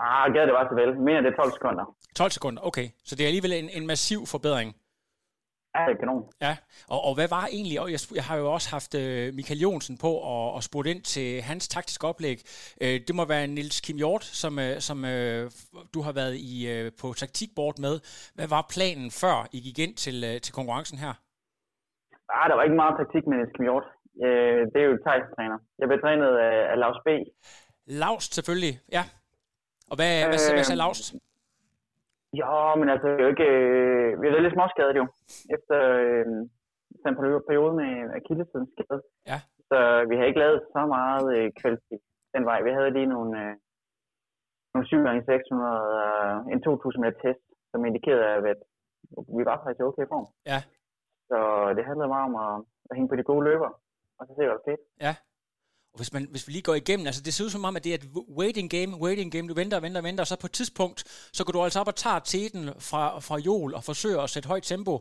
Ah, 0.00 0.34
det 0.34 0.52
var 0.52 0.68
så 0.70 0.74
vel. 0.74 1.00
Mere 1.00 1.22
det 1.22 1.34
12 1.36 1.52
sekunder. 1.52 1.84
12 2.16 2.30
sekunder, 2.30 2.62
okay. 2.62 2.88
Så 3.04 3.14
det 3.16 3.22
er 3.22 3.26
alligevel 3.26 3.52
en, 3.52 3.70
en 3.70 3.86
massiv 3.86 4.26
forbedring. 4.26 4.76
Ja, 5.74 5.80
det 5.86 5.94
er 5.94 6.00
kanon. 6.02 6.22
Ja, 6.46 6.56
og, 6.94 7.00
og 7.06 7.14
hvad 7.14 7.28
var 7.28 7.44
egentlig, 7.56 7.80
og 7.80 7.88
jeg, 7.94 8.00
jeg 8.14 8.24
har 8.24 8.36
jo 8.36 8.52
også 8.56 8.68
haft 8.76 8.92
uh, 8.94 9.34
Michael 9.38 9.60
Jonsen 9.60 9.96
på 10.04 10.12
og, 10.32 10.52
og 10.56 10.62
spurgt 10.62 10.88
ind 10.88 11.02
til 11.02 11.42
hans 11.42 11.68
taktiske 11.68 12.06
oplæg. 12.06 12.38
Uh, 12.84 12.96
det 13.06 13.14
må 13.14 13.24
være 13.24 13.46
Nils 13.46 13.80
Kim 13.80 13.96
Hjort, 13.96 14.24
som, 14.24 14.52
uh, 14.58 14.78
som 14.88 14.98
uh, 15.04 15.42
du 15.94 16.00
har 16.06 16.12
været 16.20 16.36
i 16.52 16.54
uh, 16.72 16.92
på 17.00 17.06
taktikbord 17.22 17.78
med. 17.78 17.94
Hvad 18.34 18.48
var 18.48 18.70
planen 18.74 19.10
før 19.22 19.36
I 19.52 19.58
gik 19.66 19.78
ind 19.78 19.94
til, 20.04 20.16
uh, 20.28 20.40
til 20.44 20.52
konkurrencen 20.58 20.98
her? 20.98 21.12
Ah, 22.36 22.44
der 22.50 22.54
var 22.56 22.62
ikke 22.62 22.80
meget 22.82 22.94
taktik 23.00 23.24
med 23.26 23.36
Nils 23.36 23.52
Kim 23.56 23.64
Hjort. 23.68 23.86
Uh, 24.26 24.60
det 24.72 24.78
er 24.82 24.88
jo 24.90 24.96
træner. 25.36 25.58
Jeg 25.78 25.88
blev 25.88 26.00
trænet 26.04 26.30
af, 26.48 26.56
af 26.72 26.76
Lars 26.82 27.00
B. 27.06 27.08
Laust 27.86 28.34
selvfølgelig, 28.34 28.74
ja. 28.96 29.04
Og 29.90 29.96
hvad, 29.98 30.12
uh, 30.22 30.28
hvad, 30.30 30.40
hvad 30.56 30.64
sagde 30.64 30.82
Laust? 30.84 31.14
Ja, 32.32 32.74
men 32.74 32.88
altså, 32.88 33.06
det 33.08 33.20
er 33.20 33.24
jo 33.26 33.34
ikke, 33.36 33.50
øh, 33.56 34.22
vi 34.22 34.26
er 34.26 34.40
lidt 34.40 34.54
småskadet 34.54 34.96
jo, 34.96 35.06
efter 35.56 35.76
øh, 36.02 36.26
den 37.04 37.14
periode 37.48 37.74
med 37.80 37.90
Achillesens 38.16 38.70
skade. 38.74 39.02
Ja. 39.30 39.38
Så 39.70 39.78
vi 40.08 40.14
har 40.16 40.24
ikke 40.24 40.42
lavet 40.44 40.60
så 40.74 40.82
meget 40.96 41.26
øh, 41.36 41.48
den 42.34 42.44
vej. 42.44 42.62
Vi 42.62 42.70
havde 42.70 42.90
lige 42.90 43.12
nogle, 43.14 43.32
øh, 43.42 43.54
nogle 44.74 44.86
7 44.86 44.96
gange 45.06 45.24
600 45.24 45.80
og 46.12 46.52
en 46.52 46.62
2000 46.62 47.04
meter 47.04 47.18
test, 47.24 47.44
som 47.70 47.84
indikerede, 47.84 48.48
at 48.52 48.60
vi 49.36 49.42
var 49.50 49.56
faktisk 49.62 49.80
i 49.80 49.88
okay 49.90 50.06
form. 50.12 50.26
Ja. 50.52 50.60
Så 51.30 51.38
det 51.76 51.84
handlede 51.88 52.08
meget 52.14 52.28
om 52.30 52.36
at, 52.46 52.54
at 52.90 52.96
hænge 52.96 53.08
på 53.08 53.16
de 53.16 53.28
gode 53.30 53.44
løber, 53.48 53.70
og 54.18 54.22
så 54.26 54.32
se, 54.32 54.42
hvad 54.46 54.56
der 54.56 54.66
skete. 54.66 54.84
Ja. 55.06 55.12
Og 55.92 55.98
hvis, 56.00 56.12
man, 56.12 56.22
hvis 56.32 56.44
vi 56.46 56.52
lige 56.52 56.68
går 56.68 56.74
igennem, 56.82 57.06
altså 57.06 57.22
det 57.26 57.32
ser 57.34 57.44
ud 57.44 57.52
som 57.56 57.64
om, 57.68 57.76
at 57.76 57.84
det 57.84 57.90
er 57.92 57.98
et 58.00 58.08
waiting 58.40 58.68
game, 58.76 58.92
waiting 59.04 59.28
game, 59.34 59.48
du 59.50 59.54
venter 59.62 59.76
og 59.76 59.82
venter 59.86 60.00
og 60.02 60.06
venter, 60.08 60.22
og 60.24 60.30
så 60.30 60.36
på 60.44 60.50
et 60.50 60.56
tidspunkt, 60.60 60.98
så 61.36 61.40
går 61.44 61.52
du 61.52 61.60
altså 61.66 61.80
op 61.82 61.90
og 61.92 61.98
tager 62.04 62.20
teten 62.34 62.64
fra, 62.90 63.02
fra 63.26 63.36
Jol 63.46 63.70
og 63.78 63.82
forsøger 63.90 64.20
at 64.22 64.30
sætte 64.34 64.48
højt 64.52 64.66
tempo. 64.72 64.94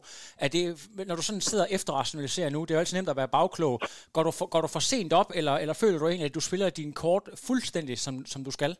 Er 0.45 0.49
det, 0.55 0.63
når 1.09 1.15
du 1.19 1.23
sådan 1.27 1.45
sidder 1.49 1.65
efter 1.77 1.91
rationaliserer 2.01 2.49
nu, 2.49 2.59
det 2.61 2.71
er 2.71 2.77
jo 2.77 2.83
altid 2.83 2.97
nemt 2.97 3.13
at 3.13 3.19
være 3.21 3.35
bagklog, 3.37 3.75
går 4.15 4.23
du 4.27 4.31
for, 4.37 4.45
går 4.53 4.61
du 4.65 4.69
for 4.75 4.83
sent 4.91 5.13
op, 5.21 5.29
eller, 5.39 5.55
eller 5.61 5.75
føler 5.83 5.97
du 5.99 6.05
egentlig, 6.07 6.29
at 6.29 6.37
du 6.39 6.43
spiller 6.49 6.69
din 6.81 6.93
kort 7.03 7.25
fuldstændig, 7.47 7.95
som, 8.05 8.13
som 8.33 8.41
du 8.47 8.51
skal? 8.57 8.71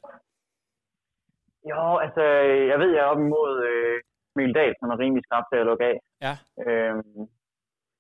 Jo, 1.71 1.83
altså, 2.05 2.23
jeg 2.71 2.77
ved, 2.81 2.89
jeg 2.95 3.03
er 3.05 3.11
op 3.13 3.21
imod 3.27 3.51
øh, 3.69 3.97
Mikkel 4.35 4.55
Dahl, 4.55 4.73
som 4.79 4.89
er 4.93 4.99
rimelig 5.03 5.23
skarp 5.27 5.45
til 5.51 5.61
at 5.61 5.67
lukke 5.69 5.85
af. 5.91 5.97
Ja. 6.25 6.33
Øhm, 6.65 7.21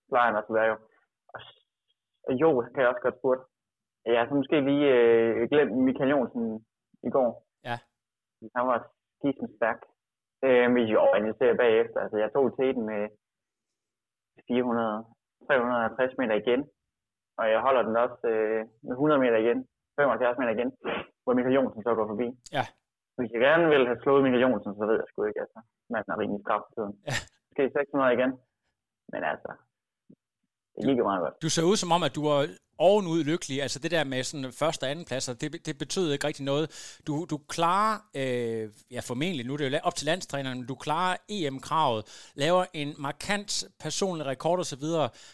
plejer 0.09 0.27
han 0.29 0.39
også 0.39 0.51
at 0.53 0.57
være 0.59 0.69
jo. 0.71 0.77
Og 2.27 2.33
jo, 2.41 2.49
kan 2.73 2.81
jeg 2.81 2.89
også 2.91 3.05
godt 3.07 3.19
spurgte. 3.19 3.43
Jeg 4.11 4.19
har 4.19 4.27
så 4.27 4.35
måske 4.41 4.57
lige 4.69 4.87
øh, 4.97 5.49
glemt 5.51 5.73
Michael 5.87 6.09
Jonsen 6.13 6.45
i 7.07 7.09
går. 7.15 7.29
Ja. 7.69 7.77
Han 8.57 8.65
var 8.71 8.79
skismen 9.17 9.49
stærk. 9.57 9.79
Øh, 10.45 10.67
men 10.73 10.83
jo, 10.93 11.01
analyserer 11.17 11.55
bagefter. 11.63 11.99
Altså, 12.03 12.17
jeg 12.23 12.29
tog 12.31 12.45
teten 12.59 12.83
med 12.91 13.01
400, 14.47 15.05
350 15.47 16.17
meter 16.19 16.35
igen. 16.43 16.61
Og 17.39 17.45
jeg 17.53 17.59
holder 17.65 17.81
den 17.87 17.95
også 18.05 18.27
øh, 18.33 18.61
med 18.87 18.95
100 18.95 19.21
meter 19.23 19.37
igen. 19.43 19.59
75 19.99 20.37
meter 20.39 20.53
igen. 20.57 20.69
Hvor 21.23 21.33
Michael 21.37 21.55
Jonsen 21.57 21.83
så 21.83 21.91
går 21.99 22.07
forbi. 22.11 22.27
Ja. 22.57 22.65
Hvis 23.17 23.31
jeg 23.33 23.41
gerne 23.47 23.65
vil 23.73 23.83
have 23.89 23.99
slået 24.03 24.23
Michael 24.23 24.43
Jonsen, 24.45 24.73
så 24.79 24.83
ved 24.89 24.95
jeg 25.01 25.07
sgu 25.09 25.19
ikke, 25.29 25.41
altså. 25.45 25.59
Manden 25.91 26.11
er 26.13 26.19
rimelig 26.21 26.41
skrab 26.43 26.61
på 26.65 26.71
tiden. 26.75 26.93
Ja. 27.09 27.15
Måske 27.47 27.61
600 27.73 28.13
igen. 28.17 28.31
Men 29.11 29.21
altså, 29.31 29.51
det 30.75 30.83
gik 30.87 30.97
jo 31.01 31.05
meget 31.09 31.21
godt. 31.23 31.35
Du 31.45 31.49
ser 31.55 31.65
ud 31.71 31.77
som 31.83 31.91
om, 31.95 32.01
at 32.07 32.13
du 32.17 32.21
var 32.29 32.39
ovenud 32.79 33.23
lykkelig. 33.23 33.61
Altså 33.61 33.79
det 33.79 33.91
der 33.91 34.03
med 34.03 34.23
sådan 34.23 34.51
første 34.61 34.83
og 34.83 34.89
anden 34.91 35.05
pladser, 35.05 35.33
det, 35.33 35.65
det 35.67 35.77
betød 35.77 36.11
ikke 36.11 36.27
rigtig 36.27 36.45
noget. 36.45 36.65
Du, 37.07 37.13
du 37.29 37.37
klarer, 37.55 37.95
øh, 38.21 38.63
ja 38.95 38.99
formentlig, 39.09 39.45
nu 39.45 39.53
er 39.53 39.57
det 39.57 39.73
jo 39.73 39.79
op 39.83 39.95
til 39.95 40.05
landstræneren, 40.05 40.57
men 40.59 40.67
du 40.67 40.75
klarer 40.75 41.15
EM-kravet, 41.29 42.01
laver 42.35 42.63
en 42.73 42.89
markant 43.07 43.51
personlig 43.83 44.25
rekord 44.25 44.59
osv. 44.59 44.85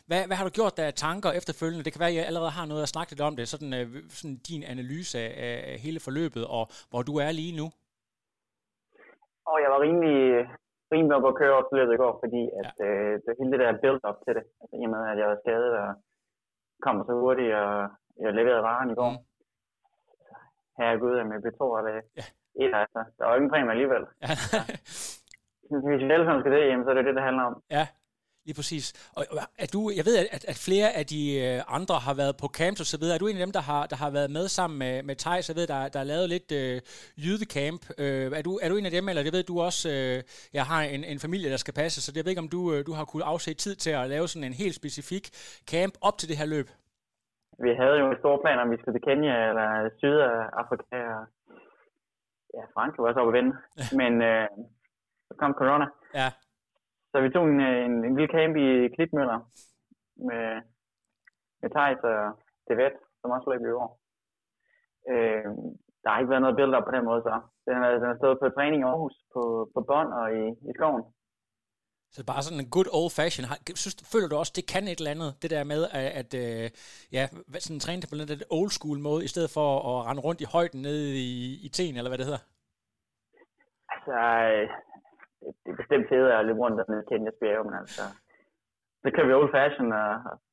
Hvad, 0.08 0.22
hvad 0.28 0.38
har 0.38 0.46
du 0.46 0.54
gjort 0.60 0.78
der 0.78 0.86
af 0.86 0.94
tanker 0.94 1.32
efterfølgende? 1.32 1.84
Det 1.86 1.94
kan 1.94 2.00
være, 2.00 2.14
at 2.14 2.16
jeg 2.16 2.26
allerede 2.26 2.54
har 2.60 2.66
noget 2.66 2.84
at 2.84 2.94
snakke 2.94 3.12
lidt 3.12 3.22
om 3.22 3.36
det. 3.36 3.48
Sådan, 3.48 3.74
øh, 3.80 3.88
sådan 4.20 4.38
din 4.50 4.64
analyse 4.74 5.20
af, 5.20 5.32
af 5.72 5.78
hele 5.86 6.00
forløbet, 6.00 6.44
og 6.58 6.64
hvor 6.91 7.02
du 7.10 7.14
er 7.26 7.32
lige 7.32 7.56
nu. 7.62 7.68
Og 9.52 9.58
jeg 9.64 9.70
var 9.74 9.80
rimelig, 9.86 10.20
rimelig 10.94 11.16
op 11.18 11.28
at 11.32 11.38
køre 11.41 11.64
løbet 11.78 11.94
i 11.94 12.02
går, 12.04 12.14
fordi 12.24 12.41
at, 12.60 12.70
ja. 12.80 12.86
øh, 12.86 13.14
det 13.24 13.32
hele 13.39 13.52
det 13.54 13.60
der 13.64 13.82
build-up 13.84 14.18
til 14.26 14.34
det, 14.38 14.46
altså 14.62 14.76
i 14.82 14.84
og 14.88 14.91
med, 14.94 15.02
at 15.12 15.18
jeg 15.22 15.28
var 15.32 15.39
skadet 15.44 15.72
og 15.84 15.89
kom 16.82 17.05
så 17.05 17.13
hurtigt, 17.13 17.53
og 17.53 17.89
jeg 18.24 18.34
leverede 18.34 18.63
varen 18.63 18.91
i 18.91 18.95
går. 18.95 19.11
Mm. 19.11 19.24
Herregud, 20.78 21.17
at 21.17 21.28
med 21.28 21.43
B2 21.45 21.61
det 21.88 21.93
ja. 22.17 22.26
et, 22.65 22.74
altså, 22.76 22.99
der 23.17 23.26
var 23.26 23.36
ingen 23.36 23.49
præmie 23.49 23.71
alligevel. 23.71 24.05
Ja. 24.21 24.28
Hvis 25.69 25.84
vi 25.88 26.11
alle 26.13 26.26
sammen 26.26 26.41
skal 26.41 26.51
det, 26.51 26.67
jamen, 26.67 26.86
så 26.86 26.89
er 26.89 26.93
det 26.93 27.05
det, 27.05 27.15
det 27.15 27.24
handler 27.24 27.43
om. 27.43 27.55
Ja, 27.71 27.88
lige 28.46 28.58
præcis. 28.60 28.86
Og 29.18 29.22
er 29.64 29.70
du, 29.76 29.82
jeg 30.00 30.06
ved, 30.06 30.16
at, 30.36 30.44
at 30.52 30.58
flere 30.68 30.89
af 31.00 31.06
de 31.14 31.22
øh, 31.46 31.78
andre 31.78 31.96
har 32.08 32.16
været 32.22 32.36
på 32.41 32.48
camps 32.58 32.80
og 32.84 32.89
så 32.91 32.98
videre. 33.00 33.16
Er 33.16 33.22
du 33.22 33.28
en 33.28 33.38
af 33.39 33.46
dem, 33.46 33.56
der 33.58 33.64
har, 33.72 33.84
der 33.91 33.98
har 34.04 34.10
været 34.18 34.32
med 34.38 34.46
sammen 34.58 34.78
med, 34.84 35.04
med 35.04 35.16
Thijs? 35.16 35.50
Jeg 35.50 35.58
ved, 35.60 35.68
der, 35.68 35.80
der 35.94 36.00
er 36.00 36.10
lavet 36.14 36.28
lidt 36.36 36.50
øh, 36.62 36.76
jydecamp. 37.24 37.82
Øh, 37.98 38.26
er, 38.39 38.44
du, 38.48 38.52
er 38.64 38.68
du 38.70 38.76
en 38.78 38.86
af 38.89 38.96
dem, 38.98 39.10
eller 39.10 39.24
det 39.24 39.34
ved 39.34 39.44
du 39.52 39.56
også, 39.68 39.84
øh, 39.96 40.18
jeg 40.58 40.66
har 40.72 40.82
en, 40.96 41.04
en 41.04 41.20
familie, 41.26 41.50
der 41.54 41.58
skal 41.64 41.74
passe, 41.82 41.98
så 42.02 42.12
jeg 42.16 42.26
ved 42.26 42.32
ikke, 42.32 42.46
om 42.46 42.54
du, 42.56 42.62
øh, 42.74 42.80
du 42.88 42.94
har 42.98 43.06
kunnet 43.06 43.26
afse 43.34 43.54
tid 43.54 43.76
til 43.76 43.94
at 44.00 44.10
lave 44.14 44.28
sådan 44.28 44.48
en 44.50 44.60
helt 44.64 44.76
specifik 44.82 45.26
camp 45.72 45.94
op 46.08 46.18
til 46.18 46.30
det 46.30 46.38
her 46.41 46.46
løb? 46.56 46.68
Vi 47.66 47.72
havde 47.82 47.98
jo 48.02 48.06
en 48.12 48.20
stor 48.24 48.36
plan 48.44 48.60
om, 48.60 48.72
vi 48.72 48.78
skulle 48.80 48.96
til 48.98 49.06
Kenya 49.08 49.36
eller 49.50 49.70
Sydafrika 50.00 51.00
og 51.18 51.24
ja, 52.56 52.64
Frankrig 52.76 53.02
var 53.02 53.10
også 53.10 53.22
oppe 53.22 53.34
at 53.34 53.38
vende. 53.39 53.54
Men 54.02 54.14
øh, 54.30 54.48
så 55.28 55.34
kom 55.39 55.54
corona. 55.62 55.86
Ja. 56.20 56.30
Så 57.14 57.22
vi 57.22 57.30
tog 57.30 57.45
en, 57.49 57.61
en, 57.61 58.05
en 58.05 58.16
lille 58.16 58.34
camp 58.36 58.55
i 58.66 58.70
Klitmøller 58.95 59.39
med, 60.30 60.45
med 61.61 61.70
Thijs 61.76 62.01
og 62.11 62.20
Devet, 62.68 62.95
som 63.22 63.32
også 63.32 63.49
løb 63.49 63.61
i 63.66 63.78
år. 63.82 63.89
Øh, 65.11 65.49
der 66.01 66.09
har 66.09 66.20
ikke 66.20 66.34
været 66.34 66.45
noget 66.45 66.57
build-up 66.57 66.86
på 66.88 66.95
den 66.95 67.05
måde, 67.09 67.22
så 67.28 67.34
den 67.68 67.76
har, 67.82 67.89
den 68.01 68.09
har 68.11 68.18
stået 68.22 68.39
på 68.39 68.49
træning 68.49 68.80
i 68.82 68.86
Aarhus 68.89 69.16
på, 69.34 69.41
på 69.74 69.80
bånd 69.89 70.09
og 70.20 70.26
i, 70.41 70.43
i 70.70 70.72
skoven. 70.78 71.03
Så 72.16 72.26
bare 72.26 72.43
sådan 72.43 72.64
en 72.64 72.74
good 72.76 72.89
old 72.99 73.11
fashion. 73.20 73.45
Synes, 73.84 73.95
føler 74.14 74.28
du 74.30 74.36
også, 74.36 74.53
det 74.55 74.72
kan 74.74 74.84
et 74.84 74.99
eller 74.99 75.16
andet, 75.16 75.32
det 75.41 75.49
der 75.55 75.64
med, 75.74 75.82
at, 75.99 76.09
at 76.22 76.32
øh, 76.43 76.66
ja, 77.11 77.24
sådan 77.66 77.80
træne 77.80 78.09
på 78.11 78.16
den 78.16 78.41
old 78.57 78.72
school 78.78 78.99
måde, 79.07 79.22
i 79.24 79.32
stedet 79.34 79.49
for 79.57 79.68
at 79.89 80.05
rende 80.07 80.22
rundt 80.28 80.41
i 80.41 80.51
højden 80.55 80.82
nede 80.82 81.07
i, 81.28 81.32
i 81.66 81.70
ten, 81.78 81.95
eller 81.97 82.09
hvad 82.09 82.18
det 82.18 82.30
hedder? 82.30 82.43
Altså, 83.93 84.16
det 85.64 85.70
er 85.74 85.80
bestemt 85.82 86.06
fedt 86.10 86.32
at 86.38 86.46
løbe 86.48 86.60
rundt 86.64 86.80
og 86.82 86.86
kende 87.12 87.32
bjerge, 87.41 87.64
men 87.68 87.76
altså, 87.82 88.04
så 89.04 89.08
kan 89.16 89.28
vi 89.28 89.34
old 89.34 89.52
fashion 89.58 89.88
og, 90.02 90.12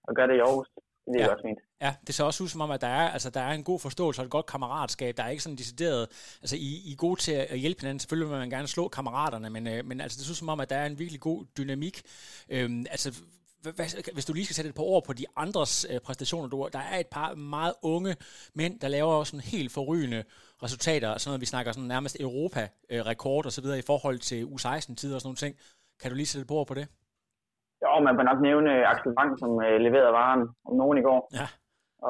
og 0.09 0.13
gøre 0.17 0.29
det 0.29 0.37
i 0.37 0.45
Aarhus. 0.47 0.69
Det 1.13 1.21
er 1.21 1.25
ja. 1.25 1.33
også 1.33 1.45
fint. 1.49 1.61
Ja, 1.81 1.95
det 2.07 2.15
ser 2.15 2.25
også 2.25 2.43
ud 2.45 2.49
som 2.49 2.61
om, 2.61 2.71
at 2.71 2.81
der 2.81 2.93
er, 3.01 3.09
altså, 3.17 3.31
der 3.31 3.41
er 3.41 3.53
en 3.53 3.65
god 3.65 3.81
forståelse 3.81 4.21
og 4.21 4.25
et 4.25 4.31
godt 4.31 4.47
kammeratskab. 4.47 5.17
Der 5.17 5.23
er 5.23 5.29
ikke 5.29 5.43
sådan 5.43 5.57
decideret, 5.57 6.03
altså 6.43 6.57
I, 6.57 6.71
I 6.89 6.93
er 6.93 6.97
gode 6.97 7.21
til 7.21 7.33
at 7.33 7.59
hjælpe 7.59 7.81
hinanden. 7.81 8.01
Selvfølgelig 8.01 8.31
vil 8.31 8.39
man 8.39 8.51
gerne 8.51 8.69
slå 8.69 8.89
kammeraterne, 8.89 9.51
men, 9.51 9.67
øh, 9.67 9.85
men 9.85 10.01
altså, 10.01 10.17
det 10.17 10.25
ser 10.27 10.33
ud 10.33 10.43
som 10.43 10.49
om, 10.49 10.61
at 10.61 10.71
der 10.71 10.77
er 10.77 10.87
en 10.87 10.99
virkelig 10.99 11.21
god 11.21 11.45
dynamik. 11.59 11.97
Øhm, 12.51 12.87
altså, 12.91 13.23
hvis 14.17 14.27
du 14.27 14.33
lige 14.33 14.45
skal 14.45 14.55
sætte 14.55 14.69
et 14.69 14.75
par 14.75 14.89
ord 14.93 15.03
på 15.05 15.13
de 15.13 15.25
andres 15.37 15.87
øh, 15.91 16.01
præstationer, 16.07 16.49
du, 16.49 16.69
der 16.73 16.83
er 16.93 16.99
et 17.05 17.11
par 17.17 17.35
meget 17.35 17.75
unge 17.83 18.13
mænd, 18.55 18.81
der 18.81 18.89
laver 18.89 19.25
sådan 19.25 19.45
helt 19.55 19.73
forrygende 19.79 20.21
resultater, 20.65 21.09
sådan 21.19 21.31
noget, 21.31 21.41
vi 21.41 21.47
snakker 21.47 21.73
sådan 21.73 21.89
nærmest 21.89 22.21
Europa-rekord 22.21 23.45
og 23.47 23.53
så 23.53 23.61
videre 23.63 23.79
i 23.79 23.87
forhold 23.91 24.19
til 24.29 24.41
U16-tider 24.55 25.15
og 25.17 25.21
sådan 25.21 25.29
nogle 25.31 25.43
ting. 25.45 25.55
Kan 26.01 26.11
du 26.11 26.17
lige 26.17 26.31
sætte 26.31 26.43
et 26.45 26.49
par 26.49 26.59
ord 26.61 26.67
på 26.67 26.75
det? 26.81 26.87
Jo, 27.83 27.91
man 28.07 28.17
kan 28.17 28.25
nok 28.31 28.41
nævne 28.49 28.71
Axel 28.93 29.15
Bang, 29.19 29.39
som 29.39 29.51
uh, 29.51 29.77
leverede 29.87 30.13
varen 30.19 30.43
om 30.67 30.75
nogen 30.81 30.99
i 30.99 31.03
går. 31.09 31.21
Ja. 31.41 31.47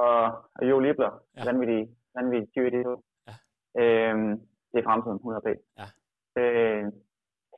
Og, 0.01 0.21
og 0.59 0.63
Jo 0.71 0.79
Libler, 0.79 1.13
ja. 1.37 1.45
vanvittig, 1.45 1.89
vanvittig 2.15 2.49
20 2.53 2.71
det. 2.71 2.83
Ja. 3.29 3.35
Øhm, 3.81 4.31
det 4.71 4.79
er 4.79 4.87
fremtiden, 4.89 5.17
100 5.17 5.43
p. 5.47 5.49
Ja. 5.81 5.87
Øh, 6.41 6.85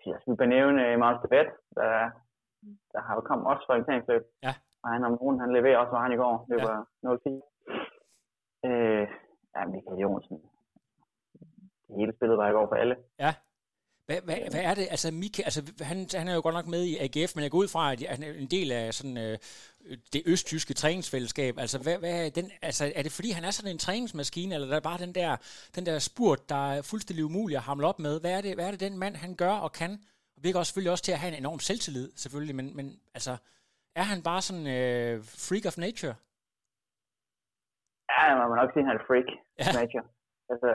jeg 0.06 0.18
skal 0.20 0.36
bare 0.36 0.54
nævne 0.56 0.80
uh, 0.92 0.98
Master 1.04 1.28
Bet, 1.32 1.48
der, 1.76 2.10
der 2.92 3.00
har 3.06 3.14
jo 3.14 3.20
kommet 3.20 3.46
også 3.46 3.62
fra 3.66 3.74
orienteringsløb. 3.74 4.22
Ja. 4.46 4.54
Og 4.82 4.88
han 4.92 5.04
om 5.04 5.12
nogen, 5.20 5.40
han 5.40 5.52
leverer 5.56 5.78
også 5.78 5.92
varen 5.96 6.12
i 6.12 6.20
går. 6.22 6.34
Det 6.50 6.56
var 6.66 6.76
ja. 7.02 7.08
0-10. 7.14 8.68
Øh, 8.68 9.06
ja, 9.54 9.60
Michael 9.72 10.00
Jonsen. 10.02 10.38
Det 11.88 11.96
hele 12.00 12.12
spillet 12.16 12.38
var 12.38 12.48
i 12.48 12.52
går 12.52 12.66
for 12.68 12.76
alle. 12.82 12.96
Ja. 13.18 13.34
Hvad, 14.06 14.20
hvad, 14.24 14.36
hvad 14.50 14.60
er 14.60 14.74
det? 14.74 14.86
Altså, 14.90 15.10
Mika, 15.10 15.42
altså 15.42 15.72
han, 15.80 16.06
han 16.14 16.28
er 16.28 16.34
jo 16.34 16.40
godt 16.42 16.54
nok 16.54 16.66
med 16.66 16.82
i 16.84 16.96
AGF, 16.98 17.32
men 17.34 17.42
jeg 17.42 17.50
går 17.50 17.58
ud 17.58 17.68
fra, 17.68 17.92
at 17.92 18.02
han 18.08 18.22
er 18.22 18.32
en 18.32 18.46
del 18.46 18.72
af 18.72 18.94
sådan, 18.94 19.16
øh, 19.18 19.38
det 20.12 20.22
østtyske 20.26 20.74
træningsfællesskab. 20.74 21.58
Altså, 21.58 21.78
hvad, 21.78 21.98
hvad 21.98 22.26
er, 22.26 22.30
den, 22.30 22.50
altså, 22.62 22.92
er 22.94 23.02
det 23.02 23.12
fordi, 23.12 23.30
han 23.30 23.44
er 23.44 23.50
sådan 23.50 23.70
en 23.70 23.78
træningsmaskine, 23.78 24.54
eller 24.54 24.68
er 24.68 24.74
det 24.74 24.82
bare 24.82 24.98
den 24.98 25.14
der, 25.14 25.36
den 25.74 25.86
der 25.86 25.98
spurt, 25.98 26.48
der 26.48 26.72
er 26.72 26.82
fuldstændig 26.82 27.24
umulig 27.24 27.56
at 27.56 27.62
hamle 27.62 27.86
op 27.86 27.98
med? 27.98 28.20
Hvad 28.20 28.32
er 28.32 28.40
det, 28.40 28.54
hvad 28.54 28.66
er 28.66 28.70
det 28.70 28.80
den 28.80 28.98
mand, 28.98 29.16
han 29.16 29.34
gør 29.34 29.52
og 29.52 29.72
kan? 29.72 29.98
Virker 30.44 30.58
også 30.58 30.70
selvfølgelig 30.70 30.94
også 30.94 31.04
til 31.04 31.16
at 31.16 31.22
have 31.22 31.32
en 31.32 31.40
enorm 31.44 31.60
selvtillid, 31.68 32.06
selvfølgelig, 32.22 32.56
men, 32.58 32.66
men 32.78 32.86
altså, 33.16 33.32
er 34.00 34.06
han 34.12 34.20
bare 34.28 34.42
sådan 34.48 34.66
øh, 34.76 35.14
freak 35.46 35.64
of 35.70 35.76
nature? 35.86 36.14
Ja, 38.12 38.22
man 38.38 38.48
må 38.48 38.54
nok 38.54 38.70
sige, 38.72 38.82
at 38.84 38.88
han 38.90 38.98
er 39.00 39.06
freak 39.08 39.28
ja. 39.58 39.64
of 39.68 39.74
nature. 39.80 40.04
Altså, 40.52 40.68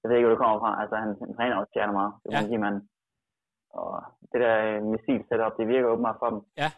jeg 0.00 0.06
ved 0.06 0.16
ikke, 0.16 0.26
hvor 0.26 0.34
det 0.36 0.42
kommer 0.44 0.58
fra. 0.62 0.70
Altså, 0.82 0.96
han, 1.02 1.10
han 1.22 1.32
træner 1.36 1.56
også 1.60 1.70
stjerner 1.72 1.96
meget. 2.00 2.12
Det 2.22 2.52
ja. 2.54 2.58
man. 2.66 2.76
Og 3.80 3.88
det 4.30 4.38
der 4.44 4.56
øh, 4.68 4.78
missil 4.92 5.20
setup, 5.28 5.54
det 5.58 5.72
virker 5.72 5.92
åbenbart 5.92 6.20
for 6.22 6.30
dem. 6.32 6.40
Ja. 6.62 6.70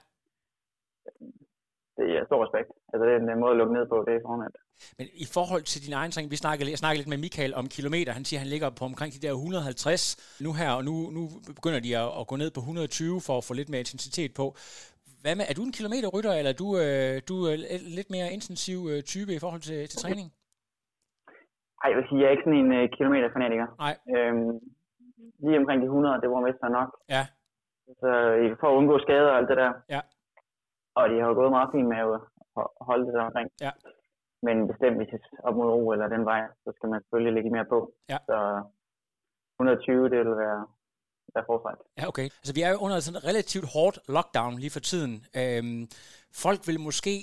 Det 1.99 2.07
er 2.17 2.23
stor 2.29 2.41
respekt. 2.45 2.69
Altså, 2.93 3.03
det 3.07 3.13
er 3.15 3.19
en 3.35 3.41
måde 3.45 3.55
at 3.55 3.61
lukke 3.61 3.75
ned 3.79 3.87
på, 3.93 3.97
det 4.07 4.15
er 4.15 4.23
fornemt. 4.27 4.57
Men 4.99 5.07
i 5.25 5.27
forhold 5.37 5.65
til 5.73 5.81
din 5.87 5.95
egen 6.01 6.11
træning, 6.11 6.31
vi 6.35 6.45
snakkede, 6.45 6.71
jeg 6.75 6.81
snakkede 6.83 7.01
lidt 7.01 7.13
med 7.15 7.21
Michael 7.27 7.53
om 7.61 7.67
kilometer. 7.77 8.11
Han 8.19 8.25
siger, 8.25 8.39
at 8.39 8.45
han 8.45 8.53
ligger 8.55 8.69
på 8.79 8.85
omkring 8.91 9.11
de 9.17 9.23
der 9.27 9.33
150 9.33 10.41
nu 10.45 10.51
her, 10.61 10.71
og 10.79 10.83
nu, 10.89 10.95
nu 11.17 11.23
begynder 11.59 11.81
de 11.87 11.91
at, 12.03 12.09
at 12.21 12.25
gå 12.31 12.35
ned 12.43 12.51
på 12.57 12.61
120 12.61 13.21
for 13.27 13.35
at 13.41 13.45
få 13.49 13.53
lidt 13.61 13.71
mere 13.73 13.83
intensitet 13.87 14.31
på. 14.41 14.47
Hvad 15.23 15.35
med, 15.39 15.45
er 15.51 15.55
du 15.59 15.63
en 15.69 15.77
kilometerrytter, 15.79 16.33
eller 16.39 16.53
er 16.55 16.59
du, 16.63 16.69
øh, 16.85 17.15
du 17.31 17.35
er 17.51 17.57
lidt 17.99 18.11
mere 18.15 18.29
intensiv 18.37 18.79
øh, 18.93 19.01
type 19.13 19.33
i 19.35 19.41
forhold 19.45 19.63
til, 19.71 19.81
til 19.91 19.99
træning? 20.05 20.27
Ej, 21.81 21.87
jeg 21.91 21.97
vil 21.99 22.07
sige, 22.09 22.21
jeg 22.21 22.27
er 22.29 22.35
ikke 22.35 22.47
sådan 22.47 22.63
en 22.65 22.73
uh, 22.79 22.85
kilometerfanatiker. 22.97 23.67
Nej. 23.85 23.95
Øhm, 24.15 24.53
lige 25.45 25.61
omkring 25.63 25.79
de 25.83 25.87
100, 25.87 26.21
det 26.23 26.29
var 26.35 26.41
mest 26.47 26.61
nok. 26.79 26.91
Ja. 27.15 27.25
Så 28.01 28.11
for 28.61 28.67
at 28.71 28.77
undgå 28.79 28.95
skader 28.99 29.31
og 29.33 29.39
alt 29.39 29.49
det 29.53 29.57
der. 29.63 29.73
Ja. 29.95 30.01
Og 30.99 31.05
de 31.11 31.21
har 31.21 31.29
jo 31.29 31.35
gået 31.35 31.57
meget 31.57 31.71
fint 31.75 31.89
med 31.89 31.99
at 32.61 32.67
holde 32.89 33.07
det 33.07 33.15
der 33.15 33.23
omkring. 33.29 33.51
Ja. 33.61 33.73
men 34.47 34.57
bestemt, 34.71 34.97
hvis 34.97 35.09
det 35.13 35.21
op 35.47 35.57
mod 35.57 35.69
O 35.79 35.93
eller 35.93 36.09
den 36.09 36.25
vej, 36.25 36.43
så 36.65 36.73
skal 36.77 36.89
man 36.89 37.01
selvfølgelig 37.03 37.35
lægge 37.35 37.51
mere 37.51 37.69
på. 37.75 37.79
Ja. 38.13 38.19
Så 38.29 38.39
120, 39.61 40.09
det 40.13 40.19
vil 40.19 40.37
være, 40.45 40.61
være. 41.35 41.77
Ja, 41.99 42.05
okay. 42.09 42.27
Altså, 42.41 42.53
vi 42.55 42.63
er 42.63 42.71
jo 42.71 42.79
under 42.85 43.01
sådan 43.01 43.19
et 43.19 43.25
relativt 43.31 43.67
hårdt 43.75 43.97
lockdown 44.17 44.55
lige 44.63 44.75
for 44.77 44.85
tiden. 44.91 45.13
Øhm, 45.41 45.83
folk 46.43 46.61
vil 46.67 46.81
måske... 46.81 47.15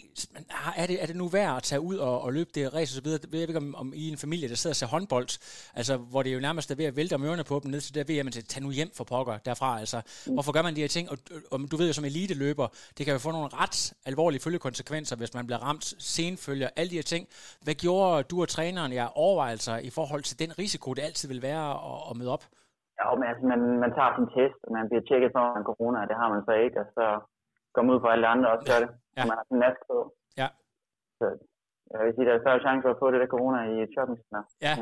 Er 0.78 0.88
det, 0.88 1.04
er 1.04 1.06
det 1.06 1.16
nu 1.16 1.28
værd 1.28 1.58
at 1.58 1.64
tage 1.64 1.82
ud 1.82 1.98
og, 1.98 2.22
og 2.22 2.34
løbe 2.34 2.50
det 2.56 2.74
race 2.76 2.94
så 2.96 3.04
videre? 3.04 3.20
Jeg 3.24 3.32
ved 3.32 3.42
ikke, 3.42 3.58
om, 3.58 3.76
om 3.76 3.94
I 3.96 4.08
er 4.08 4.12
en 4.12 4.18
familie, 4.18 4.50
der 4.50 4.56
sidder 4.56 4.72
og 4.72 4.82
ser 4.82 4.88
håndbold, 4.96 5.32
altså, 5.80 5.94
hvor 6.12 6.22
det 6.24 6.34
jo 6.36 6.40
nærmest 6.40 6.72
er 6.72 6.76
ved 6.76 6.86
at 6.86 6.96
vælte 6.96 7.14
om 7.14 7.24
ørerne 7.24 7.44
på 7.52 7.56
dem 7.64 7.72
ned 7.72 7.82
til 7.82 7.96
der 7.96 8.04
ved, 8.08 8.18
at 8.20 8.26
man 8.26 8.34
siger, 8.34 8.46
tag 8.50 8.64
nu 8.64 8.72
hjem 8.80 8.92
for 8.98 9.04
pokker 9.14 9.38
derfra. 9.38 9.80
Altså, 9.84 9.98
mm. 10.28 10.34
hvorfor 10.36 10.52
gør 10.56 10.64
man 10.68 10.76
de 10.76 10.82
her 10.86 10.92
ting? 10.98 11.06
Og, 11.12 11.18
og, 11.52 11.58
du 11.72 11.76
ved 11.80 11.88
jo 11.92 11.94
som 11.94 12.06
elite-løber, 12.12 12.68
det 12.98 13.02
kan 13.06 13.14
jo 13.16 13.20
få 13.28 13.32
nogle 13.38 13.50
ret 13.62 13.78
alvorlige 14.10 14.42
følgekonsekvenser, 14.46 15.16
hvis 15.22 15.34
man 15.38 15.46
bliver 15.48 15.62
ramt 15.68 15.86
senfølger, 16.16 16.70
alle 16.78 16.90
de 16.94 17.00
her 17.02 17.08
ting. 17.14 17.24
Hvad 17.66 17.76
gjorde 17.84 18.24
du 18.32 18.36
og 18.42 18.50
træneren 18.56 18.94
jer 19.00 19.08
overvejelser 19.24 19.76
i 19.90 19.92
forhold 19.98 20.24
til 20.30 20.40
den 20.44 20.52
risiko, 20.60 20.88
det 20.94 21.04
altid 21.10 21.28
vil 21.34 21.42
være 21.42 21.66
at, 21.92 22.00
at 22.10 22.14
møde 22.20 22.32
op? 22.36 22.44
Ja, 23.00 23.06
men 23.20 23.26
altså, 23.32 23.44
man, 23.52 23.62
man 23.84 23.92
tager 23.98 24.12
sin 24.18 24.28
test, 24.36 24.60
og 24.66 24.72
man 24.78 24.86
bliver 24.90 25.04
tjekket 25.10 25.32
for 25.36 25.44
corona, 25.70 25.98
og 26.04 26.08
det 26.10 26.18
har 26.22 26.30
man 26.34 26.42
så 26.48 26.54
ikke, 26.66 26.78
og 26.84 26.88
så 26.98 27.06
går 27.74 27.82
man 27.82 27.92
ud 27.96 28.02
for 28.04 28.10
alle 28.16 28.28
andre 28.34 28.48
også 28.54 28.66
gør 28.72 28.80
det. 28.86 28.92
Ja. 29.18 29.24
Man 29.30 29.38
har 29.38 29.46
sådan 29.48 29.58
en 29.58 29.64
mask 29.66 29.80
på. 29.90 29.98
Ja. 30.42 30.48
Så 31.20 31.26
jeg 31.92 32.00
vil 32.06 32.14
sige, 32.16 32.26
der 32.28 32.34
er 32.36 32.42
større 32.46 32.62
chance 32.66 32.82
for 32.86 32.92
at 32.96 33.00
få 33.04 33.08
det 33.12 33.20
der 33.24 33.30
corona 33.36 33.60
i 33.74 33.76
et 33.86 33.90
shoppingcenter. 33.96 34.44
Ja, 34.68 34.74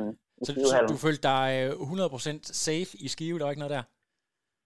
så, 0.45 0.51
så 0.71 0.85
du 0.93 0.97
følte 1.07 1.23
dig 1.33 1.47
100% 1.69 2.39
safe 2.65 2.91
i 3.05 3.07
Skive, 3.13 3.39
der 3.39 3.45
var 3.45 3.51
ikke 3.51 3.65
noget 3.65 3.75
der? 3.77 3.83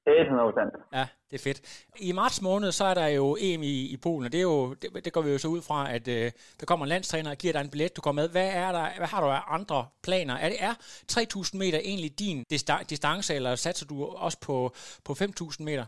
Det 0.05 0.13
er 0.19 0.25
100%. 0.25 0.97
Ja, 0.97 1.07
det 1.31 1.35
er 1.39 1.43
fedt. 1.43 1.87
I 1.99 2.11
marts 2.11 2.41
måned, 2.41 2.71
så 2.71 2.85
er 2.85 2.93
der 2.93 3.07
jo 3.07 3.37
EM 3.39 3.63
i, 3.63 3.93
i 3.93 3.97
Polen, 3.97 4.25
og 4.25 4.31
det, 4.31 4.37
er 4.37 4.41
jo, 4.41 4.73
det, 4.73 5.05
det 5.05 5.13
går 5.13 5.21
vi 5.21 5.31
jo 5.31 5.37
så 5.37 5.47
ud 5.47 5.61
fra, 5.61 5.93
at 5.93 6.07
øh, 6.07 6.31
der 6.59 6.65
kommer 6.65 6.85
en 6.85 6.89
landstræner 6.89 7.31
og 7.31 7.37
giver 7.37 7.53
dig 7.53 7.61
en 7.61 7.69
billet, 7.69 7.95
du 7.97 8.01
går 8.01 8.11
med. 8.11 8.29
Hvad, 8.29 8.49
er 8.53 8.71
der, 8.71 8.87
hvad 8.97 9.07
har 9.07 9.21
du 9.21 9.27
af 9.27 9.41
andre 9.47 9.87
planer? 10.03 10.35
Er 10.35 10.49
det 10.49 10.57
er 10.63 10.73
3.000 11.11 11.57
meter 11.57 11.79
egentlig 11.79 12.19
din 12.19 12.43
distance, 12.89 13.35
eller 13.35 13.55
satser 13.55 13.85
du 13.87 14.05
også 14.05 14.37
på, 14.41 14.71
på 15.05 15.13
5.000 15.13 15.63
meter? 15.63 15.85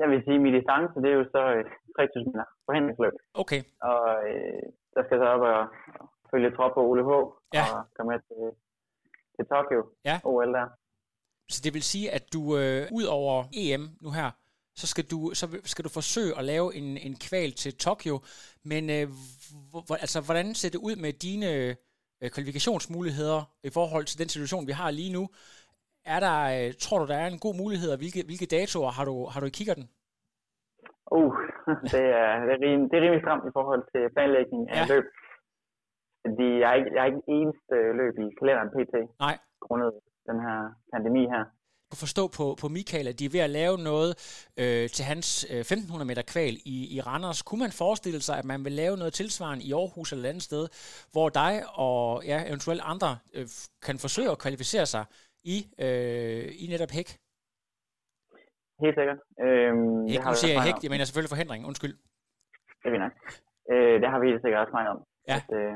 Jeg 0.00 0.06
vil 0.10 0.22
sige, 0.24 0.38
at 0.38 0.44
min 0.44 0.54
distance, 0.58 0.94
det 1.02 1.08
er 1.10 1.18
jo 1.20 1.26
så 1.34 1.42
3.000 1.42 2.18
øh, 2.18 2.26
meter 2.26 2.44
forhindringsløb. 2.66 3.14
Okay. 3.42 3.60
Og 3.90 4.02
øh, 4.28 4.62
der 4.94 5.02
skal 5.04 5.18
så 5.18 5.26
op 5.34 5.40
og, 5.40 5.60
og 6.00 6.06
følge 6.30 6.50
trop 6.56 6.72
på 6.74 6.82
Ole 6.90 7.04
H. 7.08 7.10
Ja. 7.56 7.64
og 7.74 7.80
komme 7.96 8.08
med 8.12 8.20
til, 8.28 8.42
til 9.36 9.44
Tokyo 9.52 9.80
ja. 10.04 10.16
OL 10.24 10.52
der. 10.58 10.66
Så 11.54 11.60
det 11.64 11.74
vil 11.74 11.82
sige, 11.82 12.10
at 12.10 12.24
du 12.32 12.42
øh, 12.58 12.82
ud 12.98 13.04
over 13.04 13.44
EM 13.62 13.84
nu 14.04 14.10
her, 14.10 14.30
så 14.74 14.86
skal 14.86 15.04
du, 15.04 15.30
så 15.34 15.60
skal 15.64 15.84
du 15.84 15.88
forsøge 15.88 16.38
at 16.38 16.44
lave 16.44 16.74
en, 16.74 16.96
en 16.96 17.16
kval 17.16 17.52
til 17.52 17.76
Tokyo. 17.76 18.20
Men 18.64 18.90
øh, 18.90 19.08
hvor, 19.70 19.94
altså, 19.94 20.20
hvordan 20.20 20.54
ser 20.54 20.70
det 20.70 20.78
ud 20.78 20.96
med 20.96 21.12
dine 21.12 21.52
øh, 22.22 22.30
kvalifikationsmuligheder 22.30 23.42
i 23.64 23.70
forhold 23.70 24.04
til 24.04 24.18
den 24.18 24.28
situation, 24.28 24.66
vi 24.66 24.72
har 24.72 24.90
lige 24.90 25.12
nu? 25.12 25.28
Er 26.04 26.20
der, 26.20 26.38
øh, 26.56 26.74
tror 26.84 26.98
du, 26.98 27.06
der 27.06 27.16
er 27.16 27.26
en 27.26 27.38
god 27.46 27.54
mulighed, 27.62 27.90
og 27.92 27.98
hvilke, 27.98 28.22
hvilke 28.28 28.46
datoer 28.56 28.90
har 28.90 29.04
du, 29.04 29.14
har 29.32 29.40
du 29.40 29.46
i 29.46 29.56
kigger 29.58 29.74
den? 29.74 29.86
Uh, 31.18 31.34
det 31.94 32.04
er, 32.22 32.30
det, 32.46 32.52
er 32.56 32.60
rim, 32.66 32.82
det 32.88 32.96
er 32.96 33.02
rimelig 33.04 33.22
stramt 33.24 33.44
i 33.50 33.54
forhold 33.58 33.82
til 33.92 34.02
planlægning 34.14 34.62
af 34.70 34.76
ja. 34.76 34.94
løb. 34.94 35.06
Fordi 36.24 36.48
jeg 36.60 36.68
er 36.72 36.76
ikke, 36.80 36.90
jeg 36.94 37.02
er 37.02 37.10
ikke 37.12 37.24
eneste 37.36 37.76
løb 38.00 38.14
i 38.24 38.26
kalenderen 38.38 38.70
pt. 38.76 38.94
Nej. 39.26 39.36
Grundet 39.64 39.92
den 40.30 40.38
her 40.46 40.58
pandemi 40.92 41.22
her. 41.34 41.44
Du 41.92 41.96
forstå 41.96 42.28
på, 42.38 42.56
på 42.60 42.68
Michael, 42.68 43.08
at 43.08 43.18
de 43.18 43.24
er 43.24 43.34
ved 43.36 43.40
at 43.40 43.50
lave 43.50 43.78
noget 43.78 44.10
øh, 44.62 44.88
til 44.96 45.04
hans 45.04 45.46
øh, 45.50 45.58
1500 45.58 46.08
meter 46.08 46.22
kval 46.22 46.54
i, 46.74 46.96
i 46.96 47.00
Randers. 47.00 47.42
Kunne 47.42 47.62
man 47.66 47.72
forestille 47.72 48.20
sig, 48.20 48.38
at 48.38 48.44
man 48.44 48.64
vil 48.64 48.72
lave 48.72 48.96
noget 48.96 49.12
tilsvarende 49.12 49.64
i 49.64 49.72
Aarhus 49.72 50.12
eller 50.12 50.24
et 50.24 50.28
andet 50.28 50.42
sted, 50.42 50.68
hvor 51.12 51.28
dig 51.28 51.62
og 51.74 52.24
ja, 52.24 52.38
eventuelt 52.48 52.82
andre 52.84 53.18
øh, 53.34 53.46
kan 53.86 53.98
forsøge 53.98 54.30
at 54.30 54.38
kvalificere 54.38 54.86
sig 54.86 55.04
i, 55.54 55.58
øh, 55.84 56.44
i 56.62 56.64
netop 56.72 56.92
hæk? 56.98 57.08
Helt 58.84 58.96
sikkert. 58.98 59.18
Øhm, 59.46 60.06
ikke, 60.06 60.24
nu 60.32 60.34
siger 60.42 60.54
jeg 60.56 60.64
hæk, 60.68 60.78
jeg 60.84 60.90
mener 60.94 61.04
selvfølgelig 61.04 61.32
forhindring, 61.34 61.60
undskyld. 61.70 61.94
Det 62.82 62.88
er 62.94 63.02
nok. 63.06 63.14
Øh, 63.72 63.96
det 64.02 64.08
har 64.12 64.18
vi 64.20 64.26
helt 64.30 64.42
sikkert 64.42 64.60
også 64.62 64.72
snakket 64.74 64.90
om. 64.94 65.00
Ja. 65.30 65.38
At, 65.38 65.48
øh, 65.58 65.74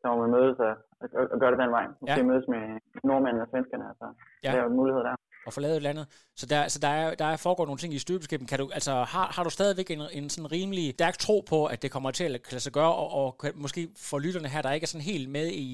så 0.00 0.04
må 0.10 0.16
vi 0.24 0.30
mødes 0.36 0.58
og, 0.68 0.74
og, 1.00 1.08
og 1.32 1.38
gøre 1.40 1.50
det 1.52 1.58
den 1.58 1.70
vej. 1.70 1.86
Måske 2.00 2.20
ja. 2.20 2.30
mødes 2.30 2.46
med 2.54 2.62
nordmændene 3.08 3.44
og 3.44 3.48
svenskerne, 3.52 3.84
altså 3.92 4.06
ja. 4.44 4.50
der 4.52 4.60
er 4.64 4.68
mulighed 4.68 5.02
der. 5.08 5.14
Og 5.46 5.52
få 5.52 5.60
lavet 5.60 5.72
et 5.72 5.76
eller 5.76 5.90
andet. 5.90 6.06
Så 6.40 6.46
der, 6.52 6.68
så 6.68 6.78
der, 6.86 6.88
er, 6.88 7.14
der 7.14 7.24
er 7.24 7.36
foregår 7.36 7.64
nogle 7.66 7.78
ting 7.82 7.94
i 7.94 7.98
støbeskæben. 7.98 8.46
Kan 8.46 8.58
du, 8.58 8.66
altså, 8.78 8.92
har, 9.14 9.26
har 9.36 9.42
du 9.44 9.50
stadigvæk 9.50 9.90
en, 9.90 10.02
en 10.18 10.26
sådan 10.30 10.52
rimelig 10.52 10.86
stærk 10.98 11.16
tro 11.18 11.36
på, 11.52 11.58
at 11.72 11.82
det 11.82 11.90
kommer 11.94 12.10
til 12.10 12.24
at 12.24 12.30
lade 12.30 12.60
sig 12.66 12.72
gøre, 12.72 12.94
og, 13.02 13.08
og 13.20 13.28
måske 13.64 13.80
for 14.10 14.18
lytterne 14.18 14.48
her, 14.48 14.62
der 14.62 14.72
ikke 14.72 14.84
er 14.84 14.92
sådan 14.94 15.10
helt 15.12 15.28
med 15.38 15.46
i, 15.66 15.70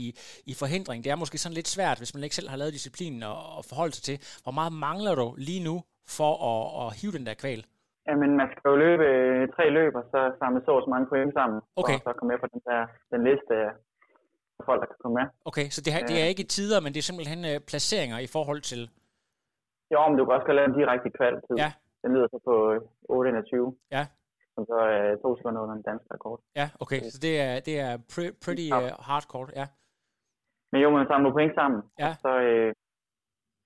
i 0.51 0.55
forhindring. 0.63 0.99
Det 1.05 1.11
er 1.13 1.23
måske 1.23 1.39
sådan 1.39 1.59
lidt 1.59 1.69
svært, 1.77 1.99
hvis 1.99 2.15
man 2.15 2.25
ikke 2.25 2.37
selv 2.39 2.49
har 2.53 2.57
lavet 2.57 2.73
disciplinen 2.79 3.23
og, 3.23 3.39
og 3.57 3.63
forholde 3.71 3.95
sig 3.95 4.05
til. 4.09 4.17
Hvor 4.45 4.55
meget 4.59 4.73
mangler 4.87 5.15
du 5.15 5.27
lige 5.49 5.65
nu 5.69 5.77
for 6.19 6.33
at, 6.51 6.63
at 6.83 6.89
hive 6.99 7.13
den 7.17 7.27
der 7.29 7.35
kval? 7.43 7.61
Jamen, 8.09 8.31
man 8.41 8.49
skal 8.51 8.69
jo 8.71 8.77
løbe 8.85 9.05
øh, 9.15 9.49
tre 9.55 9.65
løb, 9.79 9.93
og 10.01 10.05
så 10.13 10.21
samle 10.39 10.61
så 10.67 10.73
så 10.85 10.91
mange 10.95 11.07
point 11.13 11.33
sammen, 11.39 11.59
okay. 11.81 11.97
og 11.97 12.01
så 12.05 12.11
komme 12.19 12.31
med 12.33 12.41
på 12.43 12.49
den, 12.53 12.61
der, 12.69 12.81
den 13.13 13.21
liste 13.29 13.55
folk, 14.69 14.81
der 14.83 14.89
kan 14.93 15.01
komme 15.03 15.17
med. 15.21 15.27
Okay, 15.51 15.67
så 15.75 15.79
det, 15.85 15.93
her, 15.95 16.03
det 16.11 16.17
er 16.23 16.27
ikke 16.33 16.47
tider, 16.57 16.79
men 16.81 16.91
det 16.93 17.01
er 17.01 17.09
simpelthen 17.11 17.41
uh, 17.51 17.57
placeringer 17.71 18.19
i 18.27 18.29
forhold 18.37 18.61
til... 18.71 18.81
Jo, 19.93 20.01
men 20.09 20.17
du 20.19 20.23
kan 20.25 20.35
også 20.35 20.53
lave 20.53 20.69
en 20.71 20.79
direkte 20.81 21.11
kvalitet. 21.19 21.57
Ja. 21.65 21.71
Den 22.03 22.11
lyder 22.15 22.29
så 22.33 22.39
på 22.49 22.55
8.21. 23.11 23.97
Ja. 23.97 24.05
Som 24.55 24.63
så 24.71 24.77
er 24.95 25.01
uh, 25.13 25.21
to 25.25 25.29
sekunder 25.39 25.61
under 25.65 25.75
den 25.79 25.87
danske 25.91 26.09
rekord. 26.15 26.41
Ja, 26.61 26.67
okay, 26.83 27.01
så 27.15 27.19
det 27.27 27.35
er, 27.47 27.55
det 27.69 27.75
er 27.87 27.93
pre- 28.13 28.37
pretty 28.45 28.67
uh, 28.79 28.91
hardcore, 29.09 29.49
ja. 29.61 29.67
Men 30.73 30.79
jo, 30.83 30.89
man 30.91 31.07
samler 31.11 31.31
point 31.33 31.55
sammen, 31.61 31.81
ja. 32.05 32.11
så 32.25 32.31
uh, 32.51 32.71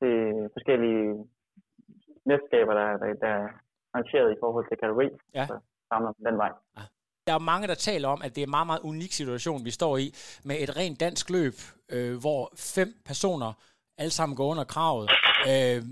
det 0.02 0.14
forskellige 0.56 1.04
mesterskaber, 2.30 2.74
der, 2.80 2.88
der, 3.02 3.08
der 3.24 3.32
er 3.40 3.48
arrangeret 3.94 4.28
i 4.32 4.40
forhold 4.42 4.64
til 4.68 4.76
kategori, 4.82 5.08
ja. 5.38 5.44
så 5.50 5.54
samler 5.90 6.12
den 6.28 6.38
vej. 6.44 6.52
Ja. 6.78 6.82
Der 7.26 7.34
er 7.34 7.38
mange, 7.52 7.68
der 7.68 7.74
taler 7.74 8.08
om, 8.08 8.20
at 8.24 8.30
det 8.34 8.40
er 8.42 8.46
en 8.46 8.50
meget, 8.50 8.66
meget 8.66 8.80
unik 8.80 9.12
situation, 9.12 9.64
vi 9.64 9.70
står 9.70 9.96
i, 9.96 10.06
med 10.44 10.56
et 10.60 10.76
rent 10.76 11.00
dansk 11.00 11.30
løb, 11.30 11.54
øh, 11.94 12.16
hvor 12.24 12.42
fem 12.76 12.88
personer 13.06 13.52
alle 13.98 14.10
sammen 14.10 14.36
går 14.36 14.48
under 14.52 14.64
kravet. 14.64 15.10
Øh, 15.50 15.82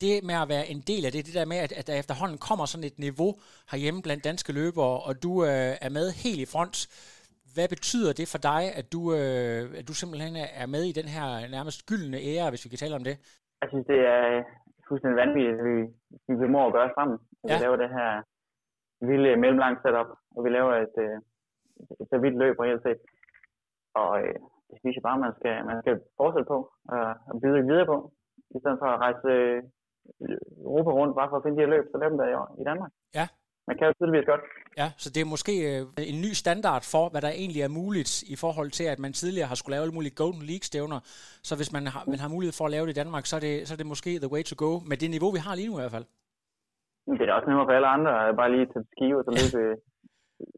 det 0.00 0.14
med 0.24 0.36
at 0.44 0.48
være 0.48 0.66
en 0.74 0.80
del 0.90 1.02
af 1.06 1.12
det, 1.12 1.26
det 1.26 1.34
der 1.34 1.44
med, 1.52 1.56
at, 1.56 1.72
at 1.72 1.86
der 1.86 1.94
efterhånden 2.02 2.38
kommer 2.48 2.64
sådan 2.66 2.84
et 2.90 2.98
niveau 2.98 3.32
herhjemme 3.70 4.02
blandt 4.02 4.24
danske 4.24 4.52
løbere, 4.52 4.94
og 5.06 5.22
du 5.22 5.32
øh, 5.44 5.72
er 5.86 5.90
med 5.98 6.06
helt 6.24 6.40
i 6.46 6.52
front. 6.54 6.76
Hvad 7.54 7.68
betyder 7.68 8.12
det 8.12 8.26
for 8.32 8.40
dig, 8.50 8.62
at 8.78 8.86
du, 8.94 9.00
øh, 9.18 9.62
at 9.78 9.88
du 9.88 9.94
simpelthen 10.00 10.36
er 10.62 10.66
med 10.66 10.82
i 10.90 10.92
den 11.00 11.08
her 11.16 11.28
nærmest 11.56 11.86
gyldne 11.90 12.18
ære, 12.30 12.50
hvis 12.50 12.64
vi 12.64 12.68
kan 12.70 12.82
tale 12.82 12.94
om 13.00 13.04
det? 13.08 13.16
Jeg 13.62 13.68
synes, 13.72 13.86
det 13.92 14.00
er 14.14 14.22
fuldstændig 14.88 15.16
vanvittigt, 15.24 15.56
at 15.60 15.64
vi, 15.70 15.76
vi 16.28 16.34
formår 16.42 16.66
at 16.66 16.76
gøre 16.78 16.90
sammen. 16.98 17.16
At 17.44 17.50
ja. 17.50 17.56
Vi 17.56 17.64
laver 17.64 17.76
det 17.84 17.90
her 17.98 18.10
vilde 19.08 19.36
mellemlang 19.42 19.74
setup, 19.82 20.10
og 20.36 20.40
vi 20.44 20.50
laver 20.50 20.72
et, 20.84 20.96
et, 21.80 21.88
et 22.00 22.06
så 22.10 22.16
vildt 22.24 22.38
løb 22.42 22.56
reelt 22.58 22.82
set. 22.82 23.00
Og 24.00 24.10
øh, 24.22 24.38
det 24.70 24.76
synes 24.78 24.96
jeg 24.96 25.06
bare, 25.08 25.24
man 25.26 25.34
skal, 25.38 25.54
man 25.70 25.78
skal 25.82 25.94
fortsætte 26.20 26.48
på 26.54 26.58
og, 26.94 27.06
og 27.30 27.34
byde 27.42 27.66
videre 27.70 27.86
på, 27.92 27.96
i 28.56 28.58
stedet 28.60 28.78
for 28.82 28.88
at 28.94 29.00
rejse 29.06 29.28
øh, 29.32 29.62
Europa 30.68 30.90
rundt 30.90 31.16
bare 31.18 31.28
for 31.30 31.36
at 31.36 31.44
finde 31.44 31.56
de 31.56 31.64
her 31.64 31.74
løb, 31.74 31.84
så 31.90 31.96
laver 31.98 32.12
dem 32.12 32.18
der 32.20 32.28
i, 32.32 32.34
i 32.62 32.64
Danmark. 32.70 32.92
Ja. 33.18 33.26
Man 33.68 33.76
kan 33.78 33.86
jo 33.86 33.92
tydeligvis 33.92 34.26
godt. 34.32 34.40
Ja, 34.80 34.88
så 35.02 35.08
det 35.14 35.20
er 35.20 35.34
måske 35.34 35.54
øh, 35.70 35.80
en 36.12 36.20
ny 36.26 36.32
standard 36.42 36.82
for, 36.92 37.04
hvad 37.08 37.22
der 37.22 37.28
egentlig 37.28 37.62
er 37.62 37.76
muligt 37.80 38.12
i 38.22 38.36
forhold 38.36 38.70
til, 38.70 38.84
at 38.84 38.98
man 38.98 39.12
tidligere 39.12 39.48
har 39.48 39.54
skulle 39.54 39.74
lave 39.74 39.82
alle 39.82 39.94
mulige 39.98 40.14
Golden 40.22 40.42
League-stævner. 40.42 41.00
Så 41.48 41.56
hvis 41.56 41.72
man 41.72 41.86
har, 41.86 42.02
man 42.06 42.18
har 42.18 42.28
mulighed 42.28 42.54
for 42.58 42.64
at 42.64 42.70
lave 42.70 42.86
det 42.86 42.92
i 42.92 43.00
Danmark, 43.02 43.26
så 43.26 43.36
er, 43.36 43.40
det, 43.40 43.68
så 43.68 43.74
er 43.74 43.76
det 43.76 43.86
måske 43.86 44.18
the 44.18 44.32
way 44.34 44.42
to 44.42 44.54
go, 44.64 44.70
med 44.90 44.96
det 44.96 45.10
niveau, 45.10 45.30
vi 45.30 45.38
har 45.46 45.54
lige 45.54 45.68
nu 45.68 45.74
i 45.78 45.80
hvert 45.80 45.96
fald. 45.96 46.06
Det 47.06 47.28
er 47.28 47.34
også 47.38 47.48
nemmere 47.48 47.66
for 47.66 47.74
alle 47.78 47.90
andre, 47.96 48.12
bare 48.40 48.52
lige 48.54 48.66
tage 48.72 48.86
skive 48.92 49.18
og 49.18 49.24
så 49.26 49.32
løbe 49.38 49.60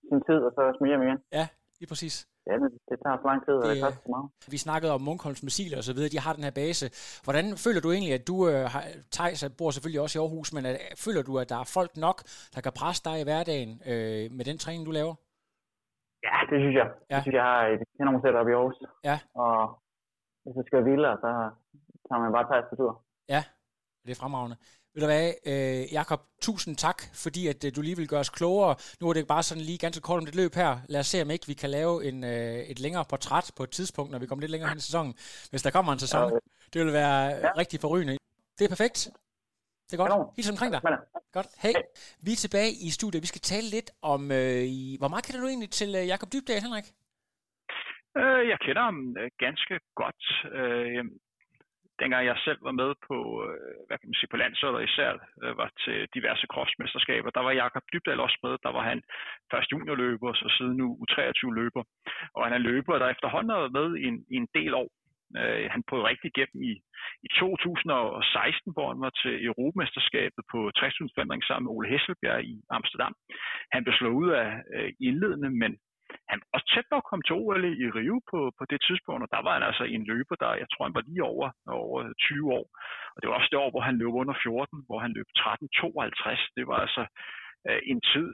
sin 0.08 0.20
tid, 0.28 0.40
og 0.48 0.52
så 0.56 0.62
smige 0.78 0.94
igen. 1.06 1.18
Ja, 1.38 1.46
lige 1.80 1.88
præcis. 1.92 2.16
Ja, 2.46 2.54
men 2.62 2.70
det 2.88 2.96
tager 3.02 3.16
så 3.22 3.26
lang 3.30 3.40
tid, 3.46 3.54
og 3.54 3.64
det, 3.68 3.76
det 3.76 3.82
koster 3.84 4.02
så 4.06 4.10
meget. 4.16 4.28
Vi 4.54 4.58
snakkede 4.66 4.92
om 4.96 5.02
Munkholms 5.08 5.42
missiler 5.48 5.76
og 5.80 5.84
så 5.88 5.92
videre, 5.94 6.14
de 6.14 6.24
har 6.26 6.32
den 6.38 6.44
her 6.48 6.54
base. 6.62 6.84
Hvordan 7.26 7.46
føler 7.64 7.80
du 7.84 7.88
egentlig, 7.92 8.14
at 8.18 8.24
du 8.30 8.36
øh, 8.50 8.64
har, 8.74 8.82
Thijs 9.16 9.40
bor 9.58 9.70
selvfølgelig 9.70 10.02
også 10.04 10.14
i 10.18 10.22
Aarhus, 10.22 10.48
men 10.56 10.62
at, 10.70 10.76
føler 11.04 11.22
du, 11.28 11.32
at 11.42 11.48
der 11.52 11.58
er 11.62 11.68
folk 11.78 11.92
nok, 12.06 12.18
der 12.54 12.60
kan 12.64 12.72
presse 12.80 13.02
dig 13.08 13.16
i 13.20 13.26
hverdagen 13.28 13.70
øh, 13.90 14.24
med 14.38 14.44
den 14.48 14.58
træning, 14.62 14.82
du 14.88 14.94
laver? 15.00 15.14
Ja, 16.28 16.36
det 16.50 16.58
synes 16.64 16.76
jeg. 16.80 16.88
Ja. 17.10 17.14
Jeg 17.14 17.22
synes, 17.22 17.36
jeg 17.40 17.46
har 17.52 17.60
et 17.74 17.82
enormt 18.00 18.22
setup 18.22 18.48
i 18.50 18.54
Aarhus. 18.58 18.78
Ja. 19.10 19.16
Og 19.44 19.54
hvis 20.42 20.54
jeg 20.58 20.64
skal 20.68 20.84
vildere, 20.90 21.16
så 21.24 21.30
tager 22.06 22.20
man 22.24 22.32
bare 22.36 22.46
Thijs 22.48 22.66
på 22.70 22.76
tur. 22.80 22.92
Ja, 23.34 23.42
det 24.04 24.10
er 24.12 24.20
fremragende. 24.22 24.56
Ved 24.94 25.00
du 25.02 25.06
hvad, 25.06 25.28
øh, 25.52 25.92
Jakob, 25.92 26.20
tusind 26.42 26.76
tak, 26.76 26.98
fordi 27.24 27.42
at 27.52 27.64
øh, 27.64 27.72
du 27.76 27.80
lige 27.82 27.96
vil 27.96 28.08
gøre 28.08 28.20
os 28.20 28.30
klogere. 28.30 28.74
Nu 29.00 29.08
er 29.08 29.12
det 29.12 29.26
bare 29.26 29.42
sådan 29.42 29.64
lige 29.64 29.78
ganske 29.78 30.02
kort 30.02 30.18
om 30.18 30.26
det 30.26 30.36
løb 30.36 30.54
her. 30.54 30.72
Lad 30.88 31.00
os 31.00 31.06
se, 31.06 31.22
om 31.22 31.30
ikke 31.30 31.46
vi 31.46 31.54
kan 31.54 31.70
lave 31.70 32.04
en, 32.08 32.24
øh, 32.24 32.58
et 32.72 32.78
længere 32.80 33.04
portræt 33.10 33.52
på 33.56 33.62
et 33.62 33.70
tidspunkt, 33.70 34.10
når 34.12 34.18
vi 34.18 34.26
kommer 34.26 34.40
lidt 34.40 34.50
længere 34.50 34.68
hen 34.70 34.78
i 34.78 34.86
sæsonen. 34.88 35.14
Hvis 35.50 35.62
der 35.62 35.70
kommer 35.70 35.92
en 35.92 35.98
sæson. 35.98 36.32
Ja, 36.32 36.38
det 36.72 36.84
vil 36.84 36.92
være 36.92 37.24
ja. 37.24 37.50
rigtig 37.58 37.80
forrygende. 37.80 38.18
Det 38.58 38.64
er 38.64 38.68
perfekt. 38.68 38.98
Det 39.86 40.00
er 40.00 40.02
godt. 40.02 40.36
Helt 40.36 40.50
omkring 40.50 40.72
dig. 40.72 40.80
Godt. 41.32 41.48
Hey, 41.64 41.74
vi 42.26 42.32
er 42.32 42.40
tilbage 42.44 42.72
i 42.86 42.88
studiet. 42.98 43.22
Vi 43.22 43.32
skal 43.32 43.40
tale 43.40 43.68
lidt 43.76 43.90
om, 44.02 44.20
øh, 44.32 44.62
i, 44.78 44.96
hvor 45.00 45.08
meget 45.08 45.24
kan 45.24 45.40
du 45.40 45.46
egentlig 45.46 45.70
til 45.70 45.90
øh, 46.00 46.06
Jakob 46.12 46.28
Dybdal, 46.32 46.62
Henrik? 46.66 46.86
Øh, 48.20 48.42
jeg 48.52 48.58
kender 48.64 48.82
ham 48.88 48.98
øh, 49.20 49.30
ganske 49.44 49.74
godt. 50.00 50.22
Øh, 50.58 51.04
dengang 52.02 52.24
jeg 52.26 52.38
selv 52.46 52.60
var 52.68 52.76
med 52.82 52.90
på, 53.08 53.18
øh, 53.46 53.74
hvad 53.86 53.96
kan 53.98 54.08
man 54.08 54.18
sige, 54.18 54.32
på 54.32 54.40
landsholdet 54.42 54.88
især, 54.88 55.10
øh, 55.42 55.52
var 55.60 55.70
til 55.84 55.98
diverse 56.16 56.46
crossmesterskaber, 56.52 57.30
der 57.30 57.42
var 57.46 57.60
Jakob 57.62 57.84
Dybdal 57.92 58.24
også 58.26 58.38
med. 58.44 58.54
Der 58.66 58.72
var 58.76 58.84
han 58.90 58.98
først 59.52 59.72
juniorløber, 59.72 60.28
og 60.32 60.36
så 60.36 60.46
siden 60.56 60.76
nu 60.76 60.86
U23-løber. 61.02 61.82
Og 62.36 62.40
han 62.46 62.54
er 62.54 62.66
løber, 62.68 62.98
der 62.98 63.08
efterhånden 63.08 63.50
har 63.50 63.60
været 63.60 63.78
med 63.80 63.88
i 64.02 64.04
en, 64.10 64.18
i 64.34 64.36
en 64.42 64.48
del 64.58 64.74
år. 64.82 64.88
Øh, 65.40 65.66
han 65.74 65.82
prøvede 65.88 66.08
rigtig 66.10 66.28
igennem 66.30 66.60
i, 66.70 66.72
i 67.26 67.28
2016, 67.38 68.72
hvor 68.74 68.86
han 68.92 69.00
var 69.06 69.12
til 69.22 69.34
Europamesterskabet 69.48 70.42
på 70.52 70.58
60 70.76 71.46
sammen 71.48 71.64
med 71.66 71.74
Ole 71.76 71.88
Hesselbjerg 71.92 72.44
i 72.52 72.54
Amsterdam. 72.78 73.14
Han 73.74 73.84
blev 73.84 73.94
slået 73.94 74.18
ud 74.22 74.30
af 74.42 74.48
øh, 74.74 74.90
indledende, 75.08 75.50
men 75.62 75.72
han 76.32 76.40
var 76.42 76.48
også 76.54 76.68
tæt 76.72 76.86
på 76.90 76.96
at 76.98 77.08
komme 77.08 77.24
til 77.24 77.38
OL 77.40 77.64
i 77.84 77.86
Rio 77.98 78.16
på, 78.30 78.38
på 78.58 78.64
det 78.72 78.80
tidspunkt, 78.86 79.22
og 79.24 79.30
der 79.34 79.42
var 79.46 79.54
han 79.56 79.68
altså 79.70 79.84
en 79.84 80.04
løber, 80.10 80.36
der 80.42 80.60
jeg 80.62 80.68
tror, 80.70 80.84
han 80.88 80.98
var 80.98 81.08
lige 81.08 81.24
over, 81.32 81.48
over 81.84 81.98
20 82.28 82.52
år. 82.58 82.66
Og 83.14 83.18
det 83.18 83.26
var 83.28 83.36
også 83.36 83.50
det 83.52 83.62
år, 83.64 83.70
hvor 83.72 83.84
han 83.88 83.98
løb 84.02 84.14
under 84.22 84.34
14, 84.42 84.86
hvor 84.88 84.98
han 85.04 85.12
løb 85.16 85.28
13.52. 85.38 86.56
Det 86.56 86.64
var 86.70 86.78
altså 86.84 87.02
øh, 87.68 87.80
en 87.92 88.00
tid, 88.12 88.28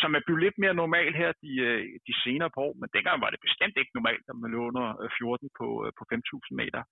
som 0.00 0.10
er 0.14 0.22
blevet 0.26 0.42
lidt 0.44 0.58
mere 0.62 0.80
normal 0.82 1.12
her 1.20 1.30
de, 1.44 1.52
øh, 1.68 1.82
de 2.06 2.14
senere 2.24 2.50
på 2.54 2.60
år, 2.68 2.74
men 2.80 2.88
dengang 2.96 3.16
var 3.24 3.30
det 3.30 3.46
bestemt 3.46 3.76
ikke 3.76 3.96
normalt, 3.98 4.24
at 4.28 4.36
man 4.42 4.50
løb 4.50 4.62
under 4.70 4.86
øh, 5.02 5.10
14 5.18 5.50
på, 5.58 5.66
øh, 5.84 5.90
på 5.98 6.02
5.000 6.12 6.60
meter. 6.60 6.82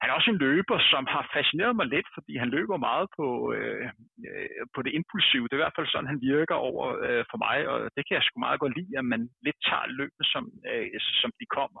Han 0.00 0.10
er 0.10 0.14
også 0.18 0.30
en 0.30 0.42
løber, 0.46 0.78
som 0.92 1.04
har 1.14 1.30
fascineret 1.36 1.76
mig 1.76 1.86
lidt, 1.86 2.08
fordi 2.16 2.32
han 2.42 2.50
løber 2.56 2.76
meget 2.88 3.06
på, 3.18 3.26
øh, 3.56 3.86
øh, 4.28 4.64
på 4.74 4.78
det 4.84 4.92
impulsive. 4.98 5.46
Det 5.46 5.54
er 5.54 5.60
i 5.60 5.64
hvert 5.64 5.78
fald 5.78 5.92
sådan, 5.92 6.12
han 6.12 6.24
virker 6.32 6.56
over 6.68 6.84
øh, 7.06 7.24
for 7.30 7.38
mig, 7.46 7.58
og 7.70 7.78
det 7.94 8.02
kan 8.04 8.14
jeg 8.16 8.24
sgu 8.24 8.36
meget 8.40 8.60
godt 8.60 8.76
lide, 8.78 8.98
at 9.00 9.06
man 9.12 9.22
lidt 9.46 9.58
tager 9.68 9.86
løbet, 10.00 10.24
som, 10.32 10.44
øh, 10.70 10.86
som 11.22 11.30
de 11.40 11.46
kommer. 11.58 11.80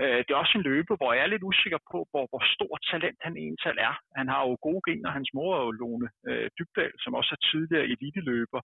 Øh, 0.00 0.18
det 0.24 0.30
er 0.30 0.42
også 0.42 0.56
en 0.58 0.68
løber, 0.70 0.94
hvor 0.96 1.12
jeg 1.12 1.22
er 1.22 1.32
lidt 1.34 1.48
usikker 1.50 1.80
på, 1.92 1.98
hvor, 2.10 2.24
hvor 2.30 2.42
stort 2.54 2.80
talent 2.90 3.20
han 3.26 3.34
egentlig 3.36 3.84
er. 3.88 3.94
Han 4.20 4.28
har 4.32 4.40
jo 4.48 4.52
gode 4.66 4.82
gener. 4.86 5.16
Hans 5.18 5.30
mor 5.36 5.50
er 5.58 5.62
jo 5.66 5.70
Lone 5.80 6.08
øh, 6.28 6.46
Dybdal, 6.58 6.92
som 7.02 7.14
også 7.18 7.30
er 7.36 7.46
tidligere 7.50 7.88
eliteløber 7.94 8.60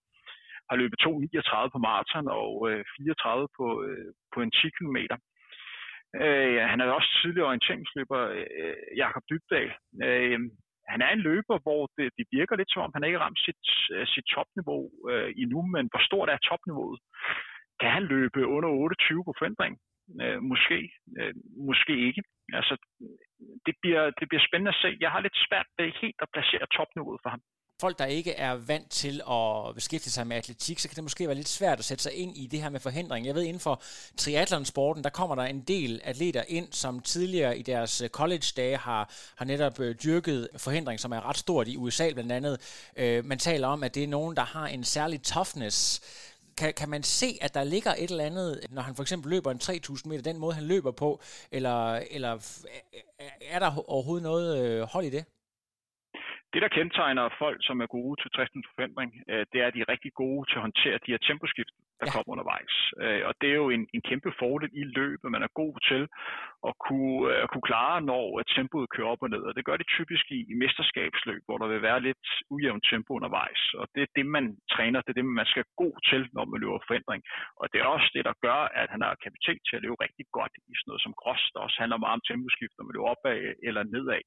har 0.71 0.77
løbet 0.83 0.99
2.39 1.03 1.69
på 1.75 1.79
maraton 1.87 2.27
og 2.41 2.53
øh, 2.71 2.85
34 2.97 3.49
på, 3.59 3.67
øh, 3.87 4.09
på 4.35 4.39
en 4.45 4.51
10 4.51 4.71
km. 4.77 4.99
Øh, 6.25 6.61
han 6.71 6.81
er 6.81 6.97
også 6.99 7.11
tidligere 7.23 7.49
orienteringsløber, 7.49 8.21
øh, 8.61 8.75
Jakob 8.97 9.23
Dybdal. 9.31 9.71
Øh, 10.07 10.41
han 10.93 11.01
er 11.07 11.11
en 11.12 11.25
løber, 11.29 11.59
hvor 11.64 11.83
det, 11.97 12.07
det 12.19 12.27
virker 12.39 12.57
lidt 12.57 12.73
som 12.73 12.83
om, 12.83 12.93
han 12.95 13.05
ikke 13.05 13.25
ramt 13.25 13.41
sit, 13.47 13.64
øh, 13.95 14.07
sit 14.07 14.27
topniveau 14.35 14.83
øh, 15.11 15.31
endnu, 15.43 15.61
men 15.75 15.85
hvor 15.91 16.03
stort 16.09 16.29
er 16.29 16.47
topniveauet? 16.51 17.01
Kan 17.81 17.91
han 17.97 18.05
løbe 18.14 18.47
under 18.57 18.69
28 18.69 19.25
på 19.25 19.33
forandring? 19.39 19.75
Øh, 20.23 20.41
måske, 20.53 20.79
øh, 21.19 21.35
måske 21.69 21.95
ikke. 22.09 22.23
Altså, 22.59 22.75
det 23.67 23.75
bliver, 23.83 24.05
det 24.19 24.27
bliver 24.29 24.45
spændende 24.49 24.75
at 24.75 24.83
se. 24.83 24.91
Jeg 25.01 25.11
har 25.11 25.21
lidt 25.21 25.39
svært 25.47 25.69
ved 25.79 25.89
helt 26.03 26.21
at 26.25 26.33
placere 26.35 26.67
topniveauet 26.77 27.21
for 27.23 27.31
ham 27.31 27.43
folk, 27.81 27.99
der 27.99 28.05
ikke 28.05 28.33
er 28.33 28.55
vant 28.55 28.91
til 28.91 29.22
at 29.31 29.74
beskæftige 29.74 30.12
sig 30.12 30.27
med 30.27 30.37
atletik, 30.37 30.79
så 30.79 30.89
kan 30.89 30.97
det 30.97 31.05
måske 31.05 31.27
være 31.27 31.37
lidt 31.37 31.49
svært 31.49 31.79
at 31.79 31.85
sætte 31.85 32.03
sig 32.03 32.12
ind 32.12 32.37
i 32.37 32.47
det 32.47 32.62
her 32.62 32.68
med 32.68 32.81
forhindring. 32.81 33.27
Jeg 33.27 33.35
ved, 33.35 33.43
inden 33.43 33.61
for 33.61 33.83
triathlonsporten, 34.16 35.05
der 35.05 35.11
kommer 35.11 35.35
der 35.35 35.43
en 35.43 35.61
del 35.61 36.01
atleter 36.05 36.43
ind, 36.49 36.68
som 36.72 37.01
tidligere 37.01 37.59
i 37.59 37.62
deres 37.62 38.01
øh, 38.01 38.09
college-dage 38.09 38.77
har, 38.77 39.11
har 39.37 39.45
netop 39.45 39.81
øh, 39.81 39.95
dyrket 39.95 40.49
forhindring, 40.57 41.01
som 41.01 41.12
er 41.12 41.29
ret 41.29 41.39
stort 41.39 41.68
i 41.68 41.77
USA 41.77 42.12
blandt 42.12 42.33
andet. 42.33 42.61
Øh, 42.97 43.24
man 43.24 43.39
taler 43.39 43.68
om, 43.68 43.83
at 43.83 43.95
det 43.95 44.05
er 44.05 44.09
nogen, 44.09 44.37
der 44.37 44.45
har 44.45 44.66
en 44.66 44.85
særlig 44.85 45.22
toughness, 45.22 46.01
kan, 46.57 46.74
kan 46.74 46.89
man 46.89 47.03
se, 47.03 47.39
at 47.41 47.55
der 47.55 47.64
ligger 47.64 47.95
et 47.99 48.11
eller 48.11 48.24
andet, 48.24 48.66
når 48.70 48.83
han 48.83 48.95
for 48.95 49.03
eksempel 49.03 49.31
løber 49.31 49.51
en 49.51 49.59
3000 49.59 50.11
meter, 50.11 50.22
den 50.22 50.39
måde 50.39 50.55
han 50.55 50.64
løber 50.64 50.91
på, 50.91 51.20
eller, 51.51 51.95
eller 51.95 52.39
er 53.41 53.59
der 53.59 53.91
overhovedet 53.91 54.22
noget 54.22 54.59
øh, 54.59 54.83
hold 54.83 55.05
i 55.05 55.11
det? 55.11 55.24
Det, 56.57 56.65
der 56.67 56.77
kendetegner 56.79 57.37
folk, 57.45 57.59
som 57.69 57.77
er 57.85 57.89
gode 57.99 58.17
til 58.23 58.31
60 58.31 58.51
forventning, 58.73 59.11
øh, 59.31 59.45
det 59.53 59.59
er, 59.61 59.67
at 59.67 59.75
de 59.75 59.83
er 59.85 59.93
rigtig 59.95 60.13
gode 60.23 60.43
til 60.49 60.57
at 60.59 60.67
håndtere 60.67 61.03
de 61.05 61.13
her 61.13 61.23
temposkift, 61.29 61.73
der 62.01 62.07
ja. 62.07 62.13
kommer 62.13 62.33
undervejs. 62.35 62.75
Øh, 63.03 63.23
og 63.29 63.33
det 63.41 63.49
er 63.51 63.59
jo 63.63 63.69
en, 63.77 63.85
en 63.95 64.03
kæmpe 64.09 64.31
fordel 64.41 64.71
i 64.83 64.85
løbet, 64.99 65.29
man 65.35 65.47
er 65.47 65.57
god 65.63 65.75
til 65.91 66.03
at 66.69 66.75
kunne, 66.87 67.21
øh, 67.31 67.37
at 67.45 67.49
kunne 67.51 67.69
klare, 67.71 67.97
når 68.11 68.25
tempoet 68.57 68.93
kører 68.95 69.13
op 69.13 69.23
og 69.25 69.31
ned. 69.35 69.43
Og 69.49 69.53
det 69.57 69.65
gør 69.69 69.77
det 69.79 69.95
typisk 69.97 70.25
i, 70.37 70.39
i 70.53 70.55
mesterskabsløb, 70.63 71.43
hvor 71.47 71.59
der 71.59 71.69
vil 71.73 71.87
være 71.89 72.05
lidt 72.09 72.27
ujævnt 72.55 72.85
tempo 72.91 73.11
undervejs. 73.19 73.63
Og 73.81 73.87
det 73.95 74.03
er 74.03 74.11
det, 74.19 74.27
man 74.37 74.45
træner, 74.75 74.99
det 75.01 75.11
er 75.13 75.21
det, 75.21 75.29
man 75.41 75.53
skal 75.53 75.65
god 75.83 75.97
til, 76.11 76.23
når 76.37 76.45
man 76.51 76.61
løber 76.63 76.87
forandring. 76.89 77.23
Og 77.61 77.67
det 77.73 77.79
er 77.81 77.89
også 77.97 78.09
det, 78.17 78.25
der 78.29 78.35
gør, 78.47 78.61
at 78.83 78.89
han 78.95 79.03
har 79.07 79.23
kapacitet 79.25 79.61
til 79.67 79.77
at 79.77 79.83
løbe 79.85 80.03
rigtig 80.07 80.27
godt 80.39 80.53
i 80.71 80.75
sådan 80.77 80.89
noget 80.91 81.05
som 81.05 81.19
cross, 81.23 81.43
der 81.53 81.61
også 81.67 81.79
handler 81.83 81.99
meget 82.05 82.19
om 82.19 82.27
temposkift, 82.29 82.75
når 82.77 82.85
man 82.85 82.95
løber 82.95 83.13
opad 83.15 83.39
eller 83.69 83.83
nedad 83.95 84.23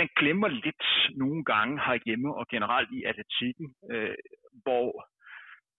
man 0.00 0.08
glemmer 0.20 0.48
lidt 0.48 0.86
nogle 1.22 1.44
gange 1.44 1.74
herhjemme 1.86 2.30
og 2.38 2.44
generelt 2.54 2.90
i 2.98 3.00
atletikken, 3.10 3.66
øh, 3.92 4.16
hvor, 4.64 4.88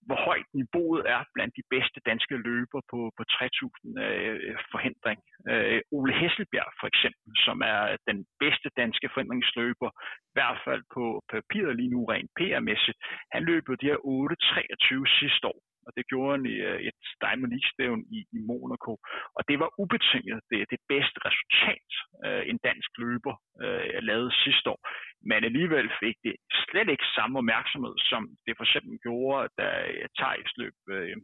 hvor 0.07 0.19
højt 0.27 0.49
niveauet 0.59 1.03
er 1.15 1.21
blandt 1.33 1.53
de 1.59 1.69
bedste 1.75 1.99
danske 2.09 2.35
løber 2.47 2.81
på, 2.91 2.99
på 3.17 3.23
3000 3.23 3.99
øh, 4.05 4.57
forhindring. 4.73 5.19
Øh, 5.51 5.81
Ole 5.97 6.13
Hesselbjerg 6.19 6.71
for 6.79 6.87
eksempel, 6.91 7.29
som 7.45 7.57
er 7.73 7.81
den 8.09 8.19
bedste 8.43 8.69
danske 8.81 9.07
forhindringsløber, 9.13 9.89
i 10.29 10.33
hvert 10.35 10.59
fald 10.65 10.83
på 10.95 11.05
papiret 11.33 11.75
lige 11.75 11.93
nu 11.95 12.01
rent 12.05 12.31
PR-mæssigt, 12.37 12.99
han 13.35 13.43
løb 13.49 13.63
de 13.81 13.89
her 13.91 13.97
8.23 13.97 15.19
sidste 15.19 15.47
år 15.53 15.59
og 15.85 15.91
det 15.97 16.03
gjorde 16.09 16.31
han 16.35 16.45
i 16.53 16.55
øh, 16.69 16.79
et 16.89 17.01
Diamond 17.23 17.51
League-stævn 17.53 18.01
i, 18.17 18.19
i 18.37 18.39
Monaco. 18.49 18.93
Og 19.37 19.41
det 19.49 19.57
var 19.61 19.69
ubetinget 19.81 20.39
det, 20.51 20.61
det 20.73 20.81
bedste 20.93 21.17
resultat, 21.27 21.89
øh, 22.25 22.43
en 22.51 22.59
dansk 22.67 22.91
løber 23.03 23.35
øh, 23.63 23.97
lavede 24.09 24.31
sidste 24.43 24.67
år. 24.73 24.81
Men 25.29 25.39
alligevel 25.49 25.87
fik 26.03 26.17
det 26.25 26.35
slet 26.65 26.89
ikke 26.89 27.13
samme 27.17 27.37
opmærksomhed, 27.41 27.95
som 28.11 28.21
det 28.45 28.53
for 28.57 28.65
eksempel 28.67 28.93
gjorde, 29.05 29.49
da 29.59 29.67
øh, 29.93 30.07
Thijs 30.19 30.51
løb 30.61 30.77
øh, 30.95 31.17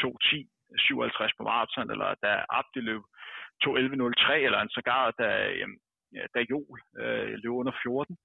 2.10 0.00 0.56
57 0.78 1.32
på 1.38 1.42
maraton, 1.42 1.90
eller 1.90 2.08
da 2.24 2.32
Abdi 2.58 2.80
løb 2.80 3.02
2.11.03, 3.64 4.32
eller 4.46 4.60
en 4.60 4.74
sågar, 4.76 5.10
da, 5.10 5.28
øh, 5.52 5.68
da 6.34 6.40
Jol 6.50 6.78
øh, 7.02 7.28
løb 7.42 7.52
under 7.60 7.72
14, 7.82 8.16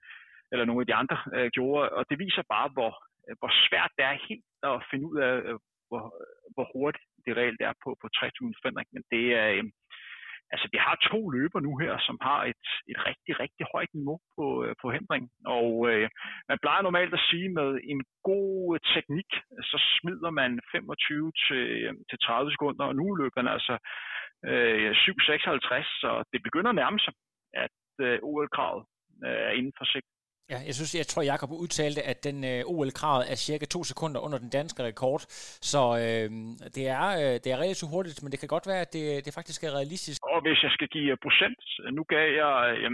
eller 0.52 0.66
nogle 0.66 0.82
af 0.82 0.88
de 0.88 1.00
andre 1.02 1.18
øh, 1.36 1.50
gjorde. 1.56 1.90
Og 1.90 2.04
det 2.10 2.20
viser 2.20 2.44
bare, 2.56 2.70
hvor, 2.76 2.92
hvor 3.40 3.52
svært 3.68 3.92
det 3.98 4.06
er 4.06 4.26
helt 4.30 4.46
at 4.64 4.84
finde 4.92 5.06
ud 5.12 5.18
af, 5.28 5.36
øh, 5.48 5.60
hvor, 5.92 6.06
hvor 6.54 6.66
hurtigt 6.74 7.08
det 7.26 7.38
reelt 7.38 7.62
er 7.70 7.74
på, 7.84 7.90
på 8.02 8.08
3000 8.08 8.56
forandring. 8.62 8.88
Men 8.96 9.04
det 9.14 9.26
er, 9.42 9.48
øh, 9.58 9.66
altså 10.54 10.68
vi 10.74 10.80
har 10.86 10.96
to 11.10 11.20
løber 11.36 11.60
nu 11.60 11.74
her, 11.84 11.94
som 12.08 12.18
har 12.28 12.42
et, 12.52 12.66
et 12.92 13.00
rigtig, 13.10 13.34
rigtig 13.44 13.66
højt 13.74 13.94
niveau 14.00 14.20
på, 14.36 14.46
øh, 14.64 14.74
på 14.82 14.88
hindring. 14.96 15.24
Og 15.58 15.72
øh, 15.90 16.08
man 16.50 16.62
plejer 16.64 16.82
normalt 16.82 17.14
at 17.14 17.26
sige, 17.30 17.50
med 17.60 17.70
en 17.92 18.02
god 18.32 18.80
teknik, 18.96 19.30
så 19.70 19.78
smider 19.96 20.32
man 20.40 20.52
25 20.72 21.32
til, 21.46 21.66
øh, 21.86 21.94
til 22.10 22.18
30 22.20 22.52
sekunder, 22.52 22.86
og 22.86 22.96
nu 22.96 23.06
løber 23.20 23.38
man 23.42 23.54
altså 23.56 23.76
øh, 24.50 24.92
7.56, 24.92 26.02
så 26.02 26.10
det 26.34 26.44
begynder 26.44 26.70
at 26.70 26.80
nærme 26.82 27.00
sig, 27.00 27.14
at 27.66 27.78
øh, 28.06 28.20
OL-kravet 28.30 28.84
øh, 29.26 29.42
er 29.48 29.54
inden 29.60 29.74
for 29.78 29.86
sigt. 29.86 30.10
Ja, 30.50 30.58
jeg 30.68 30.74
synes, 30.76 30.96
jeg 30.96 31.08
tror, 31.08 31.22
Jakob 31.22 31.52
udtalte, 31.52 32.02
at 32.12 32.24
den 32.24 32.38
øh, 32.44 32.62
OL-kravet 32.66 33.32
er 33.32 33.36
cirka 33.36 33.66
to 33.66 33.84
sekunder 33.84 34.20
under 34.26 34.38
den 34.38 34.50
danske 34.50 34.84
rekord. 34.84 35.22
Så 35.72 35.82
øh, 36.04 36.30
det, 36.76 36.86
er, 37.00 37.08
øh, 37.22 37.34
det 37.44 37.48
er 37.52 37.58
relativt 37.58 37.92
hurtigt, 37.92 38.24
men 38.24 38.32
det 38.32 38.40
kan 38.40 38.48
godt 38.56 38.68
være, 38.68 38.82
at 38.86 38.94
det, 38.94 39.26
det 39.26 39.34
faktisk 39.34 39.64
er 39.64 39.72
realistisk. 39.80 40.20
Og 40.34 40.42
hvis 40.42 40.64
jeg 40.64 40.72
skal 40.72 40.88
give 40.88 41.18
procent, 41.26 41.62
øh, 41.84 41.94
nu 41.98 42.04
gav 42.14 42.28
jeg 42.42 42.56
øh, 42.78 42.92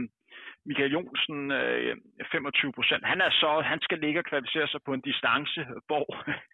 Michael 0.69 0.91
Jonsen 0.95 1.39
øh, 1.59 1.93
25 2.31 2.77
procent. 2.77 3.03
Han 3.13 3.19
er 3.27 3.31
så, 3.41 3.51
han 3.71 3.79
skal 3.85 3.99
ligge 4.05 4.19
og 4.21 4.27
kvalificere 4.31 4.67
sig 4.73 4.81
på 4.87 4.91
en 4.93 5.03
distance, 5.09 5.59
hvor, 5.87 6.07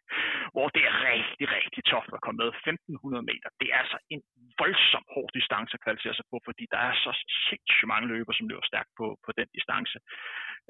hvor 0.56 0.68
det 0.76 0.84
er 0.90 0.96
rigtig, 1.14 1.46
rigtig 1.58 1.82
toft 1.94 2.12
at 2.18 2.24
komme 2.26 2.40
med. 2.44 2.50
1500 2.50 3.30
meter. 3.32 3.50
Det 3.62 3.68
er 3.74 3.80
altså 3.84 3.98
en 4.14 4.22
voldsom 4.62 5.06
hård 5.16 5.32
distance 5.38 5.72
at 5.78 5.84
kvalificere 5.86 6.16
sig 6.18 6.28
på, 6.32 6.38
fordi 6.48 6.64
der 6.74 6.80
er 6.88 6.94
så 7.06 7.12
sindssygt 7.50 7.92
mange 7.94 8.08
løber, 8.14 8.34
som 8.36 8.50
løber 8.52 8.66
stærkt 8.72 8.92
på, 9.00 9.06
på 9.26 9.30
den 9.40 9.48
distance. 9.58 9.98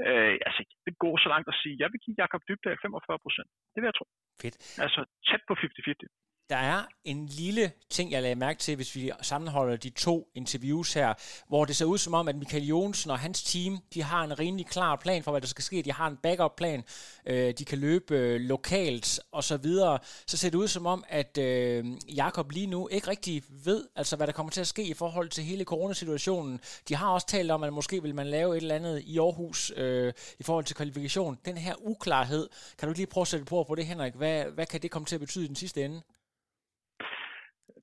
Øh, 0.07 0.35
altså, 0.47 0.61
det 0.85 0.93
går 1.03 1.15
så 1.23 1.29
langt 1.33 1.47
at 1.51 1.59
sige, 1.61 1.75
jeg 1.83 1.89
vil 1.91 2.03
give 2.05 2.19
Jakob 2.21 2.41
Dybdal 2.47 2.77
45 2.81 3.23
procent. 3.25 3.49
Det 3.73 3.79
vil 3.79 3.89
jeg 3.91 3.97
tro. 3.99 4.05
Fedt. 4.43 4.57
Altså 4.85 5.01
tæt 5.27 5.43
på 5.49 5.53
50-50. 5.53 6.22
Der 6.49 6.55
er 6.55 6.83
en 7.03 7.25
lille 7.25 7.71
ting, 7.89 8.11
jeg 8.11 8.21
lagde 8.21 8.35
mærke 8.35 8.59
til, 8.59 8.75
hvis 8.75 8.95
vi 8.95 9.11
sammenholder 9.21 9.75
de 9.75 9.89
to 9.89 10.27
interviews 10.35 10.93
her, 10.93 11.13
hvor 11.47 11.65
det 11.65 11.75
ser 11.75 11.85
ud 11.85 11.97
som 11.97 12.13
om, 12.13 12.27
at 12.27 12.35
Michael 12.35 12.63
Jonsen 12.63 13.11
og 13.11 13.19
hans 13.19 13.43
team, 13.43 13.79
de 13.93 14.03
har 14.03 14.23
en 14.23 14.39
rimelig 14.39 14.65
klar 14.65 14.95
plan 14.95 15.23
for, 15.23 15.31
hvad 15.31 15.41
der 15.41 15.47
skal 15.47 15.63
ske. 15.63 15.81
De 15.81 15.91
har 15.91 16.07
en 16.07 16.17
backup-plan, 16.17 16.83
øh, 17.25 17.53
de 17.57 17.65
kan 17.65 17.77
løbe 17.77 18.15
øh, 18.15 18.41
lokalt 18.41 19.19
og 19.31 19.43
så 19.43 19.57
videre. 19.57 19.99
Så 20.27 20.37
ser 20.37 20.49
det 20.49 20.57
ud 20.57 20.67
som 20.67 20.85
om, 20.85 21.03
at 21.09 21.37
øh, 21.37 21.85
Jakob 22.15 22.51
lige 22.51 22.67
nu 22.67 22.87
ikke 22.87 23.07
rigtig 23.07 23.43
ved, 23.49 23.87
altså 23.95 24.15
hvad 24.15 24.27
der 24.27 24.33
kommer 24.33 24.49
til 24.49 24.61
at 24.61 24.67
ske 24.67 24.83
i 24.83 24.93
forhold 24.93 25.29
til 25.29 25.43
hele 25.43 25.63
coronasituationen. 25.63 26.59
De 26.89 26.95
har 26.95 27.09
også 27.09 27.27
talt 27.27 27.51
om, 27.51 27.63
at 27.63 27.73
måske 27.73 28.01
vil 28.01 28.15
man 28.15 28.27
lave 28.27 28.57
et 28.57 28.61
eller 28.61 28.75
andet 28.75 29.01
i 29.05 29.19
Aarhus 29.19 29.71
øh, 29.75 30.13
i 30.39 30.43
forhold 30.43 30.65
til 30.65 30.75
kvalifikation. 30.75 31.37
Den 31.45 31.57
her 31.57 31.75
uklarhed, 31.79 32.49
kan 32.77 32.87
du 32.87 32.93
lige 32.93 33.07
prøve 33.07 33.21
at 33.21 33.27
sætte 33.27 33.45
på 33.45 33.63
på 33.63 33.75
det, 33.75 33.85
Henrik? 33.85 34.13
Hvad, 34.13 34.45
hvad 34.45 34.65
kan 34.65 34.81
det 34.81 34.91
komme 34.91 35.05
til 35.05 35.15
at 35.15 35.21
betyde 35.21 35.45
i 35.45 35.47
den 35.47 35.55
sidste 35.55 35.85
ende? 35.85 36.01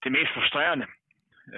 Det 0.04 0.12
mest 0.12 0.32
frustrerende 0.34 0.86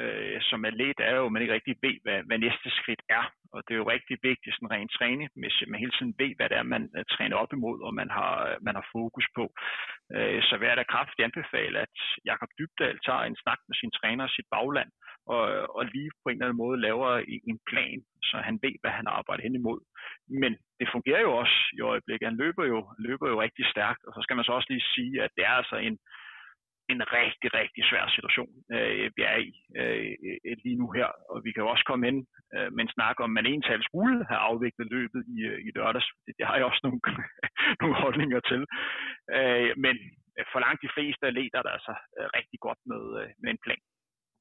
øh, 0.01 0.41
som 0.41 0.65
atlet 0.65 0.99
er 0.99 1.15
jo, 1.17 1.27
at 1.27 1.33
man 1.33 1.43
ikke 1.43 1.55
rigtig 1.55 1.77
ved, 1.83 1.97
hvad, 2.05 2.19
hvad 2.27 2.39
næste 2.39 2.71
skridt 2.71 3.03
er. 3.09 3.25
Og 3.55 3.63
det 3.67 3.75
er 3.75 3.83
jo 3.83 3.91
rigtig 3.95 4.17
vigtigt 4.23 4.55
sådan 4.55 4.71
rent 4.71 4.93
træning, 4.99 5.29
hvis 5.41 5.57
man 5.69 5.81
hele 5.81 5.95
tiden 5.99 6.15
ved, 6.19 6.33
hvad 6.37 6.49
det 6.49 6.57
er, 6.59 6.73
man 6.75 6.85
øh, 6.97 7.05
træner 7.15 7.37
op 7.37 7.53
imod, 7.53 7.79
og 7.87 7.95
man 7.95 8.11
har, 8.11 8.35
øh, 8.49 8.57
man 8.67 8.75
har 8.79 8.87
fokus 8.97 9.27
på. 9.39 9.45
Øh, 10.15 10.43
så 10.49 10.55
vil 10.57 10.69
jeg 10.69 10.77
da 10.77 10.93
kraftigt 10.95 11.25
anbefale, 11.27 11.79
at 11.87 11.97
Jakob 12.25 12.51
Dybdal 12.59 12.99
tager 13.07 13.23
en 13.25 13.37
snak 13.43 13.61
med 13.69 13.77
sin 13.81 13.93
træner 13.99 14.25
og 14.25 14.31
sit 14.31 14.49
bagland, 14.55 14.91
og, 15.27 15.43
og 15.77 15.83
lige 15.95 16.11
på 16.23 16.27
en 16.29 16.37
eller 16.37 16.47
anden 16.47 16.63
måde 16.65 16.85
laver 16.87 17.11
en 17.51 17.59
plan, 17.71 17.99
så 18.29 18.37
han 18.49 18.59
ved, 18.65 18.75
hvad 18.81 18.93
han 18.99 19.07
arbejder 19.19 19.43
hen 19.43 19.55
imod. 19.55 19.81
Men 20.43 20.53
det 20.81 20.89
fungerer 20.95 21.23
jo 21.27 21.33
også 21.43 21.57
i 21.79 21.81
øjeblikket. 21.81 22.29
Han 22.29 22.41
løber 22.45 22.65
jo, 22.73 22.79
løber 22.99 23.29
jo 23.33 23.43
rigtig 23.45 23.67
stærkt, 23.75 24.03
og 24.07 24.13
så 24.15 24.21
skal 24.23 24.37
man 24.37 24.45
så 24.45 24.53
også 24.53 24.69
lige 24.71 24.91
sige, 24.95 25.23
at 25.25 25.31
det 25.37 25.45
er 25.45 25.55
altså 25.61 25.77
en, 25.77 25.99
en 26.93 27.01
rigtig, 27.21 27.51
rigtig 27.61 27.83
svær 27.91 28.07
situation, 28.17 28.53
øh, 28.75 29.11
vi 29.17 29.23
er 29.33 29.39
i 29.49 29.53
øh, 29.81 30.57
lige 30.65 30.81
nu 30.83 30.87
her. 30.97 31.09
Og 31.31 31.37
vi 31.45 31.53
kan 31.53 31.63
jo 31.63 31.69
også 31.69 31.85
komme 31.91 32.09
ind 32.09 32.21
øh, 32.55 32.69
med 32.75 32.83
en 32.85 32.95
snak 32.97 33.17
om, 33.21 33.31
at 33.31 33.35
man 33.39 33.47
ental 33.47 33.83
skulle 33.85 34.19
have 34.31 34.41
afviklet 34.51 34.87
løbet 34.97 35.23
i, 35.37 35.39
øh, 35.51 35.59
i 35.67 35.71
lørdags. 35.77 36.09
Det, 36.27 36.33
det 36.39 36.47
har 36.47 36.57
jeg 36.57 36.65
også 36.71 36.83
nogle, 36.87 37.01
nogle 37.81 37.97
holdninger 38.05 38.41
til. 38.51 38.63
Øh, 39.39 39.71
men 39.85 39.97
for 40.53 40.59
langt 40.65 40.83
de 40.85 40.95
fleste 40.97 41.27
atleter 41.27 41.59
er 41.59 41.65
der 41.67 41.75
altså 41.79 41.95
øh, 42.19 42.29
rigtig 42.39 42.59
godt 42.67 42.81
med, 42.93 43.03
øh, 43.21 43.29
med 43.43 43.51
en 43.51 43.63
plan. 43.65 43.83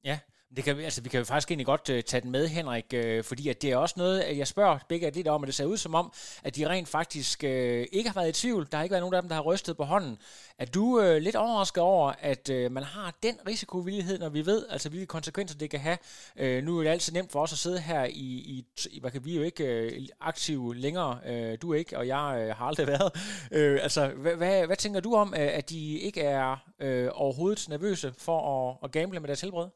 Ja, 0.08 0.16
det 0.56 0.64
kan, 0.64 0.80
altså, 0.80 1.02
vi 1.02 1.08
kan 1.08 1.18
jo 1.18 1.24
faktisk 1.24 1.50
egentlig 1.50 1.66
godt 1.66 1.90
uh, 1.90 2.00
tage 2.00 2.20
den 2.20 2.30
med, 2.30 2.48
Henrik, 2.48 2.94
uh, 2.94 3.24
fordi 3.24 3.48
at 3.48 3.62
det 3.62 3.70
er 3.70 3.76
også 3.76 3.94
noget, 3.98 4.20
at 4.20 4.38
jeg 4.38 4.46
spørger 4.46 4.78
begge 4.88 5.10
lidt 5.10 5.28
om, 5.28 5.42
at 5.42 5.46
det 5.46 5.54
ser 5.54 5.64
ud 5.64 5.76
som 5.76 5.94
om, 5.94 6.12
at 6.44 6.56
de 6.56 6.68
rent 6.68 6.88
faktisk 6.88 7.40
uh, 7.44 7.50
ikke 7.50 8.04
har 8.06 8.20
været 8.20 8.28
i 8.28 8.40
tvivl. 8.40 8.68
Der 8.70 8.76
har 8.76 8.82
ikke 8.84 8.92
været 8.92 9.02
nogen 9.02 9.14
af 9.14 9.22
dem, 9.22 9.28
der 9.28 9.34
har 9.34 9.42
rystet 9.42 9.76
på 9.76 9.84
hånden. 9.84 10.18
Er 10.58 10.64
du 10.64 11.00
uh, 11.00 11.16
lidt 11.16 11.36
overrasket 11.36 11.82
over, 11.82 12.12
at 12.20 12.50
uh, 12.50 12.72
man 12.72 12.82
har 12.82 13.14
den 13.22 13.36
risikovillighed, 13.46 14.18
når 14.18 14.28
vi 14.28 14.46
ved, 14.46 14.66
altså 14.70 14.88
hvilke 14.88 15.06
konsekvenser 15.06 15.58
det 15.58 15.70
kan 15.70 15.80
have? 15.80 15.98
Uh, 16.40 16.64
nu 16.64 16.78
er 16.78 16.82
det 16.82 16.90
altid 16.90 17.12
nemt 17.12 17.32
for 17.32 17.42
os 17.42 17.52
at 17.52 17.58
sidde 17.58 17.80
her 17.80 18.04
i, 18.04 18.10
i, 18.10 18.64
i 18.90 19.00
hvad 19.00 19.10
kan 19.10 19.24
vi 19.24 19.36
jo 19.36 19.42
ikke 19.42 19.92
uh, 19.98 20.06
aktive 20.20 20.76
længere, 20.76 21.18
uh, 21.28 21.58
du 21.62 21.72
ikke, 21.72 21.98
og 21.98 22.06
jeg 22.06 22.48
uh, 22.50 22.56
har 22.56 22.66
aldrig 22.66 22.86
været. 22.98 23.12
Uh, 23.50 23.82
altså, 23.82 24.08
hvad, 24.08 24.34
hvad, 24.34 24.66
hvad 24.66 24.76
tænker 24.76 25.00
du 25.00 25.14
om, 25.14 25.28
uh, 25.28 25.38
at 25.38 25.70
de 25.70 25.98
ikke 25.98 26.20
er 26.20 26.52
uh, 26.80 27.20
overhovedet 27.20 27.68
nervøse 27.68 28.14
for 28.18 28.70
at, 28.70 28.76
at 28.84 28.92
gamble 28.92 29.20
med 29.20 29.28
deres 29.28 29.40
helbred? 29.40 29.68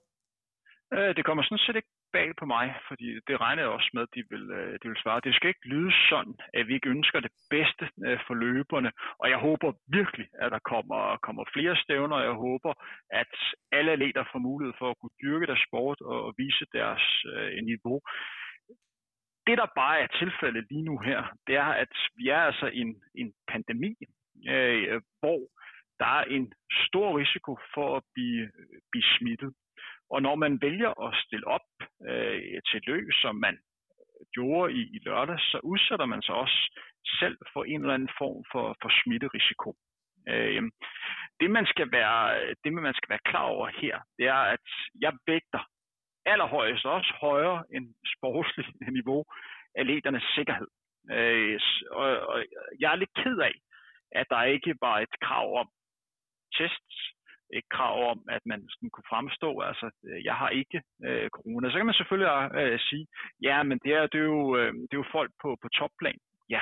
Øh, 0.94 1.16
det 1.16 1.24
kommer 1.24 1.42
sådan 1.42 1.64
set 1.66 1.76
ikke 1.76 1.94
bag 2.12 2.28
på 2.40 2.46
mig, 2.46 2.66
fordi 2.88 3.06
det 3.28 3.40
regner 3.40 3.62
jeg 3.62 3.70
også 3.76 3.90
med, 3.94 4.02
at 4.02 4.14
de 4.16 4.22
vil, 4.30 4.44
øh, 4.58 4.72
de 4.82 4.88
vil 4.88 5.02
svare. 5.02 5.24
Det 5.24 5.34
skal 5.34 5.48
ikke 5.48 5.68
lyde 5.74 5.92
sådan, 6.10 6.36
at 6.54 6.66
vi 6.68 6.74
ikke 6.74 6.94
ønsker 6.96 7.20
det 7.20 7.32
bedste 7.50 7.84
øh, 8.06 8.18
for 8.26 8.34
løberne, 8.34 8.90
og 9.20 9.26
jeg 9.32 9.38
håber 9.38 9.72
virkelig, 9.98 10.28
at 10.42 10.52
der 10.52 10.58
kommer, 10.72 11.00
kommer 11.26 11.44
flere 11.54 11.76
stævner, 11.76 12.16
og 12.16 12.24
jeg 12.30 12.36
håber, 12.48 12.72
at 13.10 13.34
alle 13.72 13.92
atleter 13.92 14.24
får 14.32 14.38
mulighed 14.38 14.74
for 14.78 14.90
at 14.90 14.98
kunne 15.00 15.18
dyrke 15.22 15.46
deres 15.46 15.64
sport 15.68 16.00
og 16.00 16.34
vise 16.38 16.64
deres 16.72 17.04
øh, 17.32 17.64
niveau. 17.70 18.00
Det, 19.46 19.58
der 19.58 19.76
bare 19.82 20.00
er 20.00 20.06
tilfældet 20.06 20.64
lige 20.70 20.84
nu 20.90 20.98
her, 20.98 21.20
det 21.46 21.54
er, 21.56 21.70
at 21.84 21.94
vi 22.16 22.28
er 22.28 22.42
altså 22.48 22.66
i 22.66 22.78
en, 22.78 23.02
en 23.14 23.32
pandemi, 23.48 23.92
øh, 24.54 25.00
hvor 25.20 25.40
der 26.00 26.10
er 26.20 26.24
en 26.24 26.52
stor 26.86 27.18
risiko 27.18 27.58
for 27.74 27.96
at 27.96 28.02
blive, 28.14 28.50
blive 28.90 29.08
smittet. 29.18 29.52
Og 30.10 30.22
når 30.22 30.34
man 30.34 30.58
vælger 30.62 30.92
at 31.06 31.14
stille 31.24 31.46
op 31.46 31.68
øh, 32.08 32.60
til 32.70 32.80
løb, 32.86 33.08
som 33.22 33.34
man 33.36 33.54
øh, 33.54 34.26
gjorde 34.34 34.72
i, 34.72 34.80
i 34.96 34.98
lørdag, 35.06 35.38
så 35.40 35.58
udsætter 35.62 36.06
man 36.06 36.22
sig 36.22 36.34
også 36.34 36.80
selv 37.20 37.38
for 37.52 37.64
en 37.64 37.80
eller 37.80 37.94
anden 37.94 38.14
form 38.18 38.44
for, 38.52 38.76
for 38.82 38.90
smitterisiko. 39.02 39.74
Øh, 40.28 40.62
det, 41.40 41.50
man 41.50 41.66
skal 41.66 41.92
være, 41.92 42.54
det, 42.64 42.72
man 42.72 42.94
skal 42.94 43.08
være 43.08 43.26
klar 43.30 43.46
over 43.56 43.68
her, 43.68 44.00
det 44.18 44.26
er, 44.26 44.42
at 44.54 44.66
jeg 45.00 45.12
vægter 45.26 45.62
allerhøjest 46.26 46.86
også 46.86 47.12
højere 47.20 47.64
end 47.74 47.94
sportsligt 48.16 48.68
niveau 48.98 49.24
atleternes 49.74 50.26
sikkerhed. 50.34 50.68
Øh, 51.10 51.60
og, 51.90 52.08
og 52.30 52.44
jeg 52.80 52.92
er 52.92 52.96
lidt 52.96 53.14
ked 53.22 53.38
af, 53.38 53.54
at 54.12 54.26
der 54.30 54.42
ikke 54.42 54.74
var 54.80 54.98
et 55.00 55.14
krav 55.22 55.58
om 55.60 55.68
tests 56.58 57.15
et 57.52 57.68
krav 57.68 58.10
om, 58.10 58.20
at 58.28 58.42
man 58.46 58.60
sådan 58.68 58.90
kunne 58.90 59.10
fremstå, 59.12 59.60
altså 59.60 59.90
øh, 60.08 60.24
jeg 60.24 60.34
har 60.34 60.48
ikke 60.48 60.82
øh, 61.06 61.28
corona. 61.30 61.70
Så 61.70 61.76
kan 61.76 61.86
man 61.86 61.94
selvfølgelig 62.00 62.32
øh, 62.60 62.78
sige, 62.88 63.06
ja, 63.42 63.62
men 63.62 63.78
det 63.84 63.92
er, 63.92 64.06
det 64.06 64.20
er, 64.20 64.30
jo, 64.36 64.56
øh, 64.56 64.72
det 64.72 64.94
er 64.94 65.02
jo 65.04 65.12
folk 65.12 65.32
på, 65.42 65.56
på 65.62 65.68
topplan. 65.68 66.18
Ja, 66.50 66.60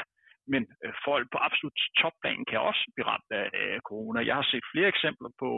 men 0.53 0.63
øh, 0.85 0.93
folk 1.07 1.27
på 1.33 1.39
absolut 1.47 1.79
topplan 2.01 2.45
kan 2.51 2.61
også 2.69 2.85
blive 2.95 3.09
ramt 3.13 3.31
af 3.41 3.47
øh, 3.61 3.79
corona. 3.89 4.27
Jeg 4.29 4.37
har 4.41 4.47
set 4.53 4.71
flere 4.73 4.89
eksempler 4.95 5.31
på 5.43 5.51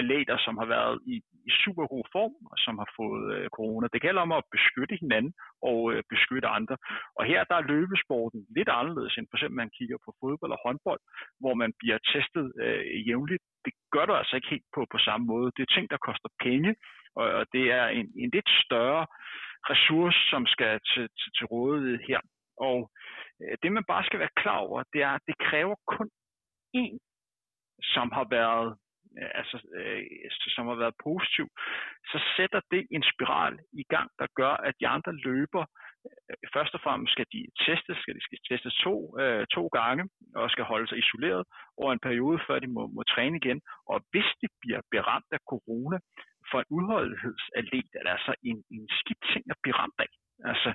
atleter, 0.00 0.36
som 0.46 0.54
har 0.60 0.68
været 0.76 0.96
i, 1.12 1.16
i 1.48 1.50
super 1.64 1.86
god 1.94 2.04
form, 2.14 2.34
og 2.52 2.56
som 2.64 2.74
har 2.82 2.90
fået 2.98 3.24
øh, 3.36 3.46
corona. 3.58 3.86
Det 3.92 4.04
gælder 4.06 4.22
om 4.26 4.32
at 4.32 4.48
beskytte 4.56 4.94
hinanden 5.02 5.32
og 5.70 5.78
øh, 5.92 6.02
beskytte 6.14 6.48
andre. 6.58 6.76
Og 7.18 7.22
her 7.30 7.44
der 7.44 7.56
er 7.58 7.68
løbesporten 7.72 8.40
lidt 8.56 8.70
anderledes, 8.80 9.14
end 9.16 9.26
for 9.30 9.36
eksempel 9.36 9.56
man 9.62 9.74
kigger 9.78 9.98
på 10.04 10.10
fodbold 10.20 10.52
og 10.56 10.62
håndbold, 10.66 11.02
hvor 11.40 11.54
man 11.62 11.70
bliver 11.80 11.98
testet 12.12 12.46
øh, 12.64 13.08
jævnligt. 13.08 13.44
Det 13.64 13.72
gør 13.94 14.04
du 14.06 14.14
altså 14.14 14.34
ikke 14.36 14.52
helt 14.54 14.68
på, 14.74 14.80
på 14.92 14.98
samme 14.98 15.24
måde. 15.32 15.52
Det 15.56 15.62
er 15.62 15.74
ting, 15.74 15.86
der 15.90 16.06
koster 16.08 16.30
penge, 16.46 16.70
og, 17.20 17.26
og 17.38 17.44
det 17.54 17.64
er 17.78 17.86
en, 17.98 18.06
en 18.22 18.30
lidt 18.36 18.50
større 18.64 19.06
ressource, 19.70 20.18
som 20.30 20.42
skal 20.46 20.80
til, 20.90 21.04
til, 21.20 21.30
til 21.36 21.46
rådighed 21.46 21.98
her. 22.08 22.20
Og 22.56 22.90
øh, 23.42 23.56
det 23.62 23.72
man 23.72 23.84
bare 23.84 24.04
skal 24.04 24.18
være 24.18 24.38
klar 24.42 24.58
over, 24.58 24.82
det 24.92 25.02
er, 25.02 25.12
at 25.18 25.26
det 25.26 25.36
kræver 25.38 25.76
kun 25.86 26.08
én, 26.76 26.98
som 27.94 28.12
har 28.12 28.26
været 28.30 28.76
øh, 29.20 29.30
altså, 29.40 29.56
øh, 29.78 30.02
som 30.56 30.66
har 30.66 30.74
været 30.74 31.00
positiv, 31.08 31.46
så 32.10 32.18
sætter 32.36 32.60
det 32.70 32.82
en 32.90 33.04
spiral 33.12 33.54
i 33.82 33.84
gang, 33.94 34.08
der 34.20 34.26
gør, 34.40 34.54
at 34.68 34.74
de 34.80 34.86
andre 34.96 35.12
løber 35.12 35.64
øh, 36.06 36.36
først 36.54 36.74
og 36.74 36.80
fremmest 36.80 37.12
skal 37.12 37.26
de 37.34 37.40
testes, 37.66 37.96
skal 38.02 38.14
de 38.16 38.22
skal 38.26 38.38
testes 38.48 38.74
to, 38.84 38.94
øh, 39.20 39.46
to 39.56 39.64
gange, 39.78 40.04
og 40.34 40.50
skal 40.50 40.64
holde 40.64 40.88
sig 40.88 40.98
isoleret 40.98 41.44
over 41.80 41.92
en 41.92 42.04
periode, 42.08 42.38
før 42.46 42.58
de 42.58 42.68
må, 42.76 42.82
må 42.96 43.02
træne 43.02 43.36
igen. 43.42 43.60
Og 43.92 43.96
hvis 44.10 44.28
de 44.42 44.48
bliver 44.62 44.82
beramt 44.90 45.30
af 45.36 45.42
corona 45.52 45.98
for 46.50 46.58
en 46.60 46.70
udholdenhedsatlet, 46.76 47.86
er 47.98 48.02
det 48.04 48.12
altså 48.16 48.34
en, 48.50 48.58
en 48.76 48.84
skidt 49.00 49.22
ting 49.32 49.44
at 49.50 49.60
blive 49.62 49.78
ramt 49.80 49.98
af. 50.04 50.10
Altså, 50.50 50.70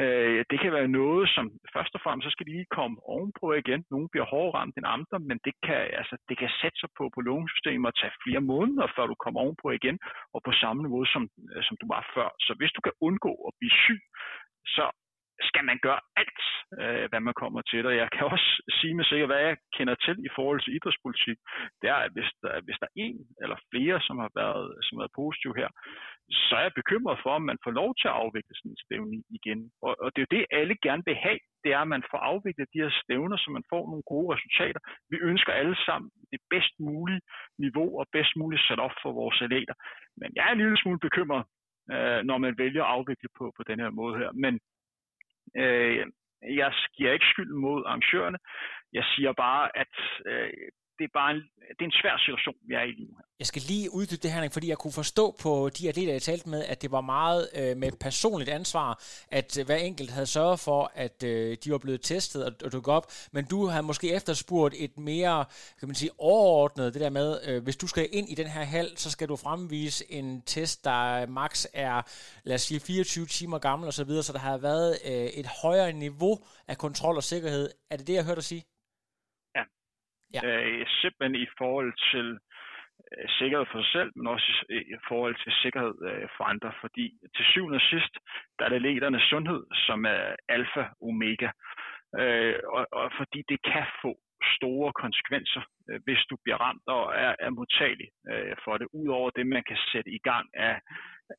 Øh, 0.00 0.44
det 0.50 0.58
kan 0.60 0.72
være 0.72 0.96
noget, 1.00 1.24
som 1.36 1.44
først 1.74 1.94
og 1.96 2.00
fremmest, 2.04 2.24
så 2.26 2.30
skal 2.32 2.46
de 2.46 2.52
lige 2.56 2.74
komme 2.78 2.96
ovenpå 3.14 3.46
igen. 3.52 3.84
Nogle 3.90 4.08
bliver 4.12 4.26
hårdere 4.32 4.54
ramt 4.58 4.76
end 4.76 4.94
andre, 4.96 5.18
men 5.28 5.38
det 5.46 5.54
kan, 5.66 5.80
altså, 6.00 6.14
det 6.28 6.36
kan 6.38 6.50
sætte 6.60 6.78
sig 6.80 6.90
på, 6.98 7.04
på 7.14 7.20
lungesystemet 7.28 7.90
og 7.90 7.96
tage 8.00 8.18
flere 8.24 8.42
måneder, 8.52 8.86
før 8.96 9.06
du 9.06 9.16
kommer 9.24 9.40
ovenpå 9.40 9.68
igen, 9.70 9.98
og 10.34 10.40
på 10.46 10.52
samme 10.62 10.80
niveau, 10.82 11.04
som, 11.14 11.22
øh, 11.52 11.62
som 11.66 11.76
du 11.80 11.86
var 11.94 12.02
før. 12.14 12.28
Så 12.46 12.52
hvis 12.58 12.72
du 12.76 12.80
kan 12.86 12.98
undgå 13.06 13.32
at 13.48 13.52
blive 13.58 13.74
syg, 13.84 14.02
så 14.76 14.86
skal 15.48 15.64
man 15.64 15.78
gøre 15.86 16.00
alt, 16.20 16.42
øh, 16.80 17.04
hvad 17.10 17.20
man 17.20 17.34
kommer 17.42 17.62
til. 17.70 17.86
Og 17.86 17.96
jeg 17.96 18.08
kan 18.14 18.26
også 18.34 18.50
sige 18.78 18.94
med 18.94 19.04
sikkert, 19.04 19.28
hvad 19.28 19.42
jeg 19.48 19.56
kender 19.76 19.94
til 19.94 20.16
i 20.28 20.30
forhold 20.36 20.60
til 20.60 20.74
idrætspolitik, 20.76 21.38
det 21.80 21.88
er, 21.94 22.00
at 22.06 22.12
hvis 22.16 22.30
der, 22.42 22.60
hvis 22.66 22.78
der 22.80 22.86
er 22.88 22.98
en 23.06 23.18
eller 23.42 23.58
flere, 23.70 24.00
som 24.06 24.16
har 24.24 24.30
været, 24.40 24.66
som 24.84 24.92
har 24.94 25.02
været 25.02 25.18
positiv 25.22 25.50
her, 25.60 25.68
så 26.30 26.56
er 26.56 26.62
jeg 26.62 26.74
bekymret 26.80 27.18
for, 27.22 27.30
om 27.30 27.42
man 27.42 27.58
får 27.64 27.70
lov 27.70 27.94
til 27.94 28.08
at 28.08 28.18
afvikle 28.22 28.54
sådan 28.54 28.70
en 28.70 28.84
stævne 28.84 29.22
igen. 29.38 29.70
Og, 29.82 29.96
og 30.02 30.08
det 30.12 30.20
er 30.20 30.26
jo 30.26 30.36
det, 30.36 30.46
alle 30.58 30.76
gerne 30.82 31.02
vil 31.06 31.16
have, 31.26 31.38
det 31.64 31.72
er, 31.72 31.78
at 31.78 31.88
man 31.88 32.04
får 32.10 32.18
afviklet 32.18 32.72
de 32.72 32.82
her 32.82 32.92
stævner, 33.02 33.36
så 33.36 33.50
man 33.50 33.68
får 33.72 33.82
nogle 33.90 34.02
gode 34.12 34.34
resultater. 34.34 34.80
Vi 35.10 35.16
ønsker 35.30 35.52
alle 35.52 35.76
sammen 35.86 36.10
det 36.32 36.40
bedst 36.50 36.74
mulige 36.80 37.20
niveau 37.58 37.98
og 38.00 38.06
bedst 38.12 38.36
muligt 38.36 38.62
sat 38.62 38.78
op 38.86 38.96
for 39.02 39.12
vores 39.12 39.42
atleter. 39.42 39.74
Men 40.16 40.28
jeg 40.36 40.48
er 40.48 40.52
en 40.52 40.62
lille 40.64 40.78
smule 40.82 40.98
bekymret, 40.98 41.44
øh, 41.92 42.20
når 42.28 42.38
man 42.38 42.58
vælger 42.58 42.84
at 42.84 42.92
afvikle 42.96 43.28
på, 43.38 43.44
på 43.56 43.62
den 43.62 43.78
her 43.80 43.90
måde 43.90 44.18
her. 44.18 44.30
Men 44.32 44.54
øh, 45.62 46.06
jeg 46.60 46.72
giver 46.96 47.12
ikke 47.12 47.32
skyld 47.32 47.52
mod 47.52 47.84
arrangørerne. 47.86 48.38
Jeg 48.92 49.04
siger 49.04 49.32
bare, 49.32 49.64
at 49.82 49.94
øh, 50.26 50.50
det 50.98 51.04
er 51.04 51.18
bare 51.20 51.30
en, 51.34 51.42
det 51.76 51.82
er 51.82 51.90
en 51.92 52.00
svær 52.00 52.16
situation, 52.18 52.58
vi 52.68 52.74
er 52.74 52.82
i 52.82 52.92
lige 52.92 53.08
nu 53.10 53.16
her. 53.20 53.25
Jeg 53.38 53.46
skal 53.46 53.62
lige 53.62 53.94
uddybe 53.94 54.22
det 54.22 54.32
her, 54.32 54.48
fordi 54.52 54.68
jeg 54.68 54.78
kunne 54.78 54.92
forstå 55.02 55.24
på 55.42 55.68
de 55.78 55.88
atleter, 55.88 56.12
jeg 56.12 56.22
talte 56.22 56.48
med, 56.48 56.64
at 56.64 56.82
det 56.82 56.90
var 56.90 57.00
meget 57.00 57.42
øh, 57.58 57.76
med 57.76 57.92
personligt 58.06 58.50
ansvar, 58.50 58.90
at 59.30 59.58
øh, 59.58 59.66
hver 59.66 59.76
enkelt 59.76 60.10
havde 60.10 60.26
sørget 60.26 60.60
for, 60.60 60.92
at 60.94 61.16
øh, 61.24 61.56
de 61.64 61.72
var 61.72 61.78
blevet 61.78 62.02
testet 62.02 62.44
og, 62.44 62.52
og 62.64 62.72
dukket 62.72 62.94
op, 62.94 63.06
men 63.32 63.44
du 63.44 63.66
har 63.66 63.82
måske 63.82 64.14
efterspurgt 64.14 64.74
et 64.78 64.98
mere, 64.98 65.44
kan 65.78 65.88
man 65.88 65.94
sige, 65.94 66.10
overordnet, 66.18 66.94
det 66.94 67.02
der 67.02 67.10
med, 67.10 67.28
øh, 67.48 67.62
hvis 67.62 67.76
du 67.76 67.86
skal 67.86 68.08
ind 68.12 68.28
i 68.28 68.34
den 68.34 68.46
her 68.46 68.64
hal, 68.64 68.96
så 68.96 69.10
skal 69.10 69.28
du 69.28 69.36
fremvise 69.36 70.12
en 70.12 70.42
test, 70.42 70.84
der 70.84 71.26
max 71.26 71.66
er, 71.74 72.02
lad 72.44 72.54
os 72.54 72.62
sige, 72.62 72.80
24 72.80 73.26
timer 73.26 73.58
gammel 73.58 73.88
osv., 73.88 73.92
så, 73.92 74.04
videre, 74.04 74.22
så 74.22 74.32
der 74.32 74.38
har 74.38 74.58
været 74.58 74.92
øh, 75.10 75.40
et 75.40 75.46
højere 75.62 75.92
niveau 75.92 76.34
af 76.68 76.76
kontrol 76.78 77.16
og 77.16 77.22
sikkerhed. 77.22 77.70
Er 77.90 77.96
det 77.96 78.06
det, 78.06 78.14
jeg 78.14 78.24
hørte 78.24 78.40
dig 78.40 78.44
sige? 78.44 78.64
Ja. 80.34 80.40
Øh, 80.46 80.86
simpelthen 81.00 81.34
i 81.34 81.46
forhold 81.58 81.92
til 82.12 82.38
Øh, 83.12 83.28
sikkerhed 83.38 83.66
for 83.72 83.82
sig 83.82 83.92
selv, 83.92 84.10
men 84.16 84.26
også 84.26 84.48
i, 84.70 84.96
forhold 85.08 85.36
til 85.44 85.52
sikkerhed 85.62 85.94
øh, 86.10 86.28
for 86.36 86.44
andre. 86.44 86.72
Fordi 86.80 87.04
til 87.36 87.44
syvende 87.44 87.76
og 87.76 87.88
sidst, 87.92 88.14
der 88.58 88.64
er 88.64 88.68
det 88.68 88.82
ledernes 88.82 89.22
sundhed, 89.22 89.62
som 89.86 90.04
er 90.04 90.36
alfa 90.48 90.84
omega. 91.08 91.50
Øh, 92.20 92.58
og, 92.76 92.86
og 92.92 93.12
fordi 93.18 93.40
det 93.48 93.58
kan 93.72 93.86
få 94.02 94.12
store 94.56 94.92
konsekvenser, 94.92 95.62
øh, 95.90 96.00
hvis 96.04 96.22
du 96.30 96.36
bliver 96.44 96.58
ramt 96.66 96.86
og 96.86 97.04
er, 97.24 97.34
er 97.38 97.50
modtagelig 97.50 98.08
øh, 98.30 98.56
for 98.64 98.74
det, 98.78 98.86
udover 98.92 99.30
det, 99.30 99.46
man 99.46 99.64
kan 99.68 99.78
sætte 99.92 100.10
i 100.10 100.20
gang 100.30 100.46
af, 100.54 100.80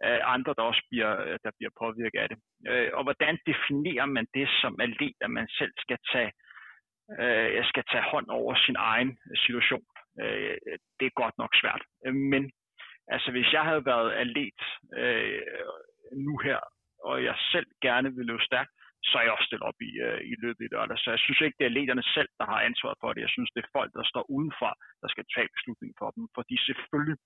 af 0.01 0.19
andre, 0.35 0.53
der 0.57 0.61
også 0.61 0.83
bliver, 0.89 1.11
øh, 1.25 1.39
der 1.43 1.51
bliver 1.57 1.71
påvirket 1.83 2.19
af 2.19 2.29
det. 2.29 2.37
Øh, 2.71 2.89
og 2.93 3.03
hvordan 3.03 3.37
definerer 3.51 4.05
man 4.05 4.25
det 4.33 4.47
som 4.61 4.73
er 4.83 4.87
at 5.21 5.31
man 5.31 5.47
selv 5.47 5.73
skal 5.77 5.97
tage, 6.11 6.31
øh, 7.19 7.65
skal 7.65 7.83
tage 7.91 8.09
hånd 8.11 8.27
over 8.29 8.55
sin 8.65 8.75
egen 8.75 9.17
situation? 9.45 9.85
Øh, 10.23 10.57
det 10.97 11.05
er 11.07 11.21
godt 11.21 11.37
nok 11.41 11.51
svært. 11.61 11.83
Øh, 12.05 12.15
men 12.33 12.43
altså, 13.13 13.29
hvis 13.31 13.49
jeg 13.53 13.63
havde 13.69 13.85
været 13.85 14.11
atlet 14.21 14.61
øh, 15.01 15.41
nu 16.27 16.33
her, 16.47 16.59
og 17.09 17.23
jeg 17.23 17.35
selv 17.51 17.67
gerne 17.81 18.09
vil 18.15 18.25
løbe 18.25 18.47
stærkt, 18.49 18.71
så 19.09 19.13
er 19.17 19.23
jeg 19.23 19.31
også 19.35 19.47
stillet 19.47 19.69
op 19.69 19.79
i, 19.89 19.91
øh, 20.07 20.21
i 20.31 20.33
løbet 20.43 20.63
i 20.65 20.71
lørdag. 20.73 20.97
Så 20.99 21.09
jeg 21.15 21.19
synes 21.19 21.41
ikke, 21.41 21.57
det 21.57 21.65
er 21.65 21.71
atleterne 21.71 22.05
selv, 22.15 22.29
der 22.39 22.45
har 22.51 22.59
ansvaret 22.69 22.97
for 23.01 23.09
det. 23.13 23.21
Jeg 23.25 23.33
synes, 23.35 23.49
det 23.55 23.61
er 23.61 23.75
folk, 23.77 23.91
der 23.97 24.05
står 24.11 24.23
udenfor, 24.35 24.71
der 25.01 25.09
skal 25.13 25.25
tage 25.35 25.49
beslutningen 25.55 25.95
for 26.01 26.09
dem. 26.15 26.23
Fordi 26.37 26.55
selvfølgelig 26.67 27.17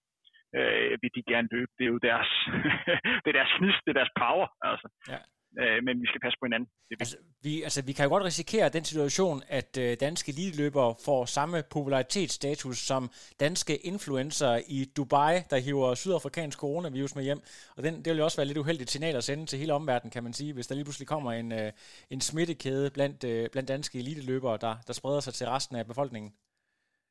øh, 0.57 0.91
vil 1.01 1.11
de 1.17 1.23
gerne 1.31 1.47
løbe. 1.55 1.71
Det 1.77 1.85
er 1.85 1.93
jo 1.95 2.01
deres, 2.09 2.31
det 3.23 3.29
er 3.29 3.37
deres 3.39 3.53
snist, 3.57 3.81
det 3.83 3.91
er 3.91 3.99
deres 4.01 4.15
power. 4.23 4.47
Altså. 4.69 4.87
Ja 5.13 5.19
øh, 5.59 5.83
men 5.83 6.01
vi 6.01 6.07
skal 6.07 6.21
passe 6.21 6.37
på 6.39 6.45
hinanden. 6.45 6.69
Det 6.89 6.95
altså, 6.99 7.17
vi, 7.43 7.63
altså, 7.63 7.81
vi 7.81 7.93
kan 7.93 8.03
jo 8.05 8.09
godt 8.09 8.23
risikere 8.23 8.69
den 8.69 8.83
situation, 8.83 9.41
at 9.47 9.77
øh, 9.77 9.97
danske 9.99 10.31
eliteløbere 10.31 10.95
får 11.05 11.25
samme 11.25 11.63
popularitetsstatus 11.69 12.77
som 12.77 13.11
danske 13.39 13.77
influencer 13.77 14.61
i 14.67 14.85
Dubai, 14.97 15.41
der 15.49 15.57
hiver 15.57 15.95
sydafrikansk 15.95 16.59
coronavirus 16.59 17.15
med 17.15 17.23
hjem. 17.23 17.41
Og 17.77 17.83
den, 17.83 17.95
det 17.95 18.09
vil 18.09 18.17
jo 18.17 18.23
også 18.23 18.37
være 18.37 18.47
lidt 18.47 18.57
uheldigt 18.57 18.91
signal 18.91 19.15
at 19.15 19.23
sende 19.23 19.45
til 19.45 19.59
hele 19.59 19.73
omverdenen, 19.73 20.11
kan 20.11 20.23
man 20.23 20.33
sige, 20.33 20.53
hvis 20.53 20.67
der 20.67 20.75
lige 20.75 20.85
pludselig 20.85 21.07
kommer 21.07 21.31
en, 21.31 21.51
øh, 21.51 21.71
en 22.09 22.21
smittekæde 22.21 22.89
blandt, 22.89 23.23
øh, 23.23 23.49
blandt 23.49 23.67
danske 23.67 23.99
eliteløbere, 23.99 24.57
der, 24.61 24.75
der 24.87 24.93
spreder 24.93 25.19
sig 25.19 25.33
til 25.33 25.47
resten 25.47 25.75
af 25.75 25.87
befolkningen. 25.87 26.33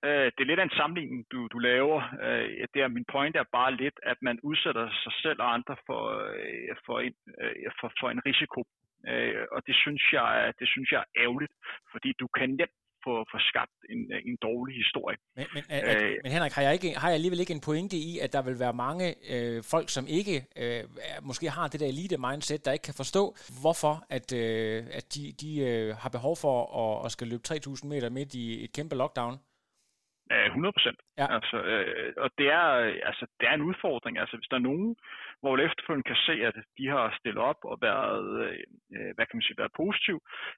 Øh, 0.08 0.26
det 0.34 0.40
er 0.42 0.50
lidt 0.50 0.60
af 0.60 0.68
en 0.68 0.78
sammenligning, 0.80 1.26
du, 1.32 1.48
du 1.54 1.58
laver. 1.58 1.98
Øh, 2.26 2.66
det 2.74 2.80
er, 2.82 2.88
min 2.88 3.10
point 3.14 3.36
er 3.36 3.54
bare 3.58 3.72
lidt, 3.82 3.98
at 4.02 4.18
man 4.22 4.36
udsætter 4.42 4.84
sig 5.04 5.12
selv 5.22 5.38
og 5.44 5.54
andre 5.56 5.76
for, 5.86 6.02
øh, 6.36 6.76
for, 6.86 6.96
en, 7.06 7.14
for, 7.80 7.88
for 8.00 8.08
en 8.10 8.22
risiko. 8.30 8.60
Og 9.54 9.60
det 9.66 9.76
synes, 9.82 10.02
jeg, 10.12 10.52
det 10.58 10.68
synes 10.68 10.88
jeg 10.92 11.00
er 11.00 11.22
ærgerligt, 11.24 11.52
fordi 11.92 12.12
du 12.20 12.26
kan 12.38 12.48
nemt 12.50 12.80
få, 13.04 13.14
få 13.32 13.38
skabt 13.50 13.76
en, 13.94 14.00
en 14.28 14.36
dårlig 14.42 14.74
historie. 14.82 15.16
Men, 15.36 15.46
men, 15.54 15.62
øh, 15.72 16.16
men 16.22 16.32
Henrik, 16.32 16.52
har 16.52 16.62
jeg, 16.62 16.72
ikke, 16.78 16.90
har 17.00 17.08
jeg 17.08 17.14
alligevel 17.14 17.40
ikke 17.40 17.56
en 17.58 17.66
pointe 17.68 17.96
i, 17.96 18.18
at 18.24 18.32
der 18.32 18.42
vil 18.42 18.58
være 18.64 18.72
mange 18.72 19.06
øh, 19.34 19.62
folk, 19.72 19.88
som 19.96 20.04
ikke 20.18 20.36
øh, 20.62 20.82
måske 21.22 21.46
har 21.50 21.68
det 21.68 21.80
der 21.80 21.88
elite-mindset, 21.94 22.64
der 22.64 22.72
ikke 22.72 22.88
kan 22.90 23.00
forstå, 23.02 23.22
hvorfor 23.62 23.94
at, 24.16 24.28
øh, 24.42 24.78
at 24.98 25.06
de, 25.14 25.22
de 25.42 25.50
øh, 25.68 25.96
har 26.02 26.10
behov 26.16 26.34
for 26.44 26.56
at, 26.82 27.06
at 27.06 27.12
skal 27.12 27.26
løbe 27.28 27.42
3.000 27.48 27.86
meter 27.92 28.10
midt 28.10 28.34
i 28.34 28.64
et 28.64 28.72
kæmpe 28.72 28.96
lockdown? 28.96 29.34
100 30.30 30.72
procent. 30.72 30.98
Ja. 31.18 31.26
Altså, 31.36 31.56
øh, 31.72 32.12
og 32.16 32.30
det 32.38 32.48
er, 32.60 32.68
altså, 33.10 33.26
det 33.40 33.48
er 33.48 33.54
en 33.54 33.68
udfordring. 33.70 34.18
Altså, 34.18 34.36
hvis 34.36 34.48
der 34.50 34.56
er 34.56 34.68
nogen, 34.70 34.96
hvor 35.40 35.58
efterfølgende 35.58 36.08
kan 36.10 36.20
se, 36.28 36.34
at 36.48 36.54
de 36.78 36.86
har 36.94 37.16
stillet 37.18 37.42
op 37.50 37.60
og 37.70 37.78
været, 37.88 38.28
øh, 38.94 39.10
hvad 39.14 39.26
kan 39.26 39.36
man 39.36 39.46
sige, 39.46 39.60
været 39.62 39.78
positiv, 39.82 40.16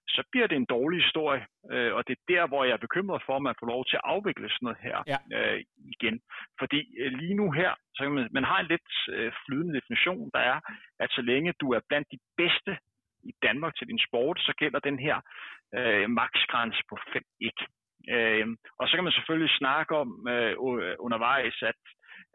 så 0.09 0.23
bliver 0.33 0.47
det 0.47 0.57
en 0.57 0.73
dårlig 0.77 0.99
historie. 1.05 1.47
Øh, 1.73 1.95
og 1.97 2.03
det 2.07 2.13
er 2.17 2.33
der, 2.35 2.47
hvor 2.47 2.65
jeg 2.65 2.73
er 2.73 2.87
bekymret 2.87 3.23
for, 3.27 3.37
at 3.37 3.47
man 3.49 3.59
får 3.61 3.67
lov 3.67 3.83
til 3.87 3.97
at 3.97 4.07
afvikle 4.15 4.49
sådan 4.51 4.67
noget 4.67 4.85
her 4.89 4.99
ja. 5.13 5.19
øh, 5.37 5.61
igen. 5.95 6.17
Fordi 6.61 6.81
øh, 7.01 7.13
lige 7.21 7.35
nu 7.41 7.47
her, 7.51 7.71
så 7.95 8.01
kan 8.05 8.13
man, 8.13 8.29
man 8.39 8.45
har 8.45 8.59
en 8.61 8.67
lidt 8.75 8.93
øh, 9.09 9.33
flydende 9.45 9.77
definition, 9.79 10.31
der 10.35 10.43
er, 10.53 10.59
at 11.03 11.11
så 11.11 11.23
længe 11.23 11.55
du 11.61 11.67
er 11.77 11.81
blandt 11.89 12.09
de 12.15 12.19
bedste 12.37 12.73
i 13.31 13.33
Danmark 13.43 13.73
til 13.77 13.87
din 13.87 14.01
sport, 14.09 14.39
så 14.41 14.53
gælder 14.61 14.79
den 14.79 14.99
her 14.99 15.17
øh, 15.79 16.11
maksgrænse 16.11 16.83
på 16.89 16.97
5-1. 16.97 17.82
Øh, 18.17 18.47
og 18.81 18.85
så 18.89 18.93
kan 18.95 19.05
man 19.05 19.17
selvfølgelig 19.19 19.59
snakke 19.63 19.93
om 20.03 20.09
øh, 20.35 20.55
undervejs, 21.07 21.57
at 21.71 21.81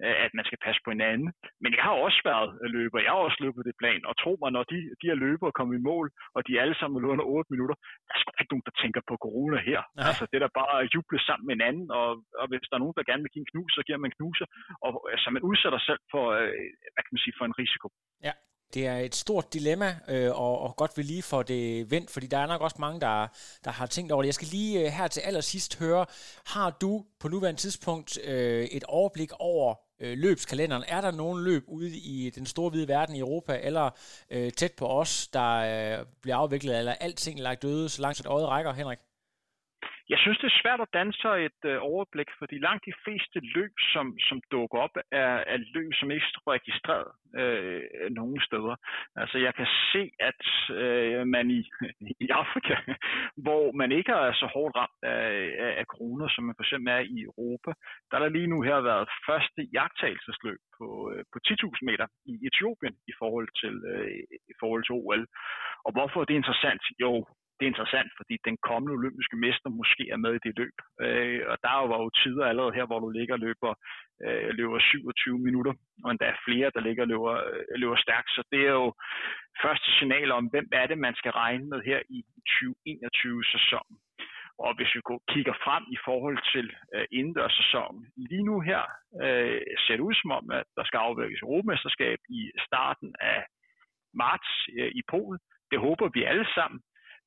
øh, 0.06 0.18
at 0.26 0.32
man 0.38 0.46
skal 0.46 0.60
passe 0.66 0.82
på 0.84 0.90
hinanden. 0.96 1.30
Men 1.64 1.72
jeg 1.78 1.84
har 1.88 1.96
også 2.06 2.22
været 2.30 2.50
løber, 2.76 3.00
jeg 3.06 3.12
har 3.14 3.22
også 3.28 3.40
løbet 3.46 3.68
det 3.70 3.80
plan, 3.82 4.02
og 4.10 4.14
tro 4.24 4.32
mig, 4.42 4.50
når 4.58 4.64
de, 4.72 4.78
de 5.02 5.10
her 5.10 5.18
løbere 5.26 5.52
kommer 5.58 5.74
i 5.76 5.86
mål, 5.92 6.08
og 6.36 6.42
de 6.48 6.62
alle 6.62 6.76
sammen 6.80 6.98
løber 7.02 7.16
under 7.16 7.28
8 7.38 7.54
minutter, 7.54 7.76
der 8.08 8.14
er 8.16 8.20
sgu 8.20 8.30
ikke 8.32 8.54
nogen, 8.54 8.68
der 8.70 8.76
tænker 8.82 9.02
på 9.10 9.16
corona 9.26 9.58
her. 9.70 9.82
Nej. 9.84 10.08
Altså 10.10 10.24
det 10.32 10.40
der 10.44 10.58
bare 10.62 10.74
at 10.82 10.90
juble 10.94 11.20
sammen 11.28 11.46
med 11.48 11.56
hinanden, 11.56 11.88
og, 12.00 12.10
og 12.42 12.46
hvis 12.50 12.70
der 12.70 12.76
er 12.76 12.84
nogen, 12.84 12.98
der 12.98 13.10
gerne 13.10 13.24
vil 13.24 13.34
give 13.34 13.44
en 13.46 13.52
knus, 13.54 13.72
så 13.78 13.82
giver 13.88 14.00
man 14.06 14.16
knuser, 14.18 14.48
og 14.86 14.92
altså 15.16 15.28
man 15.36 15.44
udsætter 15.50 15.80
sig 15.80 15.88
selv 15.90 16.04
for, 16.14 16.24
øh, 16.40 16.68
hvad 16.94 17.04
kan 17.04 17.14
man 17.16 17.24
sige, 17.26 17.38
for 17.40 17.46
en 17.46 17.60
risiko. 17.64 17.88
Ja, 18.28 18.34
det 18.74 18.88
er 18.88 18.98
et 18.98 19.16
stort 19.16 19.54
dilemma, 19.54 20.00
øh, 20.08 20.32
og, 20.32 20.60
og 20.60 20.76
godt 20.76 20.98
vi 20.98 21.04
lige 21.04 21.22
får 21.22 21.44
det 21.44 21.92
vendt, 21.92 22.12
fordi 22.12 22.28
der 22.28 22.38
er 22.38 22.48
nok 22.48 22.62
også 22.62 22.76
mange, 22.80 23.02
der, 23.02 23.28
der 23.66 23.72
har 23.72 23.86
tænkt 23.86 24.12
over 24.12 24.22
det. 24.22 24.28
Jeg 24.28 24.34
skal 24.34 24.48
lige 24.48 24.86
øh, 24.86 24.86
her 24.86 25.08
til 25.08 25.22
allersidst 25.22 25.80
høre, 25.80 26.06
har 26.46 26.70
du 26.70 27.06
på 27.20 27.28
nuværende 27.28 27.62
tidspunkt 27.62 28.20
øh, 28.24 28.66
et 28.66 28.84
overblik 28.84 29.32
over 29.40 29.76
øh, 30.00 30.18
løbskalenderen? 30.18 30.84
Er 30.88 31.02
der 31.02 31.12
nogen 31.12 31.44
løb 31.44 31.64
ude 31.68 31.90
i 31.90 32.30
den 32.30 32.46
store 32.46 32.70
hvide 32.70 32.88
verden 32.88 33.16
i 33.16 33.20
Europa, 33.20 33.60
eller 33.64 33.90
øh, 34.30 34.52
tæt 34.52 34.72
på 34.72 34.88
os, 34.88 35.28
der 35.28 35.54
øh, 36.00 36.06
bliver 36.22 36.36
afviklet, 36.36 36.78
eller 36.78 36.94
alting 36.94 37.40
lagt 37.40 37.62
døde, 37.62 37.90
så 37.90 38.02
langt 38.02 38.20
et 38.20 38.26
øjet 38.26 38.48
rækker, 38.48 38.74
Henrik? 38.74 38.98
Jeg 40.10 40.20
synes, 40.20 40.38
det 40.38 40.48
er 40.50 40.62
svært 40.62 40.82
at 40.82 40.94
danne 40.94 41.14
sig 41.14 41.46
et 41.46 41.62
øh, 41.66 41.78
overblik, 41.82 42.30
fordi 42.40 42.56
langt 42.68 42.86
de 42.86 42.94
fleste 43.04 43.40
løb, 43.56 43.74
som, 43.94 44.06
som 44.20 44.42
dukker 44.52 44.80
op, 44.86 44.96
er, 45.12 45.34
er 45.54 45.58
løb, 45.76 45.92
som 45.94 46.12
ikke 46.12 46.26
er 46.36 46.52
registreret 46.58 47.12
øh, 47.42 47.82
nogen 48.20 48.42
steder. 48.48 48.76
Altså, 49.16 49.38
jeg 49.38 49.54
kan 49.56 49.68
se, 49.92 50.04
at 50.30 50.44
øh, 50.82 51.28
man 51.28 51.52
i, 51.52 51.62
i 52.26 52.28
Afrika, 52.42 52.76
hvor 53.46 53.72
man 53.72 53.92
ikke 53.92 54.12
er 54.12 54.34
så 54.34 54.48
hårdt 54.54 54.76
ramt 54.76 55.02
af, 55.04 55.28
af, 55.66 55.72
af 55.82 55.86
corona, 55.94 56.26
som 56.30 56.44
man 56.44 56.56
for 56.58 56.64
eksempel 56.64 56.90
er 56.94 57.04
i 57.16 57.18
Europa, 57.30 57.72
der 58.08 58.16
er 58.18 58.22
der 58.24 58.36
lige 58.38 58.52
nu 58.54 58.62
her 58.62 58.80
været 58.82 59.10
første 59.30 59.62
jagttagelsesløb 59.78 60.60
på, 60.78 60.88
øh, 61.12 61.24
på 61.32 61.38
10.000 61.48 61.90
meter 61.90 62.08
i 62.32 62.34
Etiopien 62.48 62.96
i 63.12 63.14
forhold 63.22 63.50
til, 63.62 63.76
øh, 63.92 64.08
i 64.52 64.56
forhold 64.62 64.84
til 64.84 64.98
OL. 65.02 65.24
Og 65.86 65.92
hvorfor 65.96 66.18
er 66.22 66.26
det 66.26 66.42
interessant? 66.42 66.84
Jo, 67.04 67.12
det 67.58 67.64
er 67.66 67.74
interessant, 67.74 68.10
fordi 68.18 68.36
den 68.50 68.58
kommende 68.70 68.98
olympiske 69.00 69.38
mester 69.46 69.70
måske 69.70 70.04
er 70.16 70.20
med 70.26 70.34
i 70.36 70.44
det 70.46 70.54
løb. 70.62 70.78
Øh, 71.06 71.42
og 71.52 71.58
der 71.66 71.74
var 71.92 72.00
jo 72.04 72.10
tider 72.22 72.46
allerede 72.46 72.78
her, 72.78 72.86
hvor 72.86 73.00
du 73.00 73.10
ligger 73.10 73.34
og 73.34 73.44
løber, 73.48 73.72
øh, 74.26 74.50
løber 74.60 74.80
27 74.80 75.40
minutter, 75.48 75.74
og 76.04 76.12
endda 76.12 76.30
flere, 76.46 76.72
der 76.76 76.82
ligger 76.88 77.04
og 77.04 77.12
løber, 77.14 77.34
øh, 77.52 77.64
løber 77.82 77.98
stærkt. 78.06 78.30
Så 78.36 78.42
det 78.52 78.62
er 78.70 78.76
jo 78.82 78.94
første 79.64 79.90
signal 80.00 80.32
om, 80.32 80.46
hvem 80.54 80.68
er 80.72 80.86
det, 80.88 80.98
man 80.98 81.16
skal 81.16 81.32
regne 81.32 81.66
med 81.72 81.80
her 81.90 82.00
i 82.18 82.20
2021-sæsonen. 82.54 83.98
Og 84.66 84.76
hvis 84.76 84.96
vi 84.96 85.02
kigger 85.34 85.56
frem 85.66 85.84
i 85.96 85.98
forhold 86.06 86.40
til 86.54 86.66
øh, 86.96 87.06
indendørssæsonen, 87.12 88.02
lige 88.30 88.46
nu 88.50 88.60
her 88.60 88.82
øh, 89.24 89.62
ser 89.84 89.96
det 89.96 90.08
ud 90.10 90.16
som 90.22 90.32
om, 90.40 90.46
at 90.60 90.66
der 90.78 90.84
skal 90.86 90.98
afvikles 90.98 91.42
Europamesterskab 91.42 92.20
i 92.30 92.52
starten 92.68 93.16
af 93.20 93.40
marts 94.14 94.52
øh, 94.78 94.92
i 95.00 95.02
Polen. 95.12 95.40
Det 95.72 95.80
håber 95.80 96.08
vi 96.14 96.24
alle 96.24 96.48
sammen. 96.58 96.80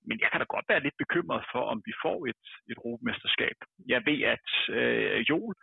Men 0.09 0.17
jeg 0.23 0.29
kan 0.31 0.41
da 0.41 0.47
godt 0.49 0.69
være 0.69 0.85
lidt 0.85 1.03
bekymret 1.03 1.43
for, 1.53 1.63
om 1.73 1.79
vi 1.89 1.93
får 2.05 2.19
et, 2.31 2.43
et 2.71 2.77
Europamesterskab. 2.77 3.57
Jeg 3.95 4.01
ved, 4.09 4.21
at 4.35 4.49
øh, 4.79 5.19
Joel 5.29 5.55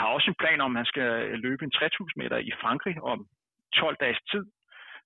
har 0.00 0.08
også 0.16 0.28
en 0.30 0.40
plan 0.42 0.60
om, 0.60 0.72
at 0.72 0.80
han 0.80 0.92
skal 0.92 1.10
løbe 1.44 1.64
en 1.64 1.70
3000 1.70 2.22
meter 2.22 2.38
i 2.38 2.52
Frankrig 2.62 2.96
om 3.02 3.18
12 3.74 3.96
dages 4.00 4.20
tid. 4.32 4.44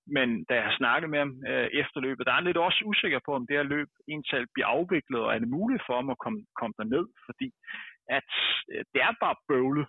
Men 0.07 0.27
da 0.49 0.53
jeg 0.55 0.63
har 0.63 0.77
snakket 0.77 1.09
med 1.09 1.19
ham 1.19 1.33
øh, 1.51 1.67
efter 1.81 1.99
løbet, 1.99 2.25
der 2.25 2.31
er 2.31 2.39
han 2.39 2.49
lidt 2.49 2.65
også 2.67 2.81
usikker 2.85 3.19
på, 3.25 3.31
om 3.35 3.47
det 3.47 3.57
her 3.57 3.63
løb 3.75 3.89
egentlig 4.07 4.47
bliver 4.53 4.67
afviklet, 4.67 5.21
og 5.25 5.29
er 5.35 5.39
det 5.39 5.55
muligt 5.57 5.83
for 5.85 5.95
ham 5.95 6.09
at 6.09 6.21
komme, 6.23 6.39
komme 6.59 6.73
derned, 6.79 7.05
fordi 7.27 7.47
at 8.09 8.31
øh, 8.71 8.83
det 8.93 9.01
er 9.01 9.13
bare 9.23 9.35
bøvlet 9.47 9.87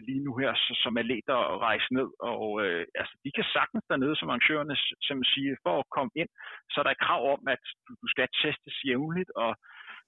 Øh, 0.00 0.06
lige 0.08 0.24
nu 0.26 0.32
her, 0.40 0.52
så, 0.54 0.72
som 0.82 0.94
let 0.94 1.28
at 1.28 1.60
rejse 1.68 1.88
ned, 1.98 2.08
og 2.32 2.46
øh, 2.64 2.86
altså, 3.00 3.14
de 3.24 3.30
kan 3.36 3.46
sagtens 3.56 3.84
dernede, 3.90 4.16
som 4.16 4.28
arrangørerne 4.28 4.76
som 5.08 5.24
siger, 5.32 5.56
for 5.66 5.74
at 5.78 5.90
komme 5.96 6.12
ind, 6.20 6.30
så 6.70 6.76
er 6.80 6.84
der 6.84 6.90
et 6.94 7.04
krav 7.06 7.22
om, 7.34 7.42
at 7.54 7.62
du, 7.86 7.92
du 8.02 8.06
skal 8.12 8.28
testes 8.42 8.76
jævnligt, 8.88 9.30
og, 9.44 9.52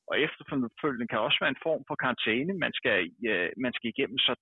og 0.09 0.15
efterfølgende 0.27 1.09
kan 1.09 1.25
også 1.27 1.39
være 1.43 1.55
en 1.55 1.65
form 1.67 1.83
for 1.89 1.97
karantæne, 2.03 2.53
man 2.65 2.73
skal, 2.79 2.99
øh, 3.31 3.51
man 3.65 3.73
skal 3.77 3.89
igennem, 3.95 4.19
så 4.27 4.33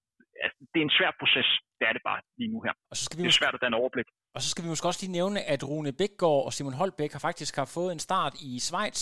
altså, 0.45 0.59
det 0.73 0.79
er 0.81 0.87
en 0.89 0.97
svær 0.99 1.11
proces, 1.21 1.49
det 1.79 1.85
er 1.89 1.93
det 1.97 2.03
bare 2.11 2.21
lige 2.39 2.53
nu 2.55 2.61
her. 2.67 2.73
Og 2.91 2.97
så 2.97 3.05
skal 3.05 3.19
vi 3.19 3.23
det 3.23 3.29
er 3.29 3.41
svært 3.43 3.55
at 3.55 3.61
danne 3.61 3.77
overblik. 3.77 4.09
Og 4.35 4.43
så 4.43 4.49
skal 4.51 4.65
vi 4.65 4.69
måske 4.69 4.89
også 4.89 5.03
lige 5.03 5.13
nævne, 5.13 5.41
at 5.43 5.69
Rune 5.69 5.93
Bækgaard 5.93 6.45
og 6.47 6.53
Simon 6.53 6.73
Holbæk 6.73 7.13
har 7.13 7.19
faktisk 7.19 7.57
har 7.57 7.65
fået 7.65 7.93
en 7.93 7.99
start 7.99 8.35
i 8.41 8.59
Schweiz 8.59 9.01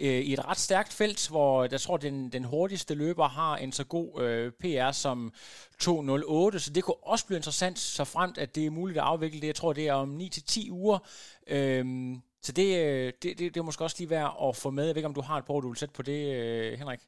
øh, 0.00 0.20
i 0.28 0.32
et 0.32 0.48
ret 0.48 0.56
stærkt 0.56 0.92
felt, 0.92 1.28
hvor 1.30 1.68
jeg 1.70 1.80
tror, 1.80 1.96
den, 1.96 2.32
den 2.32 2.44
hurtigste 2.44 2.94
løber 2.94 3.28
har 3.28 3.56
en 3.56 3.72
så 3.72 3.84
god 3.86 4.22
øh, 4.22 4.52
PR 4.60 4.90
som 4.90 5.32
2.08, 5.34 6.58
så 6.58 6.70
det 6.74 6.84
kunne 6.84 7.02
også 7.02 7.26
blive 7.26 7.38
interessant, 7.38 7.78
så 7.78 8.04
fremt 8.04 8.38
at 8.38 8.54
det 8.54 8.66
er 8.66 8.70
muligt 8.70 8.98
at 8.98 9.04
afvikle 9.04 9.40
det. 9.40 9.46
Jeg 9.46 9.54
tror, 9.54 9.72
det 9.72 9.88
er 9.88 9.92
om 9.92 10.16
9-10 10.16 10.70
uger. 10.70 10.98
Øhm, 11.46 12.22
så 12.42 12.52
det, 12.52 12.68
øh, 12.86 13.12
det, 13.22 13.38
det, 13.38 13.38
det 13.38 13.56
er 13.56 13.62
måske 13.62 13.84
også 13.84 13.96
lige 13.98 14.10
værd 14.10 14.36
at 14.48 14.56
få 14.56 14.70
med. 14.70 14.84
Jeg 14.84 14.94
ved 14.94 15.00
ikke, 15.00 15.08
om 15.08 15.14
du 15.14 15.20
har 15.20 15.38
et 15.38 15.44
par 15.44 15.60
du 15.60 15.68
vil 15.68 15.76
sætte 15.76 15.94
på 15.94 16.02
det, 16.02 16.34
øh, 16.36 16.78
Henrik? 16.78 17.00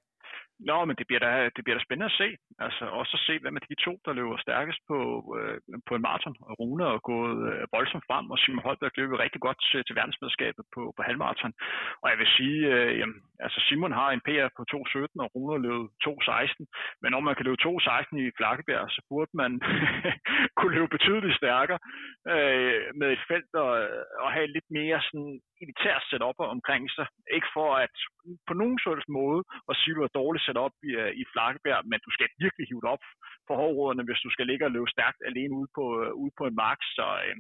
Nå, 0.60 0.84
men 0.84 0.96
det 0.96 1.06
bliver, 1.06 1.22
da, 1.26 1.30
det 1.56 1.62
bliver 1.64 1.78
da 1.78 1.84
spændende 1.84 2.12
at 2.12 2.18
se. 2.22 2.28
Altså 2.66 2.84
også 3.00 3.12
at 3.18 3.24
se, 3.26 3.34
hvem 3.38 3.56
af 3.56 3.62
de 3.62 3.82
to, 3.86 3.92
der 4.04 4.12
løber 4.12 4.36
stærkest 4.46 4.80
på, 4.90 4.98
øh, 5.38 5.56
på 5.88 5.92
en 5.94 6.02
maraton. 6.06 6.36
Rune 6.60 6.84
er 6.84 7.08
gået 7.12 7.38
øh, 7.50 7.62
voldsomt 7.76 8.04
frem, 8.08 8.30
og 8.32 8.38
Simon 8.38 8.64
Holberg 8.66 8.98
løber 9.00 9.22
rigtig 9.24 9.40
godt 9.46 9.58
til, 9.68 9.84
til 9.84 9.96
verdensmedskabet 9.98 10.64
på, 10.74 10.82
på 10.96 11.02
halvmaraton. 11.02 11.52
Og 12.02 12.06
jeg 12.10 12.18
vil 12.18 12.30
sige, 12.36 12.60
øh, 12.74 12.98
jamen, 12.98 13.18
altså 13.44 13.58
Simon 13.68 13.92
har 14.00 14.08
en 14.10 14.24
PR 14.26 14.48
på 14.56 14.62
2.17, 14.72 15.24
og 15.24 15.30
Rune 15.34 15.52
har 15.54 15.62
løbet 15.68 15.88
2.16. 16.06 16.64
Men 17.02 17.10
når 17.12 17.20
man 17.26 17.34
kan 17.34 17.46
løbe 17.46 17.64
2.16 17.66 18.16
i 18.24 18.36
Flakkebjerg, 18.38 18.86
så 18.96 19.00
burde 19.10 19.32
man 19.42 19.52
kunne 20.58 20.74
løbe 20.76 20.94
betydeligt 20.96 21.38
stærkere 21.40 21.80
øh, 22.32 22.80
med 23.00 23.08
et 23.12 23.22
felt 23.28 23.52
og, 23.64 23.72
og 24.22 24.28
have 24.36 24.46
lidt 24.56 24.68
mere 24.78 24.98
sådan 25.08 25.40
elitært 25.62 26.02
setup 26.10 26.38
omkring 26.38 26.84
sig. 26.96 27.06
Ikke 27.36 27.50
for 27.56 27.68
at 27.84 27.96
på 28.48 28.54
nogen 28.60 28.78
sådan 28.84 29.12
måde 29.20 29.40
at 29.70 29.74
sige, 29.80 29.92
at 29.92 29.98
du 29.98 30.02
er 30.06 30.18
dårligt 30.20 30.44
sat 30.44 30.58
op 30.66 30.74
i, 30.88 30.90
øh, 31.02 31.12
i 31.22 31.24
Flakkebjerg, 31.32 31.82
men 31.90 31.98
du 32.06 32.10
skal 32.16 32.28
virkelig 32.44 32.64
hive 32.68 32.82
dig 32.84 32.90
op 32.96 33.04
for 33.46 33.54
hårdråderne, 33.60 34.06
hvis 34.08 34.24
du 34.24 34.30
skal 34.34 34.46
ligge 34.50 34.64
og 34.66 34.74
løbe 34.74 34.94
stærkt 34.96 35.20
alene 35.30 35.54
ude 35.60 35.70
på, 35.76 35.84
øh, 36.02 36.10
ude 36.22 36.32
på 36.38 36.44
en 36.46 36.56
mark. 36.64 36.80
Så 36.96 37.06
øh, 37.26 37.36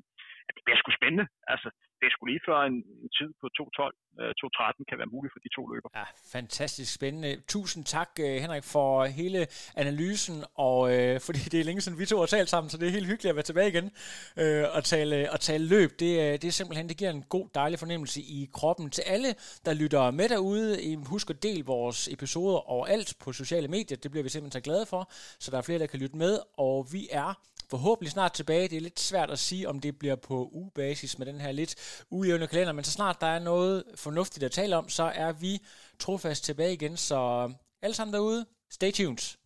det 0.54 0.62
bliver 0.64 0.78
sgu 0.78 0.90
spændende. 0.98 1.26
Altså, 1.52 1.68
det 2.00 2.06
er 2.06 2.12
sgu 2.14 2.26
lige 2.26 2.46
før 2.48 2.58
en, 2.70 2.76
en 3.04 3.10
tid 3.18 3.30
på 3.40 3.46
2.12, 3.58 3.90
2.13 4.18 4.80
øh, 4.80 4.86
kan 4.90 4.98
være 5.00 5.12
muligt 5.14 5.32
for 5.34 5.40
de 5.44 5.50
to 5.56 5.62
løber. 5.72 5.88
Ja, 6.00 6.04
fantastisk 6.38 6.94
spændende. 6.94 7.30
Tusind 7.54 7.84
tak, 7.84 8.10
øh, 8.20 8.34
Henrik, 8.44 8.64
for 8.64 9.04
hele 9.04 9.46
analysen, 9.76 10.36
og 10.54 10.80
øh, 10.94 11.20
fordi 11.26 11.38
det 11.52 11.60
er 11.60 11.64
længe 11.64 11.80
siden 11.80 11.98
vi 11.98 12.06
to 12.06 12.18
har 12.18 12.26
talt 12.26 12.48
sammen, 12.48 12.70
så 12.70 12.78
det 12.78 12.86
er 12.86 12.92
helt 12.98 13.06
hyggeligt 13.06 13.30
at 13.30 13.36
være 13.36 13.48
tilbage 13.50 13.68
igen 13.68 13.90
øh, 14.42 14.64
og, 14.76 14.84
tale, 14.84 15.32
og 15.32 15.40
tale 15.40 15.64
løb. 15.74 15.90
Det, 16.02 16.12
øh, 16.24 16.32
det 16.40 16.44
er 16.44 16.50
simpelthen, 16.60 16.88
det 16.88 16.96
giver 16.96 17.10
en 17.10 17.22
god, 17.22 17.46
dejlig 17.54 17.78
fornemmelse 17.78 18.20
i 18.20 18.50
kroppen. 18.52 18.90
Til 18.90 19.02
alle, 19.02 19.30
der 19.66 19.74
lytter 19.74 20.10
med 20.10 20.28
derude, 20.28 20.96
husk 21.06 21.30
at 21.30 21.42
del 21.42 21.64
vores 21.64 22.08
episoder 22.08 22.70
overalt 22.70 23.14
på 23.24 23.32
sociale 23.32 23.68
medier. 23.68 23.98
Det 24.02 24.10
bliver 24.10 24.22
vi 24.22 24.28
simpelthen 24.28 24.60
så 24.60 24.64
glade 24.64 24.86
for, 24.86 25.02
så 25.38 25.50
der 25.50 25.58
er 25.58 25.62
flere, 25.62 25.78
der 25.78 25.86
kan 25.86 26.00
lytte 26.00 26.16
med, 26.16 26.38
og 26.56 26.86
vi 26.92 27.08
er 27.10 27.34
forhåbentlig 27.70 28.10
snart 28.10 28.32
tilbage. 28.32 28.68
Det 28.68 28.76
er 28.76 28.80
lidt 28.80 29.00
svært 29.00 29.30
at 29.30 29.38
sige, 29.38 29.68
om 29.68 29.80
det 29.80 29.98
bliver 29.98 30.16
på 30.16 30.50
ugebasis 30.52 31.18
med 31.18 31.26
den 31.26 31.40
her 31.40 31.52
lidt 31.52 31.74
ujævne 32.10 32.46
kalender, 32.46 32.72
men 32.72 32.84
så 32.84 32.90
snart 32.90 33.20
der 33.20 33.26
er 33.26 33.38
noget 33.38 33.84
fornuftigt 33.94 34.44
at 34.44 34.52
tale 34.52 34.76
om, 34.76 34.88
så 34.88 35.02
er 35.02 35.32
vi 35.32 35.60
trofast 35.98 36.44
tilbage 36.44 36.72
igen. 36.72 36.96
Så 36.96 37.50
alle 37.82 37.94
sammen 37.94 38.14
derude, 38.14 38.46
stay 38.70 38.92
tuned. 38.92 39.37